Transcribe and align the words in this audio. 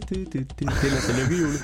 Det 0.00 0.62
er 0.62 0.94
altså 0.94 1.12
lykkehjulet. 1.22 1.60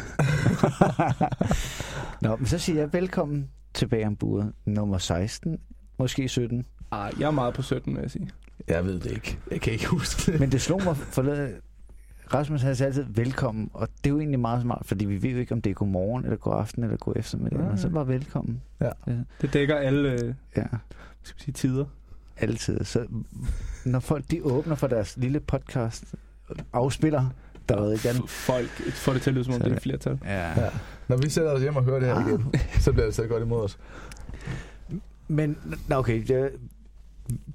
Nå, 2.22 2.36
men 2.36 2.46
så 2.46 2.58
siger 2.58 2.78
jeg 2.80 2.92
velkommen 2.92 3.50
tilbage 3.74 4.06
om 4.06 4.16
buret. 4.16 4.52
Nummer 4.64 4.98
16, 4.98 5.58
måske 5.98 6.28
17. 6.28 6.66
Ej, 6.92 7.10
jeg 7.18 7.26
er 7.26 7.30
meget 7.30 7.54
på 7.54 7.62
17, 7.62 7.94
vil 7.94 8.00
jeg 8.00 8.10
sige. 8.10 8.30
Jeg 8.68 8.84
ved 8.84 9.00
det 9.00 9.10
ikke. 9.12 9.38
Jeg 9.50 9.60
kan 9.60 9.72
ikke 9.72 9.86
huske 9.86 10.32
det. 10.32 10.40
Men 10.40 10.52
det 10.52 10.60
slog 10.60 10.82
mig 10.84 10.96
forleden. 10.96 11.52
Rasmus 12.34 12.62
han 12.62 12.76
sagde 12.76 12.88
altid 12.88 13.04
velkommen, 13.08 13.70
og 13.72 13.88
det 13.88 14.06
er 14.06 14.10
jo 14.10 14.18
egentlig 14.18 14.40
meget 14.40 14.62
smart, 14.62 14.82
fordi 14.86 15.04
vi 15.04 15.22
ved 15.22 15.30
jo 15.30 15.38
ikke, 15.38 15.52
om 15.52 15.62
det 15.62 15.70
er 15.70 15.74
god 15.74 15.88
morgen, 15.88 16.24
eller 16.24 16.36
god 16.36 16.54
aften, 16.60 16.84
eller 16.84 16.96
god 16.96 17.12
eftermiddag. 17.16 17.58
Nej. 17.58 17.68
Men 17.68 17.78
så 17.78 17.88
bare 17.88 18.08
velkommen. 18.08 18.62
Det 19.40 19.52
dækker 19.52 19.76
alle 19.76 20.12
øh, 20.12 20.34
Ja, 20.56 20.64
skal 21.22 21.40
sige, 21.42 21.52
tider. 21.52 21.84
altid. 22.36 22.84
Så 22.84 23.06
når 23.84 24.00
folk 24.00 24.24
de 24.30 24.42
åbner 24.44 24.74
for 24.74 24.86
deres 24.86 25.16
lille 25.16 25.40
podcast, 25.40 26.14
afspiller, 26.72 27.26
der 27.68 27.80
ved 27.80 27.92
ikke 27.92 28.08
F- 28.08 28.26
folk 28.26 28.68
får 28.92 29.12
det 29.12 29.22
til 29.22 29.30
at 29.30 29.34
lyde, 29.34 29.44
som 29.44 29.54
om 29.54 29.60
det 29.60 29.72
er 29.72 29.76
et 29.76 29.82
flertal. 29.82 30.18
Ja. 30.24 30.48
Ja. 30.64 30.68
Når 31.08 31.16
vi 31.16 31.30
sætter 31.30 31.50
os 31.52 31.60
hjem 31.62 31.76
og 31.76 31.84
hører 31.84 31.98
det 31.98 32.08
her 32.08 32.14
Ah. 32.14 32.28
igen, 32.28 32.52
så 32.80 32.92
bliver 32.92 33.06
det 33.06 33.14
så 33.14 33.26
godt 33.26 33.42
imod 33.42 33.60
os. 33.64 33.78
Men, 35.28 35.56
okay, 35.92 36.22
det, 36.28 36.50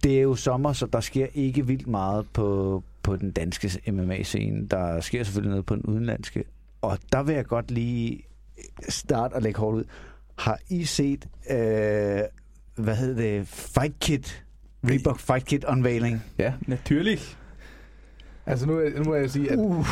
det 0.04 0.18
er 0.18 0.22
jo 0.22 0.36
sommer, 0.36 0.74
så 0.74 0.86
der 0.86 1.00
sker 1.00 1.28
ikke 1.34 1.68
vildt 1.68 1.88
meget 1.88 2.26
på, 2.34 2.84
på 3.04 3.16
den 3.16 3.32
danske 3.32 3.92
MMA-scene. 3.92 4.68
Der 4.68 5.00
sker 5.02 5.24
selvfølgelig 5.24 5.50
noget 5.50 5.66
på 5.66 5.76
den 5.76 5.84
udenlandske. 5.84 6.44
Og 6.82 6.98
der 7.12 7.24
vil 7.24 7.36
jeg 7.36 7.46
godt 7.46 7.72
lige 7.72 8.22
starte 8.90 9.34
og 9.34 9.42
lægge 9.42 9.60
hårdt 9.60 9.78
ud. 9.78 9.84
Har 10.38 10.60
I 10.70 10.84
set, 10.86 11.28
øh, 11.50 11.58
hvad 12.76 12.96
hedder 12.96 13.16
det, 13.22 13.48
Fight 13.48 14.00
Kit, 14.00 14.44
Reebok 14.90 15.20
Fight 15.20 15.46
Kit 15.46 15.64
Unveiling? 15.64 16.24
Ja. 16.38 16.54
Naturligt. 16.68 17.38
Altså 18.50 18.66
nu, 18.68 18.82
nu 18.98 19.04
må 19.04 19.16
jeg 19.16 19.30
sige, 19.30 19.52
at 19.52 19.58
Uh. 19.58 19.86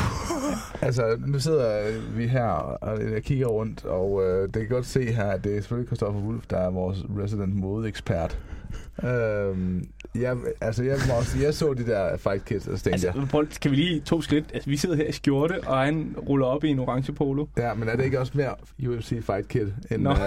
altså, 0.82 1.18
nu 1.28 1.40
sidder 1.40 1.92
vi 2.16 2.28
her 2.28 2.44
og 2.82 3.12
jeg 3.12 3.24
kigger 3.24 3.48
rundt, 3.48 3.86
og 3.86 4.24
øh, 4.24 4.44
det 4.44 4.54
kan 4.54 4.68
godt 4.68 4.86
se 4.86 5.12
her, 5.12 5.26
at 5.26 5.44
det 5.44 5.52
er 5.58 5.62
selvfølgelig 5.62 5.88
Christoffer 5.88 6.22
Wulf, 6.22 6.46
der 6.50 6.58
er 6.58 6.70
vores 6.70 7.06
resident 7.20 7.56
modeekspert. 7.56 8.40
Øhm, 9.04 9.88
jeg, 10.16 10.38
altså, 10.62 10.84
jeg, 10.84 10.98
må 11.08 11.14
også, 11.14 11.38
jeg 11.42 11.54
så 11.54 11.74
de 11.74 11.86
der 11.86 12.18
fight 12.18 12.46
kits, 12.46 12.68
og 12.68 12.78
så 12.78 12.84
tænkte 12.84 13.08
Altså, 13.08 13.20
jeg, 13.20 13.28
prøv, 13.30 13.46
kan 13.62 13.72
vi 13.72 13.76
lige 13.76 14.00
to 14.00 14.22
skridt? 14.22 14.46
Altså, 14.54 14.70
vi 14.70 14.78
sidder 14.78 14.96
her 14.96 15.06
i 15.06 15.12
skjorte, 15.12 15.62
og 15.68 15.78
han 15.80 16.16
ruller 16.30 16.46
op 16.46 16.64
i 16.64 16.70
en 16.70 16.80
orange 16.80 17.14
polo. 17.14 17.46
ja, 17.58 17.74
men 17.74 17.90
er 17.90 17.96
det 17.96 18.06
ikke 18.06 18.20
også 18.20 18.32
mere 18.36 18.56
UFC 18.88 19.10
fight 19.26 19.48
kit, 19.48 19.68
end, 19.92 20.02
Nå. 20.02 20.10
øh, 20.10 20.16
end, 20.18 20.22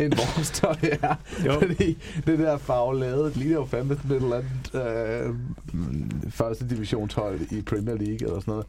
end 0.00 0.12
vores 0.14 0.50
tøj 0.50 0.74
er? 1.02 1.14
Jo. 1.46 1.52
Fordi 1.52 1.98
det 2.26 2.38
der 2.38 2.56
farvelade, 2.58 3.24
det 3.24 3.36
ligner 3.36 3.54
jo 3.54 3.64
fandme 3.64 3.96
sådan 3.96 4.16
et 4.16 4.22
eller 4.22 4.36
andet 4.36 5.28
øh, 5.28 5.34
første 6.30 6.68
divisionshold 6.68 7.40
i 7.52 7.62
Premier 7.62 7.96
League 7.96 8.28
eller 8.28 8.40
sådan 8.40 8.52
noget. 8.52 8.66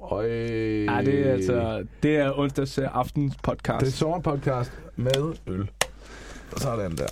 Og, 0.00 0.28
øh, 0.28 0.84
Ja, 0.84 1.02
det 1.04 1.26
er 1.26 1.32
altså, 1.32 1.84
det 2.02 2.16
er 2.16 2.38
onsdags 2.38 2.78
uh, 2.78 2.84
aftens 2.96 3.34
podcast. 3.42 3.80
Det 3.80 3.86
er 3.86 3.90
sommerpodcast 3.96 4.72
med 4.96 5.34
øl. 5.46 5.70
Sådan 6.56 6.96
der. 6.96 7.06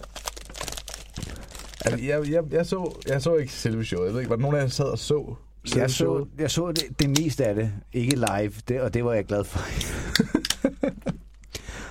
Altså, 1.85 2.05
jeg, 2.07 2.31
jeg, 2.31 2.43
jeg, 2.51 2.67
så, 2.67 2.97
jeg 3.09 3.23
så 3.23 3.35
ikke 3.35 3.53
selve 3.53 3.85
showet. 3.85 4.07
Jeg 4.07 4.13
ved 4.15 4.21
ikke, 4.21 4.31
var 4.31 4.37
der 4.37 4.43
nogen 4.43 4.57
af 4.57 4.61
jer, 4.61 4.67
der 4.67 4.73
sad 4.73 4.85
og 4.85 4.99
så 4.99 5.35
selve 5.65 5.83
Jeg 5.83 5.91
så, 5.91 5.97
showet? 5.97 6.29
jeg 6.39 6.51
så 6.51 6.73
det, 6.73 6.85
det 7.01 7.11
meste 7.11 7.45
af 7.47 7.55
det, 7.55 7.73
ikke 7.93 8.17
live, 8.17 8.53
det, 8.69 8.81
og 8.81 8.95
det 8.95 9.05
var 9.05 9.13
jeg 9.13 9.25
glad 9.25 9.45
for. 9.45 9.59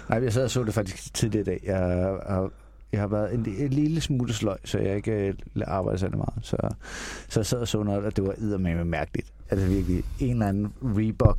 Nej, 0.09 0.23
jeg 0.23 0.33
sad 0.33 0.43
og 0.43 0.51
så 0.51 0.63
det 0.63 0.73
faktisk 0.73 1.13
tidligere 1.13 1.41
i 1.41 1.45
dag. 1.45 1.59
Jeg 1.63 1.77
har, 1.77 2.51
jeg 2.91 2.99
har 2.99 3.07
været 3.07 3.33
en, 3.33 3.45
en 3.57 3.69
lille 3.69 4.01
smule 4.01 4.33
sløj, 4.33 4.57
så 4.63 4.79
jeg 4.79 4.95
ikke 4.95 5.11
øh, 5.11 5.33
arbejder 5.65 5.97
særlig 5.97 6.17
meget. 6.17 6.33
Så, 6.41 6.57
så 7.29 7.39
jeg 7.39 7.45
sad 7.45 7.59
og 7.59 7.67
så 7.67 7.83
noget, 7.83 8.05
og 8.05 8.15
det 8.15 8.23
var 8.27 8.33
eddermame 8.37 8.85
mærkeligt. 8.85 9.27
Altså 9.49 9.67
virkelig 9.67 10.03
en 10.19 10.31
eller 10.31 10.47
anden 10.47 10.73
Reebok 10.81 11.37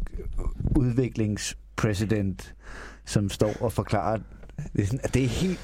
udviklingspræsident, 0.76 2.54
som 3.04 3.30
står 3.30 3.52
og 3.60 3.72
forklarer, 3.72 4.18
det 5.14 5.24
er 5.24 5.28
helt, 5.28 5.58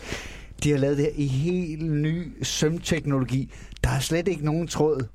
de 0.63 0.71
har 0.71 0.79
lavet 0.79 0.97
det 0.97 1.05
her 1.05 1.13
i 1.17 1.27
helt 1.27 1.85
ny 1.93 2.45
sømteknologi. 2.45 3.53
Der 3.85 3.91
er 3.91 3.99
slet 4.01 4.29
ikke 4.29 4.45
nogen 4.45 4.67
tråd. 4.69 5.07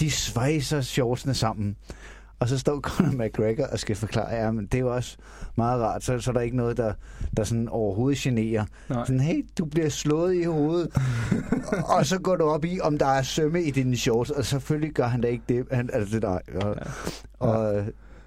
De 0.00 0.10
svejser 0.10 0.80
shortsene 0.80 1.34
sammen. 1.34 1.76
Og 2.38 2.48
så 2.48 2.58
står 2.58 2.80
Conor 2.88 3.24
McGregor 3.24 3.66
og 3.66 3.78
skal 3.78 3.96
forklare, 3.96 4.34
ja, 4.34 4.50
men 4.50 4.66
det 4.66 4.74
er 4.74 4.78
jo 4.80 4.94
også 4.94 5.16
meget 5.56 5.82
rart. 5.82 6.04
Så, 6.04 6.18
så 6.18 6.30
er 6.30 6.32
der 6.32 6.40
ikke 6.40 6.56
noget, 6.56 6.76
der, 6.76 6.92
der 7.36 7.44
sådan 7.44 7.68
overhovedet 7.68 8.18
generer. 8.18 8.64
Nej. 8.88 9.04
Sådan, 9.06 9.20
hey, 9.20 9.46
du 9.58 9.64
bliver 9.64 9.88
slået 9.88 10.34
i 10.34 10.42
hovedet. 10.42 10.90
og 11.96 12.06
så 12.06 12.18
går 12.18 12.36
du 12.36 12.44
op 12.44 12.64
i, 12.64 12.80
om 12.80 12.98
der 12.98 13.06
er 13.06 13.22
sømme 13.22 13.62
i 13.62 13.70
dine 13.70 13.96
shorts. 13.96 14.30
Og 14.30 14.44
selvfølgelig 14.44 14.92
gør 14.92 15.06
han 15.06 15.20
da 15.20 15.28
ikke 15.28 15.44
det. 15.48 15.66
Han, 15.72 15.90
altså, 15.92 16.14
det 16.14 16.22
der, 16.22 16.28
og, 16.60 16.76
Ja. 17.40 17.46
og, 17.46 17.84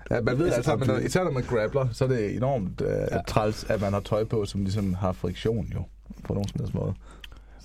Ja, 0.09 0.21
man 0.21 0.37
ved 0.39 0.45
Altså, 0.45 0.57
altså, 0.57 0.71
men 0.75 0.87
når, 0.87 0.93
absolut. 0.93 1.09
især 1.09 1.23
når 1.23 1.31
man 1.31 1.43
grappler, 1.43 1.87
så 1.91 2.03
er 2.03 2.07
det 2.07 2.35
enormt 2.35 2.81
øh, 2.81 2.87
Ja. 3.11 3.21
træls, 3.27 3.63
at 3.69 3.81
man 3.81 3.93
har 3.93 3.99
tøj 3.99 4.23
på, 4.23 4.45
som 4.45 4.61
ligesom 4.61 4.93
har 4.93 5.11
friktion 5.11 5.65
jo, 5.75 5.83
på 6.23 6.33
nogen 6.33 6.47
som 6.47 6.59
helst 6.59 6.73
måde. 6.73 6.93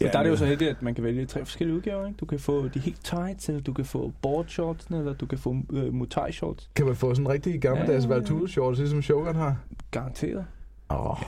Ja, 0.01 0.07
Ja, 0.07 0.13
der 0.13 0.19
er 0.19 0.23
det 0.23 0.29
jo 0.29 0.33
men- 0.33 0.39
så 0.39 0.47
heldigt, 0.47 0.71
at 0.71 0.83
man 0.83 0.95
kan 0.95 1.05
vælge 1.05 1.27
tre 1.27 1.45
forskellige 1.45 1.77
udgaver. 1.77 2.07
Ikke? 2.07 2.17
Du 2.17 2.27
kan 2.27 2.39
få 2.39 2.69
de 2.69 2.79
helt 2.79 3.05
tights, 3.05 3.49
eller 3.49 3.61
du 3.63 3.73
kan 3.73 3.85
få 3.85 4.13
board 4.23 4.47
shorts, 4.49 4.85
eller 4.87 5.13
du 5.13 5.27
kan 5.27 5.39
få 5.39 5.57
øh, 5.73 5.95
mutai 5.95 6.33
shorts. 6.33 6.71
Kan 6.75 6.87
man 6.87 6.97
få 6.97 7.15
sådan 7.15 7.27
en 7.27 7.33
rigtig 7.33 7.61
gammeldags 7.61 7.89
Ja, 7.89 7.95
ja, 7.95 8.01
ja, 8.09 8.15
ja. 8.15 8.19
Valtudo 8.21 8.47
shorts, 8.47 8.79
ligesom 8.79 9.03
Shogun 9.03 9.35
har? 9.35 9.57
Garanteret. 9.91 10.45
Åh, 10.91 11.11
oh, 11.11 11.19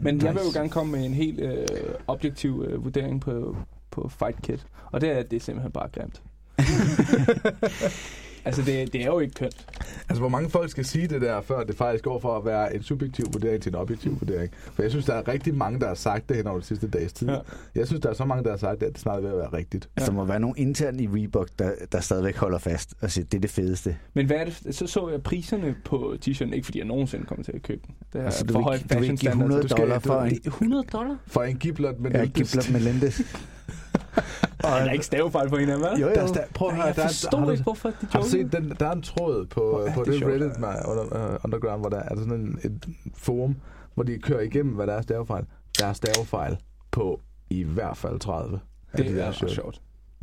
Men 0.00 0.22
jeg 0.22 0.34
vil 0.34 0.40
jo 0.40 0.46
Nice. 0.46 0.58
gerne 0.58 0.70
komme 0.70 0.92
med 0.92 1.04
en 1.04 1.14
helt 1.14 1.40
øh, 1.40 1.66
objektiv 2.06 2.64
øh, 2.68 2.84
vurdering 2.84 3.20
på, 3.20 3.56
på 3.90 4.08
Fight 4.18 4.42
Kit. 4.42 4.66
Og 4.92 5.00
det 5.00 5.08
er, 5.10 5.14
at 5.16 5.30
det 5.30 5.36
er 5.36 5.40
simpelthen 5.40 5.72
bare 5.72 5.88
grimt. 5.88 6.22
altså, 8.48 8.62
det, 8.62 8.92
det 8.92 9.02
er 9.02 9.06
jo 9.06 9.18
ikke 9.18 9.34
kønt. 9.34 9.66
Altså, 10.08 10.20
hvor 10.20 10.28
mange 10.28 10.50
folk 10.50 10.70
skal 10.70 10.84
sige 10.84 11.06
det 11.08 11.20
der, 11.20 11.40
før 11.40 11.64
det 11.64 11.76
faktisk 11.76 12.04
går 12.04 12.20
fra 12.20 12.36
at 12.38 12.44
være 12.44 12.74
en 12.74 12.82
subjektiv 12.82 13.24
vurdering 13.32 13.62
til 13.62 13.70
en 13.70 13.74
objektiv 13.76 14.16
vurdering? 14.20 14.50
For 14.74 14.82
jeg 14.82 14.90
synes, 14.90 15.06
der 15.06 15.14
er 15.14 15.28
rigtig 15.28 15.54
mange, 15.54 15.80
der 15.80 15.86
har 15.88 15.94
sagt 15.94 16.28
det 16.28 16.36
hen 16.36 16.46
over 16.46 16.58
de 16.58 16.64
sidste 16.64 16.88
dages 16.88 17.12
tid. 17.12 17.26
Ja. 17.28 17.32
Ja. 17.34 17.40
Jeg 17.74 17.86
synes, 17.86 18.00
der 18.02 18.08
er 18.10 18.14
så 18.14 18.24
mange, 18.24 18.44
der 18.44 18.50
har 18.50 18.56
sagt, 18.56 18.82
at 18.82 18.92
det 18.92 18.98
snart 19.00 19.16
er 19.18 19.20
ved 19.20 19.30
at 19.30 19.36
være 19.36 19.52
rigtigt. 19.52 19.88
ja. 20.00 20.04
der 20.04 20.12
må 20.12 20.24
være 20.24 20.40
nogle 20.40 20.58
interne 20.58 21.02
i 21.02 21.08
Reebok, 21.08 21.48
der, 21.58 21.70
der 21.92 22.00
stadigvæk 22.00 22.36
holder 22.36 22.58
fast 22.58 22.94
og 23.00 23.10
siger, 23.10 23.24
det 23.24 23.34
er 23.38 23.40
det 23.40 23.50
fedeste. 23.50 23.96
Men 24.14 24.26
hvad 24.26 24.36
er 24.36 24.44
det? 24.44 24.74
Så 24.76 24.86
så 24.86 25.08
jeg 25.08 25.22
priserne 25.22 25.74
på 25.84 26.14
t-shirten. 26.26 26.52
Ikke 26.54 26.64
fordi 26.64 26.78
jeg 26.78 26.86
nogensinde 26.86 27.26
kommer 27.26 27.44
til 27.44 27.52
at 27.52 27.62
købe 27.62 27.80
den. 27.86 27.94
Det 28.12 28.20
er 28.20 28.24
Altså, 28.24 28.44
du 28.44 28.52
for 28.52 28.58
vil 28.58 28.64
høj 28.64 28.74
ikke- 28.74 28.82
du 28.82 28.88
vil 28.88 28.96
fashion 28.98 29.12
ikke 29.14 29.20
give 29.20 29.30
standard. 29.30 29.48
100 29.50 29.62
så 29.62 29.62
du 29.62 29.68
skal- 29.68 29.82
dollar 29.82 29.98
for 29.98 30.14
du- 30.18 30.24
en- 30.24 30.30
Det 30.30 30.46
er 30.46 30.50
100 30.50 30.84
dollar? 30.92 31.16
For 31.26 31.42
en 31.42 31.56
giblot 31.56 32.00
med 32.00 32.10
nultest. 32.10 32.52
gibler 32.54 32.72
med 32.72 32.80
Lendes. 32.80 33.20
Og 34.64 34.70
er 34.70 34.84
der 34.84 34.90
ikke 34.90 35.04
stavefejl 35.06 35.48
på 35.48 35.56
en 35.56 35.68
af 35.68 35.76
dem, 35.76 35.84
hva'? 35.86 36.00
Jo, 36.00 36.06
Der, 36.08 36.22
jo. 36.22 36.28
der, 36.28 36.40
prøv 36.54 36.68
at 36.68 36.74
høre, 36.74 36.86
Jeg 36.86 36.96
der, 36.96 37.02
forstår 37.02 37.38
har, 37.38 37.44
du, 37.44 37.50
ikke, 37.50 37.62
hvorfor 37.62 37.88
de 37.88 37.94
har 38.00 38.06
du 38.08 38.18
joker. 38.18 38.28
set, 38.28 38.52
den, 38.52 38.72
der 38.80 38.86
er 38.86 38.92
en 38.92 39.02
tråd 39.02 39.46
på, 39.46 39.60
er 39.88 39.94
på 39.94 40.04
det 40.04 40.12
det. 40.12 40.26
Reddit 40.28 40.58
med, 40.60 40.68
under, 40.88 41.02
uh, 41.34 41.44
Underground, 41.44 41.80
hvor 41.80 41.88
der 41.88 41.98
er 41.98 42.08
der 42.08 42.16
sådan 42.20 42.32
en, 42.34 42.58
et 42.64 42.84
forum, 43.16 43.56
hvor 43.94 44.02
de 44.04 44.18
kører 44.18 44.40
igennem, 44.40 44.74
hvad 44.74 44.86
der 44.86 44.92
er 44.94 45.00
stavefejl. 45.02 45.44
Der 45.78 45.86
er 45.86 45.92
stavefejl 45.92 46.56
på 46.90 47.20
i 47.50 47.62
hvert 47.62 47.96
fald 47.96 48.18
30. 48.20 48.60
af 48.92 49.02
de 49.04 49.08
Det 49.08 49.16
der 49.16 49.24
er 49.24 49.32
shirts. 49.32 49.54
sjovt. 49.54 49.80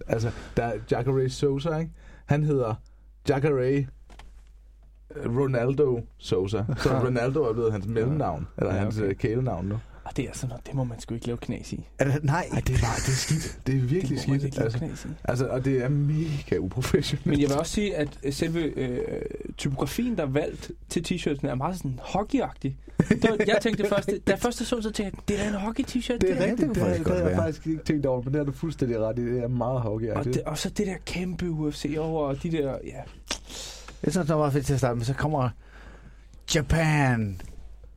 Altså, 0.08 0.32
der 0.58 0.64
er 0.64 0.74
Jacare 0.92 1.30
Sosa, 1.30 1.78
ikke? 1.78 1.92
Han 2.26 2.44
hedder 2.44 2.74
Jacare 3.30 3.86
Ronaldo 5.26 6.00
Sosa. 6.18 6.64
Så 6.78 6.90
Ronaldo 7.06 7.44
er 7.44 7.54
blevet 7.54 7.72
hans 7.72 7.88
mellemnavn, 7.88 8.48
eller 8.58 8.74
Ja, 8.74 8.80
hans 8.80 8.98
okay. 8.98 9.10
øh, 9.10 9.16
kælenavn 9.16 9.66
nu. 9.66 9.80
Og 10.16 10.18
det 10.18 10.30
er 10.30 10.34
sådan 10.34 10.50
noget, 10.50 10.68
det 10.68 10.76
må 10.76 10.84
man 10.84 11.00
sgu 11.00 11.16
ikke 11.16 11.28
lave 11.28 11.38
knas 11.38 11.74
i. 11.74 11.88
Er 12.00 12.06
det, 12.06 12.24
nej, 12.24 12.48
Ej, 12.54 12.60
det 12.60 12.76
er 12.76 12.80
bare, 12.82 12.96
det 12.96 13.08
er 13.08 13.12
skidt. 13.12 13.60
Det 13.68 13.76
er 13.76 13.80
virkelig 13.80 14.10
det 14.10 14.20
skidt. 14.22 14.44
ikke 14.44 14.56
lave 14.58 14.64
Altså, 14.66 14.78
knas 14.80 15.06
i. 15.06 15.08
altså, 15.24 15.48
og 15.48 15.66
det 15.66 15.84
er 15.84 15.90
mega 15.90 16.58
uprofessionelt. 16.58 17.26
Men 17.26 17.40
jeg 17.42 17.50
vil 17.50 17.58
også 17.58 17.72
sige, 17.72 17.96
at 17.96 18.20
selve 18.32 18.60
øh, 18.60 19.22
typografien, 19.58 20.18
der 20.18 20.24
er 20.24 20.28
valgt 20.28 20.72
til 20.90 21.00
t-shirten, 21.08 21.48
er 21.48 21.56
meget 21.56 21.78
sådan 21.78 22.00
hockeyagtig. 22.04 22.78
Det 23.10 23.24
var, 23.30 23.38
jeg 23.48 23.58
tænkte 23.62 23.88
først, 23.90 24.08
da 24.08 24.32
jeg 24.32 24.40
først 24.40 24.58
så, 24.58 24.66
så 24.82 24.82
tænkte 24.82 25.04
jeg, 25.04 25.12
det 25.28 25.46
er 25.46 25.48
en 25.50 25.56
hockey-t-shirt. 25.56 26.18
Det 26.18 26.32
er 26.32 26.36
der. 26.36 26.44
rigtigt, 26.46 26.60
det 26.60 26.76
det, 26.76 26.84
det, 26.86 26.98
det, 26.98 27.06
godt 27.06 27.20
har 27.20 27.28
jeg 27.28 27.38
faktisk 27.38 27.68
ikke 27.68 27.84
tænkt 27.84 28.06
over, 28.06 28.22
men 28.22 28.34
det 28.34 28.40
har 28.40 28.46
du 28.46 28.52
fuldstændig 28.52 29.00
ret 29.00 29.20
i. 29.20 29.22
Det 29.26 29.44
er 29.44 29.48
meget 29.48 29.76
Og, 29.76 29.82
hockeyagtigt. 29.82 30.34
det, 30.36 30.44
og 30.44 30.58
så 30.58 30.70
det 30.70 30.88
der 30.88 30.96
kæmpe 31.06 31.50
UFC 31.50 31.96
over, 32.00 32.28
og 32.28 32.44
de 32.44 32.52
der, 32.52 32.78
ja. 32.86 33.02
Jeg 34.04 34.12
synes, 34.12 34.28
det 34.28 34.36
var 34.36 34.50
fedt 34.50 34.66
til 34.66 34.74
at 34.74 34.80
starte 34.80 34.96
med. 34.96 35.06
Så 35.06 35.14
kommer 35.14 35.50
Japan. 36.56 37.42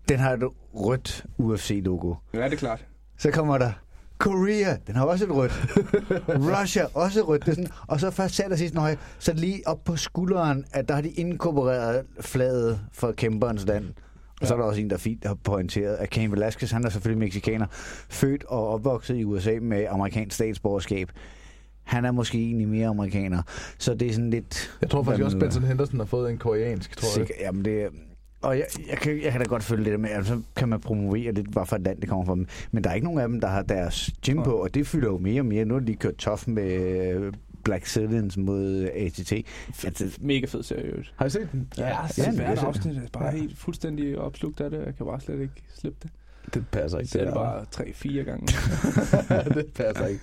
Den 0.09 0.19
har 0.19 0.33
et 0.33 0.43
rødt 0.75 1.27
UFC-logo. 1.39 2.15
Ja, 2.35 2.45
det 2.45 2.53
er 2.53 2.57
klart. 2.57 2.85
Så 3.19 3.31
kommer 3.31 3.59
der 3.59 3.73
Korea. 4.19 4.77
Den 4.87 4.95
har 4.97 5.05
også 5.05 5.25
et 5.25 5.31
rødt. 5.31 5.53
Russia. 6.61 6.85
Også 6.95 7.23
rødt. 7.23 7.43
Det 7.47 7.51
er 7.51 7.55
sådan, 7.55 7.71
og 7.87 8.01
så 8.01 8.11
først 8.11 8.35
til 8.35 8.59
sidst, 8.59 8.75
nøje, 8.75 8.97
så 9.19 9.33
lige 9.33 9.63
op 9.67 9.85
på 9.85 9.97
skulderen, 9.97 10.65
at 10.73 10.89
der 10.89 10.95
har 10.95 11.03
de 11.03 11.09
inkorporeret 11.11 12.03
flaget 12.21 12.81
for 12.93 13.13
kæmperens 13.13 13.67
land. 13.67 13.85
Og 14.41 14.47
så 14.47 14.55
er 14.55 14.59
der 14.59 14.65
også 14.65 14.81
en, 14.81 14.91
der 14.91 14.97
fint 14.97 15.27
har 15.27 15.35
pointeret, 15.35 15.97
at 15.97 16.09
Cain 16.09 16.33
Velasquez, 16.33 16.71
han 16.71 16.85
er 16.85 16.89
selvfølgelig 16.89 17.19
mexikaner, 17.19 17.67
født 18.11 18.45
og 18.45 18.69
opvokset 18.69 19.17
i 19.17 19.25
USA 19.25 19.59
med 19.63 19.87
amerikansk 19.91 20.35
statsborgerskab. 20.35 21.11
Han 21.85 22.05
er 22.05 22.11
måske 22.13 22.39
egentlig 22.39 22.69
mere 22.69 22.89
amerikaner. 22.89 23.43
Så 23.79 23.95
det 23.95 24.09
er 24.09 24.13
sådan 24.13 24.31
lidt... 24.31 24.71
Jeg 24.81 24.91
tror 24.91 25.03
faktisk 25.03 25.25
også, 25.25 25.39
Benson 25.39 25.63
Henderson 25.63 25.99
har 25.99 26.07
fået 26.07 26.31
en 26.31 26.39
koreansk, 26.39 26.97
tror 26.97 27.07
jeg. 27.21 27.27
Sikker, 27.27 27.35
jamen 27.45 27.65
det 27.65 27.83
er- 27.83 27.89
og 28.43 28.59
jeg, 28.59 28.67
jeg, 28.91 28.99
kan, 28.99 29.23
jeg 29.23 29.33
kan 29.33 29.41
da 29.41 29.47
godt 29.47 29.63
følge 29.63 29.85
det 29.85 29.93
der 29.93 29.99
med, 29.99 30.11
at 30.11 30.27
så 30.27 30.41
kan 30.57 30.69
man 30.69 30.81
promovere 30.81 31.33
lidt, 31.33 31.47
hvad 31.47 31.67
for 31.67 31.77
et 31.77 31.83
land 31.83 32.01
det 32.01 32.09
kommer 32.09 32.25
fra. 32.25 32.35
Men 32.71 32.85
der 32.85 32.91
er 32.91 32.95
ikke 32.95 33.05
nogen 33.07 33.21
af 33.21 33.29
dem, 33.29 33.41
der 33.41 33.49
har 33.49 33.63
deres 33.63 34.11
gym 34.27 34.43
på, 34.43 34.51
og 34.53 34.75
det 34.75 34.87
fylder 34.87 35.09
jo 35.09 35.19
mere 35.19 35.41
og 35.41 35.47
mere. 35.47 35.65
Nu 35.65 35.75
har 35.75 35.81
de 35.81 35.95
kørt 35.95 36.17
tof 36.17 36.47
med 36.49 36.73
øh, 37.15 37.33
Black 37.65 37.87
Citizens 37.87 38.37
mod 38.37 38.89
ATT. 38.95 39.33
Altså, 39.85 40.19
Mega 40.21 40.47
fed 40.47 40.63
serie, 40.63 40.87
jo. 40.97 41.03
Har 41.17 41.27
I 41.27 41.31
set 41.31 41.49
den? 41.53 41.69
Ja, 41.79 41.87
jeg 41.87 41.97
har 41.97 42.03
ja, 42.03 42.09
set 42.09 42.25
den- 42.27 42.35
hvert 42.37 42.59
afsnit. 42.59 42.95
Jeg 42.95 43.03
er 43.03 43.07
bare 43.13 43.25
Ja. 43.25 43.31
helt 43.37 43.59
fuldstændig 43.59 44.19
opslugt 44.19 44.61
af 44.61 44.71
det. 44.71 44.79
Jeg 44.87 44.95
kan 44.97 45.07
bare 45.07 45.21
slet 45.21 45.41
ikke 45.41 45.55
slippe 45.75 45.99
det. 46.03 46.11
Det 46.55 46.65
passer 46.73 46.99
ikke. 46.99 47.19
det 47.19 47.27
der. 47.27 47.35
bare 47.35 47.65
tre-fire 47.71 48.25
gange. 48.25 48.47
det 49.55 49.67
passer 49.75 50.07
ikke. 50.07 50.21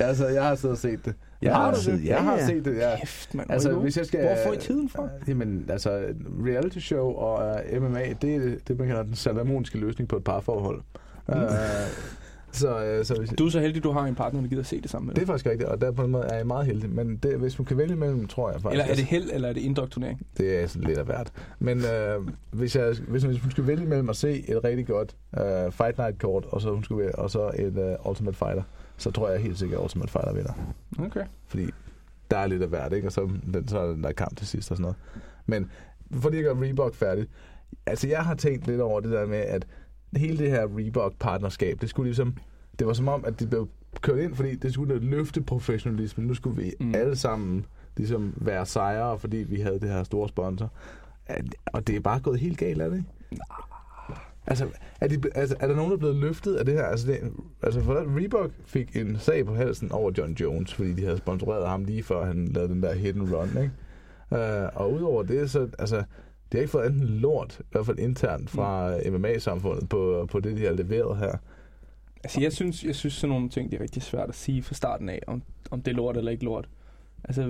Altså, 0.00 0.28
jeg 0.28 0.42
har 0.44 0.54
siddet 0.54 0.72
og 0.72 0.78
set 0.78 1.04
det. 1.04 1.14
Jeg 1.44 1.54
har 1.56 1.64
har 1.64 1.74
siddet- 1.74 2.00
det? 2.00 2.06
ja, 2.06 2.14
Jeg 2.14 2.24
har 2.24 2.38
set 2.46 2.64
det, 2.64 2.76
ja. 2.76 2.96
Kæft, 2.98 3.34
mand. 3.34 3.50
Altså, 3.50 3.70
hvor 3.70 3.78
I 3.78 3.82
hvis 3.82 3.96
jeg 3.96 4.06
skal... 4.06 4.20
Hvor 4.20 4.36
får 4.46 4.52
I 4.52 4.56
tiden 4.58 4.88
fra? 4.88 5.04
Øh, 5.04 5.28
Jamen, 5.28 5.66
altså, 5.70 6.02
reality 6.46 6.78
show 6.78 7.06
og 7.12 7.56
uh, 7.76 7.82
MMA, 7.82 8.04
det 8.22 8.34
er 8.36 8.56
det, 8.68 8.78
man 8.78 8.86
kalder 8.88 9.02
den 9.02 9.14
salamoniske 9.14 9.78
løsning 9.78 10.08
på 10.08 10.16
et 10.16 10.24
parforhold. 10.24 10.80
Uh, 11.28 11.34
så, 12.52 12.98
uh, 12.98 13.04
så 13.04 13.14
hvis, 13.18 13.30
Du 13.38 13.46
er 13.46 13.50
så 13.50 13.60
heldig, 13.60 13.84
du 13.84 13.90
har 13.92 14.04
en 14.06 14.14
partner, 14.14 14.40
der 14.40 14.48
gider 14.48 14.62
se 14.62 14.80
det 14.80 14.90
sammen 14.90 15.06
med 15.06 15.14
det 15.14 15.22
er 15.22 15.26
faktisk 15.26 15.46
rigtigt, 15.46 15.68
og 15.68 15.80
der 15.80 15.90
på 15.92 16.04
en 16.04 16.10
måde 16.10 16.24
er 16.24 16.36
jeg 16.36 16.46
meget 16.46 16.66
heldig. 16.66 16.90
Men 16.90 17.16
det, 17.16 17.36
hvis 17.38 17.58
man 17.58 17.66
kan 17.66 17.78
vælge 17.78 17.96
mellem, 17.96 18.26
tror 18.26 18.50
jeg 18.50 18.60
faktisk... 18.60 18.72
Eller 18.80 18.84
er 18.92 18.94
det 18.96 19.04
held, 19.04 19.30
eller 19.32 19.48
er 19.48 19.52
det 19.52 19.60
indoktrinering? 19.60 20.26
Det 20.38 20.62
er 20.62 20.66
sådan 20.66 20.88
lidt 20.88 20.98
af 20.98 21.04
hvert. 21.04 21.32
Men 21.58 21.78
øh, 21.78 22.28
hvis, 22.50 22.76
jeg, 22.76 22.94
hvis 23.08 23.24
man 23.24 23.38
skulle 23.50 23.68
vælge 23.68 23.86
mellem 23.86 24.08
at 24.10 24.16
se 24.16 24.50
et 24.50 24.64
rigtig 24.64 24.86
godt 24.86 25.16
øh, 25.38 25.72
Fight 25.72 25.98
Night 25.98 26.18
kort, 26.18 26.44
og 26.48 26.60
så, 26.60 26.70
hun 26.70 26.84
skulle, 26.84 27.14
og 27.18 27.30
så 27.30 27.50
et 27.58 27.78
øh, 27.78 28.10
Ultimate 28.10 28.36
Fighter, 28.38 28.62
så 28.96 29.10
tror 29.10 29.28
jeg 29.30 29.40
helt 29.40 29.58
sikkert, 29.58 29.78
at 29.78 29.84
Ultimate 29.84 30.12
Fighter 30.12 30.32
vinder. 30.32 30.52
Okay. 30.98 31.24
Fordi 31.46 31.70
der 32.30 32.36
er 32.36 32.46
lidt 32.46 32.62
af 32.62 32.68
hvert, 32.68 32.92
ikke? 32.92 33.08
Og 33.08 33.12
så, 33.12 33.30
den, 33.54 33.68
så 33.68 33.78
er 33.78 33.86
den 33.92 34.02
der 34.04 34.12
kamp 34.12 34.36
til 34.36 34.46
sidst 34.46 34.70
og 34.70 34.76
sådan 34.76 34.82
noget. 34.82 34.96
Men 35.46 35.70
fordi 36.20 36.36
jeg 36.36 36.44
gør 36.44 36.62
Reebok 36.62 36.94
færdig, 36.94 37.26
altså 37.86 38.08
jeg 38.08 38.24
har 38.24 38.34
tænkt 38.34 38.66
lidt 38.66 38.80
over 38.80 39.00
det 39.00 39.10
der 39.10 39.26
med, 39.26 39.38
at 39.38 39.66
hele 40.16 40.38
det 40.38 40.50
her 40.50 40.66
Reebok-partnerskab, 40.78 41.80
det 41.80 41.88
skulle 41.90 42.06
ligesom, 42.08 42.36
det 42.78 42.86
var 42.86 42.92
som 42.92 43.08
om, 43.08 43.24
at 43.24 43.40
det 43.40 43.48
blev 43.50 43.68
kørt 44.00 44.18
ind, 44.18 44.34
fordi 44.34 44.54
det 44.54 44.72
skulle 44.72 44.98
løfte 44.98 45.40
professionalismen. 45.42 46.26
Nu 46.26 46.34
skulle 46.34 46.62
vi 46.62 46.72
Mm. 46.80 46.94
alle 46.94 47.16
sammen 47.16 47.66
ligesom 47.96 48.34
være 48.36 48.66
sejre, 48.66 49.18
fordi 49.18 49.36
vi 49.36 49.60
havde 49.60 49.80
det 49.80 49.88
her 49.88 50.02
store 50.02 50.28
sponsor. 50.28 50.72
At- 51.26 51.54
Og 51.66 51.86
det 51.86 51.96
er 51.96 52.00
bare 52.00 52.20
gået 52.20 52.40
helt 52.40 52.58
galt, 52.58 52.82
er 52.82 52.88
det 52.88 52.96
ikke? 52.96 53.08
Altså 54.46 54.68
er, 55.00 55.08
de, 55.08 55.20
altså, 55.34 55.56
er 55.60 55.66
der 55.66 55.74
nogen, 55.74 55.90
der 55.90 55.96
er 55.96 55.98
blevet 55.98 56.16
løftet 56.16 56.54
af 56.54 56.64
det 56.64 56.74
her? 56.74 56.84
Altså, 56.84 57.06
det, 57.06 57.32
altså 57.62 57.80
for 57.80 58.18
Reebok 58.18 58.50
fik 58.66 58.96
en 58.96 59.18
sag 59.18 59.46
på 59.46 59.54
halsen 59.54 59.92
over 59.92 60.12
John 60.18 60.32
Jones, 60.32 60.74
fordi 60.74 60.92
de 60.92 61.04
havde 61.04 61.18
sponsoreret 61.18 61.68
ham 61.68 61.84
lige 61.84 62.02
før 62.02 62.24
han 62.24 62.48
lavede 62.48 62.72
den 62.72 62.82
der 62.82 62.94
hit 62.94 63.16
and 63.16 63.34
run, 63.34 63.48
ikke? 63.48 63.70
Uh, 64.30 64.80
og 64.80 64.92
udover 64.92 65.22
det, 65.22 65.50
så 65.50 65.68
altså, 65.78 65.96
det 65.96 66.04
har 66.52 66.58
ikke 66.58 66.70
fået 66.70 66.86
enten 66.86 67.06
lort, 67.08 67.56
i 67.60 67.64
hvert 67.70 67.86
fald 67.86 67.98
internt 67.98 68.50
fra 68.50 68.96
mm. 69.06 69.12
MMA-samfundet, 69.12 69.88
på, 69.88 70.28
på 70.30 70.40
det, 70.40 70.56
de 70.56 70.64
har 70.64 70.72
leveret 70.72 71.18
her. 71.18 71.36
Altså, 72.24 72.40
jeg 72.40 72.52
synes, 72.52 72.84
jeg 72.84 72.94
synes 72.94 73.14
sådan 73.14 73.28
nogle 73.28 73.48
ting, 73.48 73.70
det 73.70 73.76
er 73.76 73.82
rigtig 73.82 74.02
svært 74.02 74.28
at 74.28 74.34
sige 74.34 74.62
fra 74.62 74.74
starten 74.74 75.08
af, 75.08 75.20
om, 75.26 75.42
om 75.70 75.82
det 75.82 75.90
er 75.90 75.96
lort 75.96 76.16
eller 76.16 76.30
ikke 76.30 76.44
lort. 76.44 76.68
Altså, 77.28 77.42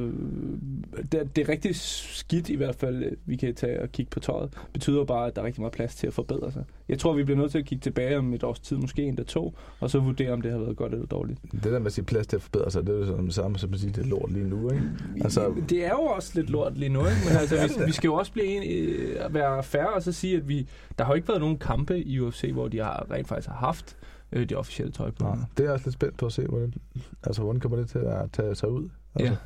det, 1.12 1.36
det 1.36 1.38
er 1.38 1.48
rigtig 1.48 1.76
skidt 1.76 2.48
i 2.48 2.56
hvert 2.56 2.74
fald, 2.74 3.16
vi 3.26 3.36
kan 3.36 3.54
tage 3.54 3.82
og 3.82 3.92
kigge 3.92 4.10
på 4.10 4.20
tøjet. 4.20 4.54
Betyder 4.72 5.04
bare, 5.04 5.26
at 5.26 5.36
der 5.36 5.42
er 5.42 5.46
rigtig 5.46 5.60
meget 5.60 5.72
plads 5.72 5.94
til 5.94 6.06
at 6.06 6.12
forbedre 6.14 6.52
sig. 6.52 6.64
Jeg 6.88 6.98
tror, 6.98 7.12
vi 7.12 7.24
bliver 7.24 7.38
nødt 7.38 7.50
til 7.50 7.58
at 7.58 7.64
kigge 7.64 7.82
tilbage 7.82 8.18
om 8.18 8.34
et 8.34 8.44
års 8.44 8.60
tid, 8.60 8.76
måske 8.76 9.02
en 9.02 9.08
eller 9.08 9.24
to, 9.24 9.54
og 9.80 9.90
så 9.90 9.98
vurdere, 9.98 10.32
om 10.32 10.40
det 10.40 10.50
har 10.52 10.58
været 10.58 10.76
godt 10.76 10.92
eller 10.92 11.06
dårligt. 11.06 11.40
Det 11.52 11.64
der 11.64 11.78
med 11.78 11.86
at 11.86 11.92
sige 11.92 12.04
plads 12.04 12.26
til 12.26 12.36
at 12.36 12.42
forbedre 12.42 12.70
sig, 12.70 12.86
det 12.86 12.94
er 12.94 12.98
jo 12.98 13.06
sådan 13.06 13.24
det 13.26 13.34
samme 13.34 13.58
som 13.58 13.72
at 13.74 13.80
sige, 13.80 13.92
det 13.92 14.04
er 14.04 14.08
lort 14.08 14.32
lige 14.32 14.48
nu, 14.48 14.70
ikke? 14.70 14.82
Altså, 15.24 15.54
det 15.68 15.84
er 15.84 15.90
jo 15.90 16.00
også 16.00 16.32
lidt 16.34 16.50
lort 16.50 16.78
lige 16.78 16.88
nu, 16.88 17.00
ikke? 17.00 17.16
men 17.28 17.36
altså, 17.40 17.78
vi, 17.78 17.84
vi 17.86 17.92
skal 17.92 18.08
jo 18.08 18.14
også 18.14 18.32
blive 18.32 18.46
en, 18.46 18.88
øh, 18.88 19.34
være 19.34 19.62
færre 19.62 19.92
og 19.92 20.02
så 20.02 20.12
sige, 20.12 20.36
at 20.36 20.48
vi, 20.48 20.68
der 20.98 21.04
har 21.04 21.12
jo 21.12 21.16
ikke 21.16 21.28
været 21.28 21.40
nogen 21.40 21.58
kampe 21.58 22.02
i 22.02 22.20
UFC, 22.20 22.50
hvor 22.52 22.68
de 22.68 22.78
har 22.78 23.06
rent 23.10 23.28
faktisk 23.28 23.48
har 23.48 23.56
haft 23.56 23.96
øh, 24.32 24.48
det 24.48 24.56
officielle 24.56 24.92
tøj 24.92 25.10
på. 25.10 25.26
Ja, 25.26 25.32
det 25.32 25.60
er 25.60 25.64
jeg 25.64 25.72
også 25.72 25.86
lidt 25.86 25.94
spændt 25.94 26.16
på 26.16 26.26
at 26.26 26.32
se, 26.32 26.46
hvordan, 26.46 26.74
altså, 27.22 27.42
hvordan 27.42 27.60
kommer 27.60 27.78
det 27.78 27.88
til 27.88 27.98
at 27.98 28.32
tage 28.32 28.54
sig 28.54 28.70
ud? 28.70 28.88
Altså, 29.14 29.32
Ja. 29.32 29.36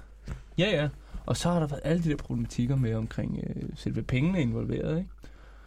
Ja, 0.58 0.70
ja. 0.82 0.88
Og 1.26 1.36
så 1.36 1.50
har 1.50 1.60
der 1.60 1.66
været 1.66 1.80
alle 1.84 2.02
de 2.04 2.08
der 2.10 2.16
problematikker 2.16 2.76
med 2.76 2.94
omkring 2.94 3.40
øh, 3.56 3.62
selve 3.74 4.02
pengene 4.02 4.40
involveret, 4.42 4.98
ikke? 4.98 5.10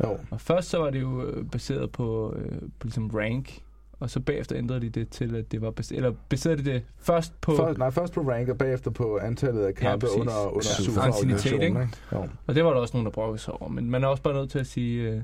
Jo. 0.03 0.17
Og 0.31 0.41
først 0.41 0.69
så 0.69 0.77
var 0.77 0.89
det 0.89 1.01
jo 1.01 1.23
øh, 1.25 1.45
baseret 1.49 1.91
på, 1.91 2.33
øh, 2.37 2.51
på 2.61 2.83
ligesom 2.87 3.07
rank, 3.09 3.61
og 3.99 4.09
så 4.09 4.19
bagefter 4.19 4.57
ændrede 4.57 4.81
de 4.81 4.89
det 4.89 5.09
til, 5.09 5.35
at 5.35 5.51
det 5.51 5.61
var 5.61 5.71
baseret, 5.71 5.97
eller 5.97 6.13
baserede 6.29 6.57
de 6.63 6.71
det 6.71 6.83
først 6.97 7.41
på, 7.41 7.55
Først, 7.55 7.77
nej, 7.77 7.89
først 7.91 8.13
på 8.13 8.21
rank, 8.21 8.49
og 8.49 8.57
bagefter 8.57 8.91
på 8.91 9.17
antallet 9.17 9.61
af 9.65 9.75
kampe 9.75 10.05
præcis. 10.05 10.19
under, 10.19 10.33
under 10.47 10.69
Ja. 10.79 10.83
superorganisationen, 10.83 11.63
ikke? 11.67 11.87
Jo. 12.13 12.27
og 12.47 12.55
det 12.55 12.63
var 12.65 12.69
der 12.73 12.77
også 12.79 12.93
nogen, 12.97 13.05
der 13.05 13.11
brokkede 13.11 13.37
sig 13.41 13.53
over, 13.53 13.69
men 13.69 13.89
man 13.89 14.03
er 14.03 14.07
også 14.07 14.23
bare 14.23 14.33
nødt 14.33 14.49
til 14.49 14.59
at 14.59 14.67
sige, 14.67 15.01
øh, 15.03 15.13
hvad 15.13 15.23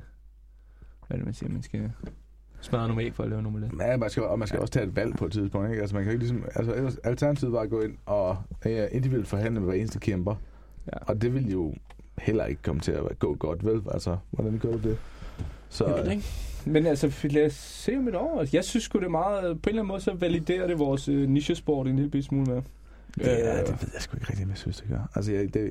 er 1.09 1.15
det, 1.15 1.25
man 1.25 1.33
siger, 1.33 1.49
man 1.51 1.63
skal 1.63 1.91
smadre 2.67 2.87
nogle 2.87 3.03
æg 3.03 3.13
for 3.13 3.23
at 3.23 3.29
lave 3.29 3.41
nogle 3.41 3.57
omelet. 3.65 3.81
Ja, 3.87 3.97
man 3.97 4.09
skal, 4.09 4.23
og 4.23 4.39
man 4.39 4.47
skal 4.47 4.59
også 4.59 4.71
tage 4.73 4.85
et 4.85 4.95
valg 4.95 5.15
på 5.15 5.25
et 5.25 5.31
tidspunkt, 5.31 5.69
ikke? 5.69 5.81
Altså, 5.81 5.95
man 5.95 6.03
kan 6.03 6.13
ikke 6.13 6.25
ligesom, 6.25 6.45
altså, 6.55 6.73
ellers, 6.73 6.97
alternativet 6.97 7.53
var 7.53 7.59
at 7.61 7.69
gå 7.69 7.81
ind 7.81 7.93
og 8.05 8.37
ja, 8.65 8.87
individuelt 8.91 9.27
forhandle 9.27 9.59
med 9.59 9.67
hver 9.69 9.75
eneste 9.77 9.99
kæmper. 9.99 10.35
Ja. 10.85 10.97
Og 11.01 11.21
det 11.21 11.33
vil 11.33 11.51
jo 11.51 11.73
heller 12.17 12.45
ikke 12.45 12.61
komme 12.61 12.81
til 12.81 12.91
at 12.91 13.19
gå 13.19 13.35
godt, 13.35 13.65
vel? 13.65 13.81
Altså, 13.91 14.17
hvordan 14.31 14.57
gør 14.57 14.71
du 14.71 14.89
det? 14.89 14.97
Så, 15.69 15.85
Jeg 15.95 16.03
ved 16.05 16.11
ikke. 16.11 16.23
Men 16.65 16.85
altså, 16.85 17.27
lad 17.29 17.45
os 17.45 17.53
se 17.53 17.97
om 17.97 18.07
et 18.07 18.15
år. 18.15 18.45
Jeg 18.53 18.63
synes 18.63 18.83
sgu, 18.83 18.99
det 18.99 19.05
er 19.05 19.09
meget... 19.09 19.43
På 19.43 19.47
en 19.47 19.57
eller 19.69 19.81
anden 19.81 19.87
måde, 19.87 20.01
så 20.01 20.13
validerer 20.13 20.67
det 20.67 20.79
vores 20.79 21.09
øh, 21.09 21.29
nichesport 21.29 21.87
en 21.87 21.95
lille 21.99 22.23
smule 22.23 22.45
mere. 22.45 22.63
ja, 23.19 23.59
Øh, 23.61 23.67
det 23.67 23.81
ved 23.81 23.89
jeg 23.93 24.01
sgu 24.01 24.17
ikke 24.17 24.29
rigtig, 24.29 24.43
om 24.43 24.49
jeg 24.49 24.57
synes, 24.57 24.77
det 24.81 24.89
gør. 24.89 25.11
Altså, 25.15 25.31
jeg, 25.33 25.53
det, 25.53 25.69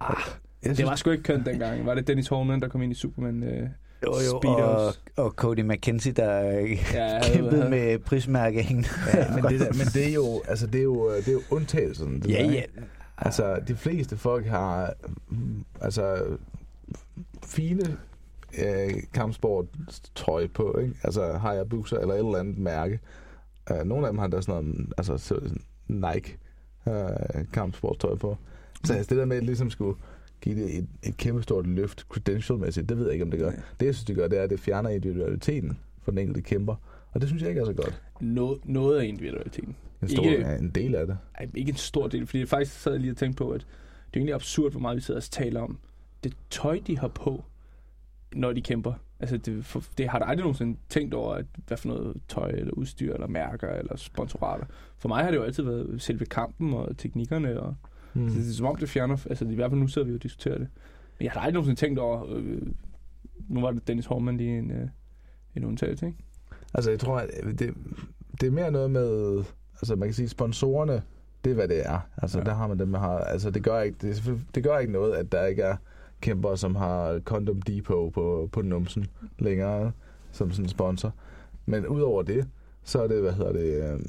Ah, 0.00 0.16
jeg 0.62 0.76
det 0.76 0.86
var 0.86 0.96
sgu 0.96 1.10
ikke 1.10 1.22
kønt 1.22 1.46
dengang. 1.46 1.86
Var 1.86 1.94
det 1.94 2.06
Dennis 2.06 2.28
Horman, 2.28 2.60
der 2.60 2.68
kom 2.68 2.82
ind 2.82 2.92
i 2.92 2.94
Superman? 2.94 3.42
Øh, 3.42 3.68
Jo, 4.06 4.12
jo, 4.30 4.34
og, 4.36 4.42
Speedos. 4.42 5.00
og 5.16 5.30
Cody 5.30 5.60
McKenzie, 5.60 6.12
der 6.12 6.58
øh, 6.60 6.70
Ja, 6.94 7.20
kæmpede 7.32 7.70
med 7.70 7.98
prismærke 7.98 8.62
hængende. 8.62 8.88
Ja, 9.14 9.34
men, 9.34 9.44
det 9.44 9.60
der, 9.60 9.72
men 9.72 9.86
det 9.94 10.08
er 10.08 10.12
jo, 10.14 10.42
altså, 10.48 10.66
det 10.66 10.78
er 10.78 10.82
jo, 10.84 11.10
det 11.16 11.28
er 11.28 11.32
jo 11.32 11.40
undtagelsen. 11.50 12.20
Det 12.22 12.30
Ja, 12.30 12.42
der, 12.42 12.52
ja. 12.52 12.62
Altså, 13.18 13.60
de 13.68 13.76
fleste 13.76 14.16
folk 14.16 14.46
har 14.46 14.92
mm, 15.28 15.64
altså 15.80 16.24
fine 17.46 17.96
øh, 18.58 18.90
kampsporttøj 19.14 20.46
på, 20.46 20.78
ikke? 20.78 20.94
Altså, 21.02 21.32
har 21.32 21.52
jeg 21.52 21.68
bukser 21.68 21.98
eller 21.98 22.14
et 22.14 22.18
eller 22.18 22.38
andet 22.38 22.58
mærke. 22.58 23.00
Uh, 23.70 23.76
nogle 23.88 24.06
af 24.06 24.12
dem 24.12 24.18
har 24.18 24.26
der 24.26 24.40
sådan 24.40 24.64
noget, 24.64 24.92
altså 24.98 25.18
så- 25.18 25.50
Nike 25.88 26.36
uh, 26.86 26.92
kampsporttøj 27.52 28.14
på. 28.16 28.36
Så 28.84 28.92
altså, 28.94 29.08
det 29.14 29.18
der 29.18 29.24
med, 29.24 29.36
at 29.36 29.42
ligesom 29.44 29.70
skulle 29.70 29.96
give 30.40 30.56
det 30.56 30.78
et, 30.78 30.86
et 31.02 31.16
kæmpe 31.16 31.42
stort 31.42 31.66
løft 31.66 32.00
credentialmæssigt, 32.00 32.88
det 32.88 32.96
ved 32.98 33.04
jeg 33.04 33.12
ikke, 33.12 33.24
om 33.24 33.30
det 33.30 33.40
gør. 33.40 33.50
Nej. 33.50 33.60
Det, 33.80 33.86
jeg 33.86 33.94
synes, 33.94 34.04
det 34.04 34.16
gør, 34.16 34.28
det 34.28 34.38
er, 34.38 34.42
at 34.42 34.50
det 34.50 34.60
fjerner 34.60 34.90
individualiteten 34.90 35.78
for 36.02 36.10
den 36.10 36.18
enkelte 36.18 36.42
kæmper. 36.42 36.74
Og 37.12 37.20
det 37.20 37.28
synes 37.28 37.42
jeg 37.42 37.48
ikke 37.50 37.60
er 37.60 37.64
så 37.64 37.72
godt. 37.72 38.02
noget, 38.20 38.58
noget 38.64 39.00
af 39.00 39.04
individualiteten. 39.04 39.76
En, 40.02 40.08
stor, 40.08 40.22
Ikke- 40.22 40.36
ikke... 40.36 40.56
en 40.58 40.70
del 40.70 40.94
af 40.94 41.06
det. 41.06 41.18
Ej, 41.38 41.48
ikke 41.54 41.70
en 41.70 41.76
stor 41.76 42.08
del, 42.08 42.26
fordi 42.26 42.46
faktisk 42.46 42.80
sad 42.80 42.92
jeg 42.92 43.00
lige 43.00 43.10
og 43.12 43.16
tænkte 43.16 43.36
på, 43.44 43.50
at 43.50 43.60
det 43.60 43.66
er 44.16 44.16
egentlig 44.16 44.34
absurd, 44.34 44.70
hvor 44.72 44.80
meget 44.80 44.96
vi 44.96 45.00
sidder 45.00 45.20
og 45.20 45.24
taler 45.24 45.60
om 45.60 45.78
det 46.24 46.36
tøj, 46.50 46.80
de 46.86 46.98
har 46.98 47.08
på, 47.08 47.44
når 48.34 48.52
de 48.52 48.60
kæmper. 48.62 48.92
Altså, 49.20 49.36
det, 49.36 49.64
for, 49.64 49.84
det 49.98 50.08
har 50.08 50.18
der 50.18 50.26
aldrig 50.26 50.42
nogensinde 50.42 50.78
tænkt 50.88 51.14
over, 51.14 51.34
at, 51.34 51.46
hvad 51.66 51.76
for 51.76 51.88
noget 51.88 52.16
tøj, 52.28 52.50
eller 52.50 52.72
udstyr, 52.72 53.14
eller 53.14 53.26
mærker, 53.26 53.68
eller 53.68 53.96
sponsorater. 53.96 54.66
For 54.98 55.08
mig 55.08 55.24
har 55.24 55.30
det 55.30 55.38
jo 55.38 55.42
altid 55.42 55.62
været 55.62 56.02
selve 56.02 56.24
kampen 56.26 56.74
og 56.74 56.96
teknikkerne, 56.98 57.60
og 57.60 57.74
Mm. 58.14 58.22
mm. 58.22 58.28
det, 58.28 58.48
er 58.48 58.52
som 58.52 58.66
om, 58.66 58.76
det 58.76 58.88
fjerner, 58.88 59.26
altså 59.30 59.44
i 59.44 59.54
hvert 59.54 59.70
fald 59.70 59.80
nu 59.80 59.86
sidder 59.86 60.08
vi 60.08 60.14
og 60.14 60.22
diskuterer 60.22 60.58
det. 60.58 60.68
Men 61.18 61.24
jeg 61.24 61.32
har 61.32 61.40
aldrig 61.40 61.54
nogensinde 61.54 61.80
tænkt 61.80 61.98
over, 61.98 62.26
øh, 62.28 62.62
nu 63.48 63.60
var 63.60 63.70
det 63.70 63.88
Dennis 63.88 64.06
Horman 64.06 64.36
lige 64.36 64.58
en, 64.58 64.70
øh, 64.70 64.88
en 65.56 65.64
undtagelse, 65.64 66.06
ikke? 66.06 66.18
Altså, 66.74 66.90
jeg 66.90 67.00
tror, 67.00 67.18
at 67.18 67.30
det, 67.58 67.74
det 68.40 68.46
er 68.46 68.50
mere 68.50 68.70
noget 68.70 68.90
med... 68.90 69.38
Altså, 69.74 69.96
man 69.96 70.08
kan 70.08 70.14
sige, 70.14 70.28
sponsorerne, 70.28 71.02
det 71.44 71.50
er, 71.50 71.54
hvad 71.54 71.68
det 71.68 71.86
er. 71.86 72.00
Altså, 72.16 72.38
ja. 72.38 72.44
Der 72.44 72.54
har 72.54 72.66
man 72.66 72.78
dem, 72.78 72.92
der 72.92 72.98
har... 72.98 73.18
Altså, 73.18 73.50
det 73.50 73.62
gør, 73.62 73.80
ikke, 73.80 73.98
det, 74.02 74.34
det 74.54 74.64
gør 74.64 74.78
ikke 74.78 74.92
noget, 74.92 75.14
at 75.14 75.32
der 75.32 75.46
ikke 75.46 75.62
er 75.62 75.76
kæmper, 76.20 76.54
som 76.54 76.76
har 76.76 77.20
Condom 77.20 77.62
Depot 77.62 78.12
på, 78.12 78.48
på 78.52 78.62
numsen 78.62 79.06
længere, 79.38 79.92
som 80.32 80.50
sådan 80.50 80.64
en 80.64 80.68
sponsor. 80.68 81.14
Men 81.66 81.86
udover 81.86 82.22
det, 82.22 82.48
så 82.84 83.02
er 83.02 83.08
det, 83.08 83.20
hvad 83.20 83.32
hedder 83.32 83.52
det... 83.52 83.92
Øh, 83.92 84.00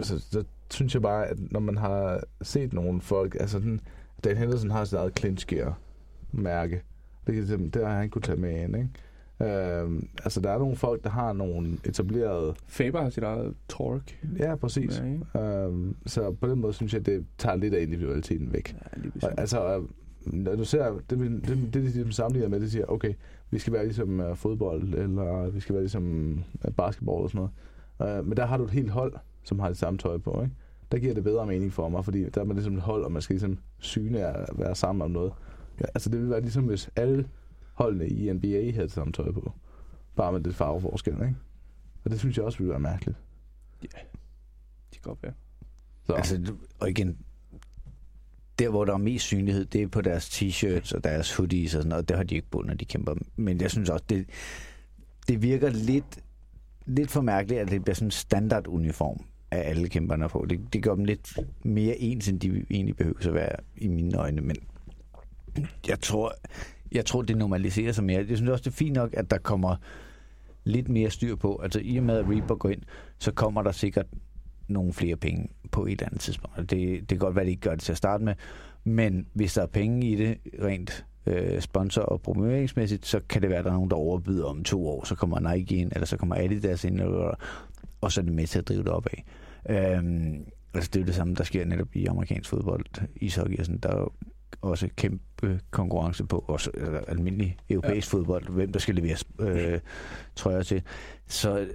så, 0.00 0.18
så 0.18 0.44
synes 0.70 0.94
jeg 0.94 1.02
bare, 1.02 1.26
at 1.26 1.36
når 1.52 1.60
man 1.60 1.76
har 1.76 2.20
set 2.42 2.72
nogle 2.72 3.00
folk... 3.00 3.36
Altså, 3.40 3.58
den, 3.58 3.80
Dan 4.24 4.36
Henderson 4.36 4.70
har 4.70 4.84
sit 4.84 4.98
eget 4.98 5.18
clinch 5.18 5.46
gear 5.46 5.78
mærke. 6.32 6.82
Det, 7.26 7.34
simpelthen- 7.48 7.70
det 7.70 7.86
har 7.88 7.98
han 7.98 8.10
kunne 8.10 8.22
tage 8.22 8.38
med 8.40 8.62
ind, 8.62 8.76
ikke? 8.76 8.88
Øhm, 9.42 10.08
altså, 10.24 10.40
der 10.40 10.50
er 10.50 10.58
nogle 10.58 10.76
folk, 10.76 11.04
der 11.04 11.10
har 11.10 11.32
nogle 11.32 11.78
etablerede... 11.84 12.54
Faber 12.66 13.02
har 13.02 13.10
sit 13.10 13.22
eget 13.22 13.54
torque. 13.68 14.16
Ja, 14.38 14.56
præcis. 14.56 15.02
Ja? 15.34 15.40
Øhm, 15.66 15.96
så 16.06 16.30
på 16.32 16.46
den 16.48 16.60
måde 16.60 16.72
synes 16.72 16.94
jeg, 16.94 17.06
det 17.06 17.26
tager 17.38 17.56
lidt 17.56 17.74
af 17.74 17.82
individualiteten 17.82 18.52
væk. 18.52 18.76
Ja, 19.22 19.26
Og, 19.28 19.40
altså, 19.40 19.76
øh, 19.76 19.82
når 20.26 20.56
du 20.56 20.64
ser, 20.64 20.92
det, 21.10 21.18
det, 21.18 21.30
det, 21.30 21.48
det 21.48 21.74
de 21.74 21.80
ligesom 21.80 22.12
sammenligner 22.12 22.48
med, 22.48 22.60
det 22.60 22.72
siger, 22.72 22.84
okay, 22.86 23.14
vi 23.50 23.58
skal 23.58 23.72
være 23.72 23.84
ligesom 23.84 24.20
uh, 24.20 24.36
fodbold, 24.36 24.94
eller 24.94 25.50
vi 25.50 25.60
skal 25.60 25.74
være 25.74 25.82
ligesom 25.82 26.32
uh, 26.68 26.72
basketball 26.74 27.22
og 27.22 27.30
sådan 27.30 27.48
noget. 27.98 28.20
Uh, 28.20 28.26
men 28.28 28.36
der 28.36 28.46
har 28.46 28.56
du 28.56 28.64
et 28.64 28.70
helt 28.70 28.90
hold, 28.90 29.12
som 29.44 29.58
har 29.58 29.68
det 29.68 29.76
samme 29.76 29.98
tøj 29.98 30.18
på, 30.18 30.42
ikke? 30.42 30.54
Der 30.92 30.98
giver 30.98 31.14
det 31.14 31.24
bedre 31.24 31.46
mening 31.46 31.72
for 31.72 31.88
mig, 31.88 32.04
fordi 32.04 32.28
der 32.30 32.40
er 32.40 32.44
man 32.44 32.56
ligesom 32.56 32.74
et 32.74 32.82
hold, 32.82 33.04
og 33.04 33.12
man 33.12 33.22
skal 33.22 33.34
ligesom 33.34 33.58
syne 33.78 34.18
at 34.18 34.58
være 34.58 34.74
sammen 34.74 35.02
om 35.02 35.10
noget. 35.10 35.32
Ja, 35.80 35.84
altså 35.94 36.10
det 36.10 36.18
ville 36.18 36.30
være 36.30 36.40
ligesom, 36.40 36.64
hvis 36.64 36.90
alle 36.96 37.28
holdene 37.72 38.08
i 38.08 38.32
NBA 38.32 38.72
havde 38.72 38.86
det 38.86 38.92
samme 38.92 39.12
tøj 39.12 39.32
på. 39.32 39.52
Bare 40.16 40.32
med 40.32 40.40
det 40.40 40.54
farveforskel, 40.54 41.12
ikke? 41.12 41.36
Og 42.04 42.10
det 42.10 42.18
synes 42.18 42.36
jeg 42.36 42.44
også 42.44 42.58
ville 42.58 42.70
være 42.70 42.80
mærkeligt. 42.80 43.16
Ja, 43.82 43.98
det 44.90 45.02
kan 45.02 45.02
godt 45.02 45.22
være. 45.22 45.32
Så. 46.06 46.12
Altså, 46.12 46.54
og 46.80 46.90
igen, 46.90 47.18
der, 48.58 48.68
hvor 48.68 48.84
der 48.84 48.92
er 48.92 48.98
mest 48.98 49.24
synlighed, 49.24 49.64
det 49.64 49.82
er 49.82 49.86
på 49.86 50.00
deres 50.00 50.28
t-shirts 50.28 50.94
og 50.96 51.04
deres 51.04 51.36
hoodies 51.36 51.74
og 51.74 51.82
sådan 51.82 51.88
noget. 51.88 52.08
Det 52.08 52.16
har 52.16 52.24
de 52.24 52.34
ikke 52.34 52.50
på, 52.50 52.62
når 52.62 52.74
de 52.74 52.84
kæmper. 52.84 53.14
Men 53.36 53.60
jeg 53.60 53.70
synes 53.70 53.90
også, 53.90 54.04
det, 54.08 54.28
det 55.28 55.42
virker 55.42 55.70
lidt, 55.70 56.22
lidt 56.86 57.10
for 57.10 57.20
mærkeligt, 57.20 57.60
at 57.60 57.70
det 57.70 57.82
bliver 57.82 57.94
sådan 57.94 58.06
en 58.06 58.10
standarduniform 58.10 59.24
af 59.50 59.68
alle 59.70 59.88
kæmperne 59.88 60.28
på. 60.28 60.46
Det, 60.50 60.60
det 60.72 60.82
gør 60.82 60.94
dem 60.94 61.04
lidt 61.04 61.38
mere 61.62 61.98
ens, 61.98 62.28
end 62.28 62.40
de 62.40 62.64
egentlig 62.70 62.96
behøver 62.96 63.28
at 63.28 63.34
være 63.34 63.56
i 63.76 63.88
mine 63.88 64.18
øjne. 64.18 64.40
Men 64.40 64.56
jeg 65.88 66.00
tror, 66.00 66.34
jeg 66.92 67.06
tror, 67.06 67.22
det 67.22 67.36
normaliserer 67.36 67.92
sig 67.92 68.04
mere. 68.04 68.26
Jeg 68.28 68.36
synes 68.36 68.50
også, 68.50 68.62
det 68.62 68.70
er 68.70 68.76
fint 68.76 68.94
nok, 68.94 69.10
at 69.12 69.30
der 69.30 69.38
kommer 69.38 69.76
lidt 70.64 70.88
mere 70.88 71.10
styr 71.10 71.36
på. 71.36 71.60
Altså 71.62 71.80
i 71.84 71.96
og 71.96 72.04
med, 72.04 72.16
at 72.16 72.28
Reaper 72.28 72.54
går 72.54 72.68
ind, 72.68 72.82
så 73.18 73.32
kommer 73.32 73.62
der 73.62 73.72
sikkert 73.72 74.06
nogle 74.68 74.92
flere 74.92 75.16
penge 75.16 75.48
på 75.70 75.86
et 75.86 75.92
eller 75.92 76.06
andet 76.06 76.20
tidspunkt. 76.20 76.56
Det, 76.56 76.70
det 77.00 77.08
kan 77.08 77.18
godt 77.18 77.34
være, 77.34 77.42
at 77.42 77.46
de 77.46 77.50
ikke 77.50 77.60
gør 77.60 77.74
det 77.74 77.80
til 77.80 77.92
at 77.92 77.98
starte 77.98 78.24
med, 78.24 78.34
men 78.84 79.26
hvis 79.32 79.54
der 79.54 79.62
er 79.62 79.66
penge 79.66 80.06
i 80.06 80.16
det, 80.16 80.38
rent 80.62 81.06
øh, 81.26 81.60
sponsor- 81.60 82.02
og 82.02 82.20
promoveringsmæssigt, 82.20 83.06
så 83.06 83.20
kan 83.28 83.42
det 83.42 83.50
være, 83.50 83.58
at 83.58 83.64
der 83.64 83.70
er 83.70 83.74
nogen, 83.74 83.90
der 83.90 83.96
overbyder 83.96 84.44
om 84.44 84.64
to 84.64 84.88
år. 84.88 85.04
Så 85.04 85.14
kommer 85.14 85.54
Nike 85.54 85.76
ind, 85.76 85.92
eller 85.92 86.06
så 86.06 86.16
kommer 86.16 86.34
Adidas 86.36 86.84
ind, 86.84 87.00
og, 87.00 87.36
og 88.04 88.12
så 88.12 88.20
er 88.20 88.24
det 88.24 88.34
med 88.34 88.46
til 88.46 88.58
at 88.58 88.68
drive 88.68 88.82
det 88.82 88.88
opad. 88.88 89.18
Øhm, 89.70 90.44
altså 90.74 90.90
det 90.92 90.96
er 90.96 91.00
jo 91.00 91.06
det 91.06 91.14
samme, 91.14 91.34
der 91.34 91.44
sker 91.44 91.64
netop 91.64 91.96
i 91.96 92.06
amerikansk 92.06 92.50
fodbold, 92.50 92.84
ishockey 93.16 93.58
og 93.58 93.64
sådan. 93.64 93.78
Der 93.78 93.88
er 93.88 93.98
jo 93.98 94.10
også 94.62 94.88
kæmpe 94.96 95.60
konkurrence 95.70 96.24
på, 96.24 96.44
også 96.48 96.70
altså, 96.74 96.98
almindelig 96.98 97.56
europæisk 97.70 98.12
ja. 98.12 98.18
fodbold, 98.18 98.48
hvem 98.48 98.72
der 98.72 98.78
skal 98.78 98.94
leveres 98.94 99.24
øh, 99.38 99.80
trøjer 100.36 100.62
til. 100.62 100.82
Så 101.26 101.66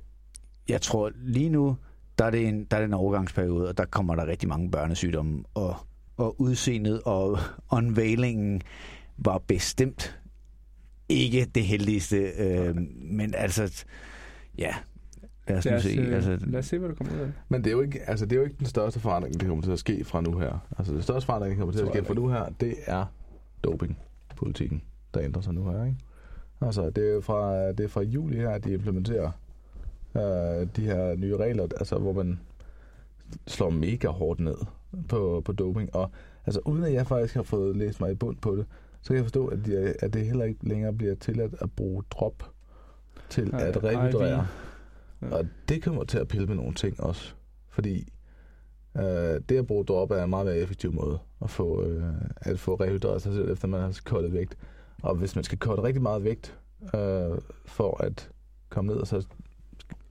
jeg 0.70 0.82
tror 0.82 1.12
lige 1.16 1.50
nu, 1.50 1.78
der 2.18 2.26
er, 2.26 2.30
det 2.30 2.48
en, 2.48 2.64
der 2.64 2.78
er 2.78 2.82
det 2.82 2.88
en 2.88 2.94
overgangsperiode, 2.94 3.68
og 3.68 3.78
der 3.78 3.86
kommer 3.86 4.16
der 4.16 4.28
rigtig 4.28 4.50
mange 4.50 4.72
børnesygdomme, 4.72 5.44
og, 5.54 5.76
og 6.18 6.42
udseendet 6.42 7.02
og 7.06 7.40
unveilingen 7.72 8.62
var 9.18 9.38
bestemt 9.38 10.20
ikke 11.10 11.46
det 11.46 11.64
heldigste, 11.64 12.18
øh, 12.18 12.76
men 12.96 13.36
altså, 13.36 13.86
ja, 14.58 14.76
lad 15.50 15.58
os, 15.58 15.66
lad 15.66 15.76
os, 15.76 15.84
se. 15.84 15.98
Øh, 16.00 16.16
altså, 16.16 16.38
lad 16.42 16.60
os 16.60 16.66
se, 16.66 16.78
hvad 16.78 16.90
der 16.90 16.96
kommer 16.96 17.14
ud 17.14 17.20
af 17.20 17.26
det. 17.26 17.34
Men 17.50 17.64
det 17.64 17.68
er, 17.68 17.72
jo 17.72 17.82
ikke, 17.82 18.10
altså, 18.10 18.26
det 18.26 18.36
er 18.36 18.38
jo 18.40 18.44
ikke 18.44 18.56
den 18.60 18.66
største 18.66 19.00
forandring, 19.00 19.42
der 19.42 19.48
kommer 19.48 19.64
til 19.64 19.72
at 19.72 19.80
ske 19.80 20.04
fra 20.04 20.22
nu 20.22 20.38
her. 20.38 20.68
Altså, 20.78 20.94
det 20.94 21.04
største 21.04 21.26
forandring, 21.26 21.52
der 21.52 21.60
kommer 21.60 21.74
til 21.74 21.82
at 21.82 21.88
ske 21.88 22.06
fra 22.06 22.14
nu 22.14 22.28
her, 22.28 22.46
det 22.60 22.76
er 22.86 23.06
dopingpolitikken, 23.64 24.82
der 25.14 25.22
ændrer 25.22 25.42
sig 25.42 25.54
nu 25.54 25.70
her, 25.70 25.86
ikke? 25.86 25.98
Altså, 26.62 26.90
det 26.90 27.16
er 27.16 27.22
fra, 27.22 27.68
det 27.72 27.80
er 27.80 27.88
fra 27.88 28.02
juli 28.02 28.38
her, 28.38 28.50
at 28.50 28.64
de 28.64 28.74
implementerer 28.74 29.32
øh, 30.16 30.68
de 30.76 30.82
her 30.82 31.16
nye 31.16 31.38
regler, 31.38 31.64
altså, 31.64 31.98
hvor 31.98 32.14
man 32.14 32.40
slår 33.48 33.70
mega 33.70 34.08
hårdt 34.08 34.40
ned 34.40 34.58
på, 35.08 35.42
på 35.46 35.52
doping. 35.52 35.96
Og 35.96 36.12
altså, 36.46 36.62
uden 36.66 36.84
at 36.84 36.94
jeg 36.94 37.08
faktisk 37.08 37.36
har 37.36 37.44
fået 37.44 37.76
læst 37.76 38.02
mig 38.02 38.12
i 38.12 38.16
bund 38.16 38.38
på 38.38 38.56
det, 38.56 38.66
så 39.02 39.08
kan 39.08 39.16
jeg 39.16 39.26
forstå, 39.26 39.48
at, 39.48 39.66
de, 39.66 39.94
at 40.00 40.14
det 40.14 40.26
heller 40.26 40.46
ikke 40.46 40.70
længere 40.70 40.94
bliver 40.94 41.16
tilladt 41.16 41.56
at 41.62 41.72
bruge 41.72 42.04
drop 42.12 42.52
til 43.30 43.52
Nej, 43.52 43.62
at 43.62 43.84
rehydrere. 43.84 44.48
Ja. 45.22 45.36
Og 45.36 45.48
det 45.70 45.84
kommer 45.84 46.04
til 46.04 46.18
at 46.18 46.28
pille 46.28 46.48
med 46.48 46.56
nogle 46.56 46.74
ting 46.74 47.04
også. 47.04 47.34
Fordi 47.70 48.14
øh, 48.98 49.42
det 49.50 49.58
at 49.58 49.68
bruge 49.68 49.86
drop 49.86 50.12
er 50.12 50.24
en 50.24 50.30
meget 50.30 50.46
mere 50.46 50.58
effektiv 50.58 50.94
måde 50.94 51.20
at 51.42 51.50
få, 51.50 51.84
øh, 51.84 52.14
at 52.36 52.60
få 52.60 52.76
rehydreret 52.76 53.22
sig 53.22 53.34
selv, 53.34 53.52
efter 53.52 53.68
man 53.68 53.82
har 53.82 54.00
kottet 54.06 54.34
vægt. 54.34 54.58
Og 55.04 55.16
hvis 55.16 55.36
man 55.36 55.44
skal 55.44 55.58
kotte 55.58 55.84
rigtig 55.84 56.02
meget 56.02 56.24
vægt 56.24 56.58
øh, 56.84 57.38
for 57.66 58.04
at 58.04 58.30
komme 58.70 58.94
ned, 58.94 59.02
og 59.02 59.08
så 59.08 59.28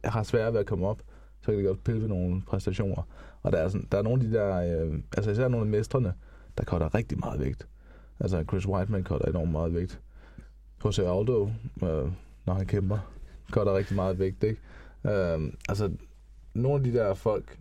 har 0.04 0.22
svært 0.22 0.52
ved 0.52 0.60
at 0.60 0.66
komme 0.66 0.86
op, 0.86 1.02
så 1.40 1.46
kan 1.46 1.58
det 1.58 1.66
godt 1.66 1.84
pille 1.84 2.00
ved 2.00 2.08
nogle 2.08 2.42
præstationer. 2.46 3.02
Og 3.42 3.52
der 3.52 3.58
er, 3.58 3.68
sådan, 3.68 3.88
der 3.92 3.98
er 3.98 4.02
nogle 4.02 4.22
af 4.22 4.30
de 4.30 4.36
der, 4.36 4.82
øh, 4.84 4.98
altså 5.16 5.30
især 5.30 5.48
nogle 5.48 5.66
af 5.66 5.70
mestrene, 5.70 6.14
der 6.58 6.64
kotter 6.64 6.94
rigtig 6.94 7.18
meget 7.18 7.40
vægt. 7.40 7.68
Altså 8.20 8.44
Chris 8.48 8.66
Whiteman 8.66 9.04
kotter 9.04 9.28
enormt 9.28 9.52
meget 9.52 9.74
vægt. 9.74 10.00
Jose 10.84 11.02
Aldo, 11.02 11.50
øh, 11.82 12.12
når 12.46 12.54
han 12.54 12.66
kæmper, 12.66 12.98
kotter 13.50 13.74
rigtig 13.74 13.96
meget 13.96 14.18
vægt, 14.18 14.44
ikke? 14.44 14.60
Øh, 15.06 15.52
altså, 15.68 15.90
nogle 16.54 16.78
af 16.78 16.92
de 16.92 16.98
der 16.98 17.14
folk, 17.14 17.58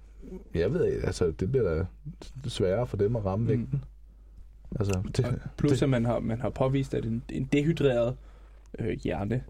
jeg 0.56 0.74
ved 0.74 0.86
ikke, 0.86 1.06
altså, 1.06 1.32
det 1.32 1.52
bliver 1.52 1.74
da 1.76 1.86
sværere 2.50 2.88
for 2.88 2.98
dem 2.98 3.16
at 3.16 3.26
ramme 3.26 3.44
Mm. 3.44 3.50
vægten. 3.50 3.84
Altså, 4.80 5.02
det, 5.18 5.26
Og 5.26 5.34
Plus, 5.58 5.72
det, 5.72 5.82
at 5.84 5.90
man 5.90 6.06
har, 6.06 6.20
man 6.20 6.42
har 6.42 6.50
påvist, 6.50 6.94
at 6.94 7.06
en, 7.06 7.24
en 7.30 7.44
dehydreret 7.52 8.16
øh, 8.80 8.98
hjerne 9.04 9.44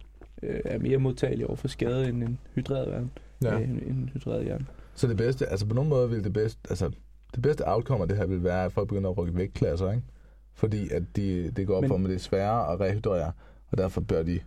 øh, 0.43 0.59
er 0.65 0.79
mere 0.79 0.97
modtagelig 0.97 1.45
over 1.47 1.55
for 1.55 1.67
skade 1.67 2.09
end 2.09 2.23
en 2.23 2.39
hydreret 2.55 2.87
hjerne. 2.87 3.09
ja. 3.43 3.57
Ja. 3.57 3.63
En, 3.63 3.69
en 3.87 4.09
hydreret 4.13 4.43
hjerne. 4.43 4.65
Så 4.95 5.07
det 5.07 5.17
bedste, 5.17 5.45
altså 5.47 5.65
på 5.65 5.73
nogen 5.75 5.89
måde 5.89 6.09
vil 6.09 6.23
det 6.23 6.33
bedste, 6.33 6.59
altså 6.69 6.91
det 7.35 7.41
bedste 7.41 7.67
outcome 7.67 8.01
af 8.01 8.07
det 8.07 8.17
her 8.17 8.25
vil 8.25 8.43
være, 8.43 8.65
at 8.65 8.71
folk 8.71 8.87
begynder 8.89 9.09
at 9.09 9.17
rykke 9.17 9.35
vægtklasser, 9.37 9.91
ikke? 9.91 10.03
Fordi 10.53 10.89
at 10.89 11.03
de, 11.15 11.51
det 11.51 11.67
går 11.67 11.75
op 11.75 11.81
Men- 11.81 11.87
for 11.89 11.95
dem, 11.95 12.05
at 12.05 12.09
det 12.09 12.15
er 12.15 12.19
sværere 12.19 12.73
at 12.73 12.79
rehydrere, 12.79 13.31
og 13.71 13.77
derfor 13.77 14.01
bør 14.01 14.23
de 14.23 14.39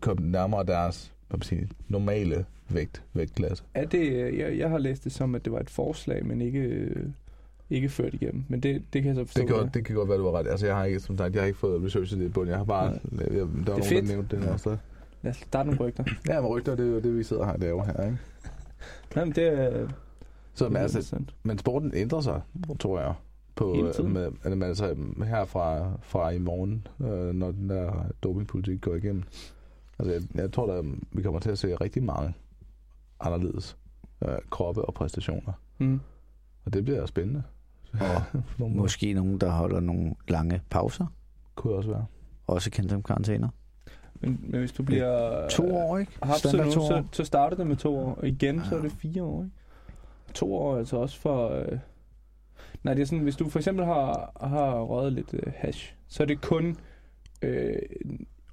komme 0.00 0.30
nærmere 0.30 0.64
deres 0.66 1.13
hvad 1.36 1.38
man 1.38 1.58
siger, 1.58 1.66
normale 1.88 2.44
vægt, 2.68 3.02
vægtklasse. 3.14 3.64
Er 3.74 3.84
det, 3.84 4.12
øh, 4.12 4.38
jeg, 4.38 4.58
jeg 4.58 4.70
har 4.70 4.78
læst 4.78 5.04
det 5.04 5.12
som, 5.12 5.34
at 5.34 5.44
det 5.44 5.52
var 5.52 5.60
et 5.60 5.70
forslag, 5.70 6.26
men 6.26 6.40
ikke, 6.40 6.60
øh, 6.60 7.06
ikke 7.70 7.88
ført 7.88 8.14
igennem. 8.14 8.44
Men 8.48 8.60
det, 8.60 8.82
det 8.92 9.02
kan 9.02 9.08
jeg 9.08 9.14
så 9.14 9.24
forstå. 9.24 9.40
Det 9.40 9.48
kan, 9.48 9.56
godt, 9.56 9.74
det 9.74 9.84
kan 9.84 9.96
godt 9.96 10.08
være, 10.08 10.18
du 10.18 10.24
har 10.24 10.32
ret. 10.32 10.46
Altså, 10.46 10.66
jeg 10.66 10.76
har 10.76 10.84
ikke, 10.84 11.00
som 11.00 11.18
sagt, 11.18 11.34
jeg 11.34 11.42
har 11.42 11.46
ikke 11.46 11.58
fået 11.58 11.84
researchet 11.84 12.18
det 12.18 12.32
bunden. 12.32 12.50
Jeg 12.50 12.58
har 12.58 12.64
bare... 12.64 12.98
Nej. 13.10 13.26
Jeg, 13.26 13.30
der 13.30 13.44
var 13.44 13.46
nogen, 13.66 13.82
fedt. 13.82 14.08
der 14.08 14.14
nævnte 14.14 14.36
det 14.36 14.48
også. 14.48 14.76
Lad 15.22 15.30
os 15.30 15.36
starte 15.36 15.70
nogle 15.70 15.84
rygter. 15.84 16.04
Ja, 16.28 16.40
men 16.40 16.50
rygter, 16.50 16.74
det 16.74 16.86
er 16.86 16.90
jo 16.90 17.00
det, 17.00 17.16
vi 17.16 17.22
sidder 17.22 17.44
her 17.44 17.52
og 17.52 17.58
laver 17.58 17.84
her, 17.84 18.04
ikke? 18.04 18.18
Men 19.16 19.32
det 19.32 19.44
er... 19.44 19.88
Så, 20.54 20.64
men, 20.64 20.72
det 20.72 20.78
er 20.78 20.82
altså, 20.82 21.16
men 21.42 21.58
sporten 21.58 21.92
ændrer 21.94 22.20
sig, 22.20 22.40
tror 22.80 23.00
jeg. 23.00 23.14
På, 23.54 23.74
med, 23.98 24.30
med, 24.44 24.56
med, 24.56 24.66
altså, 24.66 24.96
her 25.26 25.44
fra, 25.44 25.92
fra 26.02 26.30
i 26.30 26.38
morgen, 26.38 26.86
øh, 27.00 27.34
når 27.34 27.50
den 27.50 27.70
der 27.70 27.92
dopingpolitik 28.22 28.80
går 28.80 28.94
igennem. 28.94 29.24
Altså, 29.98 30.12
jeg, 30.12 30.22
jeg 30.34 30.52
tror, 30.52 30.72
at 30.72 30.84
vi 31.12 31.22
kommer 31.22 31.40
til 31.40 31.50
at 31.50 31.58
se 31.58 31.74
rigtig 31.74 32.02
mange 32.02 32.34
anderledes 33.20 33.76
øh, 34.28 34.34
kroppe 34.50 34.82
og 34.84 34.94
præstationer. 34.94 35.52
Mm. 35.78 36.00
Og 36.64 36.72
det 36.72 36.84
bliver 36.84 37.06
spændende. 37.06 37.42
Og 37.92 38.22
nogle 38.58 38.74
måder. 38.74 38.82
måske 38.82 39.12
nogen, 39.12 39.38
der 39.40 39.50
holder 39.50 39.80
nogle 39.80 40.14
lange 40.28 40.60
pauser, 40.70 41.06
Kunne 41.54 41.74
også 41.74 41.90
være. 41.90 42.06
også 42.46 42.70
kendt 42.70 42.90
som 42.90 43.02
karantæner. 43.02 43.48
Men, 44.20 44.40
men 44.42 44.58
hvis 44.60 44.72
du 44.72 44.82
bliver... 44.82 45.48
To 45.48 45.76
år, 45.76 45.98
ikke? 45.98 46.12
Haft 46.22 46.38
Standard 46.38 46.66
nu, 46.66 46.72
to 46.72 46.86
så, 46.86 46.94
år. 46.96 47.04
så 47.12 47.24
starter 47.24 47.56
det 47.56 47.66
med 47.66 47.76
to 47.76 47.96
år, 47.98 48.14
og 48.14 48.28
igen 48.28 48.60
så 48.64 48.74
er 48.74 48.78
Ja. 48.78 48.84
det 48.84 48.92
fire 48.92 49.22
år, 49.22 49.42
ikke? 49.44 49.54
To 50.34 50.54
år 50.54 50.74
er 50.74 50.78
altså 50.78 50.96
også 50.96 51.20
for... 51.20 51.48
Øh... 51.50 51.78
Nej, 52.82 52.94
det 52.94 53.02
er 53.02 53.06
sådan, 53.06 53.22
hvis 53.22 53.36
du 53.36 53.48
for 53.48 53.58
eksempel 53.58 53.84
har, 53.84 54.32
har 54.48 54.80
røget 54.82 55.12
lidt 55.12 55.34
øh, 55.34 55.52
hash, 55.56 55.94
så 56.08 56.22
er 56.22 56.26
det 56.26 56.40
kun 56.40 56.76
øh, 57.42 57.78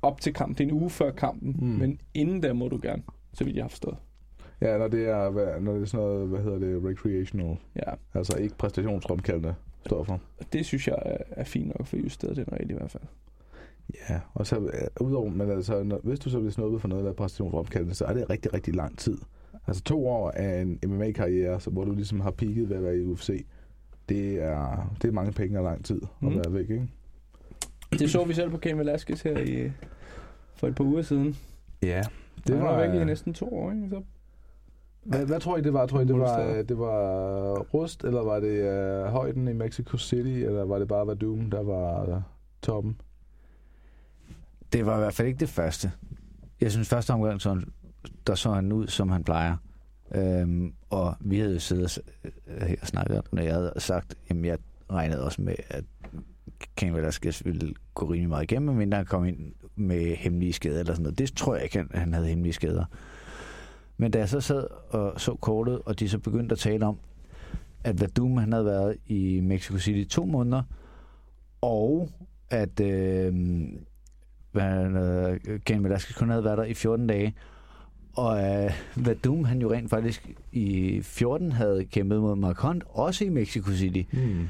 op 0.01 0.21
til 0.21 0.33
kampen. 0.33 0.57
Det 0.57 0.63
er 0.63 0.67
en 0.67 0.81
uge 0.81 0.89
før 0.89 1.11
kampen, 1.11 1.55
Mm. 1.59 1.67
men 1.67 1.99
inden 2.13 2.43
der 2.43 2.53
må 2.53 2.67
du 2.67 2.79
gerne, 2.81 3.03
så 3.33 3.43
vidt 3.43 3.55
jeg 3.55 3.63
har 3.63 3.69
forstået. 3.69 3.97
Ja, 4.61 4.77
når 4.77 4.87
det 4.87 5.09
er, 5.09 5.29
hvad, 5.29 5.61
når 5.61 5.73
det 5.73 5.81
er 5.81 5.85
sådan 5.85 6.05
noget, 6.05 6.27
hvad 6.27 6.39
hedder 6.41 6.59
det, 6.59 6.83
recreational, 6.85 7.57
Ja, 7.75 7.91
altså 8.13 8.37
ikke 8.37 8.55
præstationsfremkaldende 8.57 9.55
stoffer. 9.85 10.17
og 10.39 10.45
det 10.53 10.65
synes 10.65 10.87
jeg 10.87 10.95
er, 11.05 11.17
er 11.31 11.43
fint 11.43 11.67
nok 11.67 11.85
få 11.87 11.97
justeret 11.97 12.37
den 12.37 12.45
regel 12.53 12.69
i 12.69 12.73
hvert 12.73 12.91
fald. 12.91 13.03
Ja, 14.09 14.19
og 14.33 14.47
så 14.47 14.59
øh, 14.59 15.07
udover, 15.07 15.29
men 15.29 15.49
altså, 15.49 15.83
når, 15.83 15.99
hvis 16.03 16.19
du 16.19 16.29
så 16.29 16.39
bliver 16.39 16.51
snuppet 16.51 16.81
for 16.81 16.87
noget, 16.87 17.03
der 17.03 17.09
er 17.09 17.15
præstationsfremkaldende, 17.15 17.93
så 17.95 18.05
er 18.05 18.13
det 18.13 18.29
rigtig, 18.29 18.53
rigtig 18.53 18.75
lang 18.75 18.97
tid. 18.97 19.17
Altså 19.67 19.83
to 19.83 20.07
år 20.07 20.31
af 20.31 20.61
en 20.61 20.79
MMA-karriere, 20.87 21.59
så 21.59 21.69
hvor 21.69 21.85
du 21.85 21.91
ligesom 21.91 22.19
har 22.19 22.31
peaked 22.31 22.65
ved 22.67 22.75
at 22.77 22.83
være 22.83 22.97
i 22.97 23.03
UFC, 23.03 23.45
det 24.09 24.43
er, 24.43 24.93
det 25.01 25.07
er 25.07 25.11
mange 25.11 25.31
penge 25.31 25.57
og 25.59 25.63
lang 25.63 25.85
tid 25.85 26.01
at 26.03 26.09
Mm. 26.27 26.35
være 26.35 26.53
væk, 26.53 26.69
ikke? 26.69 26.87
Det 27.99 28.11
så 28.11 28.23
vi 28.23 28.33
selv 28.33 28.49
på 28.49 28.57
Cain 28.57 28.77
Velasquez 28.79 29.21
her 29.21 29.37
i, 29.37 29.71
for 30.55 30.67
et 30.67 30.75
par 30.75 30.83
uger 30.83 31.01
siden. 31.01 31.37
Ja, 31.83 32.01
Det 32.37 32.47
det 32.47 32.57
var, 32.61 32.71
var... 32.77 32.87
væk 32.87 33.01
i 33.01 33.03
næsten 33.05 33.33
to 33.33 33.53
år, 33.53 33.71
ikke? 33.71 33.89
Så 33.89 34.01
Hvad, 35.03 35.25
hvad 35.25 35.39
tror 35.39 35.57
I, 35.57 35.61
det 35.61 35.73
var? 35.73 35.85
Tror 35.85 35.99
I, 36.01 36.05
det 36.05 36.19
var, 36.19 36.41
øh, 36.41 36.69
det 36.69 36.77
var 36.79 37.53
Rust, 37.59 38.03
eller 38.03 38.21
var 38.21 38.39
det 38.39 38.61
uh, 39.05 39.11
højden 39.11 39.47
i 39.47 39.53
Mexico 39.53 39.97
City, 39.97 40.27
eller 40.29 40.65
var 40.65 40.79
det 40.79 40.87
bare 40.87 41.07
Vadum, 41.07 41.49
der 41.51 41.63
var 41.63 42.15
uh, 42.15 42.21
toppen? 42.61 43.01
Det 44.73 44.85
var 44.85 44.95
i 44.95 44.99
hvert 44.99 45.13
fald 45.13 45.27
ikke 45.27 45.39
det 45.39 45.49
første. 45.49 45.91
Jeg 46.61 46.71
synes, 46.71 46.89
første 46.89 47.11
omgang, 47.11 47.41
så, 47.41 47.61
der 48.27 48.35
så 48.35 48.51
han 48.51 48.71
ud, 48.71 48.87
som 48.87 49.09
han 49.09 49.23
plejer. 49.23 49.55
Øhm, 50.15 50.73
og 50.89 51.15
vi 51.19 51.39
havde 51.39 51.53
jo 51.53 51.59
siddet 51.59 51.83
og 51.83 51.89
s- 51.89 51.99
øh, 52.47 52.61
her 52.61 52.75
og 52.81 52.87
snakket 52.87 53.17
om, 53.17 53.23
når 53.31 53.41
jeg 53.41 53.53
havde 53.53 53.73
sagt, 53.77 54.15
jamen 54.29 54.45
jeg 54.45 54.57
regnede 54.91 55.23
også 55.25 55.41
med, 55.41 55.55
at 55.69 55.83
Ken 56.75 56.95
Velasquez 56.95 57.45
ville 57.45 57.73
gå 57.93 58.05
rimelig 58.05 58.29
meget 58.29 58.43
igennem, 58.43 58.69
medmindre 58.69 58.97
han 58.97 59.05
kom 59.05 59.25
ind 59.25 59.53
med 59.75 60.15
hemmelige 60.15 60.53
skader 60.53 60.79
eller 60.79 60.93
sådan 60.93 61.03
noget. 61.03 61.19
Det 61.19 61.33
tror 61.35 61.55
jeg 61.55 61.63
ikke, 61.63 61.79
at 61.79 61.99
han 61.99 62.13
havde 62.13 62.27
hemmelige 62.27 62.53
skader. 62.53 62.85
Men 63.97 64.11
da 64.11 64.19
jeg 64.19 64.29
så 64.29 64.41
sad 64.41 64.67
og 64.89 65.21
så 65.21 65.35
kortet, 65.35 65.81
og 65.85 65.99
de 65.99 66.09
så 66.09 66.19
begyndte 66.19 66.53
at 66.53 66.59
tale 66.59 66.85
om, 66.85 66.97
at 67.83 68.01
Vadum 68.01 68.37
han 68.37 68.51
havde 68.51 68.65
været 68.65 68.97
i 69.07 69.39
Mexico 69.39 69.77
City 69.77 69.99
i 69.99 70.05
to 70.05 70.25
måneder, 70.25 70.63
og 71.61 72.09
at 72.49 72.79
øh, 72.79 73.33
hvad, 74.51 75.79
Velasquez 75.79 76.17
kun 76.17 76.29
havde 76.29 76.43
været 76.43 76.57
der 76.57 76.63
i 76.63 76.73
14 76.73 77.07
dage, 77.07 77.35
og 78.13 78.43
øh, 78.43 78.71
Vadum 78.95 79.43
han 79.43 79.61
jo 79.61 79.71
rent 79.71 79.89
faktisk 79.89 80.29
i 80.51 80.99
14 81.01 81.51
havde 81.51 81.85
kæmpet 81.85 82.21
mod 82.21 82.35
Mark 82.35 82.57
Hunt, 82.57 82.83
også 82.89 83.25
i 83.25 83.29
Mexico 83.29 83.71
City. 83.71 84.15
Mm 84.15 84.47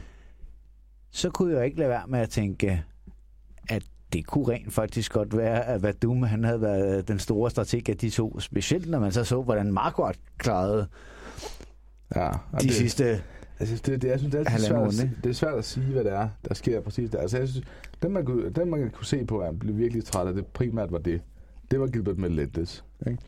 så 1.11 1.29
kunne 1.29 1.53
jeg 1.55 1.65
ikke 1.65 1.77
lade 1.77 1.89
være 1.89 2.07
med 2.07 2.19
at 2.19 2.29
tænke, 2.29 2.83
at 3.69 3.83
det 4.13 4.25
kunne 4.25 4.47
rent 4.47 4.73
faktisk 4.73 5.13
godt 5.13 5.37
være, 5.37 5.65
at 5.65 5.83
Vadum 5.83 6.23
han 6.23 6.43
havde 6.43 6.61
været 6.61 7.07
den 7.07 7.19
store 7.19 7.51
strateg 7.51 7.89
af 7.89 7.97
de 7.97 8.09
to, 8.09 8.39
specielt 8.39 8.89
når 8.89 8.99
man 8.99 9.11
så 9.11 9.23
så, 9.23 9.41
hvordan 9.41 9.73
Marquardt 9.73 10.19
klarede 10.37 10.87
Ja, 12.15 12.29
de 12.29 12.63
det, 12.63 12.73
sidste... 12.73 13.23
jeg 13.59 13.67
synes, 13.67 13.81
det, 13.81 14.01
det, 14.01 14.07
jeg 14.07 14.19
synes, 14.19 14.31
det 14.31 14.47
er, 14.47 14.51
altid 14.51 14.67
svært, 14.67 14.87
at, 14.99 15.23
det 15.23 15.29
er 15.29 15.33
svært 15.33 15.53
at 15.57 15.65
sige, 15.65 15.91
hvad 15.91 16.03
det 16.03 16.13
er, 16.13 16.29
der 16.47 16.53
sker 16.53 16.81
præcis 16.81 17.09
der. 17.09 17.17
Altså, 17.19 17.37
jeg 17.37 17.47
synes, 17.47 17.67
den 18.03 18.11
man, 18.11 18.25
kunne, 18.25 18.49
den, 18.49 18.69
man 18.69 18.89
kunne 18.89 19.05
se 19.05 19.25
på, 19.25 19.39
at 19.39 19.45
han 19.45 19.59
blev 19.59 19.77
virkelig 19.77 20.05
træt 20.05 20.27
af 20.27 20.33
det, 20.33 20.45
primært 20.45 20.91
var 20.91 20.97
det. 20.97 21.21
Det 21.71 21.79
var 21.79 21.87
Gilbert 21.87 22.17
Melendez. 22.17 22.81
Ikke? 23.07 23.21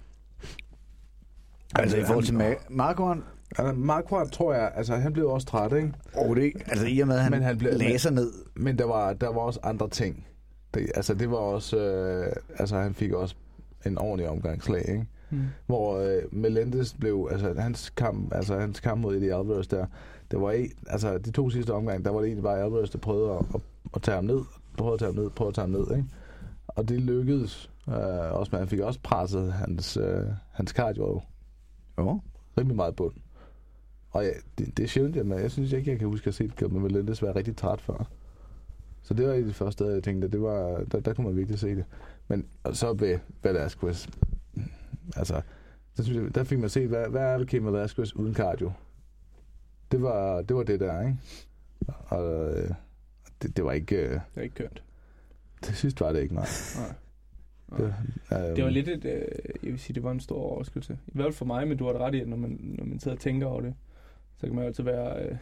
Altså 1.75 1.97
i 1.97 2.03
forhold 2.03 2.25
til 2.25 2.41
han, 2.41 2.53
Ma- 2.53 2.65
Marquardt, 2.69 3.19
altså, 3.57 3.73
Marquardt, 3.73 4.31
tror 4.31 4.53
jeg, 4.53 4.71
altså 4.75 4.95
han 4.95 5.13
blev 5.13 5.27
også 5.29 5.47
træt, 5.47 5.73
ikke? 5.73 5.93
oh, 6.17 6.35
det, 6.35 6.51
altså 6.67 6.85
i 6.85 6.99
og 6.99 7.07
med, 7.07 7.15
at 7.15 7.21
han, 7.23 7.31
Men 7.31 7.41
han 7.41 7.57
blev- 7.57 7.99
sig 7.99 8.11
ned. 8.13 8.31
Men 8.55 8.77
der 8.77 8.85
var, 8.85 9.13
der 9.13 9.27
var 9.27 9.39
også 9.41 9.59
andre 9.63 9.89
ting. 9.89 10.27
Det, 10.73 10.91
altså 10.95 11.13
det 11.13 11.31
var 11.31 11.37
også, 11.37 11.77
øh, 11.77 12.33
altså 12.59 12.77
han 12.77 12.93
fik 12.93 13.11
også 13.11 13.35
en 13.85 13.97
ordentlig 13.97 14.29
omgangslag, 14.29 14.89
ikke? 14.89 15.05
Mm. 15.29 15.41
Hvor 15.65 15.97
øh, 15.97 16.21
Melendez 16.31 16.93
blev, 16.93 17.27
altså 17.31 17.53
hans 17.57 17.89
kamp, 17.89 18.33
altså 18.35 18.59
hans 18.59 18.79
kamp 18.79 19.01
mod 19.01 19.15
Eddie 19.15 19.35
Alvarez 19.35 19.67
der, 19.67 19.85
det 20.31 20.41
var 20.41 20.51
ikke, 20.51 20.75
altså 20.87 21.17
de 21.17 21.31
to 21.31 21.49
sidste 21.49 21.73
omgange, 21.73 22.03
der 22.03 22.11
var 22.11 22.19
det 22.19 22.27
egentlig 22.27 22.43
bare 22.43 22.59
Alvarez, 22.61 22.89
der 22.89 22.97
prøvede 22.97 23.31
at, 23.33 23.45
at, 23.55 23.61
at 23.95 24.01
tage 24.01 24.15
ham 24.15 24.23
ned, 24.25 24.39
prøvede 24.77 24.93
at 24.93 24.99
tage 24.99 25.13
ham 25.13 25.23
ned, 25.23 25.29
prøvede 25.29 25.49
at 25.49 25.55
tage 25.55 25.63
ham 25.63 25.69
ned, 25.87 25.97
ikke? 25.97 26.09
Og 26.67 26.89
det 26.89 27.01
lykkedes 27.01 27.69
øh, 27.89 27.95
også, 28.33 28.49
men 28.51 28.59
han 28.59 28.67
fik 28.67 28.79
også 28.79 28.99
presset 29.03 29.53
hans, 29.53 29.97
øh, 29.97 30.25
hans 30.51 30.71
cardio 30.71 31.21
Jo. 31.97 32.21
rimelig 32.57 32.75
meget 32.75 32.95
bund. 32.95 33.13
Og 34.13 34.23
ja, 34.23 34.29
det, 34.57 34.77
det 34.77 34.83
er 34.83 34.87
sjældent, 34.87 35.17
at 35.17 35.25
man, 35.25 35.39
jeg 35.39 35.51
synes 35.51 35.71
ikke, 35.71 35.91
jeg 35.91 35.99
kan 35.99 36.07
huske 36.07 36.27
at 36.27 36.33
se 36.33 36.43
Gilbert 36.47 36.81
Melendez 36.81 37.23
være 37.23 37.35
rigtig 37.35 37.55
træt 37.55 37.81
før. 37.81 38.09
Så 39.01 39.13
det 39.13 39.27
var 39.27 39.33
et 39.33 39.37
af 39.37 39.43
de 39.43 39.53
første 39.53 39.71
steder, 39.73 39.93
jeg 39.93 40.03
tænkte, 40.03 40.25
at 40.25 40.31
det 40.33 40.41
var, 40.41 40.83
der, 40.91 40.99
der 40.99 41.13
kunne 41.13 41.27
man 41.27 41.37
virkelig 41.37 41.59
se 41.59 41.75
det. 41.75 41.85
Men 42.27 42.45
og 42.63 42.75
så 42.75 42.93
ved 42.93 43.19
Velasquez, 43.43 44.07
altså, 45.15 45.41
der, 45.97 46.03
synes 46.03 46.19
jeg, 46.23 46.35
der 46.35 46.43
fik 46.43 46.59
man 46.59 46.69
set, 46.69 46.87
hvad, 46.87 47.07
hvad 47.09 47.21
er 47.21 47.45
Kim 47.45 47.65
Velasquez 47.65 48.13
uden 48.13 48.33
cardio? 48.35 48.71
Det 49.91 50.01
var 50.01 50.41
det, 50.41 50.55
var 50.55 50.63
det 50.63 50.79
der, 50.79 51.01
ikke? 51.01 51.17
Og 51.87 52.51
øh, 52.57 52.69
det, 53.41 53.57
det 53.57 53.65
var 53.65 53.71
ikke, 53.71 53.95
øh, 53.95 54.11
Det 54.11 54.21
er 54.35 54.41
ikke 54.41 54.55
kønt. 54.55 54.83
det 55.65 55.75
sidste 55.75 56.01
var 56.01 56.11
det 56.11 56.21
ikke, 56.21 56.35
nej. 56.35 56.45
Nej. 56.77 56.95
Det, 57.77 57.93
øh, 58.31 58.55
Det 58.55 58.63
var 58.63 58.69
lidt 58.69 58.87
et, 58.87 59.05
øh, 59.05 59.21
jeg 59.63 59.71
vil 59.71 59.79
sige, 59.79 59.93
det 59.95 60.03
var 60.03 60.11
en 60.11 60.19
stor 60.19 60.35
overraskelse. 60.35 60.97
I 61.07 61.11
hvert 61.13 61.25
fald 61.25 61.33
for 61.33 61.45
mig, 61.45 61.67
men 61.67 61.77
du 61.77 61.85
har 61.85 61.91
det 61.91 62.01
ret 62.01 62.15
i, 62.15 62.19
at 62.21 62.27
når 62.27 62.37
man, 62.37 62.59
når 62.61 62.85
man 62.85 62.99
sidder 62.99 63.15
og 63.17 63.21
tænker 63.21 63.47
over 63.47 63.61
det, 63.61 63.73
så 64.43 64.47
kan 64.47 64.55
man 64.55 64.63
jo 64.63 64.67
altid 64.67 64.83
være 64.83 65.23
øh, 65.23 65.37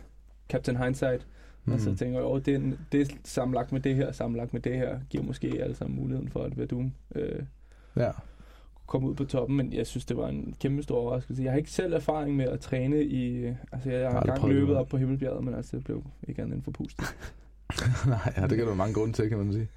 Captain 0.50 0.78
Hindsight. 0.78 1.28
Mm. 1.66 1.74
Altså 1.74 1.90
mm. 1.90 1.96
tænker, 1.96 2.22
åh, 2.22 2.42
det, 2.46 2.80
det 2.92 3.16
sammenlagt 3.24 3.72
med 3.72 3.82
det 3.82 3.96
her, 3.96 4.12
sammenlagt 4.12 4.54
med 4.54 4.62
det 4.62 4.78
her, 4.78 5.00
giver 5.10 5.24
måske 5.24 5.72
sammen 5.74 6.00
muligheden 6.00 6.30
for, 6.30 6.44
at 6.44 6.58
Verdum 6.58 6.94
øh, 7.16 7.44
Ja. 7.96 8.12
komme 8.88 9.10
ud 9.10 9.16
på 9.16 9.26
toppen, 9.26 9.58
men 9.58 9.74
jeg 9.74 9.88
synes, 9.88 10.06
det 10.06 10.18
var 10.18 10.28
en 10.28 10.56
kæmpe 10.60 10.84
stor 10.84 10.98
overraskelse. 10.98 11.44
Jeg 11.44 11.52
har 11.52 11.58
ikke 11.58 11.72
selv 11.72 11.94
erfaring 11.94 12.36
med 12.36 12.46
at 12.46 12.60
træne 12.60 13.04
i... 13.04 13.46
Altså, 13.72 13.92
jeg 13.92 14.12
har 14.12 14.22
engang 14.22 14.48
løbet 14.48 14.76
op 14.76 14.88
på 14.88 14.98
Himmelbjerget, 14.98 15.44
men 15.44 15.54
altså, 15.54 15.78
det 15.78 15.86
blev 15.86 16.04
ikke 16.28 16.42
andet 16.42 16.56
end 16.56 16.64
forpustet. 16.64 17.06
Nej, 18.08 18.34
ja, 18.38 18.48
det 18.48 18.58
kan 18.58 18.66
være 18.66 18.76
mange 18.76 18.94
grunde 18.94 19.14
til, 19.14 19.30
kan 19.30 19.38
man 19.38 19.54
sige. 19.54 19.68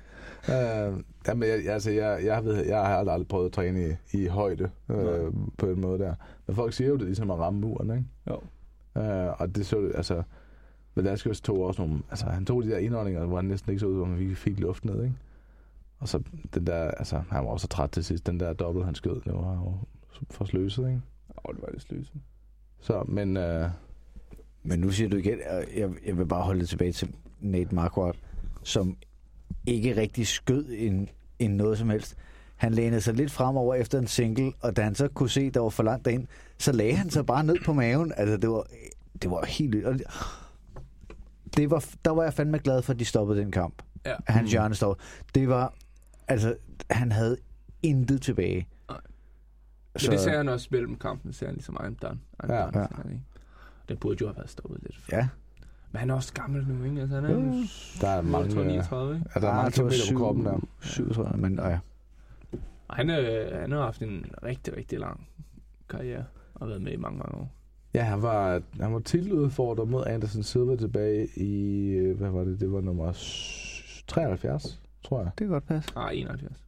Uh, 0.48 1.00
jamen, 1.28 1.48
jeg, 1.48 1.68
altså, 1.68 1.90
jeg, 1.90 2.20
jeg, 2.24 2.44
ved, 2.44 2.66
jeg 2.66 2.78
har 2.78 2.96
aldrig, 2.96 3.28
prøvet 3.28 3.46
at 3.46 3.52
træne 3.52 3.88
i, 4.12 4.22
i 4.22 4.26
højde 4.26 4.70
Nej. 4.88 4.98
på 5.58 5.66
en 5.66 5.80
måde 5.80 5.98
der. 5.98 6.14
Men 6.46 6.56
folk 6.56 6.72
siger 6.72 6.88
jo, 6.88 6.94
det 6.94 7.02
er 7.02 7.06
ligesom 7.06 7.30
at 7.30 7.38
ramme 7.38 7.60
muren, 7.60 7.90
ikke? 7.90 8.04
Jo. 8.30 8.40
Uh, 8.94 9.40
og 9.40 9.54
det 9.54 9.66
så, 9.66 9.90
altså, 9.94 10.22
Velasquez 10.94 11.40
tog 11.40 11.60
også 11.60 11.82
nogle, 11.82 12.02
altså 12.10 12.26
han 12.26 12.46
tog 12.46 12.62
de 12.62 12.70
der 12.70 12.78
indåndinger, 12.78 13.26
hvor 13.26 13.36
han 13.36 13.44
næsten 13.44 13.70
ikke 13.70 13.80
så 13.80 13.86
ud, 13.86 13.96
hvor 13.96 14.04
man 14.04 14.18
fik, 14.18 14.36
fik 14.36 14.60
luft 14.60 14.84
ned, 14.84 15.02
ikke? 15.04 15.16
Og 15.98 16.08
så 16.08 16.22
den 16.54 16.66
der, 16.66 16.90
altså 16.90 17.22
han 17.30 17.44
var 17.44 17.50
også 17.50 17.68
træt 17.68 17.90
til 17.90 18.04
sidst, 18.04 18.26
den 18.26 18.40
der 18.40 18.52
dobbelt 18.52 18.84
han 18.84 18.94
skød, 18.94 19.20
det 19.20 19.32
var 19.32 19.52
jo 19.52 19.74
for 20.30 20.44
sløset, 20.44 20.86
ikke? 20.88 21.00
Åh, 21.44 21.54
det 21.54 21.62
var 21.62 21.68
det 21.68 21.82
sløse. 21.82 22.12
Så, 22.80 23.04
men 23.08 23.36
uh, 23.36 23.70
Men 24.66 24.80
nu 24.80 24.90
siger 24.90 25.08
du 25.08 25.16
igen, 25.16 25.38
og 25.50 25.64
jeg, 25.76 25.90
jeg 26.06 26.18
vil 26.18 26.26
bare 26.26 26.42
holde 26.42 26.60
det 26.60 26.68
tilbage 26.68 26.92
til 26.92 27.14
Nate 27.40 27.74
Marquardt, 27.74 28.18
som 28.62 28.96
ikke 29.66 29.96
rigtig 29.96 30.26
skød 30.26 30.66
en, 30.70 31.08
en 31.38 31.50
noget 31.50 31.78
som 31.78 31.90
helst. 31.90 32.16
Han 32.56 32.74
lænede 32.74 33.00
sig 33.00 33.14
lidt 33.14 33.30
fremover 33.30 33.74
efter 33.74 33.98
en 33.98 34.06
single, 34.06 34.52
og 34.60 34.76
da 34.76 34.82
han 34.82 34.94
så 34.94 35.08
kunne 35.08 35.30
se, 35.30 35.50
der 35.50 35.60
var 35.60 35.68
for 35.68 35.82
langt 35.82 36.04
derind, 36.04 36.26
så 36.58 36.72
lagde 36.72 36.94
han 36.94 37.10
sig 37.10 37.26
bare 37.26 37.44
ned 37.44 37.56
på 37.64 37.72
maven. 37.72 38.12
Altså, 38.16 38.36
det 38.36 38.50
var, 38.50 38.66
det 39.22 39.30
var 39.30 39.44
helt 39.44 39.72
det- 41.56 41.70
var, 41.70 41.84
der 42.04 42.10
var 42.10 42.22
jeg 42.22 42.34
fandme 42.34 42.58
glad 42.58 42.82
for, 42.82 42.92
at 42.92 42.98
de 42.98 43.04
stoppede 43.04 43.40
den 43.40 43.50
kamp. 43.50 43.82
Ja. 44.06 44.12
At 44.26 44.34
hans 44.34 44.48
Mm. 44.48 44.50
hjørne 44.50 44.74
stod. 44.74 44.94
Det 45.34 45.48
var, 45.48 45.74
altså, 46.28 46.56
han 46.90 47.12
havde 47.12 47.36
intet 47.82 48.22
tilbage. 48.22 48.68
Nej. 48.88 49.00
Så... 49.96 50.10
Men 50.10 50.12
det 50.12 50.24
ser 50.24 50.36
han 50.36 50.48
også 50.48 50.68
mellem 50.70 50.96
kampen, 50.96 51.32
ser 51.32 51.46
han 51.46 51.54
ligesom, 51.54 51.76
I'm 51.76 51.94
done. 52.02 52.18
I'm 52.44 52.52
Ja. 52.52 52.62
done, 52.62 52.78
Ja. 52.80 52.86
han, 52.96 53.10
ikke? 53.10 53.22
Det 53.88 54.00
burde 54.00 54.16
jo 54.20 54.26
have 54.26 54.36
været 54.36 54.50
stoppet 54.50 54.82
lidt. 54.82 54.96
før. 55.00 55.16
Ja. 55.16 55.28
Men 55.92 55.98
han 56.00 56.10
er 56.10 56.14
også 56.14 56.32
gammel 56.32 56.66
nu, 56.68 56.84
ikke? 56.84 57.00
Altså, 57.00 57.14
han 57.20 57.24
er 57.24 57.30
jo 57.32 57.64
der 58.00 58.08
er 58.08 58.22
mange, 58.22 58.38
38, 58.38 58.60
øh, 58.60 58.66
39, 58.66 59.14
ikke? 59.14 59.26
ja, 59.34 59.40
der 59.40 59.46
er 59.46 59.50
Ah, 59.50 59.56
mange 59.56 59.70
kilometer 59.72 60.12
på 60.12 60.18
kroppen 60.18 60.44
der. 60.44 60.58
Syv, 60.80 61.14
tror 61.14 61.24
jeg, 61.30 61.38
men, 61.38 61.58
og 61.58 61.70
ja. 61.70 61.78
Og 62.88 62.96
han, 62.96 63.10
øh, 63.10 63.60
han 63.60 63.72
har 63.72 63.82
haft 63.82 64.02
en 64.02 64.24
rigtig, 64.42 64.76
rigtig 64.76 64.98
lang 64.98 65.28
karriere 65.88 66.24
og 66.54 66.68
været 66.68 66.82
med 66.82 66.92
i 66.92 66.96
mange, 66.96 67.18
mange 67.18 67.34
år. 67.38 67.52
Ja, 67.94 68.02
han 68.02 68.22
var, 68.22 68.62
han 68.80 68.92
var 68.92 68.98
titeludfordrer 68.98 69.84
mod 69.84 70.04
Anderson 70.06 70.42
Silva 70.42 70.76
tilbage 70.76 71.28
i, 71.36 71.80
øh, 71.90 72.18
hvad 72.18 72.30
var 72.30 72.44
det, 72.44 72.60
det 72.60 72.72
var 72.72 72.80
nummer 72.80 73.12
s- 73.12 74.04
73, 74.08 74.80
tror 75.04 75.18
jeg. 75.18 75.26
Det 75.26 75.36
kan 75.36 75.48
godt 75.48 75.66
passe. 75.66 75.90
Ah, 75.96 76.10
71. 76.18 76.64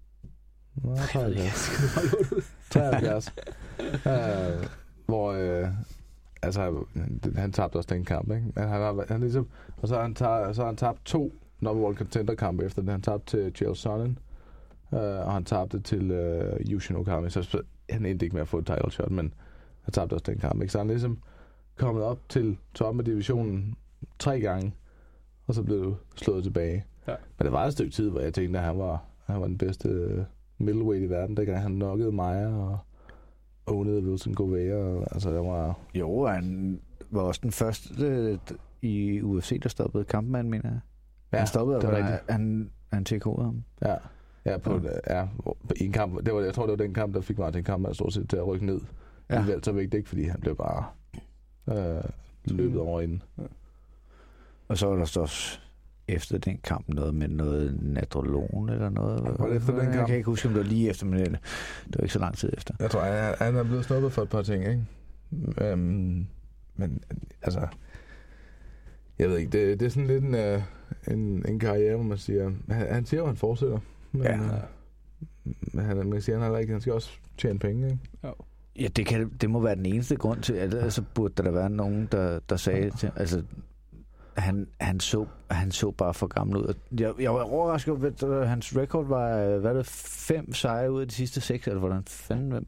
Nå, 0.75 0.91
Jeg 0.91 0.97
ved 0.99 1.03
ikke, 1.03 1.13
73. 1.13 1.45
jeg 1.45 1.53
skal 1.53 2.11
holde 2.21 2.37
ud. 2.37 2.43
73. 2.71 3.35
øh, 4.07 4.69
hvor, 5.07 5.33
øh, 5.33 5.69
altså, 6.43 6.61
han, 6.95 7.21
han 7.37 7.53
tabte 7.53 7.77
også 7.77 7.95
den 7.95 8.05
kamp, 8.05 8.31
ikke? 8.31 8.43
Men 8.55 8.69
han 8.69 8.69
har, 8.81 9.05
han 9.09 9.21
ligesom, 9.21 9.49
og 9.77 9.89
så 9.89 9.95
har 9.95 10.03
han, 10.03 10.15
tager, 10.15 10.53
så 10.53 10.63
har 10.63 10.67
han 10.67 10.77
tabt 10.77 11.05
to 11.05 11.33
number 11.61 11.85
one 11.87 11.97
contender 11.97 12.35
kampe 12.35 12.65
efter 12.65 12.83
det. 12.83 12.91
Han 12.91 13.03
tabte 13.03 13.27
til 13.43 13.53
Chael 13.55 13.77
Sonnen, 13.77 14.19
øh, 14.95 15.27
og 15.27 15.33
han 15.33 15.45
tabte 15.45 15.81
til 15.81 16.11
øh, 16.11 16.61
Yushin 16.71 16.97
Okami, 16.97 17.31
så 17.31 17.63
han 17.91 18.07
endte 18.07 18.27
ikke 18.27 18.35
med 18.37 18.43
at 18.43 18.49
få 18.49 18.59
et 18.59 18.67
title 18.67 18.91
shot, 18.91 19.11
men 19.11 19.35
han 19.83 19.93
tabte 19.93 20.15
også 20.15 20.25
den 20.27 20.39
kamp, 20.39 20.63
ikke? 20.63 20.73
Så 20.73 20.79
han 20.79 20.87
er 20.87 20.93
ligesom 20.93 21.19
kommet 21.77 22.05
op 22.05 22.19
til 22.29 22.57
toppen 22.75 23.01
af 23.01 23.05
divisionen 23.05 23.77
tre 24.19 24.41
gange, 24.41 24.75
og 25.47 25.55
så 25.55 25.63
blev 25.63 25.85
du 25.85 25.97
slået 26.17 26.43
tilbage. 26.45 26.85
Ja. 27.09 27.15
Men 27.39 27.45
det 27.45 27.53
var 27.53 27.65
et 27.65 27.73
stykke 27.73 27.93
tid, 27.93 28.11
hvor 28.11 28.21
jeg 28.21 28.35
tænkte, 28.35 28.59
at 28.59 28.65
han 28.65 28.79
var, 28.79 29.05
han 29.27 29.41
var 29.41 29.47
den 29.47 29.59
bedste 29.59 29.89
øh, 29.89 30.25
middleweight 30.59 31.05
i 31.05 31.11
verden, 31.11 31.37
dengang 31.37 31.61
han 31.61 31.75
knockede 31.75 32.13
Maja 32.13 32.47
og 32.49 32.79
ownede 33.67 34.03
Wilson 34.03 34.35
Govea. 34.35 34.75
Og, 34.75 35.07
altså, 35.11 35.31
der 35.31 35.41
var... 35.41 35.79
Jo, 35.95 36.27
han 36.27 36.81
var 37.11 37.21
også 37.23 37.41
den 37.43 37.53
første 37.53 38.07
øh, 38.07 38.39
i 38.83 39.23
UFC, 39.23 39.61
der 39.63 39.69
stoppede 39.69 40.05
kampmanden, 40.05 40.51
mener 40.51 40.69
jeg. 40.69 40.81
Ja, 41.33 41.39
han 41.39 41.47
stoppede, 41.47 41.77
det 41.81 41.85
og 41.85 41.93
var 41.93 42.01
han, 42.01 42.19
han, 42.29 42.71
han 42.93 43.05
tjekkede 43.05 43.43
ham. 43.43 43.65
Ja, 43.83 43.97
ja, 44.47 44.59
på, 44.59 44.81
ja. 45.07 45.17
ja 45.19 45.27
i 45.77 45.85
en 45.85 45.93
kamp. 45.93 46.27
Det 46.27 46.35
var, 46.35 46.41
jeg 46.41 46.55
tror, 46.55 46.63
det 46.67 46.71
var 46.79 46.85
den 46.85 46.95
kamp, 46.95 47.15
der 47.15 47.21
fik 47.21 47.39
Martin 47.39 47.65
Kampmann 47.65 47.95
stort 47.95 48.13
set 48.13 48.31
til 48.31 48.37
at 48.37 48.47
rykke 48.47 48.67
ned. 48.67 48.81
Ja. 49.31 49.35
Ja. 49.35 49.47
I 49.47 49.49
weltervægt, 49.49 49.95
ikke? 49.95 50.09
Fordi 50.09 50.25
han 50.25 50.41
blev 50.41 50.57
bare 50.57 50.85
øh, 51.71 52.05
løbet 52.45 52.81
over 52.81 53.01
inden. 53.01 53.23
Og 54.69 54.79
så 54.79 54.87
var 54.87 54.97
der 54.97 55.05
så 55.05 55.21
også 55.21 55.59
efter 56.09 56.39
den 56.39 56.59
kamp 56.65 56.89
noget 56.89 57.15
med 57.15 57.29
noget 57.29 57.79
nadrolon 57.83 58.69
eller 58.69 58.89
noget. 58.91 59.39
Var 59.39 59.47
det 59.47 59.57
efter 59.57 59.73
den 59.73 59.85
Jeg 59.85 59.93
kamp? 59.93 60.07
kan 60.07 60.17
ikke 60.17 60.27
huske, 60.27 60.49
om 60.49 60.55
det 60.55 60.63
var 60.63 60.69
lige 60.69 60.91
efter, 60.91 61.07
men 61.07 61.19
det 61.21 61.39
var 61.95 62.01
ikke 62.03 62.13
så 62.13 62.19
lang 62.19 62.37
tid 62.37 62.53
efter. 62.57 62.75
Jeg 62.81 62.91
tror, 62.91 63.01
han, 63.01 63.35
han 63.39 63.57
er 63.57 63.63
blevet 63.65 63.85
snuppet 63.85 64.13
for 64.13 64.23
et 64.23 64.29
par 64.29 64.43
ting, 64.43 64.65
ikke? 64.69 64.85
Øhm, 65.61 66.27
men 66.77 67.01
altså... 67.43 67.67
Jeg 69.19 69.29
ved 69.29 69.39
ikke, 69.39 69.51
det, 69.51 69.81
det 69.81 69.87
er 69.87 69.91
sådan 69.91 70.07
lidt 70.07 70.25
en, 70.25 70.35
øh, 70.35 70.63
en, 71.09 71.45
en 71.49 71.59
karriere, 71.59 71.95
hvor 71.95 72.05
man 72.05 72.19
siger... 72.19 72.51
Han, 72.69 72.95
han 72.95 73.07
siger 73.07 73.23
at 73.23 73.29
han 73.29 73.37
fortsætter. 73.37 73.79
Men, 74.13 74.23
Ja. 74.23 74.35
øh, 74.37 74.51
men 75.73 75.85
han, 75.85 75.97
man 76.11 76.21
siger, 76.23 76.39
han, 76.39 76.51
har 76.53 76.59
ikke, 76.59 76.73
han 76.73 76.81
skal 76.81 76.93
også 76.93 77.11
tjene 77.39 77.59
penge, 77.59 77.87
ikke? 77.87 77.99
Ja, 78.79 78.89
det, 78.89 79.07
kan, 79.07 79.29
det 79.41 79.51
må 79.51 79.61
være 79.61 79.75
den 79.77 79.87
eneste 79.87 80.17
grund 80.17 80.43
til, 80.43 80.53
at 80.53 80.75
altså 80.75 81.03
burde 81.15 81.35
der 81.37 81.43
da 81.43 81.51
være 81.51 81.71
nogen, 81.71 82.09
der, 82.13 82.41
der 82.49 82.57
sagde 82.57 82.91
til, 82.91 83.11
altså, 83.17 83.43
han, 84.37 84.67
han, 84.81 85.01
så, 85.01 85.27
han 85.51 85.71
så 85.71 85.91
bare 85.91 86.15
for 86.15 86.27
gammel 86.27 86.57
ud. 86.57 86.75
Jeg, 87.01 87.13
jeg 87.21 87.35
var 87.35 87.41
overrasket 87.43 87.93
over, 88.23 88.41
at 88.41 88.49
hans 88.49 88.77
record 88.77 89.07
var, 89.07 89.39
øh, 89.39 89.61
hvad 89.61 89.71
er 89.71 89.77
det, 89.77 89.87
fem 89.87 90.53
sejre 90.55 90.93
ud 90.93 91.01
af 91.01 91.09
de 91.09 91.15
sidste 91.15 91.41
seks, 91.41 91.67
eller 91.67 91.81
hvordan 91.81 92.03
fanden, 92.07 92.67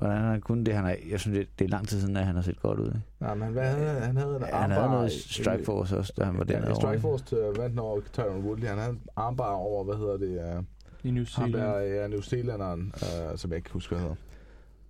hvordan 0.00 0.22
han 0.22 0.40
kun 0.40 0.64
det, 0.64 0.74
han 0.74 0.84
er, 0.86 0.94
jeg 1.10 1.20
synes, 1.20 1.38
det, 1.38 1.48
det 1.58 1.64
er 1.64 1.68
lang 1.68 1.88
tid 1.88 2.00
siden, 2.00 2.16
at 2.16 2.26
han 2.26 2.34
har 2.34 2.42
set 2.42 2.60
godt 2.62 2.78
ud. 2.80 2.86
Ikke? 2.86 3.00
Nej, 3.20 3.34
men 3.34 3.48
hvad 3.48 3.62
havde 3.70 3.88
han? 3.90 4.02
Han 4.02 4.16
havde 4.16 4.36
en 4.36 4.42
Ja, 4.42 4.56
han 4.56 4.70
havde 4.70 4.88
noget 4.88 5.12
Strikeforce 5.12 5.96
også, 5.98 6.12
da 6.18 6.24
han 6.24 6.38
var 6.38 6.44
Ja, 6.48 6.52
dernede. 6.54 6.74
Strikeforce 6.74 7.36
øh, 7.36 7.46
vandt 7.46 7.60
han 7.60 7.78
over 7.78 8.00
Tyron 8.12 8.44
Woodley. 8.44 8.68
Han 8.68 8.78
havde 8.78 8.90
en 8.92 9.00
armbar 9.16 9.50
over, 9.52 9.84
hvad 9.84 9.96
hedder 9.96 10.16
det? 10.16 10.56
Uh, 10.58 10.64
I 11.04 11.10
New 11.10 11.24
ham 11.34 11.52
der, 11.52 11.58
Zealand. 11.60 11.94
ja, 11.94 12.06
New 12.08 12.20
Zealanderen, 12.20 12.92
uh, 12.96 13.36
som 13.38 13.50
jeg 13.50 13.56
ikke 13.56 13.70
husker, 13.72 13.96
hvad 13.96 14.02
hedder. 14.02 14.16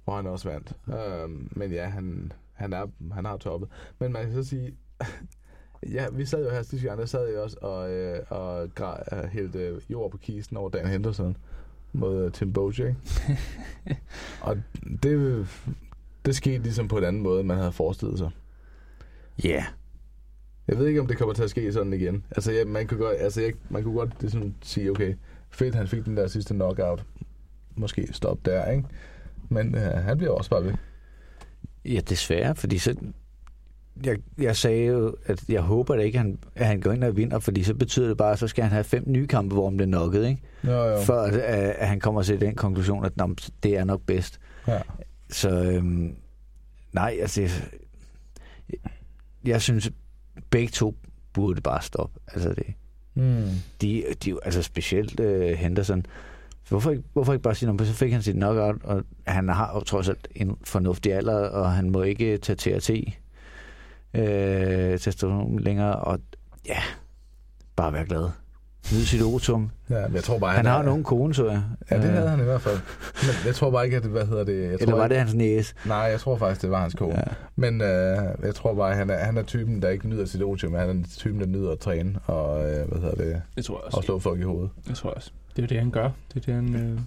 Hvor 0.05 0.17
han 0.17 0.27
også 0.27 0.49
vandt. 0.49 0.73
Uh, 0.87 1.57
men 1.59 1.73
ja, 1.73 1.85
han, 1.89 2.33
han, 2.53 2.73
er, 2.73 2.87
han 3.13 3.25
har 3.25 3.37
toppet. 3.37 3.69
Men 3.99 4.13
man 4.13 4.23
kan 4.25 4.33
så 4.35 4.49
sige, 4.49 4.75
Ja, 5.93 6.07
vi 6.13 6.25
sad 6.27 6.45
jo 6.45 6.51
her 6.51 6.63
sidste 6.63 6.87
gang, 6.89 6.99
der 7.01 7.07
sad 7.07 7.29
jeg 7.29 7.41
også 7.41 7.57
og, 7.63 7.91
øh, 7.93 8.19
og 8.29 8.63
gra- 8.81 9.17
øh, 9.17 9.25
hældte 9.25 9.59
øh, 9.59 9.81
jord 9.91 10.11
på 10.11 10.17
kisten 10.17 10.57
over 10.57 10.71
Dan 10.71 10.87
Henderson 10.87 11.37
mod 11.93 12.25
øh, 12.25 12.33
Tim 12.33 12.53
Boja, 12.53 12.87
ikke? 12.87 12.97
og 14.41 14.57
det, 15.03 15.47
det 16.25 16.37
skete 16.37 16.63
ligesom 16.63 16.89
på 16.89 16.99
en 16.99 17.05
anden 17.05 17.23
måde, 17.23 17.41
end 17.41 17.49
man 17.49 17.59
havde 17.59 17.73
forestillet 17.73 18.19
sig. 18.19 18.31
Ja. 19.45 19.49
Yeah. 19.49 19.65
Jeg 20.69 20.79
ved 20.79 20.87
ikke, 20.87 21.01
om 21.01 21.07
det 21.07 21.19
kommer 21.19 21.35
til 21.35 21.43
at 21.43 21.51
ske 21.51 21.73
sådan 21.73 21.93
igen. 21.93 22.25
Altså, 22.31 22.53
ja, 22.53 22.65
man, 22.65 22.87
kunne 22.87 23.01
godt, 23.01 23.17
altså 23.19 23.41
jeg, 23.41 23.53
man 23.69 23.83
kunne 23.83 23.95
godt 23.95 24.21
ligesom 24.21 24.55
sige, 24.63 24.91
okay, 24.91 25.15
fedt, 25.51 25.75
han 25.75 25.89
fik 25.89 26.05
den 26.05 26.17
der 26.17 26.27
sidste 26.27 26.55
knockout. 26.55 27.05
Måske 27.75 28.09
stop 28.13 28.39
der, 28.45 28.71
ikke? 28.71 28.85
Men 29.49 29.75
øh, 29.75 29.83
han 29.83 30.19
bliver 30.19 30.33
også 30.33 30.51
bare 30.51 30.65
ved. 30.65 30.73
Ja, 31.85 32.01
desværre, 32.09 32.55
fordi 32.55 32.79
så... 32.79 32.95
Jeg, 34.05 34.17
jeg 34.39 34.57
sagde 34.57 34.85
jo, 34.87 35.15
at 35.27 35.45
jeg 35.49 35.61
håber 35.63 35.97
da 35.97 36.03
ikke, 36.03 36.19
at 36.19 36.25
han, 36.25 36.39
at 36.55 36.67
han 36.67 36.81
går 36.81 36.93
ind 36.93 37.05
og 37.05 37.17
vinder, 37.17 37.39
fordi 37.39 37.63
så 37.63 37.75
betyder 37.75 38.09
det 38.09 38.17
bare, 38.17 38.33
at 38.33 38.39
så 38.39 38.49
skal 38.49 38.65
han 38.65 38.73
have 38.73 38.85
fem 38.85 39.05
nye 39.07 39.27
kampe, 39.27 39.55
hvor 39.55 39.69
han 39.69 39.77
bliver 39.77 39.89
knocket, 39.89 40.29
ikke? 40.29 40.43
Jo, 40.65 40.73
jo. 40.73 41.01
For 41.01 41.15
at, 41.15 41.35
at 41.35 41.89
han 41.89 42.01
kommer 42.01 42.23
til 42.23 42.41
den 42.41 42.55
konklusion, 42.55 43.05
at 43.05 43.17
nå, 43.17 43.35
det 43.63 43.77
er 43.79 43.85
nok 43.85 44.01
bedst. 44.07 44.41
Ja. 44.69 44.79
Så 45.31 45.51
øhm, 45.51 46.15
nej, 46.93 47.17
altså... 47.21 47.41
Jeg, 47.43 47.51
jeg 49.45 49.63
synes, 49.63 49.91
begge 50.51 50.69
to 50.69 50.95
burde 51.33 51.61
bare 51.61 51.83
stoppe. 51.83 52.21
Altså 52.33 52.49
det, 52.49 52.67
Mm. 53.15 53.45
de, 53.81 54.05
de, 54.25 54.37
altså 54.43 54.63
specielt 54.63 55.21
øh, 55.21 55.49
Henderson. 55.59 56.07
Hvorfor 56.69 56.91
ikke, 56.91 57.03
hvorfor 57.13 57.33
ikke 57.33 57.43
bare 57.43 57.55
sige, 57.55 57.73
"Nå, 57.73 57.85
så 57.85 57.93
fik 57.93 58.13
han 58.13 58.23
sit 58.23 58.35
knockout, 58.35 58.77
og 58.85 59.03
han 59.27 59.49
har 59.49 59.73
jo 59.75 59.81
trods 59.81 60.09
alt 60.09 60.29
en 60.35 60.57
fornuftig 60.65 61.13
alder, 61.15 61.35
og 61.49 61.73
han 61.73 61.91
må 61.91 62.03
ikke 62.03 62.39
tage 62.39 62.57
TRT 62.57 62.91
øh, 64.15 64.91
testosteron 64.93 65.61
længere, 65.61 65.97
og 65.97 66.19
ja, 66.69 66.79
bare 67.77 67.93
være 67.93 68.05
glad. 68.07 68.29
Nyd 68.93 69.01
sit 69.05 69.23
otum. 69.23 69.71
Ja, 69.91 70.07
men 70.07 70.15
jeg 70.15 70.25
tror 70.25 70.39
bare, 70.39 70.57
Han 70.57 70.67
har 70.67 70.79
er- 70.79 70.83
nogen 70.83 71.05
kone, 71.05 71.35
så 71.35 71.51
jeg. 71.51 71.63
Ja, 71.91 71.97
det 71.97 72.05
Øh, 72.05 72.11
havde 72.13 72.29
han 72.29 72.41
i 72.41 72.43
hvert 72.43 72.61
fald. 72.63 72.79
Men 73.23 73.47
jeg 73.47 73.55
tror 73.55 73.71
bare 73.71 73.85
ikke, 73.85 73.97
at 73.97 74.03
det, 74.03 74.11
hvad 74.11 74.27
hedder 74.27 74.45
det... 74.45 74.63
Jeg 74.63 74.73
Eller 74.73 74.87
tror 74.87 74.97
var 74.97 75.05
ikke, 75.05 75.13
det 75.15 75.19
hans 75.21 75.35
næse? 75.35 75.75
Nej, 75.87 75.97
jeg 75.97 76.21
tror 76.21 76.37
faktisk, 76.37 76.63
det 76.63 76.71
var 76.71 76.81
hans 76.81 76.95
kone. 76.95 77.17
Ja. 77.17 77.23
Men 77.57 77.81
øh, 77.81 78.19
jeg 78.43 78.55
tror 78.55 78.75
bare, 78.75 78.91
at 78.91 78.97
han 78.97 79.11
er, 79.11 79.17
han 79.19 79.37
er 79.37 79.43
typen, 79.43 79.83
der 79.83 79.89
ikke 79.89 80.09
nyder 80.09 80.25
sit 80.25 80.43
otium, 80.43 80.73
men 80.73 80.81
han 80.81 80.91
er 81.01 81.05
typen, 81.19 81.41
der 81.41 81.47
nyder 81.47 81.71
at 81.73 81.79
træne 81.79 82.19
og, 82.27 82.71
øh, 82.71 82.89
hvad 82.89 83.01
hedder 83.01 83.15
det, 83.15 83.43
Det 83.57 83.65
tror 83.65 83.75
jeg 83.77 83.85
og 83.85 83.95
også. 83.95 84.07
slå 84.07 84.19
folk 84.19 84.41
i 84.41 84.43
hovedet. 84.43 84.71
Det 84.89 84.97
tror 84.97 85.11
jeg 85.11 85.17
også. 85.17 85.31
Det 85.57 85.63
er 85.63 85.67
det, 85.67 85.79
han 85.79 85.91
gør. 85.91 86.11
Det 86.35 86.37
er 86.37 86.41
det, 86.41 86.55
han... 86.55 86.75
Øh... 86.75 86.99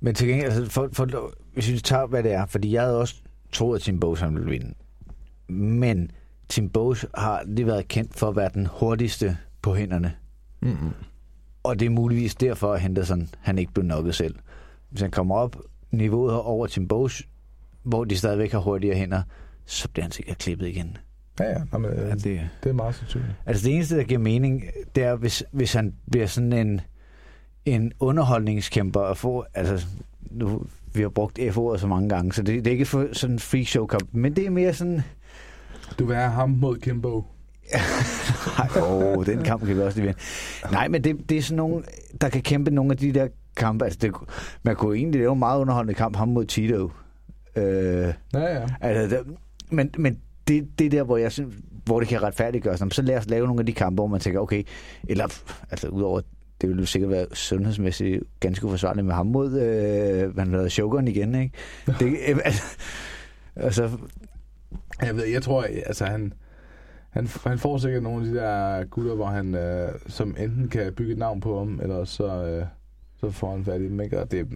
Men 0.00 0.14
til 0.14 0.28
gengæld, 0.28 0.52
altså, 0.52 0.70
for, 0.70 0.88
for, 0.92 1.30
hvis 1.54 1.72
vi 1.72 1.78
tager, 1.78 2.06
hvad 2.06 2.22
det 2.22 2.32
er, 2.32 2.46
fordi 2.46 2.72
jeg 2.72 2.82
havde 2.82 2.98
også 3.00 3.14
troet, 3.52 3.88
at 3.88 4.00
Bose 4.00 4.24
han 4.24 4.34
ville 4.34 4.50
vinde. 4.50 4.74
Men 5.48 6.10
Tim 6.48 6.70
Bose 6.70 7.06
har 7.14 7.42
lige 7.46 7.66
været 7.66 7.88
kendt 7.88 8.18
for 8.18 8.28
at 8.28 8.36
være 8.36 8.50
den 8.54 8.66
hurtigste 8.66 9.36
på 9.62 9.74
hænderne. 9.74 10.12
Mm-hmm. 10.60 10.90
Og 11.62 11.80
det 11.80 11.86
er 11.86 11.90
muligvis 11.90 12.34
derfor, 12.34 12.72
at 12.72 12.80
Henderson 12.80 13.28
han 13.40 13.58
ikke 13.58 13.72
blev 13.72 13.84
nokket 13.86 14.14
selv. 14.14 14.34
Hvis 14.90 15.00
han 15.00 15.10
kommer 15.10 15.34
op 15.36 15.56
niveauet 15.90 16.34
over 16.34 16.66
Tim 16.66 16.88
Bose, 16.88 17.24
hvor 17.82 18.04
de 18.04 18.16
stadigvæk 18.16 18.52
har 18.52 18.58
hurtigere 18.58 18.96
hænder, 18.96 19.22
så 19.66 19.88
bliver 19.88 20.04
han 20.04 20.12
sikkert 20.12 20.38
klippet 20.38 20.66
igen. 20.66 20.96
Ja, 21.40 21.44
ja. 21.50 21.58
Nå, 21.72 21.78
men, 21.78 21.90
øh, 21.90 22.08
Ja, 22.08 22.14
det, 22.14 22.48
det 22.62 22.70
er 22.70 22.72
meget 22.72 22.94
sandsynligt. 22.94 23.32
Altså 23.46 23.66
det 23.66 23.74
eneste, 23.74 23.96
der 23.96 24.02
giver 24.02 24.20
mening, 24.20 24.64
det 24.94 25.04
er, 25.04 25.16
hvis, 25.16 25.44
hvis 25.52 25.72
han 25.72 25.94
bliver 26.10 26.26
sådan 26.26 26.52
en, 26.52 26.80
en 27.64 27.92
underholdningskæmper 28.00 29.00
og 29.00 29.16
få, 29.16 29.44
altså 29.54 29.86
nu, 30.30 30.66
vi 30.94 31.02
har 31.02 31.08
brugt 31.08 31.38
F-ordet 31.52 31.80
så 31.80 31.86
mange 31.86 32.08
gange, 32.08 32.32
så 32.32 32.42
det, 32.42 32.64
det 32.64 32.66
er 32.66 32.72
ikke 32.72 32.86
for 32.86 33.08
sådan 33.12 33.34
en 33.34 33.38
freak 33.38 33.66
show 33.66 33.86
kamp, 33.86 34.08
men 34.12 34.36
det 34.36 34.46
er 34.46 34.50
mere 34.50 34.74
sådan, 34.74 35.02
Du 35.98 36.04
vil 36.06 36.16
have 36.16 36.30
ham 36.30 36.50
mod 36.50 36.78
Kimbo. 36.78 37.24
nej, 38.58 38.68
åh, 38.88 39.26
den 39.26 39.42
kamp 39.42 39.66
kan 39.66 39.76
vi 39.76 39.82
også 39.82 39.98
lige 39.98 40.06
vinde. 40.06 40.20
Nej, 40.72 40.88
men 40.88 41.04
det, 41.04 41.28
det 41.28 41.38
er 41.38 41.42
sådan 41.42 41.56
nogle, 41.56 41.84
der 42.20 42.28
kan 42.28 42.42
kæmpe 42.42 42.70
nogle 42.70 42.90
af 42.90 42.96
de 42.96 43.12
der 43.12 43.28
kampe, 43.56 43.84
altså 43.84 43.98
det, 44.02 44.12
man 44.62 44.76
kunne 44.76 44.96
egentlig 44.96 45.20
lave 45.20 45.32
en 45.32 45.38
meget 45.38 45.60
underholdende 45.60 45.94
kamp, 45.94 46.16
ham 46.16 46.28
mod 46.28 46.44
Tito. 46.44 46.90
Øh, 47.56 47.64
Ja, 47.64 48.14
ja. 48.34 48.66
Altså, 48.80 49.16
der, 49.16 49.22
men, 49.70 49.90
men 49.98 50.18
det, 50.48 50.68
det 50.78 50.84
er 50.86 50.90
der, 50.90 51.02
hvor 51.02 51.16
jeg 51.16 51.32
synes, 51.32 51.54
hvor 51.84 52.00
det 52.00 52.08
kan 52.08 52.22
retfærdiggøres. 52.22 52.82
Så 52.90 53.02
lad 53.02 53.16
os 53.18 53.28
lave 53.28 53.46
nogle 53.46 53.60
af 53.60 53.66
de 53.66 53.72
kampe, 53.72 53.94
hvor 53.94 54.06
man 54.06 54.20
tænker, 54.20 54.40
okay, 54.40 54.62
eller 55.08 55.24
altså 55.70 55.88
udover, 55.88 56.20
det 56.60 56.68
ville 56.68 56.80
jo 56.80 56.86
sikkert 56.86 57.10
være 57.10 57.26
sundhedsmæssigt 57.32 58.22
ganske 58.40 58.66
uforsvarligt 58.66 59.06
med 59.06 59.14
ham 59.14 59.26
mod, 59.26 59.60
øh, 59.60 60.36
man 60.36 60.50
hedder 60.50 60.68
Shogun 60.68 61.08
igen, 61.08 61.34
ikke? 61.34 61.54
Det, 62.00 62.16
øh, 62.28 62.38
altså, 62.44 62.62
altså, 63.56 63.90
Jeg 65.02 65.16
ved, 65.16 65.24
jeg 65.26 65.42
tror, 65.42 65.62
altså 65.86 66.04
han, 66.04 66.32
han, 67.10 67.28
han 67.46 67.58
får 67.58 67.78
sikkert 67.78 68.02
nogle 68.02 68.26
af 68.26 68.32
de 68.32 68.38
der 68.38 68.84
gutter, 68.84 69.14
hvor 69.14 69.26
han, 69.26 69.54
øh, 69.54 69.92
som 70.06 70.36
enten 70.38 70.68
kan 70.68 70.92
bygge 70.92 71.12
et 71.12 71.18
navn 71.18 71.40
på 71.40 71.58
ham, 71.58 71.80
eller 71.82 72.04
så, 72.04 72.44
øh, 72.44 72.66
så 73.20 73.30
får 73.30 73.50
han 73.50 73.64
fat 73.64 73.80
i 73.80 73.84
dem, 73.84 74.00
ikke? 74.00 74.20
Og 74.20 74.30
det, 74.30 74.48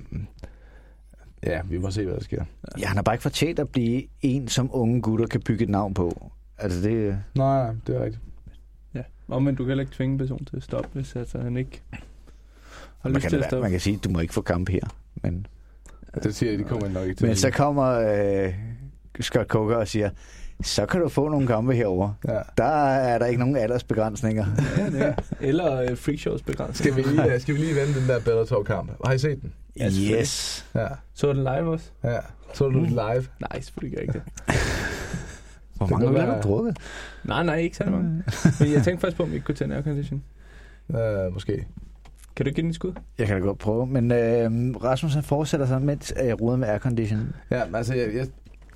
ja, 1.47 1.61
vi 1.65 1.79
må 1.79 1.91
se, 1.91 2.05
hvad 2.05 2.15
der 2.15 2.23
sker. 2.23 2.45
ja, 2.79 2.87
han 2.87 2.97
har 2.97 3.03
bare 3.03 3.15
ikke 3.15 3.23
fortjent 3.23 3.59
at 3.59 3.69
blive 3.69 4.03
en, 4.21 4.49
som 4.49 4.71
unge 4.73 5.03
gutter 5.03 5.27
kan 5.27 5.41
bygge 5.41 5.65
et 5.65 5.71
navn 5.71 5.95
på. 5.95 6.31
Altså 6.59 6.81
det, 6.89 7.19
Nej, 7.35 7.65
nej, 7.65 7.75
det 7.87 7.97
er 7.97 8.05
rigtigt. 8.05 8.23
Ja. 8.95 9.03
Og 9.29 9.43
men 9.43 9.55
du 9.55 9.63
kan 9.63 9.69
heller 9.69 9.83
ikke 9.83 9.95
tvinge 9.95 10.13
en 10.13 10.19
person 10.19 10.45
til 10.45 10.57
at 10.57 10.63
stoppe, 10.63 10.89
hvis 10.93 11.17
altså, 11.17 11.39
han 11.39 11.57
ikke 11.57 11.83
har 13.01 13.09
man 13.09 13.13
lyst 13.13 13.23
kan, 13.23 13.31
til 13.31 13.37
at 13.37 13.45
stoppe. 13.45 13.63
man 13.63 13.71
kan 13.71 13.81
sige, 13.81 13.97
at 13.97 14.05
du 14.05 14.11
må 14.11 14.21
ikke 14.21 14.35
få 14.35 14.41
kamp 14.41 14.69
her. 14.69 14.81
Men, 15.23 15.47
Det 16.23 16.35
siger 16.35 16.51
jeg, 16.51 16.59
de 16.59 16.65
kommer 16.65 16.89
nok 16.89 17.07
ikke 17.07 17.15
til. 17.19 17.27
men 17.27 17.37
så 17.37 17.51
kommer 17.51 17.85
øh, 17.85 18.55
Scott 19.21 19.49
Coker 19.49 19.77
og 19.77 19.89
siger, 19.89 20.11
så 20.63 20.87
kan 20.87 21.01
du 21.01 21.09
få 21.09 21.29
nogle 21.29 21.47
kampe 21.47 21.75
herover. 21.75 22.13
Ja. 22.29 22.39
Der 22.59 22.65
er 22.89 23.19
der 23.19 23.27
ikke 23.27 23.41
nogen 23.41 23.57
aldersbegrænsninger. 23.57 24.47
Ja, 24.79 25.05
er. 25.05 25.15
Eller 25.41 25.83
øh, 25.83 25.97
freakshows 25.97 26.43
begrænsning. 26.43 26.77
Skal 26.77 26.97
vi 26.97 27.03
lige, 27.11 27.35
øh, 27.35 27.41
skal 27.41 27.55
vi 27.55 27.61
lige 27.61 27.75
vende 27.75 28.01
den 28.01 28.09
der 28.09 28.21
Bellator-kamp? 28.21 28.91
Har 29.05 29.13
I 29.13 29.19
set 29.19 29.43
den? 29.43 29.53
Ja, 29.79 29.85
selvfølgelig. 29.91 30.21
yes. 30.21 30.67
Ja. 30.75 30.87
Så 31.15 31.27
du 31.27 31.33
den 31.33 31.45
live 31.45 31.73
også? 31.73 31.91
ja. 32.05 32.19
Så 32.55 32.69
du 32.69 32.79
den 32.79 32.87
live? 32.87 33.27
Nej, 33.41 33.61
selvfølgelig 33.61 33.99
gør 33.99 34.03
jeg 34.05 34.09
ikke 34.09 34.13
det. 34.13 34.23
Hvor 35.77 35.87
Det 35.87 35.91
mange 35.99 36.21
øl 36.21 36.27
har 36.27 36.41
du 36.41 36.49
drukket? 36.49 36.77
Nej, 37.25 37.43
nej, 37.43 37.57
ikke 37.57 37.77
særlig 37.77 37.95
mange. 37.95 38.23
Men 38.61 38.73
jeg 38.73 38.83
tænkte 38.83 39.01
faktisk 39.01 39.17
på, 39.17 39.23
om 39.23 39.31
vi 39.31 39.35
ikke 39.35 39.45
kunne 39.47 39.55
tage 39.55 39.67
en 39.67 39.73
aircondition. 39.73 40.23
Uh, 40.89 40.99
måske. 41.35 41.67
Kan 42.37 42.47
du 42.47 42.53
give 42.53 42.63
den 42.63 42.69
et 42.71 42.75
skud? 42.75 42.93
Jeg 43.19 43.27
kan 43.27 43.37
da 43.37 43.43
godt 43.47 43.59
prøve, 43.59 43.87
men 43.87 44.13
øh, 44.13 44.51
Rasmus 44.85 45.15
han 45.15 45.23
fortsætter 45.23 45.67
så, 45.67 45.79
mens 45.79 46.15
øh, 46.21 46.27
jeg 46.27 46.41
ruder 46.41 46.57
med 46.57 46.69
aircondition. 46.69 47.35
Ja, 47.51 47.63
altså, 47.75 47.95
jeg, 47.95 48.15
jeg, 48.15 48.27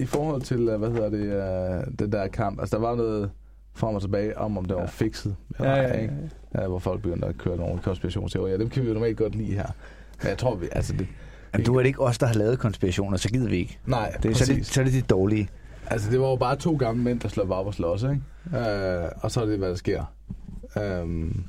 i 0.01 0.05
forhold 0.05 0.43
til, 0.43 0.69
øh, 0.69 0.79
hvad 0.79 0.91
hedder 0.91 1.11
det, 1.11 1.87
uh, 1.89 1.93
den 1.99 2.13
der 2.13 2.29
kamp, 2.29 2.61
altså, 2.61 2.77
der 2.77 2.83
var 2.83 2.95
noget 2.95 3.31
frem 3.75 3.95
og 3.95 4.01
tilbage 4.03 4.39
om, 4.39 4.59
om 4.59 4.65
det 4.65 4.75
var 4.77 4.83
Ja. 4.83 4.87
fikset. 4.89 5.37
Ja, 5.61 5.65
ja, 5.75 5.83
ja. 5.83 5.93
ikke? 6.01 6.15
Ja, 6.55 6.67
hvor 6.67 6.79
folk 6.79 7.03
begyndte 7.03 7.27
at 7.27 7.39
køre 7.39 7.57
nogle 7.57 7.79
konspirationsteorier. 7.83 8.57
Dem 8.59 8.69
kan 8.69 8.83
vi 8.83 8.89
jo 8.89 8.95
normalt 8.95 9.17
godt 9.17 9.35
lide 9.35 9.53
her. 9.53 9.67
Men 10.23 10.29
jeg 10.29 10.39
tror, 10.39 10.55
vi, 10.55 10.69
altså 10.73 10.93
det... 10.93 11.07
Men 11.53 11.65
du 11.65 11.75
er 11.75 11.79
det 11.79 11.87
ikke 11.87 12.01
os, 12.01 12.19
der 12.19 12.27
har 12.27 12.35
lavet 12.35 12.59
konspirationer, 12.59 13.17
så 13.17 13.29
gider 13.29 13.49
vi 13.49 13.57
ikke. 13.57 13.79
Nej, 13.87 14.11
Det 14.23 14.31
er, 14.31 14.35
så, 14.35 14.53
er 14.53 14.57
det, 14.57 14.67
så 14.67 14.81
er 14.81 14.85
det 14.85 14.93
de 14.95 15.01
dårlige. 15.03 15.49
Altså, 15.87 16.11
det 16.11 16.21
var 16.21 16.29
jo 16.29 16.37
bare 16.37 16.57
to 16.57 16.77
gamle 16.77 17.03
mænd, 17.03 17.21
der 17.21 17.29
slår 17.29 17.51
op 17.53 17.67
og 17.67 17.75
slås, 17.75 18.03
ikke? 18.03 18.21
Uh, 18.47 19.09
og 19.21 19.31
så 19.31 19.41
er 19.41 19.47
det, 19.47 19.59
hvad 19.59 19.69
der 19.69 19.75
sker. 19.75 20.05
Um, 21.03 21.45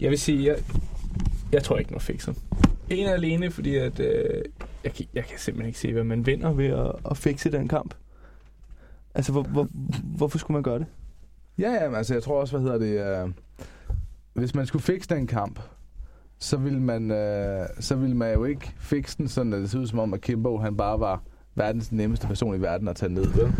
Jeg 0.00 0.10
vil 0.10 0.18
sige, 0.18 0.46
jeg, 0.46 0.56
jeg 1.52 1.62
tror 1.62 1.78
ikke, 1.78 1.90
noget 1.90 2.02
fikset. 2.02 2.36
En 2.90 3.06
alene, 3.08 3.50
fordi 3.50 3.76
at, 3.76 4.00
øh, 4.00 4.42
jeg, 4.88 4.94
kan, 4.94 5.06
jeg 5.14 5.24
kan 5.24 5.38
simpelthen 5.38 5.66
ikke 5.66 5.78
se, 5.78 5.92
hvad 5.92 6.04
man 6.04 6.26
vinder 6.26 6.52
ved 6.52 6.66
at, 6.66 6.92
at 7.10 7.16
fikse 7.16 7.52
den 7.52 7.68
kamp. 7.68 7.94
Altså, 9.14 9.32
hvor, 9.32 9.42
hvor, 9.42 9.68
hvorfor 10.02 10.38
skulle 10.38 10.54
man 10.54 10.62
gøre 10.62 10.78
det? 10.78 10.86
ja, 11.58 11.72
ja, 11.72 11.88
men 11.88 11.96
altså, 11.96 12.14
jeg 12.14 12.22
tror 12.22 12.40
også, 12.40 12.58
hvad 12.58 12.70
hedder 12.72 12.78
det... 12.78 13.24
Uh, 13.24 13.30
hvis 14.32 14.54
man 14.54 14.66
skulle 14.66 14.82
fikse 14.82 15.08
den 15.08 15.26
kamp, 15.26 15.60
så 16.38 16.56
ville 16.56 16.80
man, 16.80 17.10
uh, 17.10 17.66
så 17.80 17.96
ville 17.96 18.16
man 18.16 18.34
jo 18.34 18.44
ikke 18.44 18.72
fikse 18.78 19.18
den, 19.18 19.28
sådan 19.28 19.52
at 19.52 19.60
det 19.60 19.70
ser 19.70 19.78
ud 19.78 19.86
som 19.86 19.98
om, 19.98 20.14
at 20.14 20.20
Kimbo, 20.20 20.58
han 20.58 20.76
bare 20.76 21.00
var 21.00 21.22
verdens 21.54 21.92
nemmeste 21.92 22.26
person 22.26 22.56
i 22.56 22.60
verden 22.60 22.88
at 22.88 22.96
tage 22.96 23.12
ned, 23.12 23.26
vel? 23.26 23.52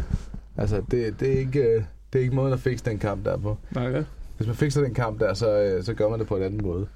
Altså, 0.57 0.83
det, 0.91 1.21
det, 1.21 1.35
er 1.35 1.39
ikke, 1.39 1.61
øh, 1.61 1.83
det 2.13 2.19
er 2.19 2.23
ikke 2.23 2.35
måden 2.35 2.53
at 2.53 2.61
fikse 2.61 2.85
den 2.85 2.99
kamp 2.99 3.25
der 3.25 3.37
på. 3.37 3.57
Nej, 3.71 3.89
vel? 3.89 4.07
Hvis 4.37 4.47
man 4.47 4.57
fikser 4.57 4.83
den 4.83 4.95
kamp 4.95 5.21
der, 5.21 5.35
så, 5.35 5.59
øh, 5.59 5.85
så 5.85 5.95
gør 5.95 6.09
man 6.09 6.19
det 6.19 6.27
på 6.27 6.37
en 6.37 6.43
anden 6.43 6.63
måde. 6.63 6.87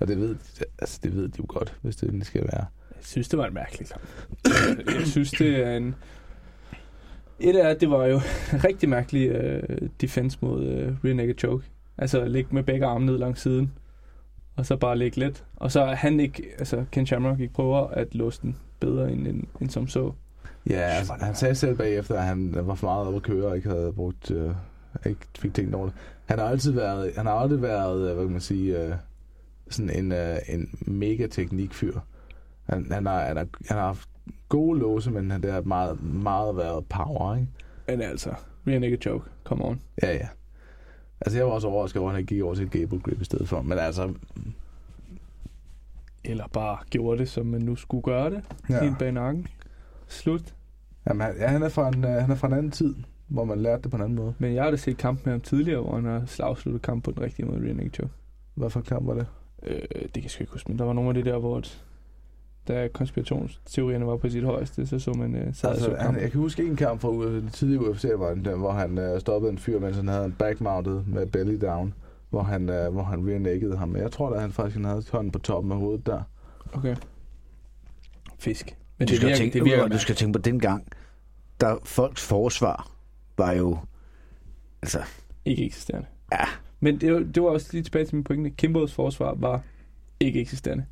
Og 0.00 0.08
det 0.08 0.18
ved, 0.20 0.36
altså, 0.78 1.00
det 1.02 1.14
ved 1.14 1.28
de 1.28 1.34
jo 1.38 1.44
godt, 1.48 1.78
hvis 1.82 1.96
det 1.96 2.06
endelig 2.06 2.26
skal 2.26 2.42
være. 2.42 2.66
Jeg 3.00 3.06
synes, 3.06 3.28
det 3.28 3.38
var 3.38 3.46
en 3.46 3.54
mærkelig 3.54 3.88
kamp. 3.88 4.02
jeg 4.98 5.06
synes, 5.06 5.30
det 5.30 5.66
er 5.66 5.76
en... 5.76 5.94
Et 7.40 7.56
af 7.56 7.76
det 7.76 7.90
var 7.90 8.06
jo 8.06 8.20
rigtig 8.68 8.88
mærkelig 8.88 9.30
uh, 9.30 9.88
defense 10.00 10.38
mod 10.40 10.60
uh, 10.60 11.04
rear 11.04 11.14
naked 11.14 11.34
choke. 11.38 11.64
Altså 11.98 12.24
ligge 12.24 12.54
med 12.54 12.62
begge 12.62 12.86
arme 12.86 13.06
ned 13.06 13.18
langs 13.18 13.40
siden, 13.40 13.72
og 14.56 14.66
så 14.66 14.76
bare 14.76 14.98
ligge 14.98 15.20
let. 15.20 15.44
Og 15.56 15.72
så 15.72 15.80
er 15.80 15.94
han 15.94 16.20
ikke, 16.20 16.42
altså 16.58 16.84
Ken 16.92 17.06
Shamrock 17.06 17.40
ikke 17.40 17.54
prøver 17.54 17.86
at 17.86 18.14
låse 18.14 18.42
den 18.42 18.56
bedre 18.80 19.12
end, 19.12 19.26
end, 19.26 19.44
end 19.60 19.70
som 19.70 19.88
så. 19.88 20.12
Ja, 20.70 20.80
altså, 20.80 21.12
han 21.20 21.34
sagde 21.34 21.54
selv 21.54 21.76
bagefter, 21.76 22.14
at 22.14 22.24
han 22.24 22.54
var 22.54 22.74
for 22.74 22.86
meget 22.86 23.06
oppe 23.06 23.16
at 23.16 23.22
køre 23.22 23.46
og 23.46 23.56
ikke 23.56 23.68
havde 23.68 23.92
brugt, 23.92 24.30
øh, 24.30 24.50
ikke 25.06 25.20
fik 25.38 25.54
tænkt 25.54 25.74
over 25.74 25.86
det. 25.86 25.94
Han 26.24 26.38
har 26.38 26.46
altid 26.46 26.72
været, 26.72 27.12
han 27.16 27.26
har 27.26 27.32
aldrig 27.32 27.62
været, 27.62 28.08
øh, 28.08 28.14
hvad 28.14 28.24
kan 28.24 28.32
man 28.32 28.40
sige, 28.40 28.82
øh, 28.82 28.94
sådan 29.70 29.90
en, 29.90 30.12
øh, 30.12 30.36
en 30.48 30.68
mega 30.80 31.26
teknikfyr. 31.26 32.00
Han, 32.70 32.92
han, 32.92 33.06
har, 33.06 33.20
han, 33.20 33.36
har, 33.36 33.46
han 33.68 33.76
har 33.76 33.86
haft 33.86 34.08
gode 34.48 34.78
låse, 34.78 35.10
men 35.10 35.30
det 35.30 35.52
har 35.52 35.60
meget, 35.60 36.02
meget 36.02 36.56
været 36.56 36.86
power, 36.86 37.36
ikke? 37.36 37.48
Men 37.88 38.02
altså, 38.02 38.30
rear 38.66 38.78
naked 38.78 38.98
choke, 39.02 39.24
come 39.44 39.64
on. 39.64 39.80
Ja, 40.02 40.12
ja. 40.12 40.28
Altså, 41.20 41.38
jeg 41.38 41.46
var 41.46 41.52
også 41.52 41.68
overrasket 41.68 42.00
over, 42.00 42.10
at 42.10 42.16
han 42.16 42.24
gik 42.26 42.42
over 42.42 42.54
til 42.54 42.64
et 42.64 42.70
gable 42.70 43.00
grip 43.00 43.20
i 43.20 43.24
stedet 43.24 43.48
for. 43.48 43.62
Men 43.62 43.78
altså, 43.78 44.14
Eller 46.24 46.46
bare 46.52 46.78
gjorde 46.90 47.18
det, 47.18 47.28
som 47.28 47.46
man 47.46 47.60
nu 47.60 47.76
skulle 47.76 48.02
gøre 48.02 48.30
det. 48.30 48.44
Ja. 48.70 48.84
Helt 48.84 48.98
bag 48.98 49.12
nakken. 49.12 49.46
Slut. 50.08 50.54
Jamen, 51.08 51.20
han, 51.20 51.36
ja, 51.36 51.46
han, 51.46 51.62
er 51.62 51.68
fra 51.68 51.88
en, 51.88 52.04
øh, 52.04 52.10
han 52.10 52.30
er 52.30 52.34
fra 52.34 52.48
en 52.48 52.54
anden 52.54 52.70
tid, 52.70 52.94
hvor 53.28 53.44
man 53.44 53.60
lærte 53.60 53.82
det 53.82 53.90
på 53.90 53.96
en 53.96 54.02
anden 54.02 54.16
måde. 54.16 54.34
Men 54.38 54.54
jeg 54.54 54.62
har 54.64 54.70
da 54.70 54.76
set 54.76 54.96
kamp 54.96 55.24
med 55.24 55.32
ham 55.32 55.40
tidligere, 55.40 55.80
hvor 55.80 55.94
han 55.94 56.04
har 56.04 56.22
slagsluttet 56.26 56.82
kamp 56.82 57.04
på 57.04 57.10
den 57.10 57.20
rigtige 57.20 57.46
måde, 57.46 57.66
Rear 57.66 57.74
Naked 57.74 57.90
Choke. 57.92 58.12
Hvad 58.54 58.70
for 58.70 58.80
kamp 58.80 59.06
var 59.06 59.14
det? 59.14 59.26
Øh, 59.62 59.82
det 60.02 60.12
kan 60.12 60.22
jeg 60.22 60.30
sgu 60.30 60.42
ikke 60.42 60.52
huske, 60.52 60.68
men 60.68 60.78
der 60.78 60.84
var 60.84 60.92
nogle 60.92 61.10
af 61.10 61.14
det 61.14 61.24
der, 61.24 61.38
hvor 61.38 61.56
at, 61.56 61.84
da 62.70 62.88
konspirationsteorierne 62.88 64.06
var 64.06 64.16
på 64.16 64.28
sit 64.28 64.44
højeste, 64.44 64.86
så 64.86 64.98
så 64.98 65.12
man 65.12 65.34
øh, 65.34 65.54
sad 65.54 65.70
Altså, 65.70 65.96
han, 65.98 66.20
jeg 66.20 66.30
kan 66.30 66.40
huske 66.40 66.66
en 66.66 66.76
kamp 66.76 67.00
fra 67.00 67.50
tidlige 67.52 67.80
UFC, 67.80 68.04
var 68.16 68.34
den, 68.34 68.44
der, 68.44 68.56
hvor 68.56 68.72
han 68.72 68.98
øh, 68.98 69.20
stoppede 69.20 69.52
en 69.52 69.58
fyr, 69.58 69.78
mens 69.80 69.96
han 69.96 70.08
havde 70.08 70.24
en 70.24 70.32
backmounted 70.38 71.02
med 71.06 71.26
belly 71.26 71.58
down, 71.60 71.94
hvor 72.30 72.42
han, 72.42 72.68
øh, 72.68 72.92
hvor 72.92 73.02
han 73.02 73.28
rear 73.28 73.76
ham. 73.76 73.88
Men 73.88 74.02
jeg 74.02 74.12
tror 74.12 74.30
da, 74.34 74.40
han 74.40 74.52
faktisk 74.52 74.76
han 74.76 74.84
havde 74.84 75.04
hånden 75.12 75.32
på 75.32 75.38
toppen 75.38 75.72
af 75.72 75.78
hovedet 75.78 76.06
der. 76.06 76.22
Okay. 76.72 76.96
Fisk. 78.38 78.76
Men 78.98 79.08
du, 79.08 79.10
det 79.10 79.16
skal 79.16 79.28
virker, 79.28 79.38
tænke, 79.38 79.58
det 79.58 79.64
virker 79.64 79.88
du 79.88 79.98
skal 79.98 80.14
tænke 80.14 80.32
på 80.38 80.42
den 80.42 80.60
gang, 80.60 80.86
der 81.60 81.76
folks 81.84 82.26
forsvar 82.26 82.90
var 83.38 83.52
jo... 83.52 83.78
Altså, 84.82 84.98
ikke 85.44 85.64
eksisterende. 85.66 86.06
Ja. 86.32 86.44
Men 86.80 87.00
det, 87.00 87.12
var- 87.14 87.20
det 87.20 87.42
var 87.42 87.48
også 87.48 87.68
lige 87.72 87.82
tilbage 87.82 88.04
til 88.04 88.14
min 88.14 88.24
pointe. 88.24 88.50
Kimbos 88.50 88.94
forsvar 88.94 89.34
var 89.34 89.62
ikke 90.20 90.40
eksisterende. 90.40 90.84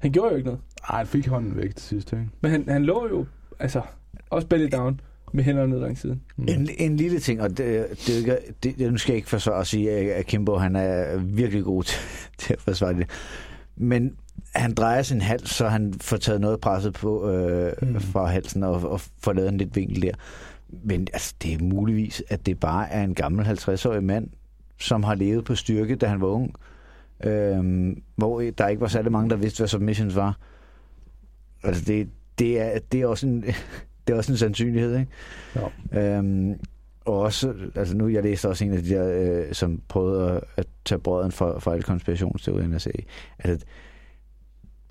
Han 0.00 0.12
gjorde 0.12 0.30
jo 0.30 0.36
ikke 0.36 0.46
noget. 0.46 0.60
Ej, 0.90 0.96
han 0.98 1.06
fik 1.06 1.26
hånden 1.26 1.56
væk 1.56 1.76
til 1.76 1.86
sidst, 1.88 2.12
ikke? 2.12 2.28
Men 2.40 2.50
han, 2.50 2.64
han 2.68 2.84
lå 2.84 3.08
jo, 3.08 3.26
altså, 3.58 3.82
også 4.30 4.46
belly 4.48 4.68
down 4.72 5.00
med 5.32 5.44
hænderne 5.44 5.70
ned 5.70 5.80
langs 5.80 6.00
siden. 6.00 6.22
Mm. 6.36 6.44
En, 6.48 6.68
en 6.78 6.96
lille 6.96 7.18
ting, 7.20 7.40
og 7.42 7.48
det, 7.50 7.58
det, 8.06 8.28
er 8.28 8.36
det, 8.62 8.78
det, 8.78 8.92
nu 8.92 8.98
skal 8.98 9.12
jeg 9.12 9.16
ikke 9.16 9.28
forsvare 9.28 9.60
at 9.60 9.66
sige, 9.66 9.90
at 9.90 10.06
at 10.10 10.26
Kimbo 10.26 10.56
han 10.56 10.76
er 10.76 11.16
virkelig 11.18 11.64
god 11.64 11.82
til, 11.82 11.98
til 12.38 12.52
at 12.52 12.60
forsvare 12.60 12.94
det. 12.94 13.06
Men 13.76 14.14
han 14.54 14.74
drejer 14.74 15.02
sin 15.02 15.20
hals, 15.20 15.50
så 15.50 15.68
han 15.68 15.94
får 16.00 16.16
taget 16.16 16.40
noget 16.40 16.60
presset 16.60 16.92
på 16.94 17.30
øh, 17.30 17.72
Mm. 17.82 17.88
mm. 17.88 18.00
fra 18.00 18.26
halsen 18.26 18.62
og, 18.62 18.90
og 18.90 19.00
får 19.00 19.32
lavet 19.32 19.48
en 19.48 19.58
lidt 19.58 19.76
vinkel 19.76 20.02
der. 20.02 20.12
Men 20.84 21.08
altså, 21.12 21.34
det 21.42 21.52
er 21.54 21.58
muligvis, 21.62 22.22
at 22.28 22.46
det 22.46 22.60
bare 22.60 22.90
er 22.90 23.02
en 23.04 23.14
gammel 23.14 23.46
50-årig 23.46 24.04
mand, 24.04 24.28
som 24.80 25.02
har 25.02 25.14
levet 25.14 25.44
på 25.44 25.54
styrke, 25.54 25.96
da 25.96 26.06
han 26.06 26.20
var 26.20 26.26
ung. 26.26 26.54
Øhm, 27.24 28.02
hvor 28.16 28.40
der 28.40 28.68
ikke 28.68 28.80
var 28.80 28.88
særlig 28.88 29.12
mange, 29.12 29.30
der 29.30 29.36
vidste, 29.36 29.60
hvad 29.60 29.68
submissions 29.68 30.16
var. 30.16 30.38
Altså, 31.62 31.84
det, 31.84 32.08
det, 32.38 32.60
er, 32.60 32.78
det 32.92 33.00
er 33.00 33.06
også 33.06 33.26
en... 33.26 33.44
Det 34.06 34.14
er 34.14 34.18
også 34.18 34.32
en 34.32 34.38
sandsynlighed, 34.38 34.98
ikke? 34.98 35.10
Ja. 35.92 36.16
Øhm, 36.16 36.54
og 37.04 37.18
også, 37.18 37.54
altså 37.74 37.96
nu, 37.96 38.08
jeg 38.08 38.22
læste 38.22 38.48
også 38.48 38.64
en 38.64 38.72
af 38.72 38.82
de 38.82 38.88
der, 38.88 39.08
øh, 39.08 39.52
som 39.52 39.82
prøvede 39.88 40.30
at, 40.30 40.44
at 40.56 40.66
tage 40.84 40.98
brøden 40.98 41.32
for, 41.32 41.58
for 41.58 41.70
alle 41.70 41.82
konspirationsteorierne 41.82 42.74
og 42.74 42.80
sagde, 42.80 43.02
altså, 43.38 43.66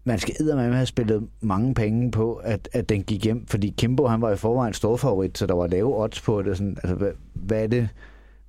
man 0.03 0.19
skal 0.19 0.35
eddermame 0.39 0.75
have 0.75 0.85
spillet 0.85 1.27
mange 1.41 1.73
penge 1.73 2.11
på, 2.11 2.33
at, 2.33 2.69
at 2.73 2.89
den 2.89 3.03
gik 3.03 3.23
hjem, 3.23 3.47
fordi 3.47 3.73
Kimbo, 3.77 4.07
han 4.07 4.21
var 4.21 4.31
i 4.31 4.35
forvejen 4.35 4.73
stor 4.73 4.97
favorit, 4.97 5.37
så 5.37 5.47
der 5.47 5.53
var 5.53 5.67
lave 5.67 6.03
odds 6.03 6.21
på 6.21 6.41
det. 6.41 6.57
Sådan, 6.57 6.77
altså, 6.83 6.95
hvad, 6.95 7.11
hvad, 7.33 7.63
er 7.63 7.67
det, 7.67 7.89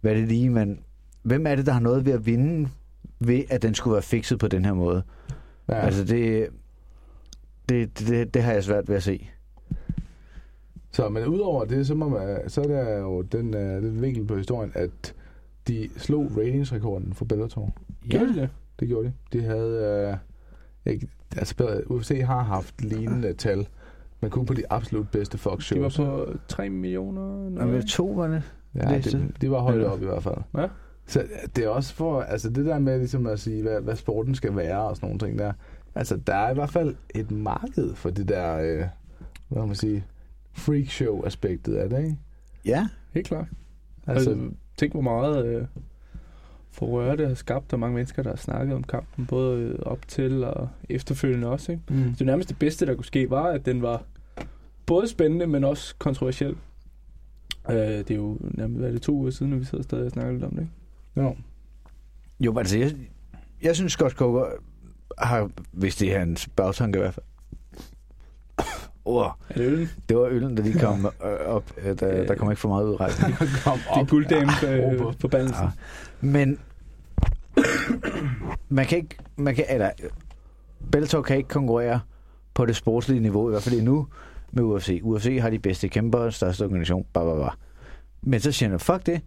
hvad 0.00 0.12
er 0.12 0.16
det 0.16 0.28
lige, 0.28 0.50
man... 0.50 0.78
Hvem 1.22 1.46
er 1.46 1.54
det, 1.54 1.66
der 1.66 1.72
har 1.72 1.80
noget 1.80 2.06
ved 2.06 2.12
at 2.12 2.26
vinde, 2.26 2.68
ved 3.20 3.42
at 3.50 3.62
den 3.62 3.74
skulle 3.74 3.92
være 3.92 4.02
fikset 4.02 4.38
på 4.38 4.48
den 4.48 4.64
her 4.64 4.72
måde? 4.74 5.02
Ja. 5.68 5.76
Ja. 5.76 5.80
Altså, 5.82 6.04
det, 6.04 6.48
det, 7.68 7.98
det, 7.98 8.34
det 8.34 8.42
har 8.42 8.52
jeg 8.52 8.64
svært 8.64 8.88
ved 8.88 8.96
at 8.96 9.02
se. 9.02 9.28
Så, 10.92 11.08
men 11.08 11.26
udover 11.26 11.64
det, 11.64 11.86
så, 11.86 11.94
må 11.94 12.08
man, 12.08 12.38
så 12.50 12.60
er 12.62 12.66
der 12.66 12.98
jo 12.98 13.22
den, 13.22 13.54
øh, 13.54 13.82
den 13.82 14.02
vinkel 14.02 14.26
på 14.26 14.36
historien, 14.36 14.72
at 14.74 15.14
de 15.68 15.88
slog 15.96 16.30
ratingsrekorden 16.36 17.14
for 17.14 17.24
Bellator. 17.24 17.74
Gjorde 18.08 18.28
de 18.28 18.40
det? 18.40 18.48
Det 18.80 18.88
gjorde 18.88 19.06
de. 19.06 19.12
De 19.38 19.44
havde... 19.44 20.08
Øh, 20.86 20.92
ikke, 20.92 21.08
altså, 21.36 21.82
UFC 21.86 22.20
har 22.24 22.42
haft 22.42 22.82
lignende 22.84 23.32
tal, 23.32 23.68
men 24.20 24.30
kun 24.30 24.46
på 24.46 24.54
de 24.54 24.62
absolut 24.72 25.10
bedste 25.10 25.38
Fox 25.38 25.58
De 25.58 25.62
shows. 25.64 25.98
var 25.98 26.06
på 26.26 26.32
3 26.48 26.70
millioner. 26.70 27.50
Men 27.66 27.86
to 27.86 28.06
var 28.06 28.26
det? 28.26 28.42
Ja, 28.74 28.98
det, 29.04 29.34
de 29.40 29.50
var 29.50 29.58
højt 29.60 29.80
Ja. 29.80 29.84
op 29.92 30.02
i 30.02 30.04
hvert 30.04 30.22
fald. 30.22 30.36
Ja. 30.56 30.66
Så 31.10 31.24
det 31.56 31.64
er 31.64 31.68
også 31.68 31.94
for, 31.94 32.22
altså 32.22 32.50
det 32.50 32.66
der 32.66 32.78
med 32.78 32.98
ligesom 32.98 33.26
at 33.26 33.40
sige, 33.40 33.62
hvad, 33.62 33.80
hvad 33.80 33.96
sporten 33.96 34.34
skal 34.34 34.56
være 34.56 34.80
og 34.80 34.96
sådan 34.96 35.06
nogle 35.06 35.18
ting 35.18 35.38
der. 35.38 35.52
Altså 35.94 36.16
der 36.16 36.34
er 36.34 36.50
i 36.50 36.54
hvert 36.54 36.70
fald 36.70 36.94
et 37.14 37.30
marked 37.30 37.94
for 37.94 38.10
det 38.10 38.28
der, 38.28 38.58
øh, 38.58 38.84
hvad 39.48 39.66
man 39.66 39.74
sige, 39.74 40.04
freakshow 40.52 41.24
aspektet 41.24 41.74
af 41.76 41.90
det, 41.90 41.98
ikke? 41.98 42.16
Ja. 42.64 42.88
Helt 43.14 43.26
klart. 43.26 43.46
Altså, 44.06 44.30
Altså, 44.30 44.50
tænk 44.76 44.92
hvor 44.92 45.00
meget 45.00 45.46
øh, 45.46 45.66
forrøre 46.70 47.16
det 47.16 47.28
har 47.28 47.34
skabt, 47.34 47.72
og 47.72 47.80
mange 47.80 47.94
mennesker, 47.94 48.22
der 48.22 48.30
har 48.30 48.36
snakket 48.36 48.74
om 48.74 48.84
kampen, 48.84 49.26
både 49.26 49.62
øh, 49.62 49.78
op 49.82 50.08
til 50.08 50.44
og 50.44 50.68
efterfølgende 50.88 51.48
også. 51.48 51.72
Ikke? 51.72 51.84
mm. 51.88 52.14
Det 52.18 52.26
nærmeste 52.26 52.54
bedste, 52.54 52.86
der 52.86 52.94
kunne 52.94 53.04
ske, 53.04 53.30
var, 53.30 53.46
at 53.46 53.66
den 53.66 53.82
var 53.82 54.02
både 54.86 55.08
spændende, 55.08 55.46
men 55.46 55.64
også 55.64 55.94
kontroversiel. 55.98 56.56
Øh, 57.70 57.76
det 57.76 58.10
er 58.10 58.14
jo 58.14 58.38
nærmest 58.40 58.78
hvad 58.78 58.88
er 58.88 58.92
det, 58.92 59.02
to 59.02 59.14
uger 59.14 59.30
siden, 59.30 59.52
og 59.52 59.60
vi 59.60 59.64
sidder 59.64 59.84
stadig 59.84 60.04
og 60.04 60.10
snakker 60.10 60.32
lidt 60.32 60.44
om 60.44 60.50
det. 60.50 60.60
Ikke? 60.60 60.72
Jo. 61.16 61.36
Jo, 62.40 62.58
altså, 62.58 62.78
jeg, 62.78 62.92
jeg 63.62 63.76
synes, 63.76 63.92
Scott 63.92 64.14
Coker 64.14 64.46
har, 65.18 65.50
hvis 65.72 65.96
det 65.96 66.14
er 66.14 66.18
hans 66.18 66.48
bagtanke 66.56 66.98
i 66.98 67.00
hvert 67.02 67.14
fald. 67.14 67.26
Oh, 69.04 69.26
Er 69.48 69.54
det 69.54 69.66
øllen? 69.66 69.88
det 70.08 70.16
var 70.16 70.26
øllen, 70.30 70.56
der 70.56 70.62
lige 70.62 70.78
kom 70.80 71.06
op. 71.46 71.72
Øh, 71.82 71.98
Der, 71.98 72.24
der 72.26 72.34
kom 72.34 72.50
ikke 72.50 72.60
for 72.60 72.68
meget 72.68 72.84
ud 72.84 72.92
af 72.92 73.00
rejsen. 73.00 73.32
Kom 73.64 73.78
Det 73.78 74.00
er 74.00 74.04
gulddame 74.06 74.52
Ah, 74.62 74.78
øh, 75.08 75.14
på 75.20 75.28
balansen. 75.28 75.66
Men 76.20 76.58
man 78.68 78.86
kan 78.86 78.98
ikke, 78.98 79.16
man 79.36 79.54
kan, 79.54 79.64
eller, 79.68 79.90
Bellator 80.92 81.22
kan 81.22 81.36
ikke 81.36 81.48
konkurrere 81.48 82.00
på 82.54 82.66
det 82.66 82.76
sportslige 82.76 83.20
niveau, 83.20 83.48
i 83.48 83.50
hvert 83.50 83.62
fald 83.62 83.74
endnu, 83.78 84.06
med 84.52 84.62
UFC. 84.62 85.00
UFC 85.02 85.38
har 85.40 85.50
de 85.50 85.58
bedste 85.58 85.88
kæmper, 85.88 86.30
største 86.30 86.62
organisation, 86.64 87.06
bla, 87.12 87.24
bla, 87.24 87.34
bla. 87.34 87.48
Men 88.22 88.40
så 88.40 88.52
siger 88.52 88.70
man, 88.70 88.80
fuck 88.80 89.06
det. 89.06 89.20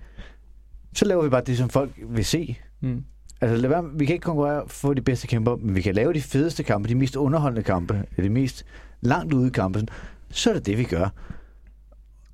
Så 0.95 1.05
laver 1.05 1.23
vi 1.23 1.29
bare 1.29 1.41
det, 1.45 1.57
som 1.57 1.69
folk 1.69 1.91
vil 2.09 2.25
se. 2.25 2.57
Mm. 2.81 3.03
Altså, 3.41 3.57
lad 3.61 3.69
være, 3.69 3.89
vi 3.93 4.05
kan 4.05 4.13
ikke 4.13 4.23
konkurrere 4.23 4.63
for 4.67 4.93
de 4.93 5.01
bedste 5.01 5.27
kæmper, 5.27 5.55
men 5.55 5.75
vi 5.75 5.81
kan 5.81 5.95
lave 5.95 6.13
de 6.13 6.21
fedeste 6.21 6.63
kampe, 6.63 6.89
de 6.89 6.95
mest 6.95 7.15
underholdende 7.15 7.63
kampe, 7.63 8.03
de 8.17 8.29
mest 8.29 8.65
langt 9.01 9.33
ude 9.33 9.49
kampe. 9.51 9.79
sådan. 9.79 9.95
Så 10.29 10.49
er 10.49 10.53
det 10.53 10.65
det, 10.65 10.77
vi 10.77 10.83
gør. 10.83 11.09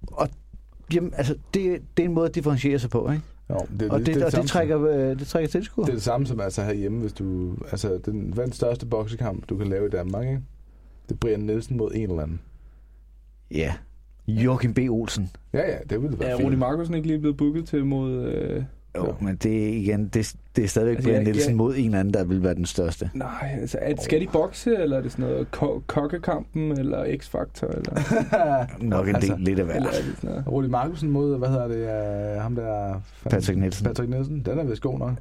Og 0.08 0.30
jamen, 0.94 1.14
altså, 1.14 1.36
det, 1.54 1.82
det 1.98 2.04
er 2.04 2.08
en 2.08 2.14
måde 2.14 2.30
at 2.30 2.36
differentiere 2.36 2.80
sig 2.80 2.90
på, 2.90 3.12
ikke? 3.12 3.24
Jo, 3.50 3.60
det, 3.80 3.92
Og 3.92 4.00
det, 4.00 4.18
er 4.18 4.26
og 4.26 4.32
samme 4.32 4.42
det, 4.44 4.50
som- 4.50 4.58
trækker, 4.60 4.88
øh, 4.88 5.20
det 5.20 5.28
trækker 5.28 5.50
tilskuer. 5.50 5.86
Det 5.86 5.92
er 5.92 5.96
det 5.96 6.04
samme 6.04 6.28
som 6.28 6.40
altså 6.40 6.64
herhjemme, 6.64 7.00
hvis 7.00 7.14
du... 7.14 7.56
Altså, 7.72 8.00
den 8.06 8.38
verdens 8.38 8.56
største 8.56 8.86
boksekamp, 8.86 9.50
du 9.50 9.58
kan 9.58 9.68
lave 9.68 9.86
i 9.88 9.90
Danmark, 9.90 10.26
ikke? 10.28 10.42
Det 11.10 11.16
er 11.16 11.20
Brian 11.20 11.40
Nielsen 11.40 11.78
mod 11.78 11.92
en 11.96 12.10
eller 12.10 12.24
anden. 12.24 12.40
Ja. 13.52 13.74
Joachim 14.34 14.74
B. 14.74 14.80
Olsen. 14.90 15.30
Ja, 15.54 15.72
ja, 15.72 15.78
det 15.90 16.02
ville 16.02 16.20
være 16.20 16.30
Er 16.30 16.38
fint. 16.38 16.48
Rudi 16.48 16.56
Markusen 16.56 16.96
ikke 16.96 17.08
lige 17.08 17.20
blevet 17.20 17.38
booket 17.38 17.66
til 17.68 17.86
mod... 17.86 18.12
Øh... 18.26 18.64
Jo, 18.98 19.06
Ja. 19.06 19.12
men 19.26 19.36
det 19.36 19.64
er 19.70 19.74
igen, 19.74 20.08
det, 20.08 20.34
det 20.56 20.64
er 20.64 20.68
stadigvæk 20.68 20.96
Altså, 20.96 21.10
Brian 21.10 21.22
jeg- 21.22 21.24
Nielsen 21.32 21.50
jeg- 21.50 21.58
mod 21.58 21.76
en 21.78 21.86
eller 21.86 22.00
anden, 22.00 22.14
der 22.14 22.24
vil 22.24 22.44
være 22.44 22.56
den 22.56 22.66
største. 22.66 23.10
Nej, 23.14 23.58
altså, 23.62 23.78
er, 23.82 23.94
skal 24.02 24.22
de 24.22 24.28
bokse, 24.34 24.76
eller 24.76 24.98
er 24.98 25.02
det 25.02 25.12
sådan 25.12 25.26
noget 25.26 25.52
ko- 25.52 25.84
kokkekampen, 25.88 26.80
eller 26.80 27.04
X-Factor, 27.06 27.68
eller, 27.78 28.66
Nok 28.90 29.08
en 29.08 29.16
del 29.16 29.16
Altså, 29.16 29.36
lidt 29.40 29.60
af 29.60 29.66
hver. 29.66 29.76
eller 29.76 29.90
er 29.90 29.94
det 29.94 30.16
sådan 30.16 30.30
noget? 30.30 30.48
Rudi 30.48 30.68
Markusen 30.68 31.10
mod, 31.12 31.38
hvad 31.38 31.48
hedder 31.50 31.68
det, 31.68 32.36
uh, 32.36 32.42
ham 32.42 32.56
der... 32.56 33.02
Patrick 33.30 33.60
Nielsen. 33.60 33.86
Patrick 33.86 34.10
Nielsen, 34.10 34.42
den 34.46 34.60
er 34.60 34.64
vist 34.64 34.82
god 34.82 35.00
nok. 35.00 35.12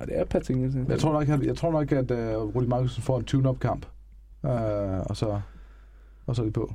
Ja, 0.00 0.04
det 0.04 0.18
er 0.18 0.24
Patrick 0.24 0.58
Nielsen. 0.58 0.86
Jeg 0.88 0.98
tror 0.98 1.12
nok, 1.12 1.28
at, 1.28 1.46
jeg 1.46 1.56
tror 1.56 1.72
nok, 1.72 1.92
at 1.92 2.10
uh, 2.10 2.54
Rudi 2.54 2.66
Markusen 2.66 3.02
får 3.02 3.18
en 3.18 3.24
tune-up 3.24 3.60
kamp. 3.60 3.86
Uh, 4.42 4.50
og 5.00 5.16
så 5.16 5.40
og 6.26 6.36
så 6.36 6.42
er 6.42 6.46
de 6.46 6.52
på. 6.52 6.72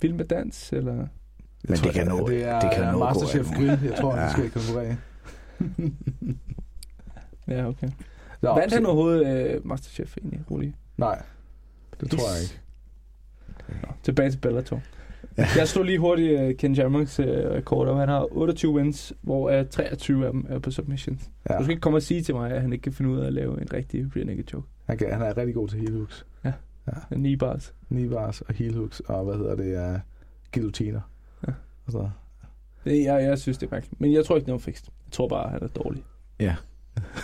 Vild 0.00 0.12
med 0.14 0.24
dans, 0.24 0.72
eller... 0.72 0.94
Men 0.94 1.08
Jeg 1.68 1.78
det 1.84 1.92
kan 1.94 2.06
nå- 2.06 2.28
det 2.28 2.44
er 2.44 2.60
det 2.60 2.70
kan 2.74 2.84
nå 2.84 2.92
gå 2.92 2.98
Masterchef. 2.98 3.46
Grill, 3.50 3.78
jeg 3.84 3.94
tror, 4.00 4.14
ja. 4.16 4.20
Ja. 4.20 4.26
de 4.26 4.32
skal 4.32 4.50
konkurrere. 4.50 4.96
Ja, 7.48 7.68
okay. 7.68 7.88
Nå, 8.42 8.54
Vandt 8.54 8.74
han 8.74 8.86
overhovedet 8.86 9.54
øh, 9.54 9.66
Masterchef 9.66 10.16
egentlig, 10.16 10.40
Rudi? 10.50 10.72
Nej, 10.96 11.22
det 12.00 12.10
tror 12.10 12.34
jeg 12.34 12.42
ikke. 12.42 12.60
Nå, 13.86 13.92
tilbage 14.02 14.30
til 14.30 14.38
Bellator. 14.38 14.80
Jeg 15.36 15.68
slog 15.68 15.84
lige 15.84 15.98
hurtigt 15.98 16.40
uh, 16.40 16.56
Ken 16.56 16.74
Shamrocks 16.74 17.20
uh, 17.20 17.26
rekord, 17.26 17.88
og 17.88 17.98
han 17.98 18.08
har 18.08 18.28
28 18.36 18.72
wins, 18.74 19.12
hvor 19.22 19.58
uh, 19.60 19.66
23 19.70 20.26
af 20.26 20.32
dem 20.32 20.46
er 20.48 20.58
på 20.58 20.70
submissions. 20.70 21.30
Ja. 21.48 21.52
Ja. 21.54 21.58
Du 21.58 21.64
skal 21.64 21.70
ikke 21.72 21.80
komme 21.80 21.98
og 21.98 22.02
sige 22.02 22.22
til 22.22 22.34
mig, 22.34 22.50
at 22.52 22.60
han 22.62 22.72
ikke 22.72 22.82
kan 22.82 22.92
finde 22.92 23.10
ud 23.10 23.18
af 23.20 23.26
at 23.26 23.32
lave 23.32 23.60
en 23.62 23.72
rigtig 23.72 24.06
rear 24.16 24.24
naked 24.24 24.44
choke. 24.48 24.66
Han, 24.84 24.98
kan, 24.98 25.12
han 25.12 25.22
er 25.22 25.36
rigtig 25.36 25.54
god 25.54 25.68
til 25.68 25.78
heel 25.78 25.92
hooks. 25.96 26.26
En 27.12 27.18
knee 27.18 27.36
bars. 27.36 27.74
Knee 27.88 28.08
bars 28.08 28.40
og 28.40 28.54
heel 28.54 28.74
hooks, 28.74 29.00
og 29.00 29.24
hvad 29.24 29.34
hedder 29.34 29.56
det, 29.56 29.94
uh, 29.94 30.00
guillotiner. 30.54 31.00
Ja. 31.48 31.52
Og 31.86 31.92
så. 31.92 32.10
Det, 32.84 33.04
jeg, 33.04 33.22
jeg 33.22 33.38
synes, 33.38 33.58
det 33.58 33.66
er 33.66 33.70
mærkeligt. 33.70 34.00
Men 34.00 34.12
jeg 34.12 34.24
tror 34.24 34.36
ikke, 34.36 34.46
det 34.46 34.54
er 34.54 34.58
fikst. 34.58 34.90
Jeg 35.06 35.12
tror 35.12 35.28
bare, 35.28 35.44
at 35.44 35.50
han 35.50 35.62
er 35.62 35.66
dårlig. 35.66 36.04
Ja. 36.40 36.56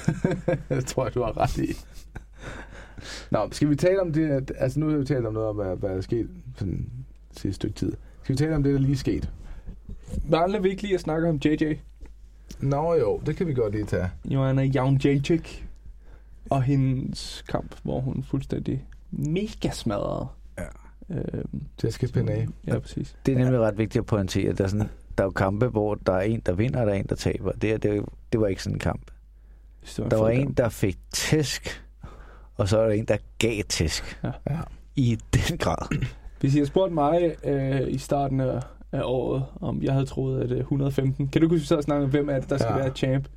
det 0.68 0.86
tror 0.86 1.04
jeg, 1.04 1.14
du 1.14 1.22
har 1.22 1.38
ret 1.38 1.58
i. 1.58 1.72
Nå, 3.30 3.48
skal 3.52 3.70
vi 3.70 3.76
tale 3.76 4.00
om 4.00 4.12
det, 4.12 4.50
altså 4.58 4.80
nu 4.80 4.88
har 4.88 4.96
vi 4.96 5.04
talt 5.04 5.26
om 5.26 5.32
noget 5.32 5.48
om, 5.48 5.56
hvad, 5.56 5.76
hvad 5.76 5.90
der 5.90 5.96
er 5.96 6.00
sket 6.00 6.30
sådan 6.56 6.90
sidste 7.30 7.52
stykke 7.52 7.74
tid. 7.74 7.92
Skal 8.22 8.32
vi 8.32 8.38
tale 8.38 8.56
om 8.56 8.62
det, 8.62 8.74
der 8.74 8.80
lige 8.80 8.92
er 8.92 8.96
sket? 8.96 9.32
Mangler 10.28 10.60
vi 10.60 10.68
ikke 10.68 10.82
lige 10.82 10.94
at 10.94 11.00
snakke 11.00 11.28
om 11.28 11.40
JJ? 11.44 11.74
Nå 12.60 12.94
jo, 12.94 13.20
det 13.26 13.36
kan 13.36 13.46
vi 13.46 13.54
godt 13.54 13.72
lige 13.72 13.84
tage. 13.84 14.10
Joanna 14.24 14.62
Jauntjejczyk. 14.62 15.68
Og 16.50 16.62
hendes 16.62 17.44
kamp, 17.48 17.74
hvor 17.82 18.00
hun 18.00 18.22
fuldstændig 18.22 18.86
mega 19.18 19.70
smadrede. 19.70 20.26
Ja. 20.58 20.64
Øhm, 21.14 21.62
Jessica 21.84 22.06
Penney. 22.06 22.48
ja, 22.66 22.78
præcis. 22.78 23.16
Det 23.26 23.34
er 23.34 23.38
nemlig 23.38 23.60
ret 23.60 23.78
vigtigt 23.78 24.00
at 24.02 24.06
pointere. 24.06 24.52
Der 24.52 24.64
er, 24.64 24.68
sådan, 24.68 24.88
der 25.18 25.24
er 25.24 25.26
jo 25.26 25.30
kampe, 25.30 25.66
hvor 25.66 25.94
der 25.94 26.12
er 26.12 26.20
en, 26.20 26.40
der 26.46 26.52
vinder, 26.52 26.80
og 26.80 26.86
der 26.86 26.92
er 26.92 26.96
en, 26.96 27.06
der 27.06 27.14
taber. 27.14 27.52
Det, 27.52 27.82
det, 27.82 28.04
det 28.32 28.40
var 28.40 28.46
ikke 28.46 28.62
sådan 28.62 28.76
en 28.76 28.80
kamp. 28.80 29.10
Det 29.96 30.06
Der 30.10 30.16
var 30.16 30.28
en, 30.28 30.42
kamp. 30.42 30.56
der 30.56 30.68
fik 30.68 30.98
tæsk, 31.12 31.84
og 32.56 32.68
så 32.68 32.78
er 32.78 32.86
der 32.86 32.92
en, 32.92 33.04
der 33.04 33.16
gav 33.38 33.62
tæsk. 33.68 34.18
Ja. 34.24 34.30
Ja. 34.50 34.60
I 34.96 35.18
den 35.34 35.58
grad. 35.58 35.96
Hvis 36.40 36.54
I 36.54 36.58
havde 36.58 36.66
spurgt 36.66 36.92
mig 36.92 37.34
øh, 37.44 37.80
i 37.92 37.98
starten 37.98 38.40
af, 38.40 38.60
af 38.92 39.00
året, 39.04 39.44
om 39.60 39.82
jeg 39.82 39.92
havde 39.92 40.06
troet, 40.06 40.40
at 40.42 40.50
øh, 40.50 40.58
115... 40.58 41.28
Kan 41.28 41.42
du 41.42 41.48
huske, 41.48 41.60
vi 41.60 41.66
sad 41.66 41.76
og 41.76 41.82
snakkede 41.82 42.04
om, 42.04 42.10
hvem 42.10 42.28
er 42.28 42.38
det, 42.40 42.50
der 42.50 42.56
skal 42.56 42.70
Ja. 42.72 42.78
være 42.78 42.90
champ? 42.94 43.28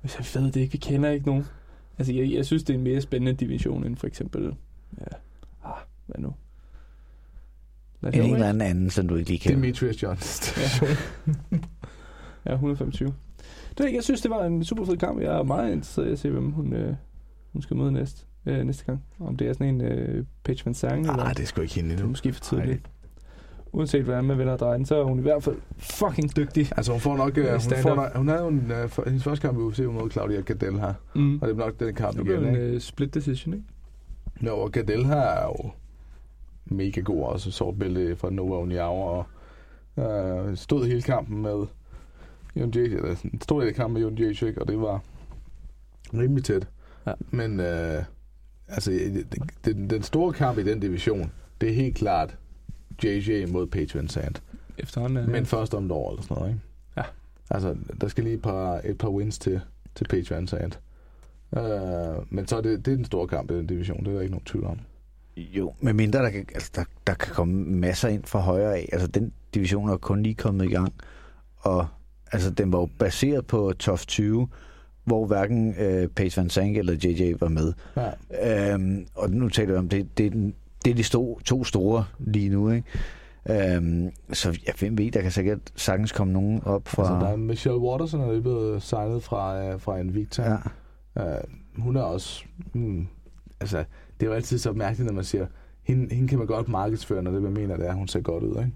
Hvis 0.00 0.18
jeg 0.34 0.42
ved 0.42 0.52
det 0.52 0.60
ikke, 0.60 0.72
vi 0.72 0.78
kender 0.78 1.10
ikke 1.10 1.26
nogen. 1.26 1.46
Altså, 1.98 2.12
jeg, 2.12 2.32
jeg 2.32 2.46
synes, 2.46 2.62
det 2.62 2.74
er 2.74 2.78
en 2.78 2.84
mere 2.84 3.00
spændende 3.00 3.32
division 3.32 3.84
end 3.86 3.96
for 3.96 4.06
eksempel... 4.06 4.54
Ja, 5.00 5.16
ah, 5.64 5.76
hvad 6.06 6.16
nu? 6.18 6.34
Lad 8.00 8.14
En 8.14 8.34
eller 8.34 8.48
anden 8.48 8.60
anden, 8.60 8.90
som 8.90 9.08
du 9.08 9.16
ikke 9.16 9.30
lige 9.30 9.38
kender. 9.38 9.56
Demetrius 9.56 10.02
Johnson. 10.02 10.56
Ja, 12.46 12.52
125. 12.52 13.08
Det, 13.08 13.14
jeg 13.78 13.86
ikke, 13.86 13.96
jeg 13.96 14.04
synes, 14.04 14.20
det 14.20 14.30
var 14.30 14.44
en 14.44 14.64
super 14.64 14.84
fed 14.84 14.96
kamp. 14.96 15.20
Jeg 15.20 15.38
er 15.38 15.42
meget 15.42 15.72
interesseret 15.72 16.08
i 16.08 16.12
at 16.12 16.18
se, 16.18 16.30
hvem 16.30 16.50
hun, 16.50 16.72
øh, 16.72 16.94
hun 17.52 17.62
skal 17.62 17.76
møde 17.76 17.92
næste, 17.92 18.26
øh, 18.46 18.64
næste 18.64 18.84
gang. 18.84 19.02
Om 19.20 19.36
det 19.36 19.48
er 19.48 19.52
sådan 19.52 19.74
en 19.74 19.80
øh, 19.80 20.24
Paige 20.44 20.62
Van 20.64 20.74
Sang, 20.74 21.00
eller 21.00 21.16
Nej, 21.16 21.32
det 21.32 21.42
er 21.42 21.46
sgu 21.46 21.62
ikke 21.62 21.74
hende 21.74 21.92
endnu. 21.92 22.08
måske 22.08 22.32
for 22.32 22.40
tidligt. 22.40 22.90
Uanset 23.72 24.04
hvordan 24.04 24.24
man 24.24 24.38
vender 24.38 24.56
den, 24.56 24.86
så 24.86 24.96
er 24.96 25.04
hun 25.04 25.18
i 25.18 25.22
hvert 25.22 25.42
fald 25.42 25.56
fucking 25.76 26.36
dygtig. 26.36 26.70
Altså, 26.76 26.92
hun 26.92 27.00
får 27.00 27.16
nok... 27.16 27.38
Uh, 27.38 27.44
hun, 27.50 27.60
får 27.60 27.94
nok 27.94 28.16
hun 28.16 28.28
havde 28.28 28.40
jo 28.40 28.48
en, 28.48 28.70
uh, 28.84 28.88
for, 28.88 29.02
hendes 29.06 29.24
første 29.24 29.46
kamp 29.46 29.58
i 29.58 29.60
UFC 29.60 29.78
mod 29.78 30.10
Claudia 30.10 30.40
Gadel 30.40 30.80
her. 30.80 30.94
Mm. 31.14 31.38
Og 31.42 31.48
det 31.48 31.54
er 31.54 31.58
nok 31.58 31.80
den 31.80 31.94
kamp 31.94 32.16
Det 32.16 32.24
blev 32.24 32.42
igen, 32.42 32.48
en 32.48 32.56
øh, 32.56 32.80
split 32.80 33.14
decision, 33.14 33.54
ikke? 33.54 33.66
Jo, 34.42 34.58
og 34.58 34.72
Gadel 34.72 35.06
her 35.06 35.16
er 35.16 35.44
jo 35.44 35.70
mega 36.64 37.00
god 37.00 37.24
også. 37.24 37.50
Sort 37.50 37.78
bælte 37.78 38.16
fra 38.16 38.30
Nova 38.30 38.56
Uniao, 38.56 38.94
og 38.94 39.26
uh, 39.96 40.56
stod 40.56 40.86
hele 40.86 41.02
kampen 41.02 41.42
med 41.42 41.66
Jon 42.56 42.70
Jacek, 42.70 42.92
eller 42.92 43.16
stod 43.42 43.62
hele 43.62 43.74
kampen 43.74 43.94
med 43.94 44.02
Jon 44.02 44.18
Jacek, 44.18 44.56
og 44.56 44.68
det 44.68 44.80
var 44.80 45.00
rimelig 46.14 46.44
tæt. 46.44 46.68
Ja. 47.06 47.12
Men 47.30 47.60
uh, 47.60 48.04
altså, 48.68 48.90
den, 49.64 49.90
den 49.90 50.02
store 50.02 50.32
kamp 50.32 50.58
i 50.58 50.62
den 50.62 50.80
division, 50.80 51.32
det 51.60 51.68
er 51.68 51.74
helt 51.74 51.96
klart 51.96 52.36
JJ 53.04 53.46
mod 53.46 53.66
Paige 53.66 53.98
Van 53.98 54.08
Zandt. 54.08 54.42
Efterhånden 54.78 55.24
er 55.24 55.26
Men 55.26 55.46
først 55.46 55.74
om 55.74 55.84
et 55.84 55.92
år 55.92 56.10
eller 56.10 56.22
sådan 56.22 56.36
noget, 56.36 56.50
ikke? 56.50 56.60
Ja. 56.96 57.02
Altså, 57.50 57.76
der 58.00 58.08
skal 58.08 58.24
lige 58.24 58.34
et 58.34 58.42
par, 58.42 58.80
et 58.84 58.98
par 58.98 59.08
wins 59.08 59.38
til, 59.38 59.60
til 59.94 60.04
Paige 60.04 60.34
Van 60.34 60.48
Uh, 61.56 62.32
men 62.34 62.46
så 62.46 62.56
er 62.56 62.60
det, 62.60 62.86
det 62.86 62.92
er 62.92 62.96
den 62.96 63.04
store 63.04 63.26
kamp 63.28 63.50
i 63.50 63.54
den 63.56 63.66
division, 63.66 63.98
det 64.04 64.08
er 64.08 64.12
der 64.14 64.20
ikke 64.20 64.32
nogen 64.32 64.44
tvivl 64.44 64.64
om. 64.66 64.78
Jo, 65.36 65.72
med 65.80 65.92
mindre 65.92 66.18
der 66.18 66.30
kan, 66.30 66.46
altså, 66.54 66.70
der, 66.74 66.84
der 67.06 67.14
kan 67.14 67.34
komme 67.34 67.54
masser 67.64 68.08
ind 68.08 68.24
fra 68.24 68.38
højre 68.40 68.74
af. 68.76 68.88
Altså, 68.92 69.06
den 69.08 69.32
division 69.54 69.88
er 69.88 69.96
kun 69.96 70.22
lige 70.22 70.34
kommet 70.34 70.64
i 70.64 70.68
gang. 70.68 70.94
Og 71.58 71.86
altså, 72.32 72.50
den 72.50 72.72
var 72.72 72.78
jo 72.78 72.88
baseret 72.98 73.46
på 73.46 73.72
top 73.78 73.98
20, 73.98 74.48
hvor 75.04 75.26
hverken 75.26 75.74
øh, 75.78 76.08
Paige 76.08 76.32
Van 76.36 76.50
Zandt 76.50 76.78
eller 76.78 76.96
JJ 77.04 77.32
var 77.40 77.48
med. 77.48 77.72
Ja. 77.96 78.72
Øhm, 78.74 79.06
og 79.14 79.30
nu 79.30 79.48
taler 79.48 79.72
vi 79.72 79.78
om, 79.78 79.88
det, 79.88 80.18
det, 80.18 80.26
er 80.26 80.30
den- 80.30 80.54
det 80.84 80.90
er 80.90 80.94
de 80.94 81.02
sto, 81.02 81.40
to 81.44 81.64
store 81.64 82.04
lige 82.18 82.48
nu, 82.48 82.70
ikke? 82.70 82.86
Øhm, 83.76 84.10
så 84.32 84.58
jeg 84.66 84.74
hvem 84.78 84.98
ved, 84.98 85.10
der 85.10 85.22
kan 85.22 85.30
sikkert 85.30 85.58
sagtens 85.76 86.12
komme 86.12 86.32
nogen 86.32 86.62
op 86.64 86.88
fra... 86.88 87.02
Altså, 87.02 87.26
der 87.26 87.32
er 87.32 87.36
Michelle 87.36 87.78
Watterson, 87.78 88.20
er 88.20 88.30
lige 88.32 88.42
blevet 88.42 88.82
signet 88.82 89.22
fra, 89.22 89.64
øh, 89.66 89.80
fra 89.80 89.96
Invicta. 89.98 90.42
ja. 90.42 90.56
Uh, 91.20 91.82
hun 91.82 91.96
er 91.96 92.02
også... 92.02 92.44
Hmm, 92.72 93.06
altså, 93.60 93.78
det 94.20 94.26
er 94.26 94.30
jo 94.30 94.32
altid 94.32 94.58
så 94.58 94.72
mærkeligt, 94.72 95.06
når 95.06 95.14
man 95.14 95.24
siger, 95.24 95.46
hende, 95.82 96.14
hende 96.14 96.28
kan 96.28 96.38
man 96.38 96.46
godt 96.46 96.68
markedsføre, 96.68 97.22
når 97.22 97.30
det 97.30 97.42
man 97.42 97.52
mener, 97.52 97.76
det 97.76 97.88
er, 97.88 97.92
hun 97.92 98.08
ser 98.08 98.20
godt 98.20 98.44
ud, 98.44 98.58
ikke? 98.58 98.72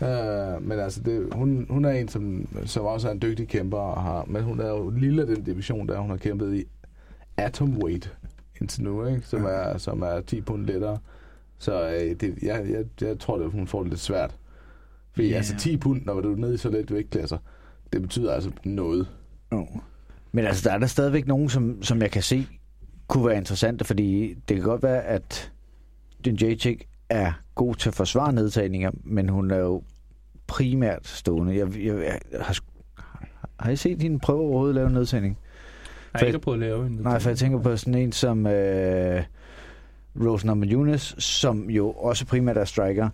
Ja. 0.00 0.56
Uh, 0.56 0.62
men 0.62 0.78
altså, 0.78 1.00
det, 1.00 1.28
hun, 1.34 1.66
hun 1.70 1.84
er 1.84 1.90
en, 1.90 2.08
som, 2.08 2.48
som 2.64 2.84
også 2.84 3.08
er 3.08 3.12
en 3.12 3.22
dygtig 3.22 3.48
kæmper, 3.48 3.78
og 3.78 4.02
har, 4.02 4.24
men 4.28 4.42
hun 4.42 4.60
er 4.60 4.68
jo 4.68 4.90
lille 4.90 5.26
den 5.26 5.42
division, 5.42 5.88
der 5.88 5.98
hun 5.98 6.10
har 6.10 6.16
kæmpet 6.16 6.54
i 6.54 6.64
atomweight 7.36 8.16
indtil 8.60 8.82
nu, 8.84 9.06
ikke? 9.06 9.20
Som, 9.26 9.44
er, 9.44 9.78
som 9.78 10.02
er 10.02 10.20
10 10.20 10.40
pund 10.40 10.66
lettere. 10.66 10.98
Så 11.58 11.88
øh, 11.88 12.20
det, 12.20 12.38
jeg, 12.42 12.66
jeg, 12.70 12.84
jeg 13.00 13.18
tror, 13.18 13.44
at 13.44 13.50
hun 13.50 13.66
får 13.66 13.82
det 13.82 13.90
lidt 13.90 14.00
svært. 14.00 14.36
Fordi 15.12 15.26
Ja. 15.26 15.30
yeah. 15.30 15.38
altså 15.38 15.56
10 15.58 15.76
pund, 15.76 16.02
når 16.04 16.20
du 16.20 16.32
er 16.32 16.36
nede 16.36 16.54
i 16.54 16.56
så 16.56 16.70
let 16.70 16.92
vægtklasser, 16.92 17.38
det 17.92 18.02
betyder 18.02 18.32
altså 18.32 18.50
noget. 18.64 19.08
Jo. 19.52 19.66
Men 20.36 20.44
altså, 20.44 20.68
der 20.68 20.74
er 20.74 20.78
der 20.78 20.86
stadigvæk 20.86 21.26
nogen, 21.26 21.48
som, 21.48 21.82
som 21.82 22.02
jeg 22.02 22.10
kan 22.10 22.22
se 22.22 22.46
kunne 23.08 23.26
være 23.26 23.36
interessante, 23.36 23.84
fordi 23.84 24.34
det 24.48 24.56
kan 24.56 24.64
godt 24.64 24.82
være, 24.82 25.02
at 25.02 25.52
den 26.24 26.36
Jacek 26.36 26.88
er 27.08 27.32
god 27.54 27.74
til 27.74 27.88
at 27.88 27.94
forsvare 27.94 28.32
nedtagninger, 28.32 28.90
men 29.04 29.28
hun 29.28 29.50
er 29.50 29.56
jo 29.56 29.82
primært 30.46 31.06
stående. 31.06 31.56
Jeg, 31.56 31.76
jeg, 31.78 32.20
jeg 32.32 32.40
har, 32.40 32.58
har 33.60 33.70
I 33.70 33.76
set 33.76 34.02
hende 34.02 34.18
prøve 34.18 34.40
overhovedet 34.40 34.72
at 34.72 34.74
lave 34.74 34.86
en 34.86 34.94
nedtagning? 34.94 35.38
Jeg 36.12 36.18
har 36.20 36.26
ikke 36.26 36.38
prøvet 36.38 36.56
at 36.56 36.68
lave 36.68 36.86
en. 36.86 36.92
Nej, 36.92 37.18
for 37.18 37.30
jeg 37.30 37.38
tænker 37.38 37.58
på 37.58 37.76
sådan 37.76 37.94
en 37.94 38.12
som 38.12 38.46
øh, 38.46 39.22
Rose 40.20 40.46
Namajunas, 40.46 41.14
som 41.18 41.70
jo 41.70 41.90
også 41.90 42.26
primært 42.26 42.56
er 42.56 42.64
striker, 42.64 43.08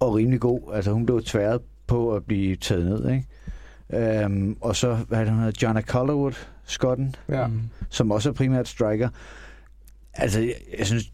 og 0.00 0.14
rimelig 0.14 0.40
god. 0.40 0.60
Altså 0.74 0.92
hun 0.92 1.06
blev 1.06 1.22
tværet 1.22 1.60
på 1.86 2.14
at 2.14 2.24
blive 2.24 2.56
taget 2.56 2.84
ned, 2.84 3.10
ikke? 3.10 3.26
Øhm, 3.92 4.56
og 4.60 4.76
så, 4.76 4.94
hvad 4.94 5.20
det, 5.20 5.30
hun 5.30 5.38
hedder, 5.42 5.66
Jonna 5.66 5.80
Collerwood, 5.82 6.32
skotten, 6.64 7.14
Ja. 7.28 7.46
Mm. 7.46 7.60
som 7.88 8.10
også 8.10 8.28
er 8.28 8.32
primært 8.32 8.68
striker. 8.68 9.08
Altså, 10.14 10.40
jeg, 10.40 10.54
jeg 10.78 10.86
synes, 10.86 11.12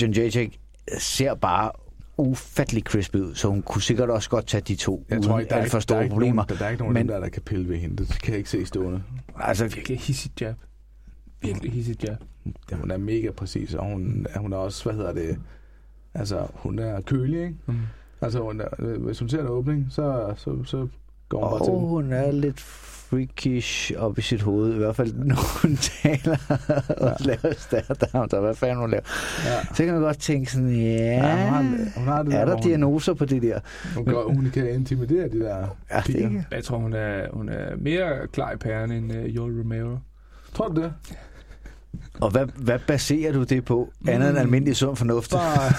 John 0.00 0.12
Jacek 0.12 0.60
ser 0.98 1.34
bare 1.34 1.70
ufattelig 2.16 2.82
crisp 2.82 3.14
ud, 3.14 3.34
så 3.34 3.48
hun 3.48 3.62
kunne 3.62 3.82
sikkert 3.82 4.10
også 4.10 4.30
godt 4.30 4.46
tage 4.46 4.60
de 4.60 4.74
to, 4.74 5.06
Jeg 5.08 5.18
uden 5.18 5.28
tror 5.28 5.38
ikke, 5.38 5.50
der 5.50 5.56
er, 5.56 5.60
alt 5.60 5.70
for 5.70 5.78
ikke, 5.78 5.80
der, 5.80 5.80
store 5.80 5.98
er 5.98 6.02
ikke 6.02 6.12
problemer. 6.12 6.34
nogen, 6.34 6.48
der, 6.48 6.56
der 6.58 6.64
er 6.64 6.70
ikke 6.70 6.82
nogen 6.82 6.94
Men- 6.94 7.08
der, 7.08 7.20
der 7.20 7.28
kan 7.28 7.42
pille 7.42 7.68
ved 7.68 7.76
hende. 7.76 7.96
Det 7.96 8.22
kan 8.22 8.30
jeg 8.30 8.38
ikke 8.38 8.50
se 8.50 8.66
stående. 8.66 9.02
Altså, 9.36 9.64
Virkelig 9.68 10.00
hissigt 10.00 10.40
jab. 10.40 10.54
Virkelig 11.40 11.72
hissigt 11.72 12.04
jab. 12.04 12.16
Ja, 12.70 12.76
hun 12.76 12.90
er 12.90 12.96
mega 12.96 13.30
præcis, 13.30 13.74
og 13.74 13.84
hun, 13.84 14.26
hun 14.36 14.52
er 14.52 14.56
også, 14.56 14.84
hvad 14.84 14.94
hedder 14.94 15.12
det, 15.12 15.38
altså 16.14 16.46
hun 16.54 16.78
er 16.78 17.00
kølig, 17.00 17.40
ikke? 17.42 17.54
Mm. 17.66 17.78
Altså 18.20 18.40
hun 18.40 18.60
er, 18.60 18.98
hvis 18.98 19.18
hun 19.18 19.28
ser 19.28 19.40
en 19.40 19.46
åbning, 19.46 19.86
så, 19.90 20.34
så, 20.36 20.64
så 20.64 20.88
går 21.32 21.48
hun 21.48 21.58
bare 21.58 21.66
til 21.66 21.72
Og 21.72 21.80
den. 21.80 21.88
hun 21.88 22.12
er 22.12 22.30
lidt 22.32 22.60
freakish 22.60 23.92
op 23.98 24.18
i 24.18 24.22
sit 24.22 24.42
hoved, 24.42 24.74
i 24.74 24.78
hvert 24.78 24.96
fald 24.96 25.14
når 25.30 25.60
hun 25.62 25.76
taler 25.76 26.36
og 26.98 27.16
Ja. 27.20 27.24
laver 27.26 27.54
stærdown, 27.58 28.28
der 28.28 28.40
hvad 28.40 28.54
fanden 28.54 28.76
hun 28.76 28.90
laver. 28.90 29.02
Ja. 29.44 29.74
Så 29.74 29.84
kan 29.84 29.92
man 29.92 30.02
godt 30.02 30.18
tænke 30.18 30.52
sådan, 30.52 30.70
ja, 30.70 30.82
Ja, 30.82 31.20
hun 31.44 31.48
har, 31.54 31.62
hun 31.96 32.04
har 32.08 32.22
det 32.22 32.34
er 32.34 32.38
hvor 32.38 32.46
der 32.46 32.54
hun, 32.54 32.62
diagnoser 32.62 33.14
på 33.14 33.24
det 33.24 33.42
der? 33.42 33.60
hun, 33.94 34.04
gør, 34.04 34.22
hun 34.34 34.50
kan 34.54 34.74
intimidere 34.74 35.28
de 35.28 35.40
der 35.40 35.56
Ja, 35.90 35.96
det 35.96 36.04
piger. 36.06 36.18
ikke. 36.28 36.46
Jeg 36.50 36.64
tror, 36.64 36.78
hun 36.78 36.92
er, 36.92 37.26
hun 37.32 37.48
er 37.48 37.76
mere 37.76 38.26
klar 38.32 38.52
i 38.52 38.56
pæren 38.56 38.92
end 38.92 39.12
uh, 39.12 39.36
Joel 39.36 39.58
Romero. 39.58 39.96
Tror 40.54 40.68
du 40.68 40.82
det? 40.82 40.92
Og 42.20 42.30
hvad, 42.30 42.46
hvad 42.56 42.78
baserer 42.86 43.32
du 43.32 43.42
det 43.42 43.64
på? 43.64 43.90
Andet 44.08 44.28
end 44.28 44.36
Mm. 44.36 44.40
almindelig 44.42 44.76
sund 44.76 44.96
fornuft 44.96 45.30
Bare, 45.30 45.72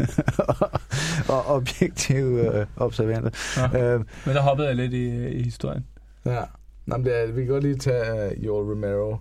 og 1.34 1.46
objektive 1.46 2.58
øh, 2.60 2.66
observanter. 2.76 3.30
ja. 3.72 3.94
Øh, 3.94 4.00
Men 4.26 4.34
der 4.34 4.42
hoppede 4.42 4.68
jeg 4.68 4.76
lidt 4.76 4.92
i, 4.92 5.28
i 5.28 5.42
historien. 5.42 5.86
Ja. 6.24 6.42
Nå, 6.86 6.96
men 6.96 7.06
det 7.06 7.22
er, 7.22 7.32
vi 7.32 7.40
kan 7.40 7.52
godt 7.52 7.64
lige 7.64 7.76
tage 7.76 8.36
uh, 8.36 8.46
Joel 8.46 8.70
Romero, 8.70 9.16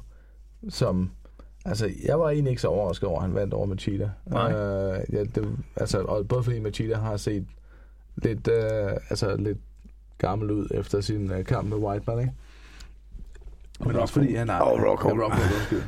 som... 0.70 1.12
Altså, 1.66 1.90
jeg 2.06 2.20
var 2.20 2.30
egentlig 2.30 2.50
ikke 2.50 2.62
så 2.62 2.68
overrasket 2.68 3.10
over, 3.10 3.20
at 3.20 3.26
han 3.26 3.36
vandt 3.36 3.54
over 3.54 3.66
Machida. 3.66 4.10
Nej. 4.26 4.52
Uh, 4.52 5.14
ja, 5.14 5.24
det, 5.24 5.58
altså, 5.76 6.02
og 6.02 6.28
både 6.28 6.44
fordi 6.44 6.60
Machida 6.60 6.96
har 6.96 7.18
set 7.18 7.46
lidt, 8.16 8.48
uh, 8.48 8.92
altså, 9.10 9.36
lidt 9.36 9.58
gammel 10.18 10.52
ud 10.52 10.68
efter 10.74 11.02
sin 11.02 11.32
uh, 11.32 11.44
kamp 11.44 11.70
med 11.70 11.78
Whiteman, 11.78 12.20
ikke? 12.20 12.34
Men 13.86 13.96
også 13.96 14.14
fordi 14.14 14.36
han 14.36 14.50
har... 14.50 14.60
Og 14.62 14.80
Rockhold. 14.90 15.18
Ja, 15.18 15.24
Rockhold, 15.24 15.54
undskyld. 15.56 15.82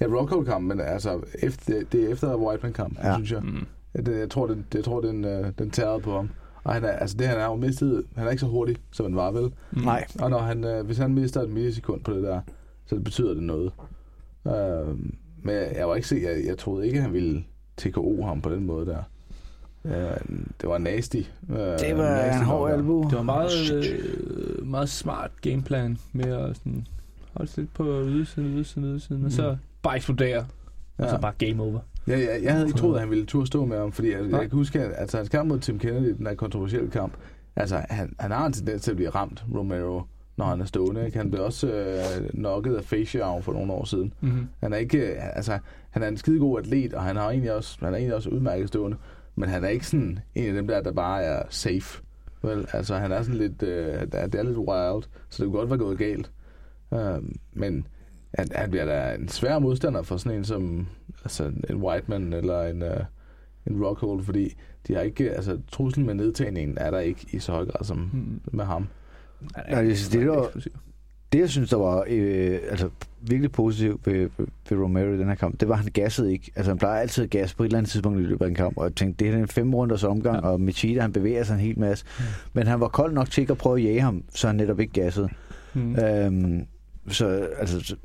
Ja, 0.00 0.06
Rockhold-kampen, 0.06 0.68
men 0.68 0.80
altså, 0.80 1.20
efter, 1.42 1.82
det 1.92 2.04
er 2.04 2.08
efter 2.12 2.36
Whiteman-kampen, 2.36 2.98
ja. 3.04 3.14
synes 3.14 3.32
jeg. 3.32 3.42
Mm. 3.42 3.66
Det, 3.92 4.18
jeg 4.18 4.30
tror, 4.30 4.46
den, 4.46 4.66
det, 4.72 4.74
jeg 4.78 4.84
tror 4.84 5.00
den, 5.00 5.24
øh, 5.24 5.52
den 5.58 5.70
tærede 5.70 6.00
på 6.00 6.16
ham. 6.16 6.30
Og 6.64 6.74
han 6.74 6.84
er, 6.84 6.88
altså 6.88 7.16
det 7.16 7.26
han 7.26 7.38
er 7.38 7.44
jo 7.44 7.54
mistet, 7.54 8.04
han 8.16 8.26
er 8.26 8.30
ikke 8.30 8.40
så 8.40 8.46
hurtig, 8.46 8.76
som 8.92 9.06
han 9.06 9.16
var 9.16 9.30
vel. 9.30 9.42
Mm. 9.72 9.82
nej, 9.82 10.06
Og 10.20 10.30
når 10.30 10.38
han, 10.38 10.64
øh, 10.64 10.86
hvis 10.86 10.98
han 10.98 11.14
mister 11.14 11.42
et 11.42 11.50
millisekund 11.50 12.00
på 12.00 12.12
det 12.12 12.22
der, 12.22 12.40
så 12.86 12.94
det 12.94 13.04
betyder 13.04 13.34
det 13.34 13.42
noget. 13.42 13.72
Øh, 14.46 14.88
men 15.42 15.54
jeg, 15.54 15.72
jeg 15.76 15.88
var 15.88 15.94
ikke 15.94 16.08
sikker, 16.08 16.30
jeg, 16.30 16.44
jeg 16.46 16.58
troede 16.58 16.86
ikke, 16.86 17.00
han 17.00 17.12
ville 17.12 17.44
TKO 17.76 18.22
ham 18.24 18.40
på 18.40 18.50
den 18.50 18.64
måde 18.66 18.86
der. 18.86 19.02
Øh, 19.84 20.16
det 20.60 20.68
var 20.68 20.78
nasty. 20.78 21.16
Øh, 21.50 21.56
det 21.56 21.96
var 21.96 22.10
nasty 22.10 22.38
en 22.38 22.44
hård 22.44 22.68
knockout. 22.70 22.70
Det 22.70 22.76
albu. 22.76 23.08
var 23.16 23.22
meget, 23.22 23.72
øh, 23.72 24.66
meget 24.66 24.88
smart 24.88 25.30
gameplan 25.40 25.98
med 26.12 26.24
at 26.32 26.56
sådan, 26.56 26.86
holde 27.32 27.50
sig 27.50 27.58
lidt 27.62 27.74
på 27.74 27.84
ydersiden, 27.84 28.54
ydersiden, 28.54 28.84
ydersiden, 28.88 29.24
og 29.24 29.32
så 29.32 29.50
Mm. 29.50 29.56
bare 29.82 29.96
eksplodere, 29.96 30.46
ja. 30.98 31.04
og 31.04 31.10
så 31.10 31.18
bare 31.20 31.32
game 31.38 31.62
over. 31.62 31.80
Ja, 32.08 32.18
jeg, 32.18 32.40
jeg 32.42 32.52
havde 32.52 32.66
ikke 32.66 32.78
troet, 32.78 32.94
at 32.94 33.00
han 33.00 33.10
ville 33.10 33.26
turde 33.26 33.46
stå 33.46 33.64
med 33.64 33.78
ham, 33.78 33.92
fordi 33.92 34.12
jeg, 34.12 34.22
Nej. 34.22 34.40
jeg 34.40 34.50
kan 34.50 34.56
huske, 34.58 34.80
at 34.80 34.92
altså, 34.96 35.16
hans 35.16 35.28
kamp 35.28 35.48
mod 35.48 35.58
Tim 35.58 35.78
Kennedy, 35.78 36.14
den 36.16 36.26
der 36.26 36.34
kontroversielle 36.34 36.90
kamp, 36.90 37.12
altså 37.56 37.82
han, 37.90 38.14
han 38.20 38.30
har 38.30 38.46
en 38.46 38.52
tendens 38.52 38.82
til 38.82 38.90
at 38.90 38.96
blive 38.96 39.10
ramt, 39.10 39.44
Romero, 39.54 40.02
når 40.36 40.44
han 40.44 40.60
er 40.60 40.64
stående. 40.64 41.06
Ikke? 41.06 41.18
Han 41.18 41.30
blev 41.30 41.44
også 41.44 41.68
øh, 41.72 42.30
nokket 42.34 42.74
af 42.76 42.84
Faciao 42.84 43.40
for 43.40 43.52
nogle 43.52 43.72
år 43.72 43.84
siden. 43.84 44.12
Mm-hmm. 44.20 44.46
Han 44.60 44.72
er 44.72 44.76
ikke, 44.76 44.98
øh, 44.98 45.36
altså, 45.36 45.58
han 45.90 46.02
er 46.02 46.08
en 46.08 46.16
skide 46.16 46.38
god 46.38 46.58
atlet, 46.58 46.94
og 46.94 47.02
han, 47.02 47.16
har 47.16 47.30
egentlig 47.30 47.52
også, 47.52 47.78
han 47.80 47.92
er 47.92 47.96
egentlig 47.96 48.14
også 48.14 48.30
udmærket 48.30 48.68
stående. 48.68 48.96
Men 49.36 49.48
han 49.48 49.64
er 49.64 49.68
ikke 49.68 49.86
sådan 49.86 50.18
en 50.34 50.46
af 50.48 50.52
dem 50.54 50.66
der, 50.66 50.80
der 50.82 50.92
bare 50.92 51.22
er 51.22 51.42
safe. 51.50 52.02
Vel, 52.42 52.66
altså 52.72 52.94
han 52.96 53.12
er 53.12 53.22
sådan 53.22 53.38
lidt, 53.40 53.62
øh, 53.62 53.94
er- 54.12 54.26
det 54.26 54.34
er 54.34 54.42
lidt 54.42 54.56
wild, 54.58 55.02
så 55.28 55.42
det 55.44 55.50
kunne 55.50 55.58
godt 55.58 55.70
være 55.70 55.78
gået 55.78 55.98
galt. 55.98 56.30
Øh, 56.94 57.22
men 57.52 57.86
han, 58.34 58.48
han 58.54 58.70
bliver 58.70 58.84
da 58.84 59.14
en 59.14 59.28
svær 59.28 59.58
modstander 59.58 60.02
for 60.02 60.16
sådan 60.16 60.38
en 60.38 60.44
som 60.44 60.86
altså 61.24 61.52
en 61.70 61.76
Whiteman 61.76 62.32
eller 62.32 62.62
en, 62.62 62.82
øh, 62.82 63.00
en 63.66 63.84
Rockhold, 63.84 64.24
fordi 64.24 64.54
de 64.88 64.94
har 64.94 65.00
ikke, 65.00 65.30
altså 65.30 65.58
truslen 65.72 66.06
med 66.06 66.14
nedtagningen 66.14 66.78
er 66.80 66.90
der 66.90 66.98
ikke 66.98 67.26
i 67.32 67.38
så 67.38 67.52
høj 67.52 67.64
grad 67.66 67.84
som 67.84 68.10
Mm. 68.12 68.40
med 68.52 68.64
ham. 68.64 68.88
Nej, 69.70 69.82
det- 69.82 70.08
det 70.12 70.28
var- 70.28 70.50
Det, 71.32 71.38
jeg 71.40 71.50
synes, 71.50 71.70
der 71.70 71.76
var 71.76 72.04
øh, 72.08 72.58
altså, 72.70 72.88
virkelig 73.20 73.52
positivt 73.52 74.06
ved, 74.06 74.28
ved, 74.38 74.78
Romero 74.78 75.12
i 75.12 75.18
den 75.18 75.28
her 75.28 75.34
kamp, 75.34 75.60
det 75.60 75.68
var, 75.68 75.74
at 75.74 75.80
han 75.80 75.92
gassede 75.92 76.32
ikke. 76.32 76.52
Altså, 76.56 76.70
han 76.70 76.78
plejer 76.78 77.00
altid 77.00 77.24
at 77.24 77.30
gasse 77.30 77.56
på 77.56 77.62
et 77.62 77.66
eller 77.66 77.78
andet 77.78 77.90
tidspunkt 77.90 78.20
i 78.20 78.22
løbet 78.22 78.44
af 78.44 78.48
en 78.48 78.54
kamp, 78.54 78.76
og 78.76 78.84
jeg 78.84 78.94
tænkte, 78.94 79.24
det 79.24 79.32
her 79.32 79.38
er 79.38 79.42
en 79.42 79.48
fem 79.48 79.74
runders 79.74 80.04
omgang, 80.04 80.36
Ja. 80.36 80.46
ja. 80.46 80.52
og 80.52 80.60
Michita, 80.60 81.00
han 81.00 81.12
bevæger 81.12 81.44
sig 81.44 81.54
en 81.54 81.60
hel 81.60 81.78
masse. 81.78 82.04
Mm. 82.18 82.24
Men 82.52 82.66
han 82.66 82.80
var 82.80 82.88
kold 82.88 83.12
nok 83.12 83.30
til 83.30 83.40
ikke 83.40 83.50
at 83.50 83.58
prøve 83.58 83.78
at 83.78 83.84
jage 83.84 84.00
ham, 84.00 84.24
så 84.34 84.46
han 84.46 84.56
netop 84.56 84.80
ikke 84.80 84.92
gassede. 84.92 85.28
Mm. 85.74 85.96
Øhm, 85.96 86.66
så, 87.08 87.48
altså, 87.58 87.96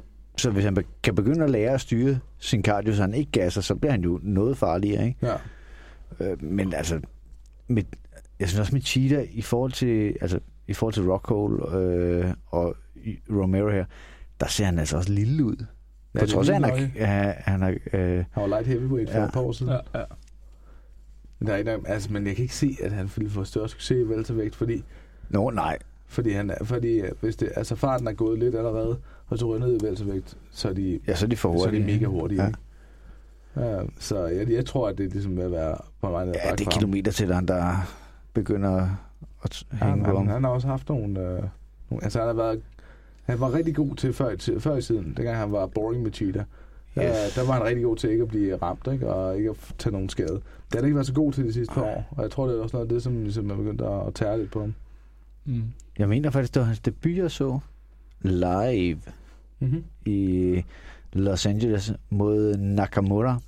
så, 0.42 0.52
hvis 0.52 0.64
han 0.64 0.78
kan 1.04 1.16
begynde 1.16 1.44
at 1.44 1.50
lære 1.50 1.72
at 1.74 1.82
styre 1.82 2.20
sin 2.38 2.64
cardio, 2.64 2.94
så 2.94 3.02
han 3.02 3.14
ikke 3.14 3.32
gasser, 3.32 3.62
så 3.62 3.76
bliver 3.76 3.92
han 3.92 4.02
jo 4.04 4.20
noget 4.24 4.58
farligere, 4.58 5.06
ikke? 5.08 5.28
Ja. 5.28 5.36
Øh, 6.32 6.44
men 6.44 6.74
altså, 6.74 7.00
mit, 7.68 7.88
jeg 8.40 8.48
synes 8.48 8.60
også 8.60 8.76
med 8.76 8.82
Cheetah 8.82 9.26
i 9.32 9.42
forhold 9.42 9.72
til, 9.72 10.16
altså, 10.22 10.40
i 10.68 10.74
forhold 10.74 10.94
til 10.94 11.04
Rockhole 11.12 11.76
øh, 11.78 12.34
og 12.48 12.76
Romero 13.30 13.70
her, 13.70 13.86
der 14.40 14.48
ser 14.48 14.66
han 14.66 14.80
altså 14.80 14.98
også 14.98 15.12
lille 15.14 15.44
ud. 15.44 15.56
Ja, 16.14 16.20
På 16.20 16.26
det 16.26 16.34
trods 16.34 16.50
af, 16.50 16.56
at 16.56 16.66
han 16.80 16.92
er, 16.96 17.34
han 17.38 17.64
er, 17.64 17.70
øh, 17.94 18.24
Han 18.32 18.42
var 18.42 18.48
light 18.48 18.68
heavyweight 18.68 19.12
for 19.12 19.18
Ja. 19.20 19.26
et 19.26 19.34
par 19.34 19.42
år 19.42 19.52
siden. 19.52 19.72
Ja, 19.74 20.00
ja. 20.00 20.06
Men, 21.40 21.48
der 21.48 21.54
er 21.54 21.58
ikke, 21.58 21.78
altså, 21.86 22.14
men 22.14 22.28
jeg 22.28 22.36
kan 22.36 22.44
ikke 22.44 22.56
se, 22.56 22.78
at 22.84 22.92
han 22.92 23.10
ville 23.16 23.30
få 23.32 23.44
større 23.44 23.70
succes 23.70 23.98
i 23.98 24.04
weltervægt, 24.04 24.56
fordi, 24.56 24.84
Nå, 25.30 25.50
nej. 25.50 25.78
Fordi, 26.12 26.32
han, 26.32 26.52
fordi 26.64 27.02
hvis 27.22 27.36
det, 27.36 27.50
altså 27.56 27.76
farten 27.76 28.08
er 28.08 28.14
gået 28.14 28.40
lidt 28.40 28.56
allerede, 28.56 28.98
og 29.28 29.38
så 29.38 29.46
ryger 29.46 29.60
ned 29.68 29.82
i 29.82 29.86
weltervægt, 29.86 30.38
så 30.52 30.70
er 30.70 30.74
de, 30.74 31.00
Ja, 31.08 31.16
så 31.16 31.26
er 31.26 31.30
de 31.30 31.38
for 31.38 31.54
så 31.58 31.64
er 31.64 31.68
hurtige. 31.68 31.82
de 31.88 31.94
mega 31.94 32.06
hurtige. 32.06 32.44
Ja. 32.44 32.52
Ja. 33.56 33.76
Ja, 33.78 33.82
så 34.00 34.26
jeg, 34.26 34.52
jeg 34.52 34.66
tror, 34.66 34.90
at 34.90 34.98
det 34.98 35.06
er 35.06 35.10
ligesom 35.10 35.38
ved 35.38 35.44
at 35.44 35.52
være 35.52 35.78
på 36.02 36.10
vej 36.10 36.26
ned 36.26 36.34
Ja, 36.46 36.52
det 36.56 36.68
er 36.68 36.72
kilometer 36.72 37.12
til 37.12 37.34
han, 37.34 37.46
der 37.46 37.76
begynder 38.34 38.90
at 39.44 39.64
hænge 39.72 39.86
han, 39.86 40.00
på 40.04 40.06
ham. 40.18 40.18
han, 40.18 40.28
han 40.28 40.44
har 40.44 40.52
også 40.52 40.68
haft 40.68 40.90
nogle, 40.90 41.20
øh, 41.20 41.44
nogle... 41.90 42.04
Altså, 42.04 42.20
han 42.20 42.28
har 42.28 42.34
været... 42.34 42.62
Han 43.24 43.40
var 43.40 43.54
rigtig 43.54 43.76
god 43.76 43.96
til 43.96 44.14
før, 44.14 44.36
til, 44.36 44.60
før 44.60 44.76
i 44.78 44.82
tiden, 44.82 45.14
dengang 45.18 45.38
han 45.38 45.52
var 45.52 45.66
boring 45.68 46.04
med 46.04 46.12
cheetah. 46.12 46.44
Der, 46.96 47.04
Yes. 47.26 47.34
der 47.36 47.46
var 47.48 47.54
han 47.54 47.64
rigtig 47.64 47.84
god 47.84 47.98
til 47.98 48.10
ikke 48.10 48.22
at 48.22 48.28
blive 48.28 48.56
ramt, 48.56 48.88
ikke? 48.94 49.08
og 49.14 49.38
ikke 49.38 49.50
at 49.50 49.56
tage 49.78 49.94
nogen 49.94 50.10
skade. 50.10 50.28
Det 50.34 50.42
har 50.72 50.78
han 50.80 50.86
ikke 50.86 50.96
været 50.96 51.08
så 51.08 51.14
god 51.14 51.34
til 51.34 51.44
de 51.46 51.54
sidste 51.54 51.74
par 51.74 51.82
år, 51.82 52.04
og 52.12 52.24
jeg 52.24 52.32
tror, 52.32 52.48
det 52.48 52.58
er 52.58 52.62
også 52.62 52.76
noget 52.78 52.86
af 52.86 52.94
det, 52.94 53.04
som 53.04 53.24
ligesom 53.24 53.52
er 53.52 53.56
begyndt 53.56 53.82
at, 53.82 54.08
at 54.08 54.14
tære 54.14 54.38
lidt 54.40 54.52
på 54.52 54.60
ham. 54.60 54.74
Mm. 55.46 55.64
Jeg 56.00 56.10
mener 56.10 56.30
faktisk, 56.30 56.54
det 56.54 56.60
var 56.60 56.66
hans 56.66 56.80
debut, 56.80 57.18
jeg 57.18 57.32
så 57.32 57.60
live 58.22 59.02
Mm-hmm. 59.60 59.84
i 60.06 60.64
Los 61.14 61.46
Angeles 61.46 61.94
mod 62.10 62.58
Nakamura, 62.58 63.40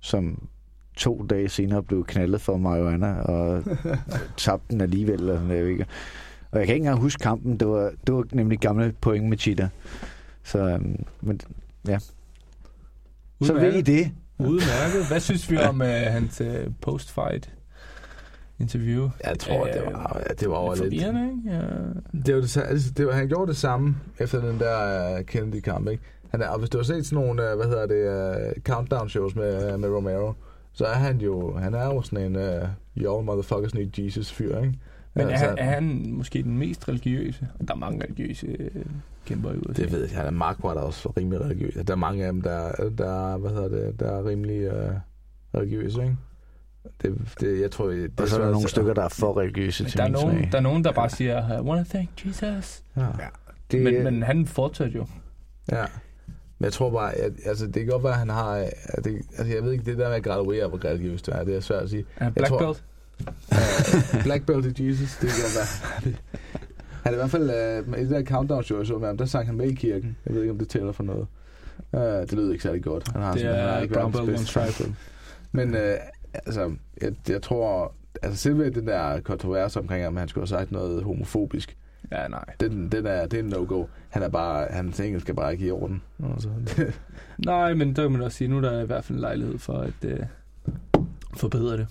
som 0.00 0.48
to 0.96 1.26
dage 1.30 1.48
senere 1.48 1.82
blev 1.82 2.04
knaldet 2.04 2.40
for 2.40 2.56
marijuana 2.56 3.20
og 3.20 3.64
tabte 4.36 4.66
den 4.72 4.80
alligevel. 4.80 5.14
Eller 5.20 5.34
sådan, 5.36 5.50
jeg 5.50 5.68
ikke. 5.68 5.86
Og 6.50 6.58
jeg 6.58 6.66
kan 6.66 6.74
ikke 6.74 6.84
engang 6.84 7.00
huske 7.00 7.20
kampen. 7.22 7.56
Det 7.56 7.68
var, 7.68 7.92
det 8.06 8.14
var 8.14 8.24
nemlig 8.32 8.58
gamle 8.58 8.94
point 9.00 9.28
med 9.28 9.38
Cheetah. 9.38 9.68
Så, 10.44 10.58
øhm, 10.68 11.04
men, 11.20 11.40
ja. 11.88 11.98
så 13.42 13.52
ved 13.52 13.62
I 13.62 13.66
Udmærket. 13.66 13.86
det. 13.86 14.12
Udmærket. 14.38 15.08
Hvad 15.08 15.20
synes 15.20 15.50
vi 15.50 15.56
om 15.56 15.80
uh, 15.80 15.86
hans 15.86 16.40
uh, 16.40 16.72
post-fight 16.80 17.50
interview? 18.58 19.10
Jeg 19.24 19.38
tror, 19.38 19.64
det 19.66 19.80
Øh, 19.86 19.92
var, 19.92 20.22
ja, 20.28 20.34
det 20.34 20.48
var 20.50 20.54
over 20.56 20.74
lidt. 20.74 20.84
Forvirrende, 20.84 21.30
ikke? 21.30 21.56
Ja. 21.56 21.60
Det 22.26 22.34
var 22.34 22.40
det, 22.40 22.56
altså, 22.56 22.90
det 22.90 23.06
var, 23.06 23.12
han 23.12 23.28
gjorde 23.28 23.46
det 23.48 23.56
samme 23.56 23.96
efter 24.18 24.40
den 24.40 24.58
der 24.58 25.18
uh, 25.18 25.24
Kennedy-kamp, 25.24 25.88
ikke? 25.88 26.02
Han 26.30 26.40
er, 26.42 26.48
og 26.48 26.58
hvis 26.58 26.70
du 26.70 26.78
har 26.78 26.82
set 26.84 27.06
sådan 27.06 27.24
nogle, 27.24 27.42
uh, 27.52 27.56
hvad 27.56 27.66
hedder 27.66 27.86
det, 27.86 28.46
uh, 28.56 28.62
countdown-shows 28.62 29.36
med, 29.36 29.74
uh, 29.74 29.80
med 29.80 29.88
Romero, 29.88 30.32
så 30.72 30.84
er 30.84 30.94
han 30.94 31.20
jo, 31.20 31.56
han 31.56 31.74
er 31.74 31.84
jo 31.84 32.02
sådan 32.02 32.36
en 32.36 32.36
uh, 32.36 32.68
you 32.98 33.16
all 33.16 33.24
motherfuckers 33.24 33.74
need 33.74 33.98
Jesus-fyr, 33.98 34.56
ikke? 34.58 34.78
Men 35.14 35.26
er, 35.26 35.30
Altså, 35.30 35.46
han, 35.46 35.58
er 35.58 35.64
han 35.64 36.04
måske 36.12 36.42
den 36.42 36.58
mest 36.58 36.88
religiøse? 36.88 37.48
Der 37.68 37.74
er 37.74 37.78
mange 37.78 38.02
religiøse 38.04 38.46
øh, 38.46 38.84
kæmper 39.26 39.52
i 39.52 39.56
USA. 39.56 39.82
Det 39.82 39.92
ved 39.92 40.00
jeg. 40.08 40.16
Han 40.16 40.26
er 40.26 40.30
Marco 40.30 40.68
er 40.68 40.72
også 40.72 41.12
rimelig 41.16 41.40
religiøs. 41.40 41.74
Der 41.86 41.92
er 41.92 41.96
mange 41.96 42.24
af 42.26 42.32
dem, 42.32 42.42
der, 42.42 42.72
der, 42.98 43.36
hvad 43.38 43.50
hedder 43.50 43.68
det, 43.68 44.00
der 44.00 44.10
er 44.10 44.24
rimelig 44.28 44.72
uh, 44.72 44.94
religiøse, 45.54 46.02
ikke? 46.02 46.16
Det, 47.02 47.18
det, 47.40 47.60
jeg 47.60 47.70
tror, 47.70 47.86
det, 47.88 48.10
Og 48.20 48.28
så 48.28 48.36
er 48.40 48.44
der 48.44 48.50
nogle 48.52 48.68
stykker, 48.68 48.94
der 48.94 49.02
er 49.02 49.08
for 49.08 49.38
religiøse 49.40 49.84
til 49.84 49.96
der 49.98 50.04
er, 50.04 50.08
min 50.08 50.12
nogen, 50.12 50.36
smag. 50.38 50.48
der 50.52 50.58
er 50.58 50.62
nogen, 50.62 50.84
der 50.84 50.92
bare 50.92 51.10
siger, 51.10 51.58
I 51.58 51.62
wanna 51.62 51.84
thank 51.90 52.26
Jesus. 52.26 52.82
Ja. 52.96 53.02
Ja. 53.02 53.06
Det... 53.70 53.82
Men, 53.82 54.04
men 54.04 54.22
han 54.22 54.46
fortsatte 54.46 54.96
jo. 54.98 55.06
ja. 55.72 55.84
Men 56.58 56.64
jeg 56.64 56.72
tror 56.72 56.90
bare, 56.90 57.14
at, 57.14 57.32
altså, 57.44 57.66
det 57.66 57.74
kan 57.74 57.86
godt 57.86 58.02
være, 58.04 58.12
at 58.12 58.18
han 58.18 58.28
har... 58.28 58.54
At 58.84 59.04
det, 59.04 59.22
altså, 59.38 59.54
jeg 59.54 59.64
ved 59.64 59.72
ikke, 59.72 59.84
det 59.84 59.98
der 59.98 60.08
med 60.08 60.16
at 60.16 60.22
graduere, 60.22 60.68
hvor 60.68 60.84
religiøst 60.84 61.26
det 61.26 61.34
er, 61.34 61.44
det 61.44 61.56
er 61.56 61.60
svært 61.60 61.82
at 61.82 61.90
sige. 61.90 62.04
Er 62.16 62.24
Jeg 62.24 62.34
black 62.34 62.48
tror- 62.48 62.58
belt? 62.58 62.82
Uh, 63.52 64.22
Black 64.24 64.46
Belt 64.46 64.78
i 64.78 64.88
Jesus, 64.88 65.16
det 65.20 65.28
kan 65.28 65.44
være. 65.56 66.14
han 67.02 67.12
er 67.12 67.12
i 67.12 67.14
hvert 67.16 67.30
fald, 67.30 67.82
uh, 67.88 67.98
i 67.98 68.00
det 68.02 68.10
der 68.10 68.24
countdown 68.24 68.62
show, 68.64 68.78
jeg 68.78 68.86
så 68.86 68.98
med 68.98 69.06
ham, 69.06 69.16
der 69.18 69.24
sang 69.24 69.46
han 69.46 69.54
med 69.56 69.66
i 69.70 69.74
kirken. 69.74 70.16
Jeg 70.26 70.34
ved 70.34 70.40
ikke, 70.42 70.52
om 70.52 70.58
det 70.58 70.68
tæller 70.68 70.92
for 70.92 71.02
noget. 71.02 71.26
Uh, 71.92 72.00
det 72.00 72.32
lyder 72.32 72.52
ikke 72.52 72.62
særlig 72.62 72.82
godt. 72.84 73.08
Han 73.12 73.22
har 73.22 73.32
Det 73.32 73.40
sådan- 73.40 73.56
han 73.56 73.68
er 73.68 73.80
ikke 73.80 73.94
brown 73.94 74.12
belt, 74.12 74.22
one 74.28 74.38
stripe. 74.38 74.94
Men 75.52 75.74
uh, 75.74 75.80
altså, 76.34 76.72
jeg, 77.02 77.12
jeg 77.28 77.42
tror, 77.42 77.94
altså 78.22 78.42
selve 78.42 78.70
den 78.70 78.86
der 78.86 79.20
kontrovers 79.20 79.76
omkring, 79.76 80.06
om 80.06 80.16
han 80.16 80.28
skulle 80.28 80.42
have 80.42 80.58
sagt 80.58 80.72
noget 80.72 81.02
homofobisk, 81.04 81.76
Ja, 82.12 82.28
nej. 82.28 82.44
den, 82.60 82.88
den 82.92 83.06
er, 83.06 83.26
det 83.26 83.38
er 83.38 83.42
en 83.42 83.48
no-go. 83.48 83.86
Han 84.08 84.22
er 84.22 84.28
bare, 84.28 84.66
hans 84.70 85.00
engelsk 85.00 85.28
er 85.28 85.32
bare 85.32 85.52
ikke 85.52 85.66
i 85.66 85.70
orden. 85.70 86.02
Altså, 86.34 86.48
det, 86.66 87.00
Nej, 87.46 87.74
men 87.74 87.96
der 87.96 88.02
kan 88.02 88.12
man 88.12 88.22
også 88.22 88.36
sige, 88.36 88.48
nu 88.48 88.56
er 88.56 88.60
der 88.60 88.82
i 88.82 88.86
hvert 88.86 89.04
fald 89.04 89.16
en 89.16 89.20
lejlighed 89.20 89.58
for 89.58 89.72
at 89.72 90.04
øh, 90.04 90.18
forbedre 91.36 91.76
det. 91.76 91.86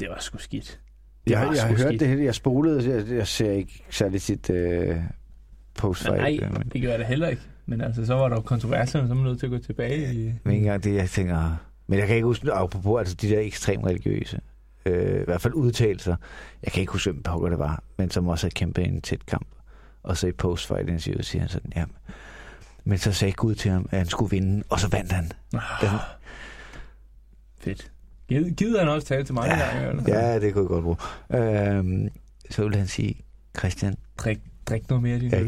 Det 0.00 0.08
var 0.08 0.16
sgu 0.20 0.38
skidt. 0.38 0.80
Det 1.26 1.32
jeg, 1.32 1.40
var 1.40 1.46
jeg, 1.46 1.54
jeg 1.54 1.62
har 1.62 1.68
hørt 1.68 1.78
skidt. 1.80 2.00
det 2.00 2.08
hele. 2.08 2.24
Jeg 2.24 2.34
spolede. 2.34 2.94
Jeg, 2.94 3.10
jeg 3.10 3.26
ser 3.26 3.50
ikke 3.50 3.84
særlig 3.90 4.20
sit 4.20 4.50
øh, 4.50 4.96
post-fight. 5.74 6.40
Nej, 6.40 6.50
men, 6.50 6.68
det 6.72 6.82
gør 6.82 6.90
jeg 6.90 6.98
da 6.98 7.04
heller 7.04 7.28
ikke. 7.28 7.42
Men 7.66 7.80
altså, 7.80 8.06
så 8.06 8.14
var 8.14 8.28
der 8.28 8.36
jo 8.36 8.42
kontroverserne, 8.42 9.08
så 9.08 9.12
er 9.12 9.16
man 9.16 9.24
nødt 9.24 9.38
til 9.38 9.46
at 9.46 9.50
gå 9.50 9.58
tilbage 9.58 10.14
i... 10.14 10.32
men 10.44 10.54
ikke 10.54 10.64
engang 10.64 10.84
det, 10.84 10.94
jeg 10.94 11.08
tænker... 11.08 11.56
Men 11.92 11.98
jeg 11.98 12.06
kan 12.06 12.16
ikke 12.16 12.26
huske, 12.26 12.52
apropos 12.52 12.98
altså 12.98 13.14
de 13.14 13.28
der 13.28 13.40
ekstremt 13.40 13.86
religiøse, 13.86 14.40
øh, 14.86 15.20
i 15.20 15.24
hvert 15.24 15.40
fald 15.40 15.54
udtalelser. 15.54 16.16
Jeg 16.62 16.72
kan 16.72 16.80
ikke 16.80 16.92
huske, 16.92 17.10
hvem 17.10 17.22
pokker 17.22 17.48
det 17.48 17.58
var, 17.58 17.82
men 17.96 18.10
som 18.10 18.28
også 18.28 18.46
havde 18.46 18.54
kæmpet 18.54 18.86
en 18.86 19.00
tæt 19.00 19.26
kamp. 19.26 19.46
Og 20.02 20.16
så 20.16 20.26
i 20.26 20.32
post-fight 20.32 20.88
interview 20.88 21.22
siger 21.22 21.40
han 21.40 21.48
sådan, 21.48 21.72
ja, 21.76 21.84
men 22.84 22.98
så 22.98 23.12
sagde 23.12 23.32
Gud 23.32 23.54
til 23.54 23.70
ham, 23.70 23.88
at 23.90 23.98
han 23.98 24.06
skulle 24.06 24.30
vinde, 24.30 24.62
og 24.68 24.80
så 24.80 24.88
vandt 24.88 25.12
han. 25.12 25.32
Ah, 25.54 25.94
fedt. 27.60 27.92
Gider, 28.28 28.78
han 28.78 28.88
også 28.88 29.08
tale 29.08 29.24
til 29.24 29.34
mig 29.34 29.46
Ja, 29.46 29.70
engang? 29.70 30.08
Eller? 30.08 30.18
ja, 30.20 30.40
det 30.40 30.52
kunne 30.54 30.62
jeg 30.62 30.68
godt 30.68 30.84
bruge. 30.84 30.96
Øh, 31.42 32.10
så 32.50 32.62
ville 32.62 32.78
han 32.78 32.86
sige, 32.86 33.14
Christian, 33.58 33.96
Drik, 34.18 34.38
drik 34.66 34.88
noget 34.88 35.02
mere, 35.02 35.18
din 35.18 35.30
Ja, 35.30 35.46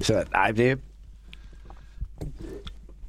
så 0.06 0.24
nej, 0.32 0.50
det 0.50 0.78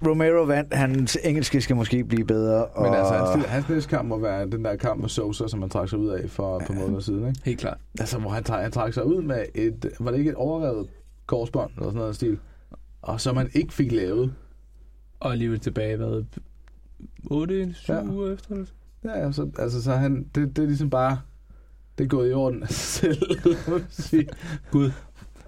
Romero 0.08 0.44
vandt. 0.44 0.74
Hans 0.74 1.18
engelske 1.24 1.62
skal 1.62 1.76
måske 1.76 2.04
blive 2.04 2.26
bedre. 2.26 2.66
Og... 2.66 2.84
men 2.84 2.94
altså, 2.94 3.14
hans, 3.14 3.46
hans 3.46 3.70
næste 3.70 3.90
kamp 3.90 4.08
må 4.10 4.18
være 4.20 4.46
den 4.50 4.66
der 4.66 4.76
kamp 4.76 5.02
med 5.02 5.10
Sosa, 5.10 5.48
som 5.48 5.62
han 5.62 5.70
trak 5.70 5.90
sig 5.90 6.00
ud 6.00 6.10
af 6.10 6.30
for 6.30 6.58
et 6.58 6.64
par 6.68 6.74
måneder 6.74 7.00
siden, 7.00 7.28
ikke? 7.28 7.42
Helt 7.46 7.60
klart. 7.60 7.78
Altså, 8.00 8.18
hvor 8.20 8.30
han, 8.30 8.44
trak, 8.44 8.62
han 8.62 8.72
trak 8.72 8.94
sig 8.94 9.06
ud 9.06 9.22
med 9.22 9.46
et, 9.56 9.86
var 10.00 10.12
det 10.12 10.18
ikke 10.18 10.30
et 10.30 10.36
overrevet 10.36 10.88
korsbånd, 11.26 11.72
eller 11.72 11.86
sådan 11.86 11.98
noget 12.00 12.16
stil, 12.16 12.40
og 13.02 13.22
som 13.22 13.38
han 13.38 13.50
ikke 13.54 13.74
fik 13.74 13.92
lavet. 13.92 14.34
Og 15.20 15.32
alligevel 15.32 15.60
tilbage, 15.60 15.98
hvad? 15.98 16.24
8, 17.32 17.74
7 17.74 17.94
Ja. 17.94 18.04
uger 18.04 18.34
efter? 18.34 18.52
Eller? 18.52 18.66
Ja, 19.04 19.20
ja, 19.26 19.32
så, 19.32 19.50
altså, 19.60 19.84
så 19.84 19.92
han, 19.94 20.26
det, 20.36 20.56
det 20.56 20.62
er 20.62 20.68
ligesom 20.68 20.90
bare, 20.90 21.20
det 21.98 22.04
er 22.04 22.08
gået 22.08 22.30
i 22.30 22.34
orden 22.34 22.64
af 22.64 22.70
sig 22.74 23.16
selv, 23.18 23.22
man. 23.68 24.28
Gud. 24.72 24.92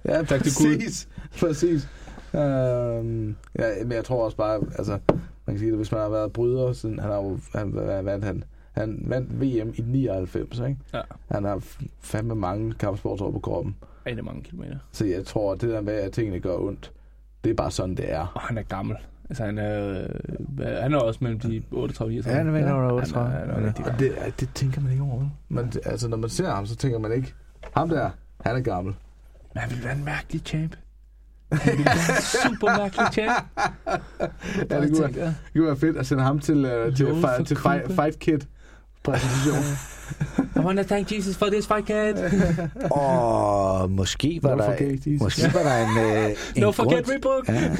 Ja, 0.05 0.23
Tak 0.23 0.43
til 0.43 0.53
Gud. 0.57 0.77
præcis. 0.77 1.07
Præcis. 1.39 1.87
Øhm, 2.35 3.35
ja, 3.59 3.83
men 3.83 3.91
jeg 3.91 4.05
tror 4.05 4.25
også 4.25 4.37
bare, 4.37 4.61
altså, 4.77 4.99
man 5.45 5.55
kan 5.55 5.57
sige 5.57 5.69
det, 5.69 5.77
hvis 5.77 5.91
man 5.91 6.01
har 6.01 6.09
været 6.09 6.33
bryder, 6.33 6.73
siden 6.73 6.99
han 6.99 7.11
har 7.11 7.17
jo, 7.17 7.39
han, 7.55 7.67
hvad 7.67 8.03
vandt 8.03 8.25
han, 8.25 8.43
han 8.71 9.03
vandt 9.07 9.41
VM 9.41 9.73
i 9.75 9.81
99, 9.85 10.59
ikke? 10.59 10.77
Ja. 10.93 11.01
Han 11.31 11.43
har 11.43 11.63
fandme 11.99 12.35
mange 12.35 12.73
kampsportsår 12.73 13.31
på 13.31 13.39
kroppen. 13.39 13.75
Rigtig 14.05 14.25
mange 14.25 14.43
kilometer. 14.43 14.77
Så 14.91 15.05
jeg 15.05 15.25
tror, 15.25 15.53
at 15.53 15.61
det 15.61 15.69
der 15.69 15.81
med, 15.81 15.93
at 15.93 16.11
tingene 16.11 16.39
gør 16.39 16.55
ondt, 16.55 16.91
det 17.43 17.49
er 17.49 17.53
bare 17.53 17.71
sådan, 17.71 17.95
det 17.95 18.11
er. 18.11 18.31
Og 18.35 18.41
han 18.41 18.57
er 18.57 18.63
gammel. 18.63 18.97
Altså, 19.29 19.45
han 19.45 19.57
er, 19.57 20.01
øh, 20.59 20.65
han 20.81 20.93
er 20.93 20.97
også 20.97 21.19
mellem 21.23 21.39
de 21.39 21.63
38 21.71 22.07
og 22.07 22.09
39. 22.09 22.31
Ja, 22.31 22.37
han 22.37 22.47
er 22.47 22.51
mellem 22.51 22.69
Ja, 22.69 22.93
38 22.93 23.53
og 23.53 23.55
Han 23.55 23.65
er, 23.65 23.67
er 23.67 23.93
Og 23.93 23.99
det, 23.99 24.39
det 24.39 24.49
tænker 24.55 24.81
man 24.81 24.91
ikke 24.91 25.03
over. 25.03 25.29
Men 25.49 25.65
det, 25.65 25.79
altså, 25.85 26.07
når 26.07 26.17
man 26.17 26.29
ser 26.29 26.49
ham, 26.49 26.65
så 26.65 26.75
tænker 26.75 26.99
man 26.99 27.11
ikke, 27.11 27.33
ham 27.75 27.89
der, 27.89 28.09
Han 28.45 28.55
er 28.55 28.61
gammel. 28.61 28.95
Men 29.53 29.61
han 29.61 29.69
ville 29.69 29.83
være 29.83 29.95
en 29.95 30.05
mærkelig 30.05 30.41
champ. 30.41 30.75
Super 32.43 32.77
mærkelig 32.77 33.07
champ. 33.13 33.45
Ja, 34.69 34.81
det 34.81 34.89
kunne, 34.91 35.15
være, 35.15 35.25
det 35.25 35.35
kunne 35.55 35.67
være 35.67 35.77
fedt 35.77 35.97
at 35.97 36.05
sende 36.05 36.23
ham 36.23 36.39
til, 36.39 36.65
uh, 36.65 36.95
til, 36.95 37.05
fi, 37.05 37.45
til 37.45 37.57
Cooper. 37.57 37.95
fight 37.95 38.19
Kid 38.19 38.39
præsentation. 39.03 39.63
I 40.55 40.59
want 40.59 40.77
to 40.77 40.83
thank 40.83 41.11
Jesus 41.11 41.35
for 41.35 41.45
this 41.45 41.67
fight, 41.67 41.85
kid. 41.85 42.13
Og 42.91 43.91
måske 43.91 44.39
var, 44.43 44.49
Don't 44.49 44.57
der, 44.57 44.65
forget 44.65 45.21
måske 45.21 45.53
var 45.53 45.63
der 45.63 45.77
en, 45.85 45.97
øh, 45.97 46.29
en 46.55 46.61
No 46.61 46.71
forget 46.71 47.21
grund, 47.21 47.43
ja, 47.47 47.75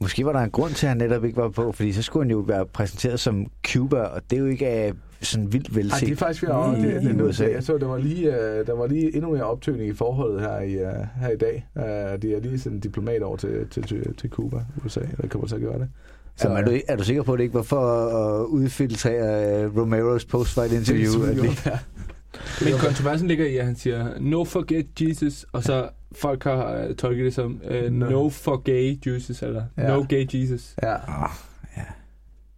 Måske 0.00 0.26
var 0.26 0.32
der 0.32 0.40
en 0.40 0.50
grund 0.50 0.72
til, 0.72 0.86
at 0.86 0.88
han 0.88 0.96
netop 0.96 1.24
ikke 1.24 1.36
var 1.36 1.48
på, 1.48 1.72
fordi 1.72 1.92
så 1.92 2.02
skulle 2.02 2.24
han 2.24 2.30
jo 2.30 2.38
være 2.38 2.66
præsenteret 2.66 3.20
som 3.20 3.46
Cuba, 3.66 4.00
og 4.00 4.22
det 4.30 4.36
er 4.36 4.40
jo 4.40 4.46
ikke 4.46 4.92
uh, 4.92 4.98
sådan 5.22 5.52
vildt 5.52 5.68
Ej, 5.68 5.72
det 5.74 5.92
er 5.92 5.98
velset. 6.00 6.18
faktisk 6.18 6.42
Mm. 6.42 6.82
det, 6.82 7.02
det, 7.02 7.16
I 7.18 7.22
USA. 7.22 7.44
det, 7.46 7.52
Jeg 7.52 7.62
så, 7.62 7.78
der 7.78 7.86
var, 7.86 7.98
lige, 7.98 8.28
uh, 8.28 8.66
der 8.66 8.72
var 8.72 8.86
lige 8.86 9.16
endnu 9.16 9.30
mere 9.30 9.44
optøning 9.44 9.88
i 9.88 9.92
forholdet 9.92 10.40
her 10.40 10.60
i, 10.60 10.76
uh, 10.76 11.06
her 11.20 11.28
i 11.30 11.36
dag. 11.36 11.66
Uh, 11.76 11.82
de 12.22 12.34
er 12.34 12.40
lige 12.40 12.58
sendt 12.60 12.74
en 12.74 12.80
diplomat 12.80 13.22
over 13.22 13.36
til, 13.36 13.66
til, 13.70 13.82
til, 13.82 14.14
til 14.16 14.30
Cuba, 14.30 14.64
USA, 14.84 15.00
eller 15.00 15.28
kommer 15.28 15.48
til 15.48 15.54
at 15.54 15.60
gøre 15.60 15.78
det. 15.78 15.88
Så 16.36 16.48
er, 16.48 16.62
du, 16.62 16.72
er 16.88 16.96
du 16.96 17.04
sikker 17.04 17.22
på, 17.22 17.32
at 17.32 17.38
det 17.38 17.42
ikke 17.44 17.54
var 17.54 17.62
for 17.62 17.80
at 17.86 18.46
udfiltrere 18.46 19.66
uh, 19.66 19.76
Romeros 19.78 20.24
post-fight 20.24 20.72
interview? 20.72 21.26
det, 21.26 21.66
ja. 21.66 21.78
Men 22.64 22.72
kontroversen 22.80 23.28
ligger 23.28 23.46
i, 23.46 23.56
at 23.56 23.64
han 23.66 23.76
siger, 23.76 24.08
no 24.20 24.44
forget 24.44 24.86
Jesus, 25.00 25.46
og 25.52 25.62
så 25.62 25.88
folk 26.12 26.44
har 26.44 26.86
uh, 26.88 26.94
tolket 26.94 27.24
det 27.24 27.34
som 27.34 27.60
uh, 27.70 27.92
No. 27.92 28.10
no 28.10 28.28
for 28.28 28.56
gay 28.56 28.96
Jesus, 29.06 29.42
eller 29.42 29.62
Ja. 29.78 29.88
no 29.88 30.04
gay 30.08 30.26
Jesus. 30.34 30.74
Ja. 30.82 30.94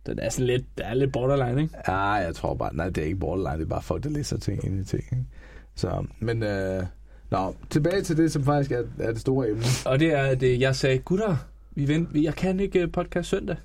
Det 0.06 0.18
er 0.22 0.28
sådan 0.28 0.46
lidt, 0.46 0.64
det 0.78 0.86
er 0.86 0.94
lidt 0.94 1.12
borderline, 1.12 1.62
ikke? 1.62 1.74
ja, 1.88 1.98
jeg 2.02 2.34
tror 2.34 2.54
bare, 2.54 2.76
nej, 2.76 2.88
det 2.88 2.98
er 2.98 3.04
ikke 3.06 3.18
borderline, 3.18 3.58
det 3.58 3.64
er 3.64 3.68
bare 3.68 3.82
folk, 3.82 4.04
der 4.04 4.10
læser 4.10 4.38
ting 4.38 4.64
ind 4.64 4.80
i 4.80 4.84
ting. 4.84 5.04
Ikke? 5.12 5.24
Så, 5.74 6.06
men, 6.20 6.42
uh, 6.42 6.84
nå, 7.30 7.54
tilbage 7.70 8.02
til 8.02 8.16
det, 8.16 8.32
som 8.32 8.44
faktisk 8.44 8.70
er, 8.72 8.82
er 8.98 9.12
det 9.12 9.20
store 9.20 9.48
emne. 9.48 9.62
Og 9.86 10.00
det 10.00 10.12
er, 10.14 10.22
at 10.22 10.42
øh, 10.42 10.60
jeg 10.60 10.76
sagde, 10.76 10.98
gutter, 10.98 11.36
vi 11.70 11.88
vent, 11.88 12.14
vi- 12.14 12.24
jeg 12.24 12.34
kan 12.34 12.60
ikke 12.60 12.80
øh, 12.80 12.92
podcast 12.92 13.28
søndag. 13.28 13.56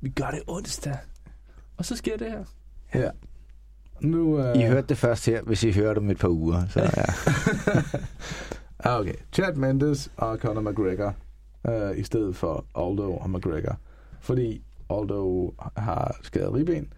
Vi 0.00 0.08
gør 0.08 0.30
det 0.30 0.40
onsdag. 0.46 0.96
Og 1.76 1.84
så 1.84 1.96
sker 1.96 2.16
det 2.16 2.26
her. 2.30 2.44
Ja. 3.02 3.10
Nu, 4.00 4.50
uh, 4.50 4.60
I 4.60 4.62
hørte 4.66 4.86
det 4.88 4.98
først 4.98 5.26
her, 5.26 5.42
hvis 5.42 5.64
I 5.64 5.72
hører 5.72 5.88
det 5.88 5.98
om 5.98 6.10
et 6.10 6.18
par 6.18 6.28
uger. 6.28 6.62
Så, 6.68 6.80
ja. 6.80 7.04
Ah, 8.80 9.00
okay. 9.00 9.14
Chad 9.32 9.54
Mendes 9.54 10.10
og 10.16 10.38
Conor 10.38 10.60
McGregor 10.70 11.14
uh, 11.68 11.98
i 11.98 12.02
stedet 12.02 12.36
for 12.36 12.64
Aldo 12.74 13.16
og 13.16 13.30
McGregor. 13.30 13.76
Fordi 14.20 14.62
Aldo 14.90 15.54
har 15.76 16.16
skadet 16.22 16.54
ribben, 16.54 16.92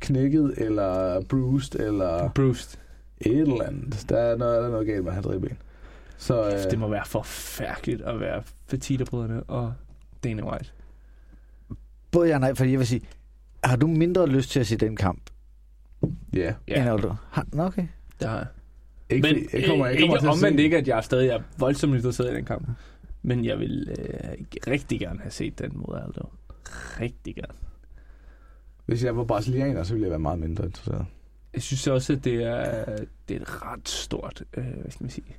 knækket 0.00 0.54
eller 0.56 1.20
bruised 1.20 1.80
eller 1.80 2.30
Bruce, 2.34 2.78
et 3.20 3.40
eller 3.40 3.64
andet. 3.64 4.04
Der 4.08 4.18
er 4.18 4.36
noget, 4.36 4.60
der 4.60 4.66
er 4.66 4.70
noget 4.70 4.86
galt 4.86 5.04
med 5.04 5.12
hans 5.12 5.28
ribben. 5.28 5.58
Så 6.16 6.46
uh, 6.46 6.70
det 6.70 6.78
må 6.78 6.88
være 6.88 7.06
forfærdeligt 7.06 8.02
at 8.02 8.20
være 8.20 8.42
Fatita-brødrene 8.66 9.42
og 9.42 9.74
Dana 10.24 10.50
White. 10.50 10.70
Både 12.10 12.28
ja 12.28 12.34
og 12.34 12.40
nej, 12.40 12.54
fordi 12.54 12.70
jeg 12.70 12.78
vil 12.78 12.86
sige, 12.86 13.00
har 13.64 13.76
du 13.76 13.86
mindre 13.86 14.26
lyst 14.26 14.50
til 14.50 14.60
at 14.60 14.66
se 14.66 14.76
den 14.76 14.96
kamp, 14.96 15.30
ja. 16.32 16.54
ja. 16.68 16.80
end 16.80 16.90
Aldo? 16.90 17.14
Har, 17.30 17.46
nå, 17.52 17.64
okay. 17.64 17.86
det 18.20 18.28
har 18.28 18.36
jeg. 18.36 18.46
Ikke, 19.10 19.22
Men 19.28 19.48
jeg 19.52 19.68
kommer, 19.68 19.86
jeg 19.86 19.94
ikke 19.94 20.02
kommer 20.02 20.18
til 20.18 20.26
at 20.26 20.32
omvendt 20.32 20.60
ikke, 20.60 20.76
at 20.76 20.88
jeg 20.88 21.04
stadig 21.04 21.28
er 21.28 21.40
voldsomt 21.58 21.94
interesseret 21.94 22.32
i 22.32 22.36
den 22.36 22.44
kamp. 22.44 22.68
Men 23.26 23.44
jeg 23.44 23.58
vil 23.58 23.88
øh, 23.98 24.44
rigtig 24.66 25.00
gerne 25.00 25.20
have 25.20 25.30
set 25.30 25.58
den 25.58 25.70
mod 25.74 26.00
Aldo. 26.06 26.28
Rigtig 27.00 27.34
gerne. 27.34 27.54
Hvis 28.86 29.04
jeg 29.04 29.16
var 29.16 29.24
brasilianer, 29.24 29.82
så 29.82 29.92
ville 29.92 30.04
jeg 30.04 30.10
være 30.10 30.18
meget 30.18 30.38
mindre 30.38 30.64
interesseret. 30.64 31.06
Jeg 31.54 31.62
synes 31.62 31.86
også, 31.86 32.12
at 32.12 32.24
det 32.24 32.34
er, 32.42 32.84
det 33.28 33.36
er 33.36 33.40
et 33.40 33.62
ret 33.62 33.88
stort, 33.88 34.42
øh, 34.56 34.64
hvad 34.64 34.90
skal 34.90 35.04
man 35.04 35.10
sige. 35.10 35.36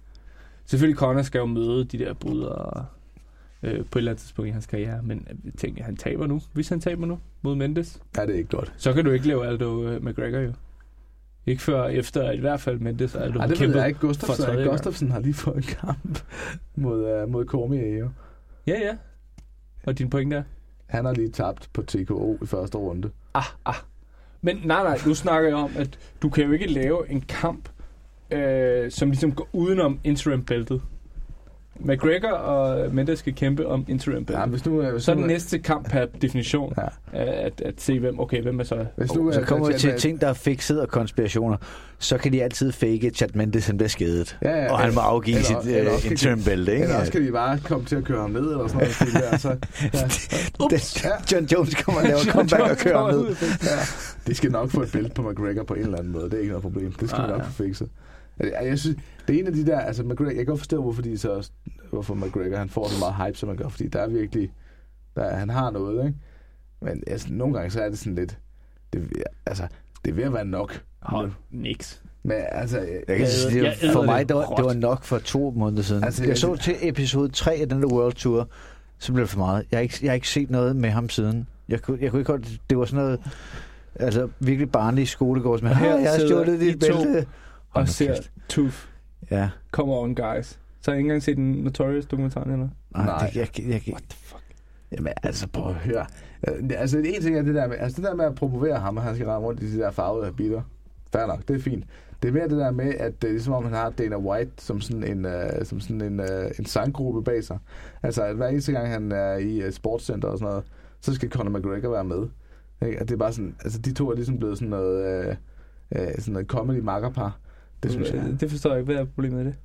Selvfølgelig 0.65 0.97
Conor 0.99 1.21
skal 1.21 1.39
jo 1.39 1.45
møde 1.45 1.85
de 1.85 1.97
der 1.97 2.13
brydere 2.13 2.85
øh, 3.63 3.85
på 3.85 3.99
et 3.99 4.01
eller 4.01 4.11
andet 4.11 4.21
tidspunkt 4.21 4.47
i 4.49 4.51
hans 4.51 4.65
karriere, 4.65 5.01
men 5.03 5.27
jeg 5.45 5.53
tænker, 5.53 5.83
han 5.83 5.95
taber 5.95 6.27
nu. 6.27 6.41
Hvis 6.53 6.69
han 6.69 6.79
taber 6.81 7.05
nu 7.05 7.19
mod 7.41 7.55
Mendes, 7.55 8.01
Ja, 8.17 8.21
det 8.25 8.29
er 8.33 8.37
ikke 8.37 8.49
godt. 8.57 8.73
så 8.77 8.93
kan 8.93 9.05
du 9.05 9.11
ikke 9.11 9.27
lave 9.27 9.47
Aldo 9.47 9.87
øh, 9.87 10.03
McGregor 10.03 10.39
jo. 10.39 10.53
Ikke 11.45 11.61
før 11.61 11.87
efter, 11.87 12.31
i 12.31 12.39
hvert 12.39 12.59
fald 12.59 12.79
Mendes 12.79 13.15
Aldo 13.15 13.37
Nej, 13.37 13.47
har 13.47 13.55
det 13.55 13.67
ved 13.69 13.77
jeg 13.77 13.87
ikke. 13.87 13.99
Gustafsson. 13.99 14.63
Gustafsson 14.63 15.11
har 15.11 15.19
lige 15.19 15.33
fået 15.33 15.55
en 15.55 15.63
kamp 15.63 16.19
mod, 16.75 17.23
uh, 17.23 17.31
mod 17.31 17.45
Cormier. 17.45 18.09
Ja, 18.67 18.79
ja. 18.79 18.95
Og 19.83 19.97
din 19.97 20.09
pointe 20.09 20.35
er? 20.35 20.43
Han 20.85 21.05
har 21.05 21.13
lige 21.13 21.29
tabt 21.29 21.69
på 21.73 21.81
TKO 21.81 22.37
i 22.43 22.45
første 22.45 22.77
runde. 22.77 23.09
Ah, 23.33 23.43
ah. 23.65 23.75
Men 24.41 24.55
nej, 24.63 24.83
nej, 24.83 24.97
nu 25.07 25.13
snakker 25.13 25.49
jeg 25.49 25.57
om, 25.57 25.71
at 25.77 25.99
du 26.21 26.29
kan 26.29 26.45
jo 26.45 26.51
ikke 26.51 26.67
lave 26.67 27.09
en 27.09 27.21
kamp, 27.21 27.69
øh, 28.31 28.91
som 28.91 29.09
ligesom 29.09 29.31
går 29.31 29.47
udenom 29.53 29.99
interim-bæltet. 30.03 30.81
McGregor 31.79 32.27
og 32.31 32.93
Mendes 32.95 33.19
skal 33.19 33.35
kæmpe 33.35 33.67
om 33.67 33.85
interim-bæltet. 33.87 34.41
Ja, 34.41 34.45
hvis 34.47 34.65
nu, 34.65 34.81
øh, 34.81 34.91
hvis 34.91 35.03
så 35.03 35.11
er 35.11 35.15
den 35.15 35.27
næste 35.27 35.59
kamp 35.59 35.89
per 35.89 36.05
definition 36.21 36.73
Ja. 36.77 36.87
at, 37.21 37.61
at 37.65 37.73
se, 37.77 37.99
hvem, 37.99 38.19
okay, 38.19 38.41
hvem 38.41 38.59
er 38.59 38.63
så... 38.63 38.85
Hvis 38.97 39.13
nu, 39.13 39.31
Så 39.31 39.39
øh, 39.39 39.45
kommer 39.45 39.67
vi 39.67 39.73
til 39.73 39.93
ting, 39.99 40.21
der 40.21 40.27
er 40.27 40.33
fikset 40.33 40.81
og 40.81 40.87
konspirationer. 40.87 41.57
Så 41.99 42.17
kan 42.17 42.31
de 42.33 42.43
altid 42.43 42.71
fake 42.71 43.09
Chad 43.15 43.27
Mendes, 43.33 43.67
han 43.67 43.77
bliver 43.77 43.89
skadet. 43.89 44.37
Ja, 44.41 44.63
ja, 44.63 44.71
og 44.71 44.79
han 44.79 44.93
må 44.93 44.99
afgive 44.99 45.35
eller- 45.37 45.61
sit 45.63 45.75
eller 45.77 45.91
uh, 45.93 46.11
interim 46.11 46.43
bælte, 46.43 46.71
ikke? 46.71 46.83
Eller 46.83 46.99
også 46.99 47.11
kan 47.11 47.25
de 47.25 47.31
bare 47.31 47.59
komme 47.59 47.85
til 47.85 47.95
at 47.95 48.03
køre 48.03 48.21
ham 48.21 48.29
ned, 48.31 48.41
eller 48.41 48.67
sådan 48.67 48.87
noget. 49.13 49.31
der, 49.31 49.37
så, 49.37 49.49
ja. 49.49 50.67
Det- 50.69 51.03
Ja. 51.03 51.09
John 51.31 51.45
Jones 51.45 51.75
kommer 51.75 52.01
og 52.01 52.07
laver 52.07 52.19
comeback 52.31 52.61
og 52.61 52.67
Jones 52.69 52.83
kører 52.83 52.97
ham 53.01 53.09
ned. 53.09 53.19
ud. 53.19 53.35
ja. 53.63 53.67
De 54.27 54.35
skal 54.35 54.51
nok 54.51 54.69
få 54.71 54.81
et 54.81 54.91
bælte 54.91 55.09
på 55.15 55.29
McGregor 55.29 55.63
på 55.63 55.73
en 55.73 55.81
eller 55.81 55.97
anden 55.97 56.11
måde. 56.13 56.25
Det 56.25 56.33
er 56.33 56.37
ikke 56.37 56.49
noget 56.49 56.63
problem. 56.63 56.91
Det 56.91 57.09
skal 57.09 57.21
Ah, 57.21 57.27
vi 57.27 57.31
nok 57.31 57.41
ja. 57.41 57.45
få 57.47 57.51
fikset. 57.51 57.87
Jeg, 58.39 58.53
jeg 58.63 58.79
synes, 58.79 58.97
det 59.27 59.35
er 59.35 59.39
en 59.39 59.47
af 59.47 59.53
de 59.53 59.65
der, 59.65 59.79
altså 59.79 60.03
McGregor, 60.03 60.25
jeg 60.29 60.35
kan 60.35 60.45
godt 60.45 60.59
forstå, 60.59 60.81
hvorfor, 60.81 61.01
de 61.01 61.17
så, 61.17 61.49
hvorfor 61.89 62.13
McGregor 62.15 62.57
han 62.57 62.69
får 62.69 62.87
så 62.87 62.99
meget 62.99 63.15
hype, 63.27 63.37
som 63.37 63.49
han 63.49 63.57
gør, 63.57 63.67
fordi 63.67 63.87
der 63.87 63.99
er 64.01 64.07
virkelig, 64.07 64.51
der, 65.15 65.35
han 65.35 65.49
har 65.49 65.71
noget, 65.71 66.05
ikke? 66.07 66.17
Men 66.81 67.03
altså, 67.07 67.27
nogle 67.31 67.53
gange 67.53 67.69
så 67.71 67.81
er 67.81 67.89
det 67.89 67.99
sådan 67.99 68.15
lidt, 68.15 68.37
det, 68.93 69.09
altså, 69.45 69.67
det 70.05 70.11
er 70.11 70.15
ved 70.15 70.23
at 70.23 70.33
være 70.33 70.45
nok. 70.45 70.81
Hold, 71.01 71.31
niks. 71.51 72.01
Men 72.23 72.37
altså, 72.51 72.79
Jeg 72.79 73.19
Jeg 73.19 73.27
sige, 73.27 73.59
æder- 73.59 73.67
jeg 73.67 73.77
æder 73.83 73.93
for 73.93 74.03
mig, 74.05 74.27
det 74.29 74.35
var, 74.35 74.45
det 74.45 74.65
var 74.65 74.73
nok 74.73 75.03
for 75.03 75.17
to 75.17 75.53
måneder 75.57 75.83
siden. 75.83 76.03
Altså, 76.03 76.23
Altså, 76.23 76.23
jeg 76.23 76.29
jeg- 76.29 76.37
så 76.37 76.55
til 76.63 76.89
episode 76.89 77.29
3 77.31 77.53
af 77.53 77.69
den 77.69 77.81
der 77.81 77.87
World 77.93 78.13
Tour, 78.13 78.49
så 78.99 79.13
blev 79.13 79.21
det 79.23 79.29
for 79.29 79.39
meget. 79.39 79.65
Jeg 79.71 79.77
har 79.77 79.81
ikke, 79.81 79.97
jeg 80.01 80.09
har 80.11 80.15
ikke 80.15 80.29
set 80.29 80.49
noget 80.49 80.75
med 80.75 80.89
ham 80.89 81.09
siden. 81.09 81.47
Jeg 81.69 81.81
kunne, 81.81 81.97
jeg 82.01 82.11
kunne 82.11 82.19
ikke 82.19 82.31
holde, 82.31 82.47
det 82.69 82.77
var 82.77 82.85
sådan 82.85 83.03
noget, 83.05 83.19
altså 83.95 84.29
virkelig 84.39 84.71
barnlig 84.71 85.07
skolegårds, 85.07 85.61
men 85.61 85.73
her, 85.75 85.97
jeg 85.97 86.11
har 86.11 86.19
stjålet 86.19 86.61
I 86.61 86.71
dit 86.71 86.81
to 86.81 87.03
bælte. 87.03 87.27
Og 87.75 87.81
nu 87.81 87.87
ser. 87.87 88.15
Tooth. 88.49 88.77
Ja, 89.31 89.49
Come 89.71 89.93
on, 89.93 90.15
guys. 90.15 90.59
Så 90.81 90.91
har 90.91 90.93
jeg 90.93 90.99
ikke 90.99 91.07
engang 91.07 91.23
set 91.23 91.37
den 91.37 91.51
Notorious 91.51 92.05
dokumentar 92.05 92.43
eller 92.43 92.57
nej, 92.57 92.69
Nej. 92.93 93.27
det, 93.27 93.35
jeg, 93.35 93.47
jeg, 93.59 93.67
jeg, 93.67 93.93
What 93.93 94.03
the 94.09 94.19
fuck? 94.21 94.43
Jamen, 94.91 95.13
altså, 95.23 95.47
prøv 95.47 95.69
at 95.69 95.75
høre. 95.75 96.05
Øh, 96.47 96.69
Altså, 96.69 96.97
en 96.97 97.21
ting 97.21 97.37
er 97.37 97.41
det 97.41 97.55
der 97.55 97.67
med, 97.67 97.77
altså, 97.79 98.01
det 98.01 98.09
der 98.09 98.15
med 98.15 98.25
at 98.25 98.35
promovere 98.35 98.79
ham, 98.79 98.97
at 98.97 99.03
han 99.03 99.15
skal 99.15 99.27
rende 99.27 99.47
rundt 99.47 99.63
i 99.63 99.73
de 99.73 99.79
der 99.79 99.91
farvede 99.91 100.25
habiter. 100.25 100.61
Fair 101.11 101.25
nok, 101.25 101.47
det 101.47 101.55
er 101.55 101.59
fint. 101.59 101.85
Det 102.23 102.29
er 102.29 102.33
mere 102.33 102.47
det 102.47 102.57
der 102.57 102.71
med, 102.71 102.93
at 102.93 103.21
det 103.21 103.27
er 103.27 103.31
ligesom 103.31 103.53
om, 103.53 103.63
han 103.63 103.73
har 103.73 103.89
Dana 103.89 104.17
White 104.17 104.51
som 104.57 104.81
sådan 104.81 105.03
en, 105.03 105.25
uh, 105.25 105.31
som 105.63 105.79
sådan 105.79 106.01
en, 106.01 106.19
uh, 106.19 106.25
en 106.59 106.65
sanggruppe 106.65 107.23
bag 107.23 107.43
sig. 107.43 107.57
Altså, 108.03 108.23
at 108.23 108.35
hver 108.35 108.47
eneste 108.47 108.71
gang, 108.71 108.87
han 108.87 109.11
er 109.11 109.35
i 109.35 109.67
uh, 109.67 109.71
sportscenter 109.71 110.27
og 110.27 110.37
sådan 110.37 110.49
noget, 110.49 110.65
så 111.01 111.13
skal 111.13 111.29
Conor 111.29 111.57
McGregor 111.59 111.89
være 111.91 112.03
med. 112.03 112.27
Ikke? 112.85 112.99
At 112.99 113.07
det 113.09 113.13
er 113.13 113.19
bare 113.19 113.33
sådan, 113.33 113.55
altså, 113.63 113.79
de 113.79 113.93
to 113.93 114.11
er 114.11 114.15
ligesom 114.15 114.37
blevet 114.37 114.57
sådan 114.57 114.69
noget, 114.69 115.27
uh, 115.27 115.35
uh, 116.01 116.07
sådan 116.17 116.33
noget 116.33 116.47
comedy 116.47 116.79
makkerpar. 116.79 117.39
Det 117.85 117.93
synes 117.93 118.13
jeg. 118.13 118.37
Det 118.39 118.51
forstår 118.51 118.69
jeg 118.69 118.79
ikke. 118.79 118.93
Hvad 118.93 119.01
er 119.01 119.05
problemet 119.05 119.37
med 119.37 119.45
det? 119.45 119.55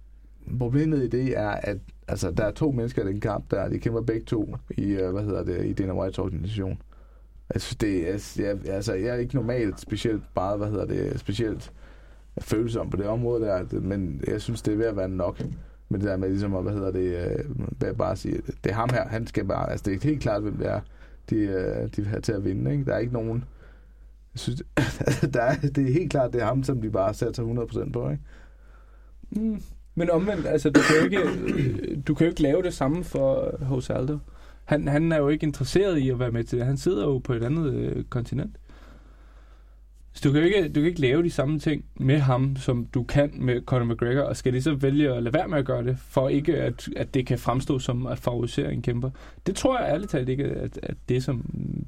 Problemet 0.58 1.02
i 1.02 1.08
det 1.08 1.38
er, 1.38 1.48
at 1.48 1.78
altså, 2.08 2.30
der 2.30 2.44
er 2.44 2.50
to 2.50 2.70
mennesker 2.70 3.04
i 3.04 3.06
den 3.06 3.20
kamp, 3.20 3.50
der 3.50 3.68
de 3.68 3.78
kæmper 3.78 4.00
begge 4.00 4.24
to 4.24 4.56
i, 4.70 5.02
uh, 5.02 5.10
hvad 5.10 5.22
hedder 5.22 5.44
det, 5.44 5.66
i 5.66 5.72
Dana 5.72 6.00
Whites 6.00 6.18
organisation. 6.18 6.78
Jeg 7.54 7.60
synes, 7.60 7.76
det 7.76 8.10
er, 8.10 8.42
jeg, 8.42 8.74
altså, 8.74 8.94
jeg 8.94 9.08
er 9.08 9.14
ikke 9.14 9.34
normalt 9.34 9.80
specielt 9.80 10.22
meget, 10.36 10.58
hvad 10.58 10.68
hedder 10.68 10.86
det, 10.86 11.20
specielt 11.20 11.72
følsom 12.40 12.90
på 12.90 12.96
det 12.96 13.06
område 13.06 13.44
der, 13.44 13.80
men 13.80 14.20
jeg 14.26 14.40
synes, 14.40 14.62
det 14.62 14.72
er 14.72 14.76
ved 14.76 14.86
at 14.86 14.96
være 14.96 15.08
nok 15.08 15.42
med 15.88 15.98
det 15.98 16.08
der 16.08 16.16
med 16.16 16.28
ligesom, 16.28 16.54
at, 16.54 16.62
hvad 16.62 16.72
hedder 16.72 16.90
det, 16.90 17.38
øh, 17.88 17.96
bare 17.96 18.16
sige, 18.16 18.36
det 18.64 18.70
er 18.70 18.74
ham 18.74 18.88
her, 18.92 19.08
han 19.08 19.26
skal 19.26 19.44
bare, 19.44 19.70
altså 19.70 19.84
det 19.84 19.94
er 19.94 20.08
helt 20.08 20.20
klart, 20.20 20.42
hvem 20.42 20.56
det 20.56 20.68
er, 20.68 20.80
de, 21.30 21.36
øh, 21.36 21.82
de 21.82 21.96
vil 21.96 22.06
have 22.06 22.20
til 22.20 22.32
at 22.32 22.44
vinde, 22.44 22.72
ikke? 22.72 22.84
Der 22.84 22.94
er 22.94 22.98
ikke 22.98 23.12
nogen, 23.12 23.44
jeg 24.34 24.40
synes, 24.40 24.62
der 25.34 25.42
er, 25.42 25.54
det 25.60 25.88
er 25.88 25.92
helt 25.92 26.10
klart, 26.10 26.32
det 26.32 26.42
er 26.42 26.46
ham, 26.46 26.62
som 26.62 26.82
de 26.82 26.90
bare 26.90 27.14
sætter 27.14 27.86
100% 27.86 27.92
på, 27.92 28.10
ikke? 28.10 28.22
Mm. 29.30 29.62
Men 29.94 30.10
omvendt, 30.10 30.46
altså, 30.46 30.70
du 30.70 30.80
kan 30.80 30.96
jo 30.96 31.04
ikke, 31.04 31.96
du 32.00 32.14
kan 32.14 32.26
jo 32.26 32.30
ikke 32.30 32.42
lave 32.42 32.62
det 32.62 32.74
samme 32.74 33.04
for 33.04 33.54
øh, 33.62 33.70
Jose 33.70 33.94
Aldo. 33.94 34.18
Han, 34.64 34.88
han 34.88 35.12
er 35.12 35.16
jo 35.16 35.28
ikke 35.28 35.46
interesseret 35.46 35.98
i 35.98 36.10
at 36.10 36.18
være 36.18 36.30
med 36.30 36.44
til 36.44 36.58
det. 36.58 36.66
Han 36.66 36.76
sidder 36.76 37.04
jo 37.04 37.18
på 37.18 37.32
et 37.32 37.44
andet 37.44 37.74
øh, 37.74 38.04
kontinent. 38.04 38.56
Så 40.20 40.28
du 40.28 40.32
kan, 40.32 40.42
jo 40.42 40.46
ikke, 40.46 40.68
du 40.68 40.80
kan 40.80 40.84
ikke 40.84 41.00
lave 41.00 41.22
de 41.22 41.30
samme 41.30 41.58
ting 41.58 41.84
med 41.96 42.18
ham, 42.18 42.56
som 42.56 42.86
du 42.94 43.02
kan 43.02 43.30
med 43.34 43.60
Conor 43.66 43.84
McGregor, 43.84 44.22
og 44.22 44.36
skal 44.36 44.52
de 44.52 44.62
så 44.62 44.74
vælge 44.74 45.14
at 45.14 45.22
lade 45.22 45.34
være 45.34 45.48
med 45.48 45.58
at 45.58 45.64
gøre 45.64 45.84
det, 45.84 45.98
for 45.98 46.28
ikke 46.28 46.56
at, 46.56 46.88
at 46.96 47.14
det 47.14 47.26
kan 47.26 47.38
fremstå 47.38 47.78
som 47.78 48.06
at 48.06 48.18
favorisere 48.18 48.72
en 48.72 48.82
kæmper. 48.82 49.10
Det 49.46 49.56
tror 49.56 49.78
jeg 49.78 49.88
ærligt 49.88 50.10
talt 50.10 50.28
ikke, 50.28 50.44
at, 50.44 50.78
at 50.82 50.96
det 51.08 51.24
som 51.24 51.44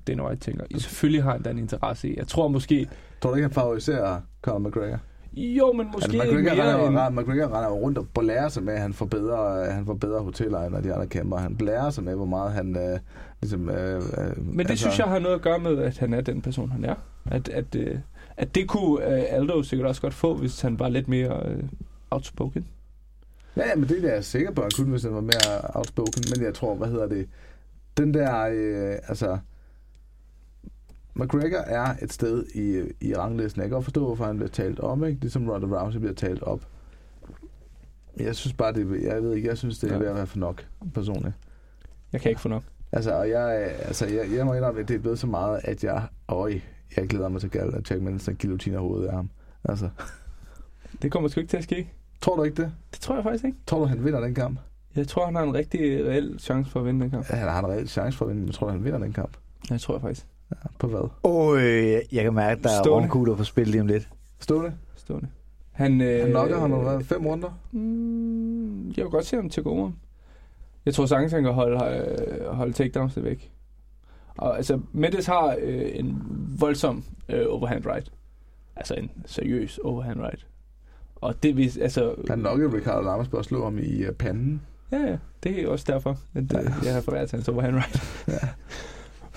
Dana 0.07 0.27
White 0.27 0.41
tænker. 0.41 0.65
Selvfølgelig 0.79 1.23
har 1.23 1.33
han 1.33 1.43
da 1.43 1.51
en 1.51 1.59
interesse 1.59 2.09
i. 2.09 2.15
Jeg 2.17 2.27
tror 2.27 2.49
måske, 2.49 2.89
Tror 3.21 3.31
du 3.31 3.37
ikke, 3.37 3.45
han 3.45 3.55
favoriserer 3.55 4.21
Conor 4.43 4.59
McGregor? 4.59 4.99
Jo, 5.33 5.73
men 5.73 5.87
måske 5.93 6.13
Altså, 6.13 6.37
McGregor, 6.39 6.57
mere 6.57 6.87
render, 6.87 7.07
end... 7.07 7.17
McGregor 7.17 7.57
render 7.57 7.71
rundt 7.71 7.99
og 7.99 8.07
blærer 8.21 8.49
sig 8.49 8.63
med, 8.63 8.75
at 8.75 8.81
han 8.81 8.93
får 8.93 9.07
bedre, 9.07 9.71
han 9.71 9.87
får 9.87 9.95
bedre 9.95 10.21
hoteller 10.21 10.61
end 10.61 10.85
de 10.85 10.95
andre 10.95 11.07
kæmper. 11.07 11.37
Han 11.37 11.57
blærer 11.57 11.91
sig 11.91 12.05
med, 12.05 12.15
hvor 12.15 12.25
meget 12.25 12.53
han 12.53 12.77
øh, 12.77 12.99
ligesom... 13.43 13.71
Øh, 13.71 13.97
øh, 13.97 14.47
Men 14.47 14.59
det 14.59 14.71
altså... 14.71 14.83
synes 14.83 14.99
jeg 14.99 15.07
har 15.07 15.19
noget 15.19 15.35
at 15.35 15.43
gøre 15.43 15.59
med, 15.59 15.79
at 15.79 15.99
han 15.99 16.15
er 16.15 16.21
den 16.21 16.43
person, 16.43 16.71
han 16.71 16.85
er. 16.85 16.95
At, 17.31 17.49
at, 17.49 17.75
øh, 17.75 17.99
at 18.37 18.55
det 18.55 18.69
kunne 18.69 19.07
øh, 19.07 19.25
Aldo 19.29 19.63
sikkert 19.63 19.89
også 19.89 20.03
godt 20.03 20.15
få, 20.15 20.35
hvis 20.35 20.61
han 20.61 20.79
var 20.79 20.89
lidt 20.89 21.09
mere 21.09 21.43
øh, 21.49 21.63
outspoken. 22.11 22.67
Ja, 23.57 23.69
ja, 23.69 23.75
men 23.77 23.89
det 23.89 24.05
er 24.05 24.15
jeg 24.15 24.25
sikker 24.25 24.51
på, 24.51 24.61
at 24.61 24.65
han 24.65 24.71
kunne, 24.85 24.91
hvis 24.91 25.03
han 25.03 25.15
var 25.15 25.21
mere 25.21 25.61
outspoken. 25.75 26.25
Men 26.37 26.45
jeg 26.45 26.55
tror, 26.55 26.75
hvad 26.75 26.89
hedder 26.89 27.07
det? 27.09 27.29
Den 27.97 28.15
der, 28.15 28.41
øh, 28.53 28.99
altså... 29.09 29.39
McGregor 31.15 31.59
er 31.59 31.95
et 32.03 32.13
sted 32.13 32.45
i, 32.55 32.83
i 33.01 33.15
ranglisten. 33.15 33.61
Jeg 33.63 33.69
kan 33.69 33.75
godt 33.75 33.85
forstå, 33.85 34.05
hvorfor 34.07 34.25
han 34.25 34.37
bliver 34.37 34.49
talt 34.51 34.81
om, 34.81 35.05
ikke? 35.05 35.21
Ligesom 35.21 35.49
Ronda 35.51 35.83
Rousey 35.83 35.99
bliver 35.99 36.15
talt 36.15 36.43
op. 36.43 36.61
Jeg 38.17 38.37
synes 38.37 38.53
bare, 38.55 38.73
det, 38.73 39.03
jeg 39.03 39.23
ved 39.23 39.35
ikke, 39.35 39.49
jeg 39.49 39.59
synes, 39.59 39.79
det 39.79 39.89
er 39.91 39.95
Ja. 39.95 39.99
ved 40.01 40.07
at 40.07 40.15
være 40.15 40.27
for 40.27 40.39
nok, 40.39 40.67
personligt. 40.95 41.35
Jeg 42.13 42.21
kan 42.21 42.29
ikke 42.31 42.41
få 42.41 42.49
nok. 42.49 42.63
Altså, 42.93 43.13
og 43.13 43.29
jeg, 43.31 43.73
altså, 43.81 44.07
jeg, 44.07 44.33
jeg 44.37 44.47
må 44.47 44.55
indrømme, 44.55 44.81
at 44.81 44.89
det 44.89 44.95
er 44.95 44.99
blevet 45.01 45.19
så 45.19 45.27
meget, 45.27 45.61
at 45.65 45.85
jeg, 45.85 46.03
øj, 46.29 46.61
jeg 46.97 47.07
glæder 47.09 47.29
mig 47.29 47.41
til 47.41 47.47
at 47.49 47.53
kalde 47.53 47.83
Jack 47.91 48.03
Manson 48.03 48.35
guillotine 48.41 48.77
hovedet 48.79 49.07
af 49.09 49.15
ham. 49.15 49.31
Altså, 49.65 49.89
Det 51.03 51.13
kommer 51.13 51.29
sgu 51.29 51.41
ikke 51.41 51.51
til 51.51 51.57
at 51.57 51.65
ske. 51.65 51.91
tror 52.21 52.37
du 52.37 52.43
ikke 52.43 52.63
det? 52.63 52.73
Det 52.93 53.01
tror 53.01 53.15
jeg 53.15 53.25
faktisk 53.25 53.45
ikke. 53.45 53.59
Tror 53.67 53.79
du, 53.79 53.85
han 53.85 54.05
vinder 54.05 54.21
den 54.21 54.35
kamp? 54.35 54.59
Jeg 54.97 55.09
tror, 55.09 55.25
han 55.25 55.35
har 55.35 55.43
en 55.43 55.55
rigtig 55.55 55.81
reel 56.07 56.37
chance 56.41 56.71
for 56.71 56.81
at 56.81 56.87
vinde 56.87 57.01
den 57.01 57.11
kamp. 57.11 57.31
Ja, 57.31 57.35
han 57.37 57.49
har 57.49 57.59
en 57.59 57.67
reel 57.71 57.89
chance 57.89 58.19
for 58.19 58.25
at 58.25 58.29
vinde, 58.29 58.43
men 58.43 58.53
tror 58.53 58.67
du, 58.67 58.73
han 58.73 58.85
vinder 58.85 58.99
den 58.99 59.13
kamp? 59.13 59.37
Jeg 59.71 59.81
tror 59.81 59.95
jeg 59.95 60.01
faktisk. 60.03 60.27
Ja, 60.51 60.57
på 60.79 60.87
hvad? 60.87 61.09
Åh, 61.25 61.63
øh, 61.63 62.01
jeg 62.13 62.25
kan 62.25 62.35
mærke, 62.35 62.59
at 62.59 62.65
der 62.65 62.71
er 62.71 62.83
Stående. 62.85 63.03
romkugler 63.09 63.35
på 63.37 63.45
spil 63.45 63.69
lige 63.69 63.81
om 63.81 63.87
lidt. 63.87 64.09
Stå 64.41 64.63
det? 64.63 64.73
Stående. 64.97 65.29
Han, 65.73 66.01
øh, 66.01 66.21
Han 66.21 66.31
knocker 66.31 66.59
ham, 66.61 66.71
har 66.73 66.79
været 66.79 67.07
fem 67.07 67.27
runder. 67.27 67.59
Mm, 67.73 68.87
jeg 68.89 69.05
vil 69.05 69.11
godt 69.11 69.27
se 69.27 69.37
ham 69.37 69.49
til 69.51 69.63
gode. 69.63 69.93
Jeg 70.87 70.95
tror 70.95 71.07
sagtens, 71.07 71.33
han 71.33 71.43
kan 71.43 71.53
holde, 71.53 71.97
øh, 72.41 72.47
holde 72.55 72.73
takedowns 72.73 73.23
væk. 73.23 73.53
Og 74.37 74.57
altså, 74.57 74.81
Mendes 74.93 75.27
har 75.27 75.57
øh, 75.61 75.91
en 75.93 76.23
voldsom 76.59 77.05
øh, 77.29 77.45
overhand 77.49 77.87
right. 77.87 78.13
Altså 78.77 78.95
en 78.95 79.11
seriøs 79.27 79.79
overhand 79.79 80.21
right. 80.21 80.47
Og 81.17 81.43
det 81.43 81.57
vil, 81.57 81.79
altså... 81.81 82.15
Han 82.29 82.39
knockede 82.39 82.77
Ricardo 82.77 83.03
Lamas 83.03 83.29
på 83.29 83.37
at 83.37 83.45
slå 83.45 83.65
ham 83.65 83.79
i 83.79 84.07
uh, 84.07 84.15
panden. 84.15 84.63
Ja, 84.93 84.99
ja. 84.99 85.17
Det 85.43 85.63
er 85.63 85.69
også 85.69 85.85
derfor, 85.93 86.19
at 86.35 86.43
øh, 86.43 86.71
jeg 86.85 86.95
har 86.95 87.01
forværet 87.01 87.31
hans 87.31 87.49
overhand 87.49 87.75
right. 87.77 88.03
Ja. 88.43 88.49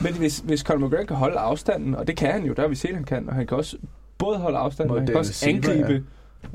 Men 0.02 0.14
hvis, 0.14 0.40
hvis 0.40 0.60
Conor 0.60 0.88
McGregor 0.88 1.06
kan 1.06 1.16
holde 1.16 1.38
afstanden, 1.38 1.96
og 1.96 2.08
det 2.08 2.18
kan 2.18 2.32
han 2.32 2.46
jo, 2.46 2.54
der 2.54 2.62
har 2.62 2.70
vi 2.70 2.76
set, 2.76 2.96
han 2.96 3.04
kan, 3.04 3.30
og 3.30 3.36
han 3.36 3.48
kan 3.48 3.58
også 3.58 3.78
både 4.18 4.38
holde 4.38 4.58
afstanden, 4.58 4.90
Mod 4.90 4.98
og 4.98 5.02
han 5.02 5.08
kan 5.08 5.18
også 5.18 5.34
Silva, 5.34 5.72
angribe 5.72 6.04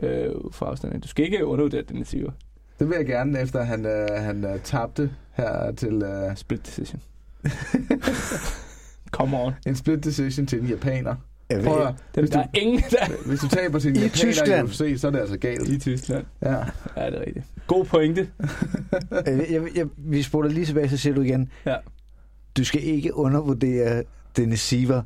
øh, 0.02 0.34
fra 0.52 0.66
afstanden. 0.66 1.00
Du 1.00 1.08
skal 1.08 1.24
ikke 1.24 1.46
undervurdere 1.46 1.82
den 1.82 2.04
Silva. 2.04 2.30
Det 2.78 2.88
vil 2.88 2.96
jeg 2.96 3.06
gerne, 3.06 3.40
efter 3.40 3.62
han, 3.62 3.86
uh, 3.86 4.16
han 4.16 4.44
uh, 4.44 4.60
tabte 4.60 5.10
her 5.32 5.72
til 5.72 6.02
uh, 6.02 6.36
Split 6.36 6.66
decision. 6.66 7.00
Come 9.10 9.36
on. 9.36 9.52
en 9.66 9.76
split 9.76 10.04
decision 10.04 10.46
til 10.46 10.60
en 10.60 10.66
japaner. 10.66 11.14
Jeg 11.50 11.64
Prøv 11.64 11.80
at, 11.82 11.94
Der, 12.14 12.20
hvis, 12.20 12.30
der 12.30 12.42
du, 12.42 12.48
er 12.54 12.58
ingen, 12.60 12.80
der 12.90 13.26
hvis 13.26 13.40
du 13.40 13.48
taber 13.48 13.78
til 13.78 13.90
en 13.90 13.96
I 13.96 13.98
japaner 13.98 14.16
Tyskland. 14.16 14.68
i 14.68 14.70
UFC, 14.70 15.00
så 15.00 15.06
er 15.06 15.10
det 15.10 15.18
altså 15.18 15.38
galt. 15.38 15.68
i 15.68 15.78
Tyskland. 15.78 16.24
Ja. 16.42 16.50
Ja, 16.96 17.06
det 17.06 17.16
er 17.16 17.20
rigtigt. 17.20 17.46
God 17.66 17.84
pointe. 17.84 18.28
jeg, 19.26 19.46
jeg, 19.50 19.62
jeg, 19.76 19.86
vi 19.96 20.22
spoler 20.22 20.48
lige 20.50 20.66
tilbage, 20.66 20.88
så 20.88 20.96
siger 20.96 21.14
du 21.14 21.20
igen. 21.22 21.48
Ja. 21.66 21.76
Du 22.56 22.64
skal 22.64 22.82
ikke 22.84 23.16
undervurdere 23.16 24.02
Dennis 24.36 24.60
Siver. 24.60 25.02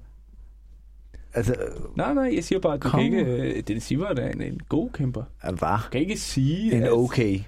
Altså, 1.35 1.55
Nej, 1.97 2.14
nej, 2.14 2.30
jeg 2.35 2.45
siger 2.45 2.59
bare, 2.59 2.74
at 2.74 2.82
du 2.82 2.89
Kom. 2.89 3.01
kan 3.01 3.12
ikke... 3.12 3.24
Øh, 3.24 3.62
Dennis 3.68 3.85
Silva 3.85 4.05
er 4.07 4.28
en, 4.30 4.43
en 4.43 4.61
god 4.68 4.91
kæmper. 4.91 5.22
han 5.39 5.61
var 5.61 5.80
Du 5.87 5.91
kan 5.93 6.01
ikke 6.01 6.16
sige... 6.20 6.72
en 6.76 6.82
at- 6.82 6.93
okay. 6.93 7.41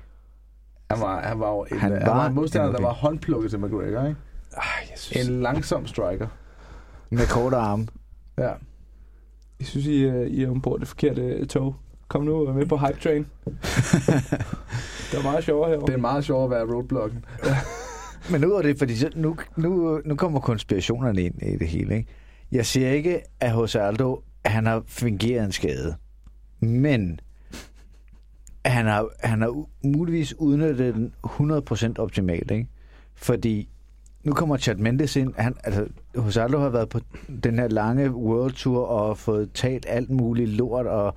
Han 0.91 1.01
var, 1.01 1.21
han 1.23 1.41
var 1.41 1.51
jo 1.51 1.67
en, 1.73 1.79
Han 1.79 1.93
han 1.93 2.01
var 2.07 2.15
var 2.15 2.27
en 2.27 2.35
modstander, 2.35 2.73
der 2.73 2.81
var 2.83 2.93
håndplukket 2.93 3.51
til 3.51 3.61
McGregor, 3.61 4.07
ikke? 4.07 4.21
Ej, 4.57 4.63
jeg 4.91 4.99
synes, 4.99 5.29
En 5.29 5.41
langsom 5.43 5.87
striker. 5.87 6.27
Med 7.11 7.27
korte 7.27 7.57
arme. 7.57 7.87
Ja. 8.39 8.53
jeg 9.61 9.67
synes 9.67 9.87
I, 9.87 10.05
er- 10.05 10.23
I 10.25 10.43
er 10.43 10.51
ombord 10.51 10.81
det 10.81 10.89
forkerte 10.89 11.23
øh, 11.23 11.47
tog. 11.47 11.77
Kom 12.09 12.25
nu 12.25 12.35
og 12.35 12.47
vær 12.47 12.53
med 12.53 12.67
på 12.67 12.77
hype 12.77 13.01
train. 13.03 13.27
det 15.11 15.19
er 15.19 15.23
meget 15.23 15.45
sjovere 15.45 15.69
herovre. 15.71 15.87
Det 15.87 15.95
er 15.95 15.99
meget 16.01 16.25
sjovt 16.25 16.45
at 16.45 16.51
være 16.51 16.75
roadblocken. 16.75 17.25
Men 18.31 18.41
nu 18.41 18.53
er 18.55 18.63
det, 18.63 18.79
fordi 18.79 18.97
så, 18.97 19.11
nu, 19.15 19.37
nu, 19.57 20.01
nu 20.05 20.15
kommer 20.17 20.41
konspirationerne 20.41 21.23
ind 21.23 21.43
i 21.43 21.57
det 21.57 21.69
hele. 21.69 21.97
Ikke? 21.97 22.09
Jeg 22.53 22.67
siger 22.67 22.91
ikke, 22.91 23.21
at 23.41 23.51
hos 23.53 23.75
Aldo, 23.77 24.23
at 24.45 24.51
han 24.53 24.67
har 24.67 24.83
fingeret 24.87 25.45
en 25.45 25.53
skade. 25.53 25.95
Men 26.61 27.21
han 28.67 28.87
har, 28.87 29.09
han 29.21 29.41
har 29.41 29.65
muligvis 29.85 30.35
udnyttet 30.39 30.95
den 30.95 31.13
100% 31.27 31.93
optimalt. 31.99 32.51
Ikke? 32.51 32.69
Fordi 33.15 33.69
nu 34.27 34.33
kommer 34.33 34.57
Chad 34.57 34.75
Mendes 34.77 35.17
ind. 35.17 35.33
Han, 35.37 35.55
altså, 35.65 35.87
hos 36.17 36.37
Aldo 36.37 36.59
har 36.59 36.69
været 36.69 36.89
på 36.89 37.01
den 37.45 37.59
her 37.59 37.69
lange 37.69 38.11
World 38.11 38.53
Tour 38.53 38.87
og 38.87 39.19
fået 39.19 39.51
talt 39.55 39.87
alt 39.89 40.11
muligt 40.11 40.51
lort 40.51 40.87
og 40.87 41.15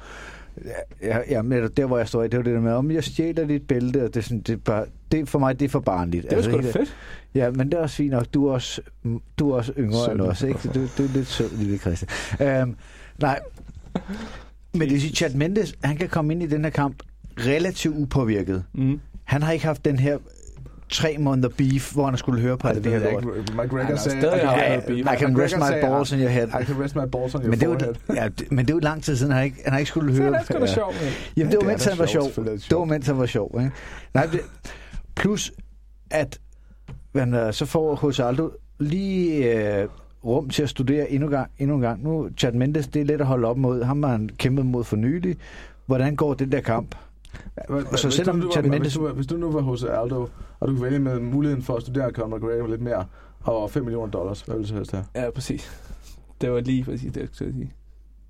Ja, 1.01 1.17
ja, 1.29 1.41
men 1.41 1.69
der 1.77 1.85
hvor 1.85 1.97
jeg 1.97 2.07
står 2.07 2.23
i, 2.23 2.27
det 2.27 2.37
var 2.37 2.43
det 2.43 2.53
der 2.53 2.59
med, 2.61 2.71
om 2.71 2.91
jeg 2.91 3.03
stjæler 3.03 3.47
dit 3.47 3.67
bælte, 3.67 4.03
og 4.03 4.07
det 4.13 4.17
er, 4.17 4.21
sådan, 4.21 4.39
det 4.41 4.63
bare, 4.63 4.85
det, 5.11 5.29
for 5.29 5.39
mig, 5.39 5.59
det 5.59 5.65
er 5.65 5.69
for 5.69 5.79
barnligt. 5.79 6.29
det 6.29 6.37
er 6.37 6.41
sgu 6.41 6.51
da 6.51 6.61
helt- 6.61 6.73
fedt. 6.73 6.95
Ja, 7.35 7.51
men 7.51 7.65
det 7.71 7.73
er 7.73 7.81
også 7.81 7.95
fint 7.95 8.11
nok. 8.11 8.25
Du 8.33 8.47
er 8.47 8.53
også, 8.53 8.81
du 9.39 9.51
er 9.51 9.55
også 9.55 9.73
yngre 9.77 10.05
Sød. 10.05 10.13
end 10.13 10.21
os, 10.21 10.41
ikke? 10.41 10.59
Du, 10.73 10.79
du 10.97 11.03
er 11.03 11.13
lidt 11.13 11.27
sød, 11.27 11.49
lille 11.57 11.77
Christian. 11.77 12.63
Um, 12.63 12.75
nej, 13.21 13.39
men 14.73 14.81
det 14.81 14.91
vil 14.91 15.01
sige, 15.01 15.15
Chad 15.15 15.33
Mendes, 15.33 15.75
han 15.83 15.97
kan 15.97 16.09
komme 16.09 16.33
ind 16.33 16.43
i 16.43 16.47
den 16.47 16.63
her 16.63 16.71
kamp 16.71 16.95
relativt 17.37 17.95
upåvirket. 17.97 18.63
Mm. 18.73 18.99
Han 19.23 19.43
har 19.43 19.51
ikke 19.51 19.65
haft 19.65 19.85
den 19.85 19.99
her 19.99 20.17
tre 20.89 21.15
måneder 21.19 21.49
beef, 21.57 21.93
hvor 21.93 22.05
han 22.05 22.17
skulle 22.17 22.41
høre 22.41 22.57
på 22.57 22.67
alt 22.67 22.83
det 22.83 22.91
her 22.91 23.11
lort. 23.11 23.23
McGregor 23.55 23.95
sagde... 23.95 24.17
I 24.17 24.81
beef. 24.87 25.13
I 25.13 25.17
can 25.19 25.37
rest 25.41 25.55
my 25.57 25.81
balls 25.81 26.11
in 26.11 26.19
your 26.19 26.29
head. 26.29 26.47
I 26.47 26.63
can 26.65 26.81
rest 26.81 26.95
my 26.95 27.01
balls 27.11 27.35
on 27.35 27.41
your 27.41 27.49
Men 27.49 27.59
det, 27.59 27.67
forehead. 27.67 27.95
var, 28.07 28.15
ja, 28.15 28.27
det- 28.39 28.51
men 28.51 28.65
det 28.65 28.69
er 28.71 28.75
jo 28.75 28.79
lang 28.79 29.03
tid 29.03 29.15
siden, 29.15 29.31
han 29.31 29.37
har 29.37 29.43
ikke, 29.45 29.57
han 29.63 29.71
har 29.73 29.79
ikke 29.79 29.89
skulle 29.89 30.13
høre. 30.15 30.33
er 30.33 30.37
det 30.37 30.47
sgu 30.47 30.59
da 30.59 30.65
sjovt. 30.67 30.95
Jamen, 31.37 31.51
det 31.51 31.57
var 31.57 31.61
det 31.61 31.67
er 31.67 31.71
mens 31.71 31.85
han 31.85 31.99
var 31.99 32.05
sjovt, 32.05 32.33
sjov. 32.33 32.45
er 32.45 32.49
det 32.49 32.65
Det 32.69 32.77
var 32.77 32.85
mens 32.85 33.07
han 33.07 33.17
var 33.17 33.25
sjov, 33.25 33.55
ikke? 33.59 33.71
Nej, 34.13 34.25
det, 34.25 34.39
plus 35.15 35.51
at 36.11 36.39
man, 37.13 37.53
så 37.53 37.65
får 37.65 37.95
hos 37.95 38.19
Aldo 38.19 38.49
lige 38.79 39.53
øh, 39.81 39.87
rum 40.25 40.49
til 40.49 40.63
at 40.63 40.69
studere 40.69 41.11
endnu, 41.11 41.29
gang, 41.29 41.51
endnu 41.57 41.75
en 41.75 41.81
gang. 41.81 42.03
Nu, 42.03 42.29
Chad 42.37 42.51
Mendes, 42.51 42.87
det 42.87 43.01
er 43.01 43.05
let 43.05 43.21
at 43.21 43.27
holde 43.27 43.47
op 43.47 43.57
mod. 43.57 43.83
Ham 43.83 44.03
har 44.03 44.11
han 44.11 44.29
kæmpet 44.37 44.65
mod 44.65 44.83
for 44.83 44.95
nylig. 44.95 45.37
Hvordan 45.85 46.15
går 46.15 46.33
den 46.33 46.51
der 46.51 46.61
kamp? 46.61 46.95
Og 47.67 47.99
så 47.99 48.11
selvom 48.11 48.41
du, 48.41 48.51
Chad 48.51 48.79
hvis, 48.79 48.93
du, 48.93 49.07
hvis 49.07 49.27
du 49.27 49.37
nu 49.37 49.51
var 49.51 49.61
hos 49.61 49.83
Aldo, 49.83 50.27
og 50.59 50.67
du 50.67 50.73
kunne 50.73 50.83
vælge 50.83 50.99
med 50.99 51.19
muligheden 51.19 51.63
for 51.63 51.75
at 51.75 51.81
studere 51.81 52.11
Conor 52.11 52.37
McGregor 52.37 52.67
lidt 52.67 52.81
mere, 52.81 53.05
og 53.41 53.71
5 53.71 53.83
millioner 53.83 54.11
dollars, 54.11 54.41
hvad 54.41 54.55
vil 54.55 54.63
du 54.63 54.67
så 54.67 54.75
helst 54.75 54.91
have? 54.91 55.05
Ja, 55.15 55.29
præcis. 55.29 55.71
Det 56.41 56.51
var 56.51 56.59
lige 56.59 56.83
præcis 56.83 57.13
det, 57.13 57.21
jeg 57.21 57.29
skulle 57.31 57.53
sige. 57.53 57.73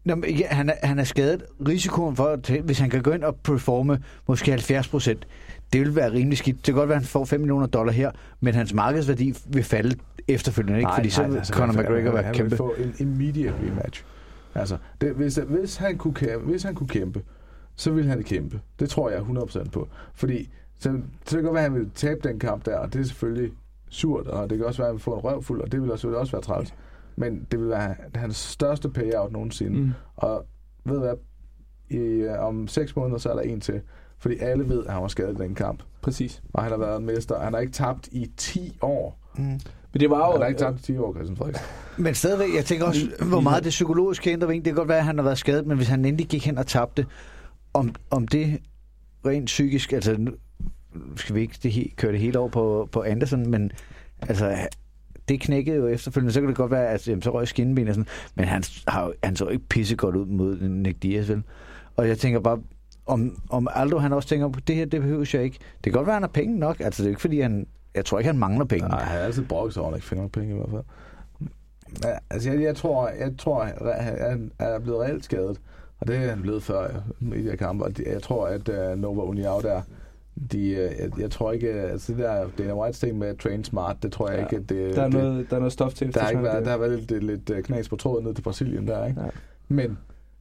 Nå, 0.06 0.16
men 0.16 0.24
ikke, 0.24 0.46
han, 0.50 0.70
er, 0.70 0.74
han 0.88 1.00
er 1.00 1.04
skadet. 1.04 1.44
Risikoen 1.68 2.16
for, 2.16 2.26
at, 2.26 2.50
hvis 2.50 2.80
han 2.80 2.90
kan 2.90 3.02
gå 3.04 3.12
ind 3.12 3.24
og 3.24 3.36
performe 3.36 4.00
måske 4.28 4.52
70 4.52 4.88
procent, 4.88 5.28
det 5.74 5.82
vil 5.82 5.96
være 5.96 6.12
rimelig 6.12 6.38
skidt. 6.38 6.58
Det 6.58 6.66
kan 6.66 6.74
godt 6.74 6.90
være, 6.90 6.96
at 6.96 7.02
han 7.02 7.08
får 7.08 7.26
5 7.26 7.40
millioner 7.40 7.66
dollar 7.68 7.94
her, 7.94 8.12
men 8.40 8.54
hans 8.56 8.74
markedsværdi 8.74 9.34
vil 9.48 9.64
falde 9.64 9.96
efterfølgende, 10.28 10.80
ikke? 10.80 10.92
Fordi 10.96 11.10
så 11.10 11.24
vil 11.24 11.38
altså, 11.38 11.54
Conor 11.54 11.74
han- 11.74 11.82
McGregor 11.84 12.12
være 12.12 12.34
kæmpe. 12.34 12.38
Han 12.40 12.50
vil 12.50 12.58
få 12.58 12.74
en 12.78 12.94
immediate 13.00 13.54
rematch. 13.72 14.04
Altså, 14.56 14.78
det, 15.02 15.12
hvis, 15.14 15.40
hvis, 15.48 15.76
han 15.76 15.98
kunne 15.98 16.14
kæmpe, 16.14 16.46
hvis 16.46 16.64
han 16.64 16.76
kunne 16.76 16.88
kæmpe, 16.88 17.22
så 17.80 17.92
ville 17.92 18.10
han 18.10 18.24
kæmpe. 18.24 18.62
Det 18.80 18.90
tror 18.90 19.10
jeg 19.10 19.20
100% 19.20 19.70
på. 19.70 19.88
Fordi 20.14 20.50
så, 20.80 20.90
så 20.90 20.92
det 21.26 21.30
kan 21.30 21.44
godt 21.44 21.54
være, 21.54 21.66
at 21.66 21.72
han 21.72 21.80
vil 21.80 21.90
tabe 21.96 22.20
den 22.24 22.40
kamp 22.40 22.66
der, 22.66 22.78
og 22.78 22.94
det 22.94 23.02
er 23.02 23.04
selvfølgelig 23.04 23.52
surt, 23.90 24.28
og 24.28 24.50
det 24.50 24.58
kan 24.58 24.68
også 24.68 24.82
være, 24.82 24.88
at 24.88 24.92
han 24.92 24.96
vil 24.96 25.02
få 25.02 25.14
en 25.14 25.20
røvfuld, 25.20 25.62
og 25.62 25.72
det 25.72 25.82
vil 25.82 25.92
også, 25.92 26.08
også 26.08 26.32
være 26.32 26.42
træls. 26.42 26.74
Men 27.16 27.48
det 27.52 27.60
vil 27.60 27.70
være 27.70 27.96
hans 28.16 28.36
største 28.36 28.90
payout 28.90 29.32
nogensinde. 29.32 29.80
Mm. 29.80 29.92
Og 30.16 30.46
ved 30.86 30.94
du 30.94 31.00
hvad? 31.00 31.14
I, 31.90 31.98
øh, 31.98 32.40
om 32.40 32.68
seks 32.68 32.96
måneder, 32.96 33.18
så 33.18 33.30
er 33.30 33.34
der 33.34 33.42
en 33.42 33.62
til. 33.62 33.82
Fordi 34.18 34.38
alle 34.40 34.70
ved, 34.70 34.86
at 34.86 34.94
han 34.94 35.02
var 35.02 35.08
skadet 35.08 35.40
i 35.40 35.44
den 35.44 35.56
kamp. 35.56 35.84
Præcis. 36.02 36.42
Og 36.54 36.64
han 36.64 36.72
har 36.72 36.80
været 36.80 37.02
mester. 37.02 37.40
Han 37.40 37.54
har 37.54 37.60
ikke 37.60 37.74
tabt 37.74 38.10
i 38.12 38.32
10 38.38 38.78
år. 38.82 39.20
Mm. 39.38 39.44
Men 39.44 40.00
det 40.00 40.10
var 40.10 40.28
jo... 40.28 40.32
Han 40.32 40.42
har 40.42 40.48
ikke 40.48 40.60
tabt 40.60 40.80
i 40.80 40.84
10 40.84 40.98
år, 40.98 41.14
Christian 41.14 41.38
Frederiksen. 41.38 41.66
Men 42.04 42.16
stadigvæk, 42.16 42.56
jeg 42.56 42.66
tænker 42.66 42.86
også, 42.86 43.02
hvor 43.30 43.40
meget 43.40 43.64
det 43.64 43.70
psykologiske 43.70 44.32
ændrer. 44.32 44.48
Det 44.50 44.64
kan 44.64 44.74
godt 44.74 44.88
være, 44.88 44.98
at 44.98 45.06
han 45.06 45.18
har 45.18 45.24
været 45.24 45.38
skadet, 45.38 45.68
men 45.68 45.78
hvis 45.78 45.88
han 45.88 46.06
endelig 46.06 46.28
gik 46.28 46.46
hen 46.46 46.58
og 46.58 46.68
tabte, 46.68 47.06
om, 47.74 47.96
om 48.10 48.28
det 48.28 48.60
rent 49.26 49.46
psykisk, 49.46 49.94
altså 49.94 50.16
nu 50.18 50.32
skal 51.16 51.36
vi 51.36 51.42
ikke 51.42 51.60
det, 51.64 51.72
he- 51.72 51.96
køre 51.96 52.12
det 52.12 52.20
hele 52.20 52.40
over 52.40 52.50
på, 52.50 52.90
på 52.92 53.04
Anderson, 53.04 53.50
men 53.50 53.72
altså 54.22 54.68
det 55.30 55.42
knækkede 55.42 55.78
jo 55.78 55.88
efterfølgende, 55.88 56.34
så 56.34 56.40
kan 56.40 56.48
det 56.48 56.58
godt 56.58 56.72
være, 56.72 56.88
at 56.88 57.08
jamen, 57.08 57.22
så 57.22 57.30
røg 57.34 57.48
skinben 57.48 57.88
og 57.88 57.94
sådan, 57.94 58.08
men 58.36 58.46
han, 58.46 58.64
har, 58.88 59.14
han 59.24 59.36
så 59.36 59.48
ikke 59.48 59.66
pissegodt 59.70 60.16
ud 60.16 60.26
mod 60.26 60.60
Nick 60.60 61.04
Diaz, 61.04 61.30
vel? 61.30 61.44
Og 61.96 62.08
jeg 62.08 62.18
tænker 62.18 62.40
bare, 62.40 62.62
om, 63.06 63.42
om 63.50 63.68
Aldo 63.74 63.98
han 63.98 64.14
også 64.14 64.30
tænker, 64.30 64.50
det 64.50 64.76
her, 64.76 64.86
det 64.86 65.02
behøver 65.02 65.30
jeg 65.34 65.44
ikke. 65.44 65.58
Det 65.74 65.84
kan 65.84 65.92
godt 65.92 66.06
være, 66.06 66.16
at 66.16 66.22
han 66.22 66.24
har 66.24 66.28
penge 66.28 66.60
nok, 66.60 66.80
altså 66.80 67.04
det 67.04 67.08
er 67.08 67.10
jo 67.10 67.12
ikke 67.12 67.22
fordi, 67.22 67.40
han, 67.40 67.68
jeg 67.96 68.06
tror 68.06 68.20
ikke, 68.20 68.28
han 68.28 68.40
mangler 68.40 68.66
penge. 68.66 68.88
Nej, 68.88 69.04
han 69.04 69.18
har 69.18 69.26
altid 69.26 69.46
brokket 69.46 69.74
sig 69.74 69.84
over, 69.84 69.88
at 69.88 69.94
han 69.94 69.98
ikke 69.98 70.08
finder 70.08 70.28
penge 70.28 70.54
i 70.54 70.58
hvert 70.58 70.70
fald. 70.70 70.84
Ja, 72.04 72.18
altså, 72.30 72.52
jeg, 72.52 72.62
jeg 72.62 72.76
tror, 72.76 73.08
jeg 73.10 73.34
tror, 73.38 73.62
at 73.62 74.04
han 74.04 74.52
er 74.60 74.80
blevet 74.80 75.00
reelt 75.00 75.26
skadet. 75.26 75.60
Og 76.00 76.08
det 76.08 76.16
er 76.16 76.30
han 76.30 76.42
blevet 76.42 76.64
før 76.64 76.82
ja, 76.84 77.36
i 77.36 77.44
de 77.44 77.50
her 77.50 77.56
kampe. 77.56 77.86
Og 77.86 77.92
jeg 78.06 78.22
tror, 78.22 78.48
at 78.48 78.70
uh, 78.70 79.00
Nova 79.00 79.22
Uniao 79.22 79.62
der, 79.62 79.82
de, 80.52 80.58
uh, 80.60 81.02
jeg, 81.02 81.20
jeg 81.20 81.32
tror 81.32 81.52
ikke, 81.52 81.70
altså 81.72 82.12
det 82.14 82.22
der 82.22 82.48
Dana 82.58 82.74
White's 82.74 82.92
ting 83.00 83.18
med 83.18 83.28
at 83.28 83.38
train 83.38 83.64
smart, 83.64 83.98
det 84.04 84.12
tror 84.12 84.30
jeg 84.30 84.38
Ja, 84.38 84.44
ikke, 84.44 84.56
at 84.56 84.70
det... 84.70 84.96
Der 84.96 85.02
er, 85.02 85.06
det, 85.10 85.14
noget, 85.14 85.50
der 85.50 85.56
er 85.56 85.60
noget 85.60 85.74
stof 85.74 85.94
til. 85.94 86.14
der, 86.14 86.20
har 86.22 86.30
ikke 86.30 86.44
været, 86.44 86.66
der 86.66 86.72
har 86.72 86.78
været 86.78 87.00
lidt, 87.00 87.24
lidt 87.24 87.50
øh, 87.50 87.64
knas 87.64 87.90
på 87.90 87.96
tråden 87.96 88.26
ned 88.26 88.34
til 88.34 88.42
Brasilien 88.42 88.88
der, 88.88 89.06
ikke? 89.06 89.22
Ja. 89.22 89.30
Men, 89.68 89.98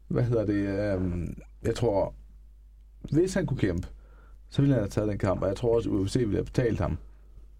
hvad 0.09 0.23
hedder 0.23 0.45
det, 0.47 0.95
øhm, 0.95 1.37
jeg 1.63 1.75
tror, 1.75 2.15
hvis 3.13 3.35
han 3.35 3.47
kunne 3.47 3.59
kæmpe, 3.59 3.89
så 4.51 4.63
ville 4.63 4.75
han 4.75 4.83
have 4.83 4.89
taget 4.89 5.09
den 5.09 5.19
kamp, 5.19 5.43
og 5.43 5.49
jeg 5.49 5.57
tror 5.57 5.77
også, 5.77 5.91
at 5.91 5.95
UFC 5.95 6.17
ville 6.17 6.35
have 6.35 6.45
betalt 6.45 6.81
ham 6.81 6.99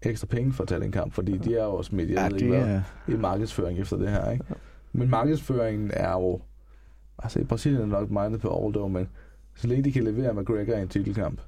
ekstra 0.01 0.27
penge 0.27 0.53
for 0.53 0.63
at 0.63 0.67
tage 0.67 0.81
den 0.81 0.91
kamp, 0.91 1.13
fordi 1.13 1.37
de 1.37 1.55
er 1.55 1.63
jo 1.63 1.73
også 1.73 1.95
midt 1.95 2.09
i, 2.09 2.13
Ja, 2.13 2.27
ikke 2.27 2.55
er... 2.55 2.81
i 3.07 3.11
markedsføring 3.11 3.79
efter 3.79 3.97
det 3.97 4.09
her, 4.09 4.31
ikke? 4.31 4.45
Men 4.93 5.09
markedsføringen 5.09 5.91
er 5.93 6.11
jo, 6.11 6.41
altså 7.23 7.39
i 7.39 7.43
Brasilien 7.43 7.81
er 7.81 7.85
nok 7.85 8.09
mindet 8.09 8.41
på 8.41 8.65
Aldo, 8.65 8.87
men 8.87 9.09
så 9.55 9.67
længe 9.67 9.83
de 9.83 9.91
kan 9.91 10.03
levere 10.03 10.33
McGregor 10.33 10.73
i 10.73 10.81
en 10.81 10.87
titelkamp, 10.87 11.41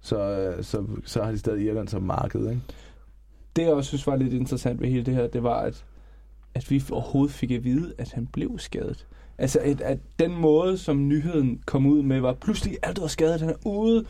så, 0.00 0.18
øh, 0.18 0.64
så, 0.64 0.86
så 1.04 1.22
har 1.22 1.30
de 1.30 1.38
stadig 1.38 1.66
Irland 1.66 1.88
som 1.88 2.02
marked, 2.02 2.50
ikke? 2.50 2.62
det 3.56 3.62
jeg 3.62 3.72
også 3.72 3.88
synes 3.88 4.06
var 4.06 4.16
lidt 4.16 4.32
interessant 4.32 4.80
ved 4.80 4.88
hele 4.88 5.02
det 5.02 5.14
her, 5.14 5.26
det 5.26 5.42
var, 5.42 5.60
at, 5.60 5.84
at 6.54 6.70
vi 6.70 6.82
overhovedet 6.90 7.34
fik 7.34 7.50
at 7.50 7.64
vide, 7.64 7.92
at 7.98 8.12
han 8.12 8.26
blev 8.26 8.58
skadet. 8.58 9.06
Altså, 9.38 9.58
at, 9.58 9.80
at 9.80 9.98
den 10.18 10.36
måde, 10.36 10.78
som 10.78 11.08
nyheden 11.08 11.62
kom 11.66 11.86
ud 11.86 12.02
med, 12.02 12.20
var 12.20 12.32
pludselig, 12.32 12.78
alt 12.82 13.00
var 13.00 13.06
skadet, 13.06 13.40
han 13.40 13.50
er 13.50 13.66
ude. 13.66 14.04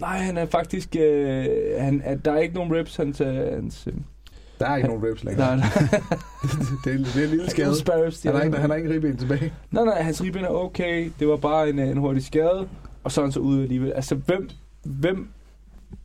Nej, 0.00 0.18
han 0.18 0.36
er 0.36 0.46
faktisk... 0.46 0.96
Øh, 0.96 1.46
han, 1.78 2.02
at 2.04 2.24
der 2.24 2.32
er 2.32 2.38
ikke 2.38 2.54
nogen 2.54 2.74
reps, 2.74 2.96
hans... 2.96 3.20
Øh, 3.20 3.36
hans 3.36 3.86
øh, 3.86 3.94
der 4.62 4.68
er 4.68 4.76
ikke 4.76 4.88
nogen 4.88 5.04
rips 5.04 5.24
længere. 5.24 5.56
nej, 5.56 5.56
nej. 5.56 5.68
det, 6.84 6.94
er, 6.94 6.98
det 6.98 7.16
er 7.16 7.24
en 7.24 7.30
lille 7.30 7.50
skade. 7.50 7.78
Sparrows, 7.78 8.22
Han 8.22 8.34
har 8.34 8.42
ikke, 8.42 8.56
han 8.56 8.70
har 8.70 8.76
ikke 8.76 8.90
ribben 8.90 9.16
tilbage. 9.16 9.52
Nej, 9.70 9.84
nej, 9.84 10.02
hans 10.02 10.22
ribben 10.22 10.44
er 10.44 10.48
okay. 10.48 11.10
Det 11.18 11.28
var 11.28 11.36
bare 11.36 11.68
en, 11.68 11.78
øh, 11.78 11.88
en 11.88 11.96
hurtig 11.96 12.24
skade. 12.24 12.68
Og 13.04 13.12
så 13.12 13.20
er 13.20 13.24
han 13.24 13.32
så 13.32 13.40
ude 13.40 13.62
alligevel. 13.62 13.92
Altså, 13.92 14.14
hvem, 14.14 14.50
hvem, 14.82 15.28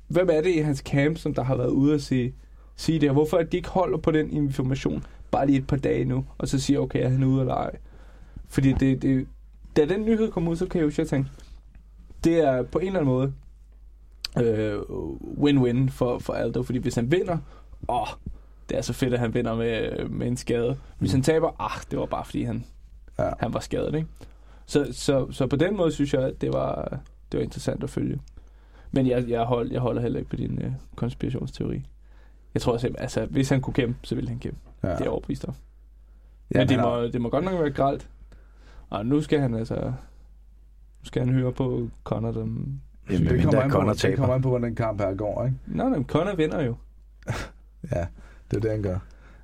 hvem 0.07 0.29
er 0.31 0.41
det 0.41 0.49
i 0.55 0.57
hans 0.59 0.79
camp, 0.79 1.17
som 1.17 1.33
der 1.33 1.43
har 1.43 1.55
været 1.55 1.69
ude 1.69 1.93
at 1.93 2.01
sige, 2.01 2.33
sige 2.75 2.99
det? 2.99 3.09
Og 3.09 3.13
hvorfor 3.13 3.37
at 3.37 3.51
de 3.51 3.57
ikke 3.57 3.69
holder 3.69 3.97
på 3.97 4.11
den 4.11 4.31
information 4.31 5.03
bare 5.31 5.45
lige 5.45 5.59
et 5.59 5.67
par 5.67 5.77
dage 5.77 6.05
nu, 6.05 6.25
og 6.37 6.47
så 6.47 6.59
siger, 6.59 6.79
okay, 6.79 7.05
er 7.05 7.09
han 7.09 7.23
ude 7.23 7.41
eller 7.41 7.53
ej? 7.53 7.71
Fordi 8.49 8.73
det, 8.73 9.01
det, 9.01 9.27
da 9.77 9.85
den 9.85 10.05
nyhed 10.05 10.31
kom 10.31 10.47
ud, 10.47 10.55
så 10.55 10.65
kan 10.65 10.81
jeg 10.81 10.99
jo 10.99 11.05
tænke, 11.05 11.29
det 12.23 12.39
er 12.39 12.63
på 12.63 12.79
en 12.79 12.87
eller 12.87 12.99
anden 12.99 13.13
måde 13.13 13.33
øh, 14.37 14.79
win-win 15.37 15.89
for, 15.89 16.19
for 16.19 16.33
Aldo, 16.33 16.63
fordi 16.63 16.79
hvis 16.79 16.95
han 16.95 17.11
vinder, 17.11 17.37
åh, 17.89 18.07
det 18.69 18.77
er 18.77 18.81
så 18.81 18.93
fedt, 18.93 19.13
at 19.13 19.19
han 19.19 19.33
vinder 19.33 19.55
med, 19.55 20.07
med 20.09 20.27
en 20.27 20.37
skade. 20.37 20.77
Hvis 20.99 21.11
han 21.11 21.21
taber, 21.21 21.61
ah, 21.61 21.81
det 21.91 21.99
var 21.99 22.05
bare 22.05 22.25
fordi, 22.25 22.43
han, 22.43 22.65
Ja. 23.19 23.29
han 23.39 23.53
var 23.53 23.59
skadet, 23.59 23.95
ikke? 23.95 24.07
Så, 24.65 24.87
så, 24.91 25.31
så 25.31 25.47
på 25.47 25.55
den 25.55 25.77
måde 25.77 25.91
synes 25.91 26.13
jeg, 26.13 26.21
at 26.23 26.41
det 26.41 26.53
var, 26.53 26.99
det 27.31 27.37
var 27.37 27.43
interessant 27.43 27.83
at 27.83 27.89
følge. 27.89 28.19
Men 28.91 29.07
jeg, 29.07 29.29
jeg, 29.29 29.43
hold, 29.43 29.71
jeg 29.71 29.81
holder 29.81 30.01
heller 30.01 30.19
ikke 30.19 30.29
på 30.29 30.35
din 30.35 30.61
øh, 30.61 30.71
konspirationsteori. 30.95 31.85
Jeg 32.53 32.61
tror 32.61 32.77
simpelthen, 32.77 33.03
altså, 33.03 33.25
hvis 33.25 33.49
han 33.49 33.61
kunne 33.61 33.73
kæmpe, 33.73 33.99
så 34.03 34.15
ville 34.15 34.29
han 34.29 34.39
kæmpe. 34.39 34.59
Ja. 34.83 34.95
Det 34.95 35.01
er 35.01 35.09
overbevist 35.09 35.45
om. 35.45 35.53
Ja, 36.53 36.59
Men 36.59 36.69
det 36.69 36.79
må, 36.79 37.03
det 37.03 37.21
må 37.21 37.29
godt 37.29 37.45
nok 37.45 37.59
være 37.59 37.71
gralt. 37.71 38.09
Og 38.89 39.05
nu 39.05 39.21
skal 39.21 39.39
han 39.39 39.53
altså... 39.55 39.75
Nu 41.01 41.03
skal 41.05 41.25
han 41.25 41.33
høre 41.33 41.51
på 41.53 41.89
Conor, 42.03 42.31
dem... 42.31 42.79
Jamen, 43.09 43.27
det, 43.27 43.43
kommer 43.43 43.61
an 43.61 43.69
på, 43.69 43.77
Conor 43.77 43.93
det 43.93 44.17
kommer 44.17 44.35
an 44.35 44.41
på, 44.41 44.49
hvordan 44.49 44.67
den 44.67 44.75
kamp 44.75 45.01
her 45.01 45.13
går, 45.15 45.45
ikke? 45.45 45.57
Nej, 45.67 45.89
men 45.89 46.05
Conor 46.05 46.35
vinder 46.35 46.61
jo. 46.63 46.75
Ja, 47.91 48.05
det 48.51 48.57
er 48.57 48.61
det, 48.61 48.71
han 48.71 48.81
gør. 48.81 48.99